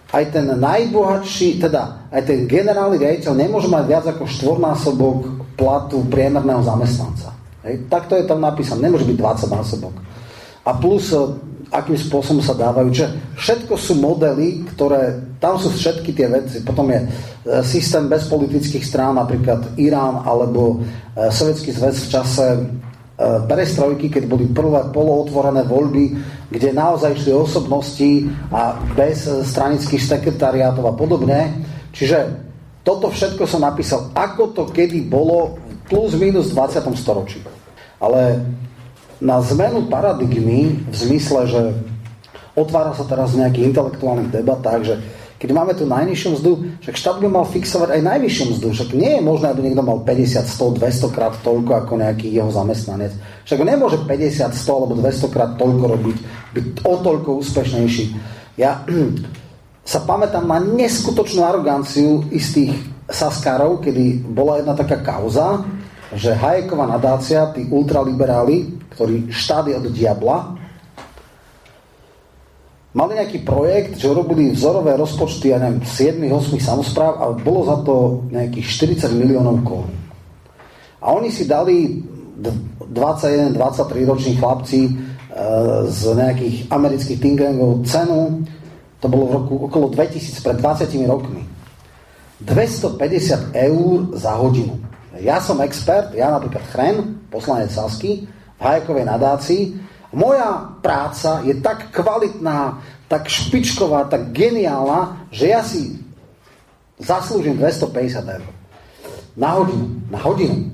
aj 0.10 0.24
ten 0.34 0.46
najbohatší, 0.58 1.62
teda 1.62 2.10
aj 2.10 2.22
ten 2.26 2.50
generálny 2.50 2.98
riaditeľ 2.98 3.34
nemôže 3.38 3.70
mať 3.70 3.84
viac 3.86 4.06
ako 4.10 4.26
štvornásobok 4.26 5.18
platu 5.54 6.02
priemerného 6.10 6.66
zamestnanca. 6.66 7.30
Hej, 7.62 7.86
takto 7.92 8.18
je 8.18 8.26
tam 8.26 8.42
napísané, 8.42 8.90
nemôže 8.90 9.06
byť 9.06 9.18
20 9.20 9.54
násobok. 9.54 9.94
A 10.66 10.72
plus, 10.80 11.14
e, 11.14 11.20
akým 11.70 12.00
spôsobom 12.00 12.42
sa 12.42 12.58
dávajú, 12.58 12.90
že 12.90 13.06
všetko 13.38 13.78
sú 13.78 14.00
modely, 14.02 14.66
ktoré, 14.74 15.22
tam 15.38 15.62
sú 15.62 15.70
všetky 15.70 16.16
tie 16.16 16.26
veci, 16.32 16.66
potom 16.66 16.90
je 16.90 17.06
e, 17.06 17.08
systém 17.62 18.10
bez 18.10 18.26
politických 18.26 18.82
strán, 18.82 19.20
napríklad 19.20 19.78
Irán 19.78 20.26
alebo 20.26 20.82
e, 21.14 21.30
Sovietský 21.30 21.70
zväz 21.76 22.10
v 22.10 22.10
čase 22.10 22.46
perestrojky, 23.20 24.08
keď 24.08 24.24
boli 24.32 24.48
prvé 24.48 24.80
polootvorené 24.96 25.68
voľby, 25.68 26.16
kde 26.48 26.70
naozaj 26.72 27.20
išli 27.20 27.36
osobnosti 27.36 28.12
a 28.48 28.80
bez 28.96 29.28
stranických 29.28 30.00
sekretariátov 30.00 30.88
a 30.88 30.96
podobne. 30.96 31.52
Čiže 31.92 32.48
toto 32.88 33.12
všetko 33.12 33.44
som 33.44 33.68
napísal, 33.68 34.16
ako 34.16 34.56
to 34.56 34.64
kedy 34.72 35.04
bolo 35.04 35.60
plus 35.92 36.16
minus 36.16 36.56
v 36.56 36.64
20. 36.64 36.96
storočí. 36.96 37.44
Ale 38.00 38.40
na 39.20 39.44
zmenu 39.44 39.92
paradigmy 39.92 40.80
v 40.88 40.96
zmysle, 40.96 41.44
že 41.52 41.62
otvára 42.56 42.96
sa 42.96 43.04
teraz 43.04 43.36
v 43.36 43.44
nejakých 43.44 43.76
intelektuálnych 43.76 44.32
debatách, 44.32 44.82
že 44.88 44.96
keď 45.40 45.50
máme 45.56 45.72
tu 45.72 45.88
najnižšiu 45.88 46.30
mzdu, 46.36 46.52
však 46.84 47.00
štát 47.00 47.18
by 47.24 47.32
mal 47.32 47.48
fixovať 47.48 47.96
aj 47.96 48.02
najvyššiu 48.12 48.46
mzdu. 48.52 48.68
Však 48.76 48.90
nie 48.92 49.12
je 49.16 49.22
možné, 49.24 49.48
aby 49.48 49.72
niekto 49.72 49.88
mal 49.88 50.04
50, 50.04 50.44
100, 50.44 50.76
200 50.84 51.16
krát 51.16 51.34
toľko 51.40 51.72
ako 51.80 51.94
nejaký 51.96 52.28
jeho 52.28 52.52
zamestnanec. 52.52 53.16
Však 53.48 53.64
nemôže 53.64 54.04
50, 54.04 54.52
100 54.52 54.68
alebo 54.68 55.00
200 55.00 55.32
krát 55.32 55.56
toľko 55.56 55.86
robiť, 55.96 56.18
byť 56.60 56.66
o 56.84 56.94
toľko 57.00 57.30
úspešnejší. 57.40 58.06
Ja 58.60 58.84
sa 59.96 60.04
pamätám 60.04 60.44
na 60.44 60.60
neskutočnú 60.60 61.40
aroganciu 61.40 62.28
istých 62.36 62.76
saskárov, 63.08 63.80
kedy 63.80 64.20
bola 64.28 64.60
jedna 64.60 64.76
taká 64.76 65.00
kauza, 65.00 65.64
že 66.12 66.36
Hajeková 66.36 66.84
nadácia, 66.84 67.48
tí 67.56 67.64
ultraliberáli, 67.64 68.92
ktorí 68.92 69.32
štát 69.32 69.72
je 69.72 69.76
od 69.80 69.88
diabla, 69.88 70.59
mali 72.94 73.18
nejaký 73.18 73.46
projekt, 73.46 74.02
že 74.02 74.10
urobili 74.10 74.52
vzorové 74.52 74.98
rozpočty, 74.98 75.54
ja 75.54 75.62
neviem, 75.62 75.86
7-8 75.86 76.58
samozpráv 76.58 77.14
a 77.22 77.26
bolo 77.38 77.62
za 77.66 77.78
to 77.86 78.26
nejakých 78.34 78.66
40 79.06 79.14
miliónov 79.14 79.62
korún. 79.62 79.94
A 81.00 81.14
oni 81.16 81.30
si 81.32 81.46
dali 81.46 82.02
21-23 82.42 84.10
roční 84.10 84.34
chlapci 84.36 84.80
e, 84.88 84.92
z 85.88 86.02
nejakých 86.18 86.56
amerických 86.72 87.20
think 87.22 87.40
cenu, 87.86 88.44
to 89.00 89.08
bolo 89.08 89.26
v 89.32 89.34
roku 89.40 89.56
okolo 89.72 89.86
2000, 89.96 90.44
pred 90.44 90.58
20 90.60 91.08
rokmi. 91.08 91.44
250 92.40 93.56
eur 93.56 94.16
za 94.16 94.36
hodinu. 94.40 94.80
Ja 95.20 95.44
som 95.44 95.60
expert, 95.60 96.16
ja 96.16 96.32
napríklad 96.32 96.64
Chren, 96.72 97.28
poslanec 97.28 97.72
Sasky, 97.72 98.24
v 98.60 98.62
Hajekovej 98.64 99.08
nadácii. 99.08 99.62
Moja 100.10 100.74
práca 100.82 101.46
je 101.46 101.54
tak 101.62 101.94
kvalitná, 101.94 102.82
tak 103.06 103.30
špičková, 103.30 104.10
tak 104.10 104.34
geniálna, 104.34 105.30
že 105.30 105.46
ja 105.50 105.62
si 105.62 106.02
zaslúžim 106.98 107.58
250 107.58 108.38
eur. 108.42 108.50
Na 109.38 109.56
hodinu. 109.56 109.86
Na 110.10 110.20
hodinu. 110.20 110.74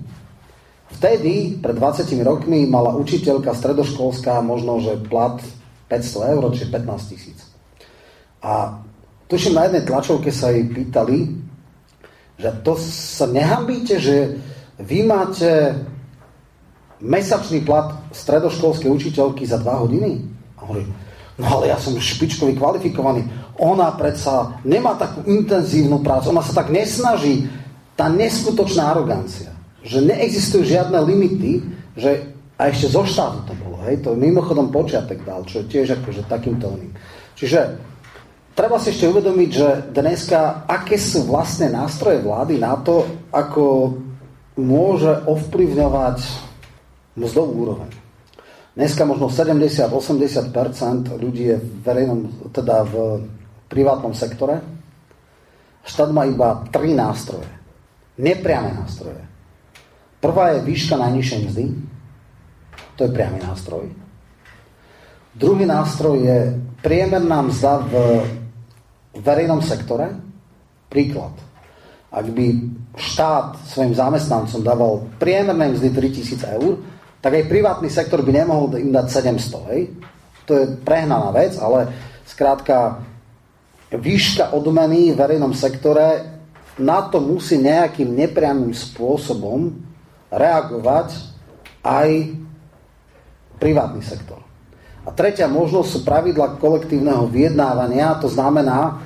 Vtedy, 0.96 1.60
pred 1.60 1.76
20 1.76 2.08
rokmi, 2.24 2.64
mala 2.64 2.96
učiteľka 2.96 3.52
stredoškolská 3.52 4.40
možno, 4.40 4.80
že 4.80 4.96
plat 5.12 5.44
500 5.92 6.34
eur, 6.34 6.44
čiže 6.56 6.72
15 6.72 7.12
tisíc. 7.12 7.40
A 8.40 8.80
tuším, 9.28 9.60
na 9.60 9.68
jednej 9.68 9.84
tlačovke 9.84 10.32
sa 10.32 10.56
jej 10.56 10.64
pýtali, 10.64 11.36
že 12.40 12.50
to 12.64 12.80
sa 12.80 13.28
nehambíte, 13.28 14.00
že 14.00 14.40
vy 14.80 15.08
máte 15.08 15.76
mesačný 17.02 17.64
plat 17.64 17.92
stredoškolskej 18.12 18.90
učiteľky 18.92 19.44
za 19.48 19.60
2 19.60 19.84
hodiny? 19.88 20.24
A 20.56 20.60
hovorí, 20.68 20.84
no 21.40 21.46
ale 21.48 21.72
ja 21.72 21.78
som 21.80 21.96
špičkový 21.96 22.56
kvalifikovaný. 22.56 23.28
Ona 23.60 23.96
predsa 23.96 24.60
nemá 24.68 24.96
takú 25.00 25.24
intenzívnu 25.28 26.04
prácu, 26.04 26.32
ona 26.32 26.44
sa 26.44 26.56
tak 26.56 26.72
nesnaží. 26.72 27.48
Tá 27.96 28.12
neskutočná 28.12 28.92
arogancia, 28.92 29.56
že 29.80 30.04
neexistujú 30.04 30.68
žiadne 30.68 31.00
limity, 31.00 31.64
že 31.96 32.36
a 32.56 32.72
ešte 32.72 32.88
zo 32.88 33.04
štátu 33.04 33.44
to 33.52 33.54
bolo, 33.60 33.84
hej, 33.84 34.00
to 34.00 34.16
mimochodom 34.16 34.72
počiatek 34.72 35.28
dal, 35.28 35.44
čo 35.44 35.64
je 35.64 35.76
tiež 35.76 36.00
akože 36.00 36.24
takýmto 36.28 36.72
oným. 36.72 36.92
Čiže 37.36 37.60
Treba 38.56 38.80
si 38.80 38.96
ešte 38.96 39.12
uvedomiť, 39.12 39.50
že 39.52 39.70
dneska, 39.92 40.64
aké 40.64 40.96
sú 40.96 41.28
vlastne 41.28 41.68
nástroje 41.76 42.24
vlády 42.24 42.56
na 42.56 42.80
to, 42.80 43.04
ako 43.28 43.92
môže 44.56 45.12
ovplyvňovať 45.28 46.24
mzdovú 47.16 47.52
úroveň. 47.68 47.92
Dneska 48.76 49.08
možno 49.08 49.32
70-80% 49.32 51.16
ľudí 51.16 51.48
je 51.48 51.58
v 51.58 51.68
verejnom, 51.80 52.52
teda 52.52 52.84
v 52.84 53.24
privátnom 53.72 54.12
sektore. 54.12 54.60
Štát 55.88 56.12
má 56.12 56.28
iba 56.28 56.68
tri 56.76 56.92
nástroje. 56.92 57.48
Nepriame 58.20 58.76
nástroje. 58.76 59.24
Prvá 60.20 60.58
je 60.58 60.68
výška 60.68 61.00
najnižšej 61.00 61.40
mzdy. 61.48 61.66
To 63.00 63.02
je 63.08 63.12
priamy 63.16 63.40
nástroj. 63.44 63.88
Druhý 65.36 65.68
nástroj 65.68 66.16
je 66.24 66.40
priemerná 66.80 67.44
mzda 67.44 67.84
v 67.88 67.94
verejnom 69.20 69.64
sektore. 69.64 70.16
Príklad. 70.92 71.36
Ak 72.12 72.28
by 72.32 72.46
štát 72.96 73.60
svojim 73.68 73.92
zamestnancom 73.92 74.64
dával 74.64 75.04
priemerné 75.20 75.76
mzdy 75.76 75.92
3000 75.92 76.56
eur, 76.60 76.80
tak 77.26 77.42
aj 77.42 77.50
privátny 77.50 77.90
sektor 77.90 78.22
by 78.22 78.30
nemohol 78.30 78.70
im 78.78 78.94
dať 78.94 79.34
700. 79.34 79.74
Hej? 79.74 79.82
To 80.46 80.52
je 80.62 80.66
prehnaná 80.86 81.34
vec, 81.34 81.58
ale 81.58 81.90
skrátka 82.22 83.02
výška 83.90 84.54
odmeny 84.54 85.10
v 85.10 85.18
verejnom 85.18 85.50
sektore 85.58 86.22
na 86.78 87.10
to 87.10 87.18
musí 87.18 87.58
nejakým 87.58 88.14
nepriamým 88.14 88.70
spôsobom 88.78 89.74
reagovať 90.30 91.18
aj 91.82 92.30
privátny 93.58 94.06
sektor. 94.06 94.46
A 95.02 95.10
tretia 95.10 95.50
možnosť 95.50 95.90
sú 95.90 96.00
pravidla 96.06 96.62
kolektívneho 96.62 97.26
vyjednávania, 97.26 98.22
to 98.22 98.30
znamená, 98.30 99.02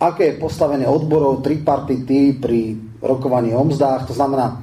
aké 0.00 0.32
je 0.32 0.40
postavenie 0.40 0.88
odborov 0.88 1.44
tripartity 1.44 2.32
pri 2.32 2.80
rokovaní 3.04 3.52
o 3.52 3.60
mzdách, 3.60 4.08
to 4.08 4.16
znamená, 4.16 4.56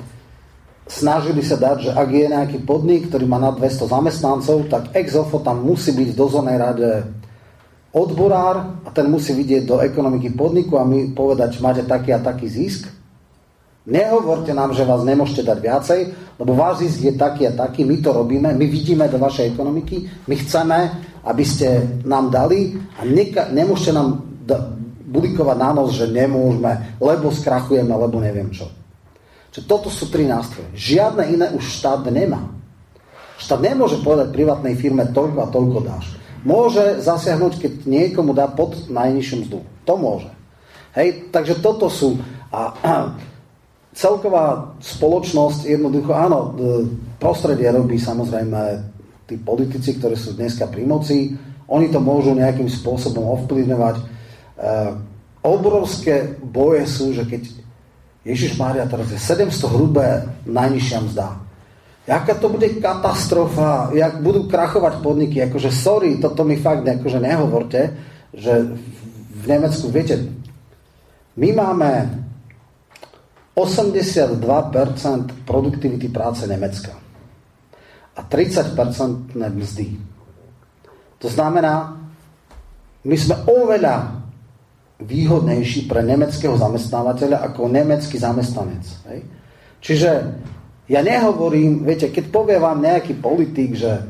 snažili 0.86 1.41
sa 1.41 1.57
dať, 1.57 1.78
že 1.90 1.91
ak 1.91 2.10
je 2.10 2.26
nejaký 2.30 2.60
podnik, 2.64 3.10
ktorý 3.10 3.26
má 3.26 3.41
na 3.41 3.52
200 3.52 3.90
zamestnancov, 3.90 4.70
tak 4.70 4.94
ex 4.94 5.18
tam 5.18 5.57
musí 5.66 5.91
byť 5.94 6.07
v 6.14 6.20
dozornej 6.20 6.57
rade 6.62 6.90
odborár 7.95 8.82
a 8.86 8.90
ten 8.94 9.10
musí 9.10 9.34
vidieť 9.34 9.64
do 9.66 9.82
ekonomiky 9.82 10.34
podniku 10.36 10.78
a 10.78 10.84
my 10.84 11.16
povedať, 11.16 11.57
že 11.57 11.64
máte 11.64 11.84
taký 11.88 12.12
a 12.12 12.20
taký 12.20 12.45
zisk 12.45 12.95
Nehovorte 13.86 14.49
nám, 14.49 14.74
že 14.74 14.82
vás 14.82 15.06
nemôžete 15.06 15.45
dať 15.45 15.57
viacej, 15.62 15.99
lebo 16.41 16.57
váš 16.57 16.82
zisk 16.82 17.06
je 17.06 17.14
taký 17.14 17.45
a 17.45 17.53
taký, 17.53 17.86
my 17.86 18.02
to 18.02 18.10
robíme, 18.18 18.49
my 18.49 18.66
vidíme 18.66 19.06
do 19.06 19.22
vašej 19.22 19.53
ekonomiky, 19.53 20.26
my 20.26 20.36
chceme, 20.41 20.78
aby 21.22 21.44
ste 21.45 22.02
nám 22.02 22.34
dali 22.34 22.74
a 22.98 23.06
neka, 23.06 23.53
nemôžete 23.53 23.94
nám 23.94 24.26
da, 24.41 24.74
bulikovať 25.06 25.57
na 25.62 25.70
nos, 25.78 25.94
že 25.94 26.10
nemôžeme, 26.10 26.98
lebo 26.98 27.30
skrachujeme, 27.30 27.94
lebo 27.94 28.18
neviem 28.18 28.49
čo. 28.49 28.66
Čiže 29.56 29.72
toto 29.72 29.88
sú 29.88 30.11
tri 30.11 30.27
nástroje. 30.27 30.68
Žiadne 30.76 31.23
iné 31.32 31.48
už 31.56 31.80
štát 31.80 32.03
nemá. 32.11 32.44
Štát 33.40 33.64
nemôže 33.64 34.03
povedať 34.03 34.36
privátnej 34.36 34.76
firme 34.76 35.07
toľko 35.15 35.40
a 35.40 35.48
toľko 35.48 35.80
dáš. 35.80 36.11
Môže 36.44 36.99
zasiahnuť, 36.99 37.64
keď 37.64 37.72
niekomu 37.88 38.36
dá 38.36 38.52
pod 38.52 38.91
najnižšiu 38.91 39.48
mzdu. 39.48 39.64
To 39.88 39.94
môže. 39.95 40.27
Hej, 40.91 41.32
takže 41.32 41.64
toto 41.64 41.88
sú... 41.88 42.19
A, 42.52 42.76
celková 43.95 44.76
spoločnosť 44.84 45.72
jednoducho, 45.72 46.11
áno, 46.11 46.52
prostredie 47.15 47.72
robí 47.72 47.95
samozrejme 47.95 48.84
tí 49.23 49.40
politici, 49.40 49.95
ktorí 49.95 50.19
sú 50.19 50.36
dneska 50.36 50.68
pri 50.68 50.84
moci, 50.84 51.32
oni 51.72 51.88
to 51.88 52.03
môžu 52.03 52.36
nejakým 52.36 52.68
spôsobom 52.68 53.23
ovplyvňovať. 53.40 53.95
E, 53.95 54.03
obrovské 55.48 56.36
boje 56.44 56.84
sú, 56.91 57.15
že 57.15 57.23
keď 57.23 57.65
Ježiš 58.26 58.58
Mária 58.58 58.90
teraz 58.90 59.14
je 59.14 59.22
700 59.22 59.70
hrubé 59.70 60.26
najnižšia 60.50 61.00
mzda. 61.06 61.28
Jaká 62.06 62.38
to 62.38 62.50
bude 62.50 62.70
katastrofa, 62.82 63.94
jak 63.94 64.22
budú 64.22 64.50
krachovať 64.50 65.02
podniky, 65.02 65.42
akože 65.46 65.70
sorry, 65.70 66.18
toto 66.18 66.42
mi 66.46 66.58
fakt 66.58 66.86
akože 66.86 67.22
nehovorte, 67.22 67.82
že 68.34 68.78
v 69.30 69.44
Nemecku, 69.46 69.90
viete, 69.94 70.22
my 71.38 71.50
máme 71.54 71.92
82% 73.54 74.42
produktivity 75.46 76.10
práce 76.10 76.46
Nemecka 76.50 76.94
a 78.16 78.22
30% 78.26 79.34
mzdy. 79.34 79.88
To 81.20 81.28
znamená, 81.30 81.94
my 83.06 83.16
sme 83.18 83.36
oveľa 83.46 84.25
výhodnejší 85.04 85.92
pre 85.92 86.04
nemeckého 86.04 86.56
zamestnávateľa 86.56 87.44
ako 87.52 87.68
nemecký 87.68 88.16
zamestnanec. 88.16 88.86
Hej? 89.12 89.20
Čiže 89.84 90.10
Ja 90.86 91.02
nehovorím, 91.02 91.82
viete, 91.82 92.14
keď 92.14 92.30
povie 92.30 92.58
vám 92.62 92.78
nejaký 92.78 93.18
politik, 93.18 93.74
že 93.74 94.06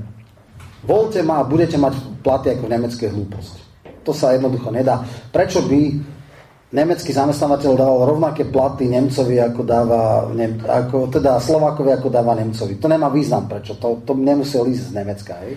voľte 0.84 1.24
ma 1.24 1.40
a 1.40 1.48
budete 1.48 1.80
mať 1.80 2.20
platy 2.20 2.52
ako 2.52 2.66
nemecké 2.68 3.08
hlúposti. 3.08 3.64
To 4.04 4.12
sa 4.12 4.36
jednoducho 4.36 4.76
nedá. 4.76 5.00
Prečo 5.32 5.64
by 5.64 5.80
nemecký 6.76 7.16
zamestnávateľ 7.16 7.72
dával 7.80 8.12
rovnaké 8.12 8.44
platy 8.44 8.92
Nemcovi, 8.92 9.40
ako 9.40 9.62
dáva, 9.64 10.28
ne, 10.36 10.60
ako, 10.68 11.08
teda 11.08 11.40
Slovákovi, 11.40 11.96
ako 11.96 12.12
dáva 12.12 12.36
Nemcovi. 12.36 12.76
To 12.76 12.92
nemá 12.92 13.08
význam, 13.08 13.48
prečo. 13.48 13.80
To, 13.80 14.04
to 14.04 14.12
nemusel 14.12 14.68
ísť 14.68 14.92
z 14.92 14.96
Nemecka. 15.00 15.34
Hej? 15.48 15.56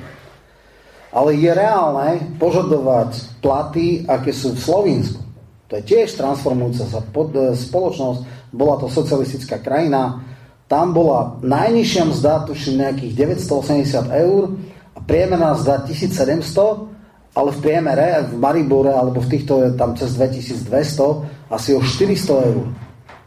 Ale 1.09 1.37
je 1.37 1.51
reálne 1.53 2.37
požadovať 2.37 3.41
platy, 3.41 4.05
aké 4.05 4.31
sú 4.33 4.53
v 4.53 4.61
Slovensku. 4.61 5.21
To 5.69 5.77
je 5.77 5.85
tiež 5.85 6.17
transformujúca 6.17 6.85
sa 6.89 7.01
pod, 7.01 7.33
spoločnosť. 7.37 8.53
Bola 8.53 8.81
to 8.81 8.89
socialistická 8.89 9.61
krajina, 9.61 10.25
tam 10.69 10.93
bola 10.93 11.41
najnižšia 11.41 12.05
mzda, 12.13 12.45
tuším 12.45 12.85
nejakých 12.85 13.13
980 13.41 14.21
eur 14.21 14.53
a 14.93 14.99
priemerná 15.01 15.57
mzda 15.57 15.85
1700, 15.89 17.33
ale 17.33 17.49
v 17.57 17.59
priemere 17.65 18.29
v 18.29 18.37
Maribore 18.37 18.93
alebo 18.93 19.25
v 19.25 19.33
týchto 19.33 19.65
je 19.65 19.69
tam 19.77 19.97
cez 19.97 20.13
2200 20.17 21.49
asi 21.49 21.73
o 21.73 21.81
400 21.81 22.49
eur. 22.53 22.67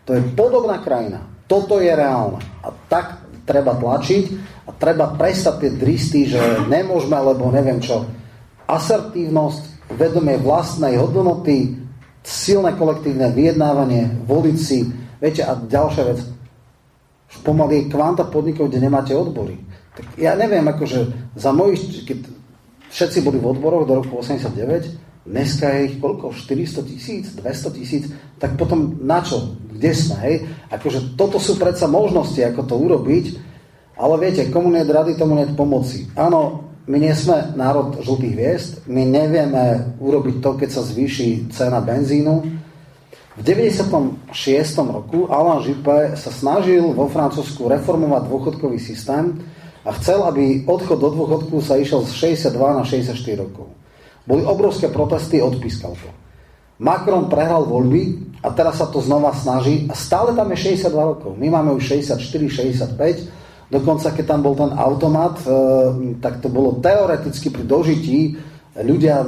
To 0.05 0.11
je 0.13 0.21
podobná 0.37 0.81
krajina. 0.81 1.25
Toto 1.49 1.81
je 1.81 1.89
reálne. 1.89 2.37
A 2.61 2.69
tak 2.89 3.20
treba 3.45 3.77
tlačiť 3.77 4.23
a 4.67 4.71
treba 4.75 5.13
prestať 5.17 5.55
tie 5.61 5.71
dristy, 5.75 6.19
že 6.29 6.39
nemôžeme, 6.69 7.17
lebo 7.17 7.49
neviem 7.49 7.81
čo. 7.81 8.05
Asertívnosť, 8.69 9.93
vedomie 9.95 10.39
vlastnej 10.39 10.95
hodnoty, 10.95 11.75
silné 12.23 12.77
kolektívne 12.77 13.33
vyjednávanie, 13.33 14.23
voliť 14.29 14.57
si, 14.57 14.87
viete, 15.17 15.41
a 15.41 15.57
ďalšia 15.57 16.03
vec, 16.13 16.19
pomaly 17.41 17.85
je 17.85 17.89
kvanta 17.91 18.27
podnikov, 18.27 18.69
kde 18.69 18.83
nemáte 18.85 19.15
odbory. 19.15 19.57
Tak 19.97 20.05
ja 20.15 20.37
neviem, 20.39 20.63
akože 20.63 21.33
za 21.35 21.51
mojich, 21.51 22.07
keď 22.07 22.19
všetci 22.91 23.19
boli 23.23 23.39
v 23.39 23.49
odboroch 23.51 23.87
do 23.87 23.99
roku 23.99 24.19
89, 24.19 25.25
dneska 25.27 25.67
je 25.75 25.79
ich 25.91 25.95
koľko? 25.99 26.31
400 26.35 26.87
tisíc, 26.87 27.25
200 27.35 27.77
tisíc, 27.77 28.03
tak 28.39 28.55
potom 28.55 28.99
na 29.03 29.19
čo? 29.23 29.57
Kde 29.81 29.91
sme, 29.97 30.15
hej? 30.29 30.35
Akože 30.69 31.17
toto 31.17 31.41
sú 31.41 31.57
predsa 31.57 31.89
možnosti, 31.89 32.37
ako 32.37 32.61
to 32.69 32.77
urobiť, 32.77 33.25
ale 33.97 34.13
viete, 34.21 34.53
komu 34.53 34.69
nie 34.69 34.85
rady, 34.85 35.17
tomu 35.17 35.33
nie 35.33 35.49
pomoci. 35.57 36.05
Áno, 36.13 36.69
my 36.85 36.97
nie 37.01 37.13
sme 37.17 37.57
národ 37.57 37.97
žltých 37.97 38.33
hviezd, 38.37 38.71
my 38.85 39.01
nevieme 39.01 39.97
urobiť 39.97 40.37
to, 40.37 40.53
keď 40.53 40.69
sa 40.69 40.85
zvýši 40.85 41.49
cena 41.49 41.81
benzínu, 41.81 42.61
v 43.31 43.41
96. 43.47 44.27
roku 44.91 45.25
Alain 45.31 45.63
Juppé 45.63 46.19
sa 46.19 46.29
snažil 46.29 46.83
vo 46.93 47.07
Francúzsku 47.09 47.63
reformovať 47.63 48.27
dôchodkový 48.27 48.75
systém 48.75 49.39
a 49.81 49.95
chcel, 49.97 50.21
aby 50.27 50.67
odchod 50.67 50.99
do 50.99 51.09
dôchodku 51.09 51.63
sa 51.63 51.79
išiel 51.79 52.05
z 52.05 52.37
62 52.37 52.53
na 52.59 52.83
64 52.85 53.17
rokov. 53.39 53.71
Boli 54.29 54.45
obrovské 54.45 54.93
protesty, 54.93 55.41
odpískal 55.41 55.95
to. 55.97 56.20
Macron 56.81 57.29
prehral 57.29 57.69
voľby 57.69 58.33
a 58.41 58.49
teraz 58.49 58.81
sa 58.81 58.89
to 58.89 59.05
znova 59.05 59.37
snaží 59.37 59.85
a 59.85 59.93
stále 59.93 60.33
tam 60.33 60.49
je 60.49 60.73
62 60.73 60.97
rokov. 60.97 61.37
My 61.37 61.53
máme 61.53 61.77
už 61.77 62.01
64, 62.01 62.17
65, 62.97 63.69
dokonca 63.69 64.09
keď 64.09 64.25
tam 64.25 64.41
bol 64.41 64.57
ten 64.57 64.73
automat, 64.73 65.37
e, 65.45 66.17
tak 66.17 66.41
to 66.41 66.49
bolo 66.49 66.81
teoreticky 66.81 67.53
pri 67.53 67.69
dožití 67.69 68.33
ľudia 68.81 69.21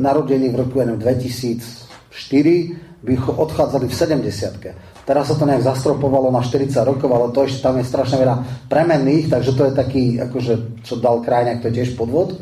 narodení 0.00 0.48
v 0.48 0.64
roku 0.64 0.80
2004 0.80 3.04
by 3.04 3.14
odchádzali 3.20 3.84
v 3.84 3.94
70 3.94 5.04
Teraz 5.04 5.28
sa 5.28 5.36
to 5.36 5.44
nejak 5.44 5.60
zastropovalo 5.60 6.32
na 6.32 6.40
40 6.40 6.72
rokov, 6.88 7.12
ale 7.12 7.28
to 7.36 7.44
ešte 7.44 7.60
tam 7.60 7.76
je 7.76 7.84
strašne 7.84 8.16
veľa 8.16 8.64
premenných, 8.72 9.28
takže 9.28 9.52
to 9.52 9.68
je 9.68 9.72
taký, 9.76 10.04
akože, 10.16 10.80
čo 10.80 10.96
dal 10.96 11.20
krajňák, 11.20 11.60
to 11.60 11.68
je 11.68 11.84
tiež 11.84 12.00
podvod. 12.00 12.40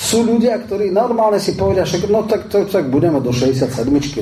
Sú 0.00 0.24
ľudia, 0.24 0.56
ktorí 0.56 0.88
normálne 0.88 1.36
si 1.36 1.52
povedia, 1.52 1.84
že 1.84 2.00
no 2.08 2.24
tak 2.24 2.48
to 2.48 2.64
tak 2.64 2.88
budeme 2.88 3.20
do 3.20 3.28
67 3.28 3.68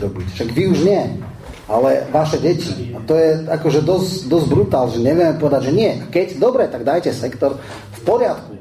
robiť. 0.02 0.26
Však 0.34 0.48
vy 0.50 0.62
už 0.74 0.78
nie, 0.82 1.22
ale 1.70 2.02
vaše 2.10 2.42
deti. 2.42 2.90
A 2.90 2.98
to 3.06 3.14
je 3.14 3.46
akože 3.46 3.86
dosť, 3.86 4.26
dosť 4.26 4.46
brutál, 4.50 4.90
že 4.90 4.98
nevieme 4.98 5.38
povedať, 5.38 5.70
že 5.70 5.72
nie. 5.78 5.92
Keď, 6.10 6.42
dobre, 6.42 6.66
tak 6.66 6.82
dajte 6.82 7.14
sektor 7.14 7.62
v 7.94 8.00
poriadku. 8.02 8.58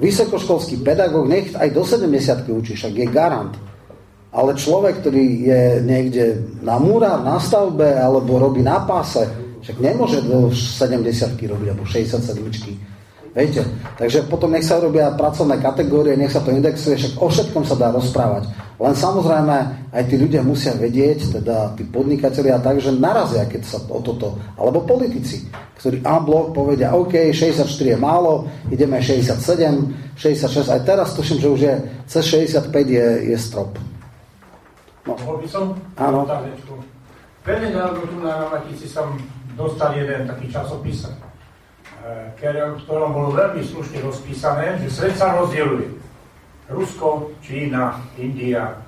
Vysokoškolský 0.00 0.80
pedagóg 0.80 1.28
nech 1.28 1.52
aj 1.52 1.76
do 1.76 1.84
70 1.84 2.48
učí, 2.48 2.72
však 2.72 3.04
je 3.04 3.06
garant. 3.12 3.52
Ale 4.32 4.56
človek, 4.56 5.04
ktorý 5.04 5.24
je 5.44 5.62
niekde 5.84 6.24
na 6.64 6.80
múra, 6.80 7.20
na 7.20 7.36
stavbe 7.36 8.00
alebo 8.00 8.40
robí 8.40 8.64
na 8.64 8.80
páse, 8.80 9.28
však 9.60 9.76
nemôže 9.76 10.24
do 10.24 10.48
70 10.48 11.04
robiť 11.36 11.68
alebo 11.68 11.84
67 11.84 12.95
Viete? 13.36 13.68
Takže 14.00 14.24
potom 14.32 14.48
nech 14.48 14.64
sa 14.64 14.80
robia 14.80 15.12
pracovné 15.12 15.60
kategórie, 15.60 16.16
nech 16.16 16.32
sa 16.32 16.40
to 16.40 16.56
indexuje, 16.56 16.96
však 16.96 17.20
o 17.20 17.28
všetkom 17.28 17.68
sa 17.68 17.76
dá 17.76 17.92
rozprávať. 17.92 18.48
Len 18.80 18.96
samozrejme 18.96 19.56
aj 19.92 20.02
tí 20.08 20.16
ľudia 20.16 20.40
musia 20.40 20.72
vedieť, 20.72 21.36
teda 21.36 21.76
tí 21.76 21.84
podnikatelia 21.84 22.56
tak, 22.64 22.80
že 22.80 22.96
narazia, 22.96 23.44
keď 23.44 23.62
sa 23.68 23.76
o 23.92 24.00
toto, 24.00 24.40
alebo 24.56 24.88
politici, 24.88 25.52
ktorí 25.76 26.00
blok 26.00 26.56
povedia, 26.56 26.96
OK, 26.96 27.28
64 27.36 27.68
je 27.68 27.98
málo, 28.00 28.48
ideme 28.72 29.04
67, 29.04 30.16
66, 30.16 30.72
aj 30.72 30.80
teraz 30.88 31.12
tuším, 31.12 31.36
že 31.36 31.48
už 31.52 31.60
je 31.60 31.74
cez 32.08 32.24
65 32.56 32.72
je, 32.88 33.06
je 33.32 33.36
strop. 33.36 33.76
No. 35.04 35.12
Mohol 35.12 35.44
by 35.44 35.48
som? 35.52 35.64
Áno. 36.00 36.24
Veľmi 37.44 37.68
dávno 37.68 38.00
tu 38.00 38.16
na 38.24 38.48
Matici 38.48 38.88
som 38.88 39.12
dostal 39.60 39.92
jeden 39.92 40.24
taký 40.24 40.48
časopis, 40.48 41.04
v 42.76 42.82
ktorom 42.86 43.10
bolo 43.10 43.30
veľmi 43.34 43.62
slušne 43.66 43.98
rozpísané, 44.04 44.78
že 44.82 44.92
svet 44.92 45.14
sa 45.18 45.34
rozdieluje. 45.34 45.90
Rusko, 46.70 47.30
Čína, 47.42 48.02
India. 48.18 48.78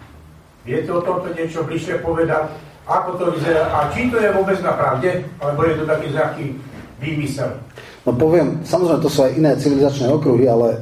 Viete 0.62 0.90
o 0.90 1.02
tomto 1.02 1.30
niečo 1.34 1.62
bližšie 1.66 2.02
povedať? 2.02 2.50
Ako 2.86 3.20
to 3.20 3.24
vyzerá? 3.34 3.70
A 3.70 3.78
či 3.94 4.10
to 4.10 4.18
je 4.18 4.30
vôbec 4.34 4.58
na 4.62 4.74
pravde? 4.74 5.22
Alebo 5.38 5.60
je 5.66 5.74
to 5.78 5.84
taký 5.86 6.06
nejaký 6.10 6.44
výmysel? 6.98 7.50
No 8.06 8.16
poviem, 8.16 8.62
samozrejme 8.64 9.04
to 9.04 9.12
sú 9.12 9.20
aj 9.26 9.32
iné 9.36 9.52
civilizačné 9.54 10.08
okruhy, 10.08 10.48
ale 10.48 10.80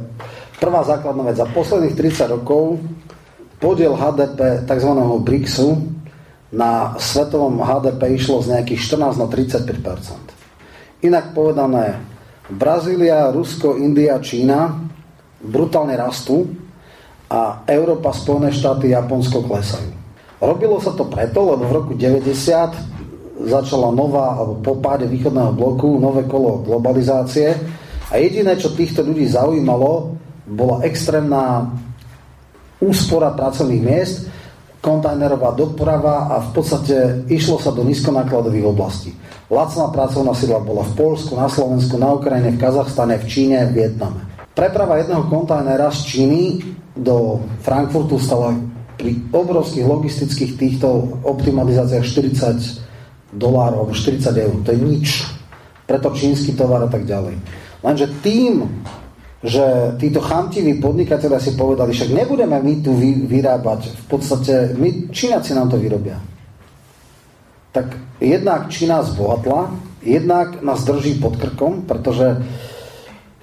prvá 0.63 0.87
základná 0.87 1.27
vec, 1.27 1.37
za 1.37 1.49
posledných 1.51 1.99
30 1.99 2.35
rokov 2.41 2.81
podiel 3.59 3.97
HDP 3.97 4.65
tzv. 4.65 4.91
BRICSu 5.25 5.69
na 6.55 6.95
svetovom 6.97 7.61
HDP 7.61 8.17
išlo 8.17 8.41
z 8.41 8.57
nejakých 8.57 8.81
14 8.95 9.19
na 9.19 9.27
35% 9.27 11.05
Inak 11.05 11.35
povedané, 11.37 11.99
Brazília, 12.47 13.31
Rusko, 13.35 13.75
India, 13.75 14.19
Čína 14.23 14.87
brutálne 15.43 15.99
rastú 15.99 16.47
a 17.27 17.67
Európa, 17.67 18.15
Spojené 18.15 18.55
štáty, 18.55 18.95
Japonsko 18.95 19.43
klesajú. 19.43 19.91
Robilo 20.39 20.79
sa 20.79 20.95
to 20.95 21.09
preto, 21.11 21.43
lebo 21.43 21.67
v 21.67 21.75
roku 21.75 21.93
90 21.99 23.51
začala 23.51 23.91
nová, 23.91 24.39
alebo 24.39 24.63
po 24.63 24.75
páde 24.79 25.11
východného 25.11 25.53
bloku, 25.53 25.99
nové 25.99 26.25
kolo 26.25 26.63
globalizácie 26.63 27.53
a 28.09 28.15
jediné, 28.17 28.55
čo 28.55 28.73
týchto 28.73 29.03
ľudí 29.03 29.27
zaujímalo, 29.27 30.15
bola 30.47 30.87
extrémna 30.87 31.67
úspora 32.79 33.35
pracovných 33.35 33.83
miest, 33.83 34.31
kontajnerová 34.87 35.51
doprava 35.59 36.31
a 36.31 36.39
v 36.39 36.51
podstate 36.55 37.27
išlo 37.27 37.59
sa 37.59 37.75
do 37.75 37.83
nízkonákladových 37.83 38.71
oblastí. 38.71 39.11
Lacná 39.51 39.91
pracovná 39.91 40.31
sila 40.39 40.63
bola 40.63 40.87
v 40.87 40.95
Polsku, 40.95 41.35
na 41.35 41.51
Slovensku, 41.51 41.99
na 41.99 42.15
Ukrajine, 42.15 42.55
v 42.55 42.63
Kazachstane, 42.63 43.19
v 43.19 43.27
Číne, 43.27 43.67
v 43.67 43.83
Vietname. 43.83 44.23
Preprava 44.55 45.03
jedného 45.03 45.27
kontajnera 45.27 45.91
z 45.91 46.01
Číny 46.07 46.43
do 46.95 47.43
Frankfurtu 47.67 48.23
stala 48.23 48.55
pri 48.97 49.19
obrovských 49.35 49.85
logistických 49.85 50.53
týchto 50.57 51.21
optimalizáciách 51.27 52.07
40 52.07 53.37
dolárov 53.37 53.85
alebo 53.85 53.93
40 53.93 54.23
eur. 54.33 54.55
To 54.65 54.71
je 54.73 54.81
nič. 54.81 55.09
Preto 55.85 56.15
čínsky 56.15 56.57
tovar 56.57 56.83
a 56.83 56.91
tak 56.91 57.05
ďalej. 57.05 57.37
Lenže 57.85 58.07
tým, 58.25 58.67
že 59.47 59.95
títo 60.03 60.19
chamtiví 60.19 60.83
podnikatelia 60.83 61.39
si 61.39 61.55
povedali, 61.55 61.95
však 61.95 62.11
nebudeme 62.11 62.59
my 62.59 62.75
tu 62.83 62.99
vy, 62.99 63.31
vyrábať, 63.31 63.95
v 63.95 64.07
podstate 64.11 64.75
my, 64.75 65.07
Číňaci 65.15 65.55
nám 65.55 65.71
to 65.71 65.79
vyrobia. 65.79 66.19
Tak 67.71 68.19
jednak 68.19 68.67
Čína 68.67 69.07
zbohatla, 69.07 69.71
jednak 70.03 70.67
nás 70.67 70.83
drží 70.83 71.23
pod 71.23 71.39
krkom, 71.39 71.87
pretože 71.87 72.43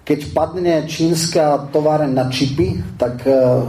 keď 0.04 0.20
padne 0.36 0.84
čínska 0.84 1.72
továreň 1.72 2.12
na 2.12 2.28
čipy, 2.28 2.76
tak 3.00 3.24
uh, 3.24 3.64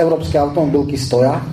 európske 0.00 0.40
automobilky 0.40 0.96
stoja. 0.96 1.44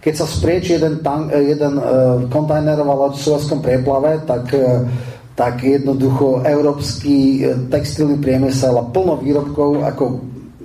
Keď 0.00 0.14
sa 0.16 0.24
sprieči 0.24 0.80
jeden, 0.80 1.04
tank, 1.04 1.28
jeden 1.28 1.76
uh, 1.76 2.24
kontajnerová 2.32 2.96
loď 2.96 3.20
v 3.20 3.24
Suezkom 3.28 3.60
prieplave, 3.60 4.24
tak 4.24 4.48
uh, 4.56 4.88
tak 5.34 5.66
jednoducho 5.66 6.46
európsky 6.46 7.42
e, 7.42 7.68
textilný 7.70 8.22
priemysel 8.22 8.74
a 8.78 8.86
plno 8.86 9.18
výrobkov 9.18 9.82
ako 9.82 10.04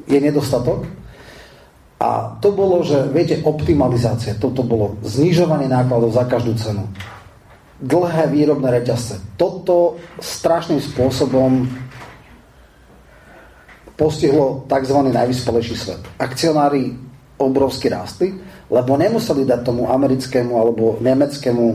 je 0.05 0.19
nedostatok. 0.21 0.85
A 1.99 2.39
to 2.39 2.55
bolo, 2.55 2.79
že 2.85 3.11
viete, 3.11 3.43
optimalizácia, 3.43 4.39
toto 4.39 4.63
bolo 4.63 4.95
znižovanie 5.03 5.67
nákladov 5.67 6.15
za 6.15 6.23
každú 6.23 6.55
cenu. 6.55 6.87
dlhé 7.79 8.27
výrobné 8.31 8.71
reťazce. 8.79 9.39
Toto 9.39 9.99
strašným 10.19 10.79
spôsobom 10.83 11.63
postihlo 13.99 14.63
tzv. 14.67 14.97
najvyspelejší 15.11 15.75
svet. 15.75 16.01
Akcionári 16.19 16.95
obrovsky 17.39 17.87
rástli, 17.87 18.35
lebo 18.67 18.99
nemuseli 18.99 19.47
dať 19.47 19.63
tomu 19.63 19.87
americkému 19.91 20.55
alebo 20.55 20.99
nemeckému 20.99 21.65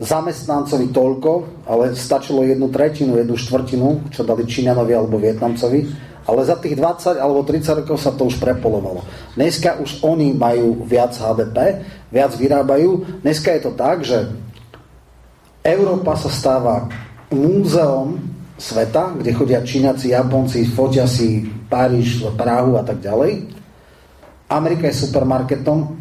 zamestnancovi 0.00 0.88
toľko, 0.96 1.30
ale 1.68 1.92
stačilo 1.92 2.40
jednu 2.40 2.72
tretinu, 2.72 3.20
jednu 3.20 3.36
štvrtinu, 3.36 4.08
čo 4.08 4.24
dali 4.24 4.48
Číňanovi 4.48 4.96
alebo 4.96 5.20
Vietnamcovi, 5.20 5.80
ale 6.24 6.40
za 6.48 6.56
tých 6.56 6.72
20 6.72 7.20
alebo 7.20 7.44
30 7.44 7.84
rokov 7.84 8.00
sa 8.00 8.16
to 8.16 8.24
už 8.24 8.40
prepolovalo. 8.40 9.04
Dneska 9.36 9.76
už 9.76 10.00
oni 10.00 10.32
majú 10.32 10.88
viac 10.88 11.12
HDP, 11.12 11.84
viac 12.08 12.32
vyrábajú. 12.32 13.20
Dneska 13.20 13.52
je 13.52 13.60
to 13.60 13.72
tak, 13.76 14.00
že 14.00 14.32
Európa 15.60 16.16
sa 16.16 16.32
stáva 16.32 16.88
múzeom 17.28 18.16
sveta, 18.56 19.20
kde 19.20 19.36
chodia 19.36 19.60
Číňaci, 19.60 20.16
Japonci, 20.16 20.64
fotia 20.64 21.04
si 21.04 21.44
Paríž, 21.68 22.24
Prahu 22.40 22.80
a 22.80 22.84
tak 22.84 23.04
ďalej. 23.04 23.52
Amerika 24.48 24.88
je 24.88 24.96
supermarketom 24.96 25.99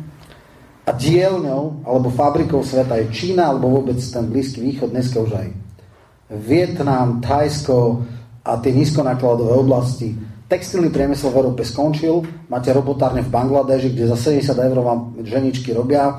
a 0.90 0.98
dielňou 0.98 1.86
alebo 1.86 2.10
fabrikou 2.10 2.66
sveta 2.66 2.98
je 2.98 3.14
Čína 3.14 3.54
alebo 3.54 3.70
vôbec 3.70 4.02
ten 4.02 4.26
Blízky 4.26 4.58
východ, 4.58 4.90
dneska 4.90 5.22
už 5.22 5.38
aj 5.38 5.48
Vietnam, 6.34 7.22
Thajsko 7.22 8.02
a 8.42 8.58
tie 8.58 8.74
nízkonákladové 8.74 9.54
oblasti. 9.54 10.18
Textilný 10.50 10.90
priemysel 10.90 11.30
v 11.30 11.46
Európe 11.46 11.62
skončil, 11.62 12.26
máte 12.50 12.74
robotárne 12.74 13.22
v 13.22 13.30
Bangladeži, 13.30 13.94
kde 13.94 14.10
za 14.10 14.34
70 14.34 14.50
eur 14.50 14.78
vám 14.82 15.00
ženičky 15.22 15.78
robia, 15.78 16.10
e, 16.10 16.14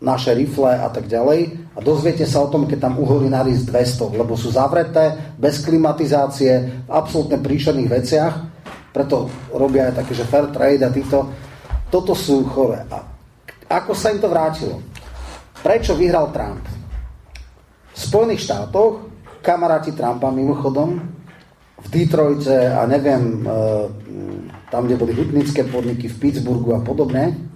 naše 0.00 0.32
rifle 0.32 0.80
a 0.80 0.88
tak 0.88 1.04
ďalej 1.04 1.68
a 1.76 1.78
dozviete 1.84 2.24
sa 2.24 2.40
o 2.40 2.48
tom, 2.48 2.64
keď 2.64 2.88
tam 2.88 2.96
uhorí 2.96 3.28
z 3.52 3.68
200, 3.68 4.16
lebo 4.16 4.40
sú 4.40 4.48
zavreté, 4.48 5.36
bez 5.36 5.60
klimatizácie, 5.60 6.88
v 6.88 6.92
absolútne 6.96 7.36
príšerných 7.36 7.92
veciach, 7.92 8.34
preto 8.96 9.28
robia 9.52 9.92
aj 9.92 10.00
také, 10.00 10.12
že 10.16 10.24
fair 10.24 10.48
trade 10.48 10.80
a 10.80 10.88
títo. 10.88 11.28
Toto 11.92 12.16
sú 12.16 12.48
chore. 12.48 12.80
A 12.88 13.19
ako 13.70 13.94
sa 13.94 14.10
im 14.10 14.18
to 14.18 14.26
vrátilo? 14.26 14.82
Prečo 15.62 15.94
vyhral 15.94 16.34
Trump? 16.34 16.66
V 17.94 17.98
Spojených 17.98 18.50
štátoch, 18.50 19.06
kamaráti 19.38 19.94
Trumpa 19.94 20.34
mimochodom, 20.34 20.98
v 21.80 21.86
Detroite 21.88 22.74
a 22.74 22.82
neviem, 22.90 23.40
e, 23.40 23.56
tam, 24.68 24.84
kde 24.84 24.98
boli 24.98 25.14
hutnické 25.14 25.62
podniky, 25.64 26.10
v 26.10 26.18
Pittsburghu 26.18 26.74
a 26.74 26.82
podobne, 26.82 27.50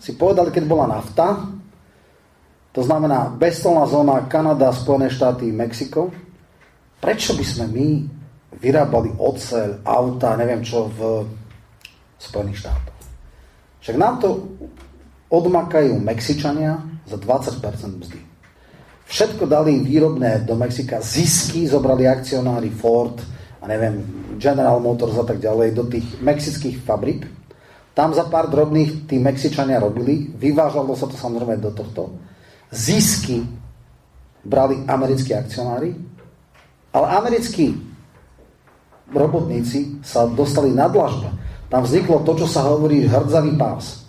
si 0.00 0.16
povedali, 0.16 0.48
keď 0.48 0.64
bola 0.64 0.88
nafta, 0.88 1.44
to 2.70 2.80
znamená 2.80 3.34
bezstolná 3.34 3.84
zóna 3.84 4.24
Kanada, 4.30 4.70
Spojené 4.72 5.10
štáty, 5.10 5.50
Mexiko. 5.50 6.14
Prečo 7.02 7.34
by 7.34 7.44
sme 7.44 7.66
my 7.66 7.88
vyrábali 8.62 9.10
oceľ, 9.18 9.82
auta, 9.82 10.38
neviem 10.38 10.62
čo 10.62 10.86
v 10.88 11.26
Spojených 12.16 12.64
štátoch? 12.64 12.98
Však 13.82 13.96
nám 13.98 14.22
to 14.22 14.28
odmakajú 15.30 15.96
Mexičania 16.02 16.82
za 17.06 17.16
20% 17.16 17.62
mzdy. 18.02 18.18
Všetko 19.10 19.46
dali 19.46 19.78
výrobné 19.82 20.46
do 20.46 20.54
Mexika, 20.54 21.02
zisky 21.02 21.66
zobrali 21.66 22.06
akcionári 22.06 22.70
Ford 22.70 23.18
a 23.58 23.66
neviem, 23.66 24.02
General 24.38 24.78
Motors 24.78 25.18
a 25.18 25.26
tak 25.26 25.42
ďalej 25.42 25.74
do 25.74 25.84
tých 25.90 26.06
mexických 26.22 26.82
fabrik. 26.86 27.26
Tam 27.90 28.14
za 28.14 28.30
pár 28.30 28.46
drobných 28.46 29.10
tí 29.10 29.18
Mexičania 29.18 29.82
robili, 29.82 30.30
vyvážalo 30.38 30.94
sa 30.94 31.10
to 31.10 31.18
samozrejme 31.18 31.58
do 31.58 31.74
tohto 31.74 32.14
zisky 32.70 33.42
brali 34.46 34.78
americkí 34.86 35.34
akcionári, 35.34 35.90
ale 36.94 37.06
americkí 37.18 37.74
robotníci 39.10 40.00
sa 40.06 40.26
dostali 40.30 40.70
na 40.70 40.86
dlažbe. 40.86 41.28
Tam 41.66 41.82
vzniklo 41.82 42.22
to, 42.22 42.38
čo 42.42 42.46
sa 42.46 42.66
hovorí 42.66 43.06
hrdzavý 43.06 43.58
pás. 43.58 43.99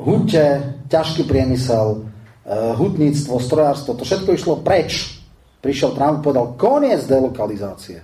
Hute, 0.00 0.46
ťažký 0.88 1.28
priemysel, 1.28 2.00
eh, 2.00 2.72
hutníctvo, 2.76 3.36
strojárstvo, 3.40 3.98
to 3.98 4.04
všetko 4.06 4.30
išlo 4.32 4.54
preč. 4.60 5.20
Prišiel 5.62 5.94
Trump 5.94 6.20
a 6.20 6.24
povedal, 6.26 6.46
koniec 6.58 7.06
delokalizácie. 7.06 8.02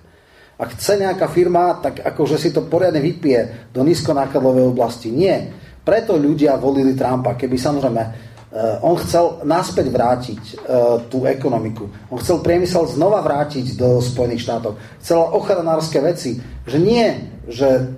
Ak 0.58 0.74
chce 0.74 0.98
nejaká 0.98 1.30
firma, 1.30 1.78
tak 1.78 2.02
akože 2.02 2.38
si 2.38 2.50
to 2.50 2.66
poriadne 2.66 2.98
vypije 2.98 3.70
do 3.74 3.86
nízkonákladovej 3.86 4.74
oblasti. 4.74 5.10
Nie. 5.10 5.50
Preto 5.82 6.18
ľudia 6.18 6.58
volili 6.58 6.98
Trumpa. 6.98 7.38
Keby 7.38 7.56
samozrejme 7.58 8.02
Uh, 8.48 8.80
on 8.80 8.96
chcel 8.96 9.44
naspäť 9.44 9.92
vrátiť 9.92 10.40
uh, 10.56 11.04
tú 11.12 11.28
ekonomiku. 11.28 11.84
On 12.08 12.16
chcel 12.16 12.40
priemysel 12.40 12.88
znova 12.88 13.20
vrátiť 13.20 13.76
do 13.76 14.00
Spojených 14.00 14.40
štátov. 14.40 14.72
Chcel 15.04 15.20
ochranárske 15.20 16.00
veci. 16.00 16.40
Že 16.64 16.78
nie, 16.80 17.06
že 17.44 17.92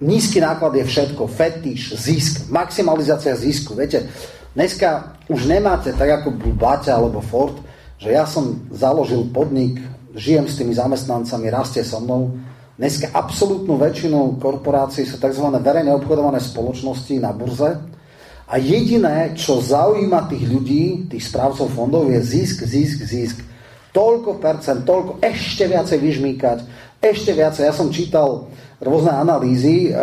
nízky 0.00 0.40
náklad 0.40 0.76
je 0.76 0.84
všetko. 0.84 1.28
Fetiš, 1.28 1.96
zisk, 1.96 2.34
maximalizácia 2.52 3.32
zisku. 3.36 3.74
Viete, 3.74 4.08
dneska 4.52 5.16
už 5.28 5.48
nemáte, 5.48 5.92
tak 5.92 6.22
ako 6.22 6.36
Baťa 6.56 6.96
alebo 6.96 7.24
Ford, 7.24 7.56
že 7.96 8.12
ja 8.12 8.28
som 8.28 8.68
založil 8.72 9.28
podnik, 9.32 9.80
žijem 10.16 10.48
s 10.48 10.56
tými 10.60 10.76
zamestnancami, 10.76 11.52
rastie 11.52 11.84
so 11.84 12.00
mnou. 12.00 12.36
Dneska 12.76 13.08
absolútnu 13.16 13.80
väčšinu 13.80 14.36
korporácií 14.36 15.08
sú 15.08 15.16
tzv. 15.16 15.48
verejne 15.64 15.96
obchodované 15.96 16.40
spoločnosti 16.44 17.16
na 17.16 17.32
burze, 17.32 17.96
a 18.46 18.62
jediné, 18.62 19.34
čo 19.34 19.58
zaujíma 19.58 20.30
tých 20.30 20.46
ľudí, 20.46 21.10
tých 21.10 21.26
správcov 21.26 21.66
fondov, 21.66 22.06
je 22.14 22.22
zisk, 22.22 22.62
zisk, 22.62 23.02
zisk. 23.02 23.42
Toľko 23.90 24.38
percent, 24.38 24.86
toľko, 24.86 25.18
ešte 25.18 25.66
viacej 25.66 25.98
vyžmýkať, 25.98 26.58
ešte 27.02 27.34
viacej. 27.34 27.66
Ja 27.66 27.74
som 27.74 27.90
čítal 27.90 28.46
rôzne 28.80 29.12
analýzy 29.12 29.90
eh, 29.90 29.96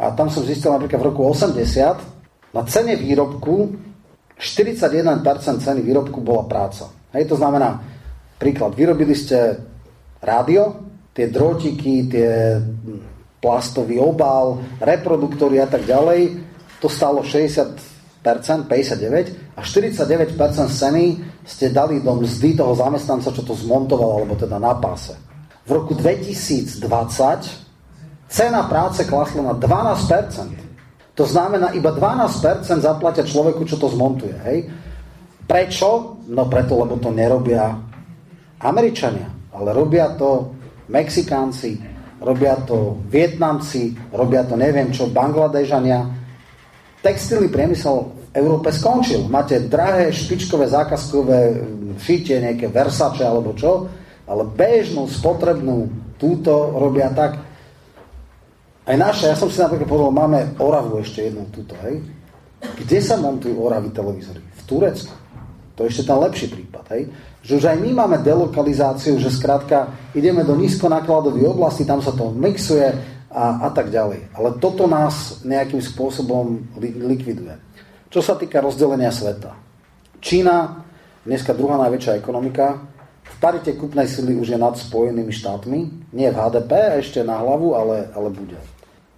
a 0.00 0.06
tam 0.16 0.32
som 0.32 0.44
zistil 0.44 0.72
napríklad 0.72 1.00
v 1.00 1.08
roku 1.12 1.22
80 1.28 2.56
na 2.56 2.62
cene 2.64 2.96
výrobku 2.96 3.76
41% 4.36 5.64
ceny 5.64 5.80
výrobku 5.80 6.20
bola 6.20 6.44
práca. 6.44 6.92
Hej, 7.16 7.32
to 7.32 7.36
znamená, 7.40 7.80
príklad, 8.36 8.76
vyrobili 8.76 9.16
ste 9.16 9.56
rádio, 10.20 10.76
tie 11.16 11.32
drotiky, 11.32 12.04
tie 12.12 12.60
plastový 13.40 13.96
obal, 13.96 14.60
reproduktory 14.76 15.56
a 15.56 15.68
tak 15.68 15.88
ďalej, 15.88 16.36
to 16.76 16.92
stalo 16.92 17.24
60%, 17.24 18.20
59% 18.20 19.56
a 19.56 19.60
49% 19.64 20.36
ceny 20.68 21.04
ste 21.40 21.72
dali 21.72 22.04
do 22.04 22.12
mzdy 22.20 22.60
toho 22.60 22.76
zamestnanca, 22.76 23.32
čo 23.32 23.40
to 23.40 23.56
zmontoval, 23.56 24.20
alebo 24.20 24.36
teda 24.36 24.60
na 24.60 24.76
páse. 24.76 25.16
V 25.64 25.72
roku 25.72 25.96
2020 25.96 27.65
cena 28.26 28.66
práce 28.66 29.06
klesla 29.06 29.42
na 29.42 29.54
12%. 29.54 31.16
To 31.16 31.24
znamená, 31.24 31.72
iba 31.72 31.96
12% 31.96 32.84
zaplatia 32.84 33.24
človeku, 33.24 33.64
čo 33.64 33.80
to 33.80 33.88
zmontuje. 33.88 34.36
Hej? 34.44 34.58
Prečo? 35.48 36.20
No 36.28 36.44
preto, 36.50 36.76
lebo 36.82 37.00
to 37.00 37.08
nerobia 37.14 37.72
Američania, 38.60 39.30
ale 39.54 39.72
robia 39.72 40.12
to 40.18 40.52
Mexikánci, 40.90 41.78
robia 42.20 42.58
to 42.66 43.00
Vietnamci, 43.06 43.94
robia 44.12 44.42
to 44.42 44.58
neviem 44.58 44.90
čo, 44.90 45.06
Bangladežania, 45.08 46.02
textilný 47.00 47.46
priemysel 47.46 47.94
v 48.10 48.42
Európe 48.42 48.74
skončil. 48.74 49.30
Máte 49.30 49.62
drahé 49.70 50.10
špičkové 50.10 50.66
zákazkové 50.66 51.62
šitie, 51.96 52.42
nejaké 52.42 52.66
Versace 52.68 53.22
alebo 53.22 53.54
čo, 53.54 53.86
ale 54.26 54.42
bežnú, 54.44 55.06
spotrebnú 55.06 55.86
túto 56.18 56.74
robia 56.74 57.14
tak. 57.14 57.45
Aj 58.86 58.94
naše, 58.94 59.26
ja 59.26 59.34
som 59.34 59.50
si 59.50 59.58
napríklad 59.58 59.90
povedal, 59.90 60.14
máme 60.14 60.54
Oravu 60.62 61.02
ešte 61.02 61.26
jednu 61.26 61.50
túto, 61.50 61.74
hej. 61.82 62.00
Kde 62.62 62.98
sa 63.02 63.18
montujú 63.18 63.58
Oravy 63.58 63.90
televízory? 63.90 64.38
V 64.38 64.62
Turecku. 64.64 65.14
To 65.76 65.84
je 65.84 65.90
ešte 65.92 66.06
ten 66.06 66.16
lepší 66.16 66.46
prípad, 66.54 66.84
hej. 66.94 67.02
Že 67.42 67.52
už 67.58 67.64
aj 67.66 67.76
my 67.82 67.90
máme 67.92 68.16
delokalizáciu, 68.22 69.18
že 69.18 69.28
skrátka 69.28 69.90
ideme 70.14 70.46
do 70.46 70.54
nízkonákladových 70.54 71.50
oblasti, 71.50 71.82
tam 71.82 71.98
sa 71.98 72.14
to 72.14 72.30
mixuje, 72.30 73.16
a, 73.36 73.66
a 73.66 73.68
tak 73.68 73.92
ďalej. 73.92 74.32
Ale 74.32 74.56
toto 74.56 74.88
nás 74.88 75.44
nejakým 75.44 75.84
spôsobom 75.84 76.64
li, 76.80 76.96
likviduje. 76.96 77.60
Čo 78.08 78.24
sa 78.24 78.32
týka 78.40 78.64
rozdelenia 78.64 79.12
sveta. 79.12 79.52
Čína, 80.24 80.86
dneska 81.28 81.52
druhá 81.52 81.76
najväčšia 81.84 82.16
ekonomika, 82.16 82.80
v 83.26 83.36
parite 83.42 83.76
kupnej 83.76 84.08
sily 84.08 84.38
už 84.40 84.56
je 84.56 84.58
nad 84.58 84.72
Spojenými 84.78 85.34
štátmi, 85.34 85.78
nie 86.16 86.28
v 86.32 86.38
HDP 86.38 87.02
ešte 87.02 87.20
na 87.20 87.36
hlavu, 87.42 87.76
ale, 87.76 88.08
ale 88.16 88.32
bude. 88.32 88.56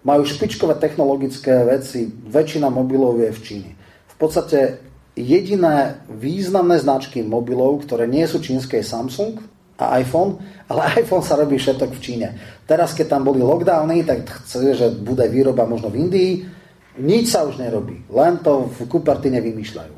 Majú 0.07 0.23
špičkové 0.23 0.79
technologické 0.79 1.67
veci, 1.67 2.07
väčšina 2.07 2.71
mobilov 2.71 3.19
je 3.19 3.31
v 3.35 3.41
Číne. 3.43 3.71
V 4.15 4.17
podstate 4.17 4.79
jediné 5.19 6.07
významné 6.07 6.79
značky 6.79 7.27
mobilov, 7.27 7.83
ktoré 7.83 8.07
nie 8.07 8.23
sú 8.31 8.39
čínske, 8.39 8.79
je 8.79 8.87
Samsung 8.87 9.43
a 9.79 9.99
iPhone, 9.99 10.39
ale 10.71 10.87
iPhone 11.03 11.27
sa 11.27 11.35
robí 11.35 11.59
všetok 11.59 11.91
v 11.95 12.03
Číne. 12.03 12.29
Teraz, 12.67 12.95
keď 12.95 13.19
tam 13.19 13.27
boli 13.27 13.43
lockdowny, 13.43 14.07
tak 14.07 14.27
chce, 14.43 14.75
že 14.75 14.87
bude 14.95 15.27
výroba 15.27 15.67
možno 15.67 15.91
v 15.91 16.07
Indii. 16.07 16.33
Nič 16.99 17.31
sa 17.31 17.47
už 17.47 17.63
nerobí. 17.63 18.07
Len 18.11 18.43
to 18.43 18.71
v 18.71 18.79
Cupertine 18.91 19.39
vymýšľajú. 19.39 19.95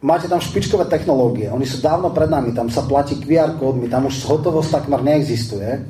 máte 0.00 0.26
tam 0.32 0.40
špičkové 0.40 0.88
technológie, 0.88 1.52
oni 1.52 1.68
sú 1.68 1.84
dávno 1.84 2.08
pred 2.08 2.32
nami, 2.32 2.56
tam 2.56 2.72
sa 2.72 2.88
platí 2.88 3.20
QR 3.20 3.60
kódmi, 3.60 3.84
tam 3.84 4.08
už 4.08 4.24
hotovosť 4.24 4.80
takmer 4.80 5.04
neexistuje. 5.04 5.70
E, 5.76 5.80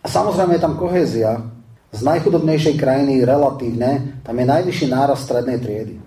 a 0.00 0.06
samozrejme 0.08 0.56
je 0.56 0.64
tam 0.64 0.74
kohézia, 0.80 1.40
z 1.90 2.00
najchudobnejšej 2.06 2.78
krajiny 2.78 3.26
relatívne, 3.26 4.22
tam 4.22 4.38
je 4.38 4.46
najvyšší 4.46 4.86
náraz 4.94 5.26
strednej 5.26 5.58
triedy. 5.58 5.98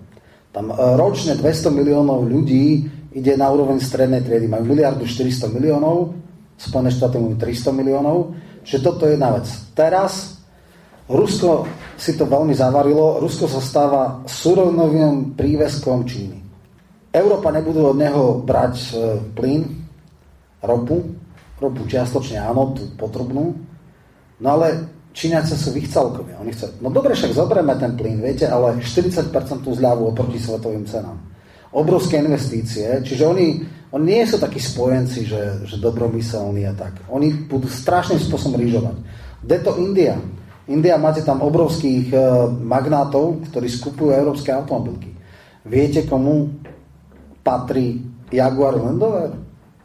Tam 0.48 0.72
e, 0.72 0.74
ročne 0.96 1.36
200 1.36 1.68
miliónov 1.68 2.24
ľudí 2.24 2.88
ide 3.12 3.32
na 3.36 3.52
úroveň 3.52 3.84
strednej 3.84 4.24
triedy. 4.24 4.48
Majú 4.48 4.64
miliardu 4.64 5.04
400 5.04 5.52
miliónov, 5.52 6.16
Spojené 6.54 6.90
štáty 6.94 7.18
majú 7.18 7.34
300 7.36 7.74
miliónov, 7.74 8.16
čiže 8.62 8.80
toto 8.80 9.04
je 9.04 9.18
jedna 9.18 9.34
vec. 9.34 9.46
Teraz 9.74 10.38
Rusko 11.04 11.68
si 12.00 12.16
to 12.16 12.24
veľmi 12.24 12.56
zavarilo, 12.56 13.20
Rusko 13.20 13.44
sa 13.44 13.60
stáva 13.60 14.24
surovinovým 14.24 15.36
príveskom 15.36 16.08
Číny. 16.08 16.40
Európa 17.12 17.52
nebudú 17.52 17.92
od 17.92 17.98
neho 18.00 18.40
brať 18.40 18.74
e, 18.74 18.88
plyn, 19.36 19.62
ropu, 20.64 21.04
ropu 21.60 21.84
čiastočne 21.84 22.40
áno, 22.40 22.72
tú 22.72 22.88
potrebnú, 22.96 23.73
no 24.40 24.48
ale 24.58 24.66
Číňaci 25.14 25.54
sú 25.54 25.70
vychcalkovia. 25.70 26.42
Oni 26.42 26.50
chcú, 26.50 26.74
no 26.82 26.90
dobre, 26.90 27.14
však 27.14 27.38
zoberieme 27.38 27.78
ten 27.78 27.94
plyn, 27.94 28.18
viete, 28.18 28.50
ale 28.50 28.82
40% 28.82 29.30
zľavu 29.62 30.10
oproti 30.10 30.42
svetovým 30.42 30.82
cenám. 30.90 31.14
Obrovské 31.70 32.18
investície, 32.18 32.86
čiže 33.06 33.22
oni, 33.22 33.62
oni 33.94 34.04
nie 34.18 34.26
sú 34.26 34.42
takí 34.42 34.58
spojenci, 34.58 35.22
že, 35.22 35.62
že 35.70 35.78
dobromyselní 35.78 36.66
a 36.66 36.74
tak. 36.74 37.06
Oni 37.14 37.30
budú 37.30 37.70
strašným 37.70 38.18
spôsobom 38.18 38.58
rýžovať. 38.58 38.96
Kde 39.46 39.56
to 39.62 39.78
India? 39.78 40.18
India 40.66 40.98
máte 40.98 41.22
tam 41.22 41.44
obrovských 41.46 42.10
e, 42.10 42.18
magnátov, 42.64 43.46
ktorí 43.52 43.70
skupujú 43.70 44.10
európske 44.16 44.50
automobilky. 44.50 45.14
Viete, 45.62 46.08
komu 46.10 46.58
patrí 47.44 48.02
Jaguar 48.34 48.80
Land 48.80 48.98
Rover? 48.98 49.30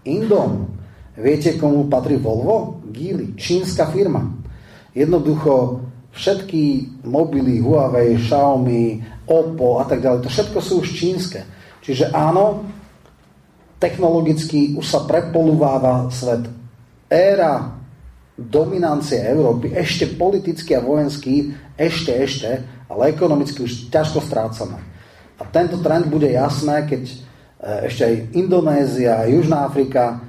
Indom. 0.10 0.79
Viete, 1.20 1.60
komu 1.60 1.92
patrí 1.92 2.16
Volvo? 2.16 2.80
Geely. 2.96 3.36
Čínska 3.36 3.92
firma. 3.92 4.24
Jednoducho 4.96 5.84
všetky 6.16 6.88
mobily, 7.04 7.60
Huawei, 7.60 8.16
Xiaomi, 8.16 9.04
Oppo 9.30 9.78
a 9.78 9.86
tak 9.86 10.02
ďalej, 10.02 10.26
to 10.26 10.30
všetko 10.34 10.58
sú 10.58 10.74
už 10.82 10.90
čínske. 10.98 11.46
Čiže 11.86 12.10
áno, 12.10 12.66
technologicky 13.78 14.74
už 14.74 14.86
sa 14.90 15.06
prepolúváva 15.06 16.10
svet. 16.10 16.50
Éra 17.12 17.78
dominancie 18.40 19.22
Európy, 19.22 19.76
ešte 19.76 20.16
politicky 20.16 20.74
a 20.74 20.82
vojenský, 20.82 21.52
ešte, 21.76 22.12
ešte, 22.16 22.50
ale 22.88 23.12
ekonomicky 23.12 23.68
už 23.68 23.92
ťažko 23.92 24.24
strácame. 24.24 24.80
A 25.40 25.44
tento 25.52 25.80
trend 25.84 26.08
bude 26.08 26.32
jasné, 26.32 26.88
keď 26.88 27.04
e, 27.06 27.16
ešte 27.88 28.02
aj 28.08 28.16
Indonézia, 28.36 29.28
Južná 29.28 29.68
Afrika, 29.68 30.24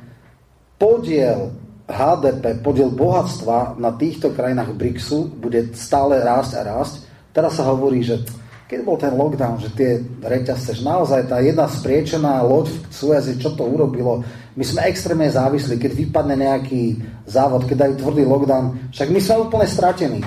podiel 0.80 1.52
HDP, 1.84 2.64
podiel 2.64 2.88
bohatstva 2.88 3.76
na 3.76 3.92
týchto 3.92 4.32
krajinách 4.32 4.72
BRICSu 4.72 5.36
bude 5.36 5.76
stále 5.76 6.24
rásť 6.24 6.52
a 6.56 6.62
rásť. 6.64 7.04
Teraz 7.36 7.60
sa 7.60 7.68
hovorí, 7.68 8.00
že 8.00 8.24
keď 8.70 8.80
bol 8.86 8.96
ten 8.96 9.10
lockdown, 9.12 9.58
že 9.58 9.74
tie 9.74 9.98
reťazce, 10.22 10.78
že 10.78 10.86
naozaj 10.86 11.26
tá 11.26 11.42
jedna 11.42 11.66
spriečená 11.66 12.40
loď 12.46 12.70
v 12.70 12.94
Suezi, 12.94 13.34
čo 13.36 13.52
to 13.58 13.66
urobilo, 13.66 14.22
my 14.54 14.64
sme 14.64 14.86
extrémne 14.86 15.26
závislí, 15.26 15.74
keď 15.76 15.92
vypadne 15.94 16.38
nejaký 16.38 17.02
závod, 17.26 17.66
keď 17.66 17.76
dajú 17.86 17.94
tvrdý 17.98 18.22
lockdown, 18.30 18.94
však 18.94 19.08
my 19.10 19.20
sme 19.20 19.42
úplne 19.42 19.66
stratení. 19.66 20.22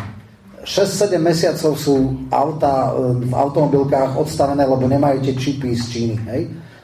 6-7 0.63 1.19
mesiacov 1.19 1.75
sú 1.75 2.23
auta 2.31 2.95
v 2.95 3.31
automobilkách 3.31 4.15
odstavené, 4.15 4.63
lebo 4.63 4.87
nemajú 4.87 5.19
tie 5.23 5.35
čipy 5.35 5.75
z 5.75 5.83
Číny. 5.91 6.15
Hej? 6.27 6.41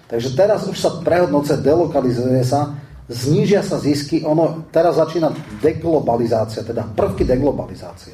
Takže 0.08 0.36
teraz 0.36 0.68
už 0.68 0.76
sa 0.76 1.00
prehodnoce, 1.00 1.60
delokalizuje 1.64 2.44
sa, 2.44 2.76
znížia 3.10 3.66
sa 3.66 3.82
zisky, 3.82 4.22
ono 4.22 4.70
teraz 4.70 5.02
začína 5.02 5.34
deglobalizácia, 5.60 6.62
teda 6.62 6.86
prvky 6.94 7.26
deglobalizácie. 7.26 8.14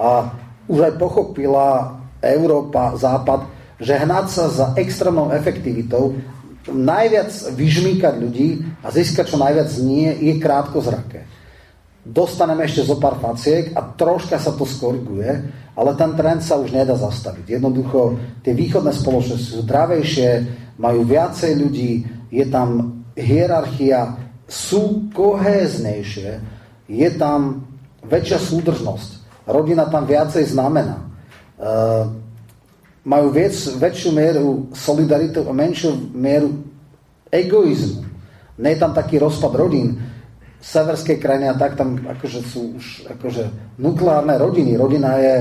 A 0.00 0.32
už 0.64 0.80
aj 0.90 0.94
pochopila 0.96 2.00
Európa, 2.24 2.96
Západ, 2.96 3.44
že 3.76 4.00
hnať 4.00 4.26
sa 4.32 4.44
za 4.48 4.66
extrémnou 4.80 5.28
efektivitou, 5.32 6.16
najviac 6.68 7.32
vyžmýkať 7.52 8.14
ľudí 8.20 8.48
a 8.84 8.92
získať 8.92 9.32
čo 9.32 9.40
najviac 9.40 9.70
nie, 9.80 10.08
je 10.08 10.34
krátko 10.40 10.80
zraké. 10.80 11.24
Dostaneme 12.00 12.64
ešte 12.64 12.84
zo 12.84 12.96
pár 12.96 13.20
faciek 13.20 13.76
a 13.76 13.84
troška 13.84 14.40
sa 14.40 14.56
to 14.56 14.64
skoriguje, 14.64 15.28
ale 15.76 15.90
ten 15.96 16.16
trend 16.16 16.40
sa 16.40 16.56
už 16.56 16.72
nedá 16.72 16.96
zastaviť. 16.96 17.60
Jednoducho, 17.60 18.16
tie 18.40 18.56
východné 18.56 18.92
spoločnosti 18.92 19.48
sú 19.52 19.60
zdravejšie, 19.68 20.28
majú 20.80 21.04
viacej 21.04 21.52
ľudí, 21.60 21.92
je 22.32 22.44
tam 22.48 23.00
hierarchia, 23.16 24.29
sú 24.50 25.06
kohéznejšie, 25.14 26.42
je 26.90 27.08
tam 27.14 27.70
väčšia 28.02 28.38
súdržnosť. 28.42 29.10
Rodina 29.46 29.86
tam 29.86 30.10
viacej 30.10 30.50
znamená. 30.50 30.98
E, 30.98 31.08
majú 33.06 33.30
viac, 33.30 33.54
väčšiu 33.54 34.10
mieru 34.10 34.46
solidaritu 34.74 35.46
a 35.46 35.54
menšiu 35.54 35.94
mieru 36.10 36.66
egoizmu. 37.30 38.02
Nie 38.58 38.74
je 38.74 38.82
tam 38.82 38.92
taký 38.92 39.22
rozpad 39.22 39.54
rodín. 39.54 39.96
V 40.60 40.66
severskej 40.66 41.16
krajine 41.16 41.48
a 41.48 41.56
tak 41.56 41.78
tam 41.78 41.96
akože 41.96 42.40
sú 42.44 42.76
už 42.76 42.86
akože 43.16 43.48
nukleárne 43.80 44.36
rodiny. 44.36 44.76
Rodina 44.76 45.16
je 45.16 45.34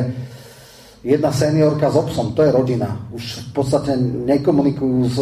jedna 1.03 1.34
seniorka 1.34 1.91
s 1.91 1.98
obsom, 1.99 2.31
to 2.31 2.45
je 2.45 2.56
rodina. 2.56 3.03
Už 3.11 3.52
v 3.52 3.52
podstate 3.52 3.99
nekomunikujú 3.99 4.99
s 5.11 5.18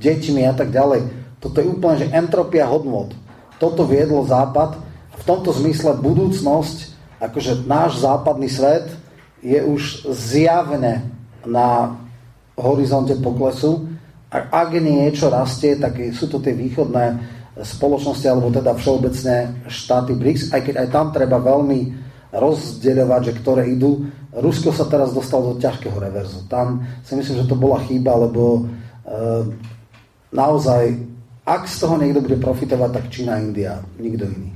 deťmi 0.00 0.42
a 0.48 0.54
tak 0.56 0.72
ďalej 0.72 1.25
toto 1.46 1.62
je 1.62 1.70
úplne, 1.70 2.02
že 2.02 2.10
entropia 2.10 2.66
hodnot. 2.66 3.14
Toto 3.62 3.86
viedlo 3.86 4.26
Západ. 4.26 4.82
V 5.16 5.22
tomto 5.22 5.54
zmysle 5.54 5.94
budúcnosť, 6.02 6.76
akože 7.22 7.62
náš 7.70 8.02
západný 8.02 8.50
svet 8.50 8.90
je 9.46 9.62
už 9.62 10.10
zjavne 10.10 11.06
na 11.46 11.94
horizonte 12.58 13.14
poklesu. 13.22 13.86
A 14.26 14.66
ak 14.66 14.74
niečo 14.82 15.30
rastie, 15.30 15.78
tak 15.78 15.94
sú 16.10 16.26
to 16.26 16.42
tie 16.42 16.50
východné 16.50 17.22
spoločnosti, 17.62 18.26
alebo 18.26 18.50
teda 18.50 18.74
všeobecné 18.74 19.64
štáty 19.70 20.12
BRICS, 20.18 20.52
aj 20.52 20.60
keď 20.66 20.74
aj 20.82 20.88
tam 20.92 21.06
treba 21.14 21.38
veľmi 21.40 21.80
rozdeľovať, 22.34 23.20
že 23.22 23.32
ktoré 23.38 23.62
idú. 23.70 24.04
Rusko 24.34 24.74
sa 24.74 24.84
teraz 24.90 25.14
dostalo 25.14 25.56
do 25.56 25.62
ťažkého 25.62 25.96
reverzu. 25.96 26.44
Tam 26.50 26.84
si 27.06 27.16
myslím, 27.16 27.40
že 27.40 27.48
to 27.48 27.56
bola 27.56 27.80
chyba, 27.88 28.28
lebo 28.28 28.60
e, 28.60 28.62
naozaj 30.36 31.15
ak 31.46 31.70
z 31.70 31.76
toho 31.78 31.94
niekto 31.94 32.18
bude 32.18 32.42
profitovať, 32.42 32.90
tak 32.90 33.04
Čína, 33.06 33.38
India, 33.38 33.78
nikto 34.02 34.26
iný. 34.26 34.50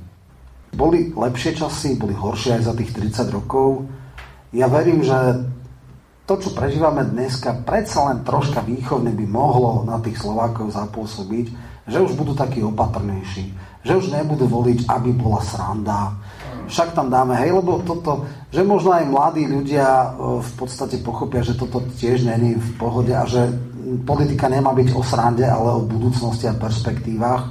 Boli 0.75 1.15
lepšie 1.15 1.55
časy, 1.55 1.95
boli 1.95 2.15
horšie 2.19 2.59
aj 2.59 2.63
za 2.67 2.75
tých 2.75 2.91
30 2.91 3.31
rokov. 3.31 3.87
Ja 4.51 4.67
verím, 4.67 5.07
že 5.07 5.15
to, 6.27 6.35
čo 6.39 6.51
prežívame 6.55 7.07
dneska, 7.07 7.63
predsa 7.63 8.07
len 8.11 8.27
troška 8.27 8.63
východne 8.67 9.15
by 9.15 9.27
mohlo 9.27 9.87
na 9.87 10.03
tých 10.03 10.19
Slovákov 10.19 10.75
zapôsobiť, 10.75 11.47
že 11.91 11.99
už 11.99 12.15
budú 12.15 12.35
takí 12.39 12.63
opatrnejší, 12.63 13.51
že 13.83 13.93
už 13.95 14.15
nebudú 14.15 14.47
voliť, 14.47 14.87
aby 14.87 15.11
bola 15.15 15.43
sranda. 15.43 16.15
Však 16.71 16.95
tam 16.95 17.11
dáme, 17.11 17.35
hej, 17.43 17.51
lebo 17.51 17.83
toto, 17.83 18.25
že 18.55 18.63
možno 18.63 18.95
aj 18.95 19.11
mladí 19.11 19.45
ľudia 19.51 19.87
e, 19.87 20.07
v 20.39 20.53
podstate 20.55 21.03
pochopia, 21.03 21.43
že 21.43 21.59
toto 21.59 21.83
tiež 21.99 22.23
není 22.23 22.55
v 22.55 22.71
pohode 22.79 23.11
a 23.11 23.27
že 23.27 23.51
politika 24.07 24.47
nemá 24.47 24.71
byť 24.71 24.95
o 24.95 25.03
srande, 25.03 25.43
ale 25.43 25.83
o 25.83 25.83
budúcnosti 25.83 26.47
a 26.47 26.55
perspektívach. 26.55 27.51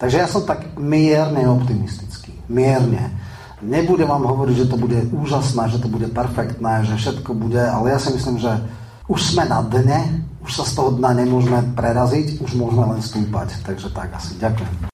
Takže 0.00 0.16
ja 0.16 0.28
som 0.28 0.48
tak 0.48 0.80
mierne 0.80 1.44
optimistický. 1.44 2.32
Mierne. 2.48 3.12
Nebudem 3.64 4.08
vám 4.08 4.24
hovoriť, 4.24 4.56
že 4.64 4.70
to 4.72 4.76
bude 4.76 4.98
úžasné, 5.12 5.68
že 5.72 5.80
to 5.80 5.88
bude 5.88 6.08
perfektné, 6.12 6.84
že 6.84 7.00
všetko 7.00 7.30
bude, 7.32 7.60
ale 7.60 7.96
ja 7.96 7.98
si 8.00 8.12
myslím, 8.12 8.36
že 8.36 8.52
už 9.08 9.20
sme 9.20 9.44
na 9.48 9.60
dne, 9.64 10.24
už 10.44 10.52
sa 10.52 10.64
z 10.64 10.72
toho 10.76 10.96
dna 10.96 11.24
nemôžeme 11.24 11.72
preraziť, 11.76 12.40
už 12.44 12.56
môžeme 12.56 12.96
len 12.96 13.00
stúpať. 13.00 13.60
Takže 13.64 13.88
tak 13.92 14.12
asi. 14.12 14.36
Ďakujem. 14.36 14.93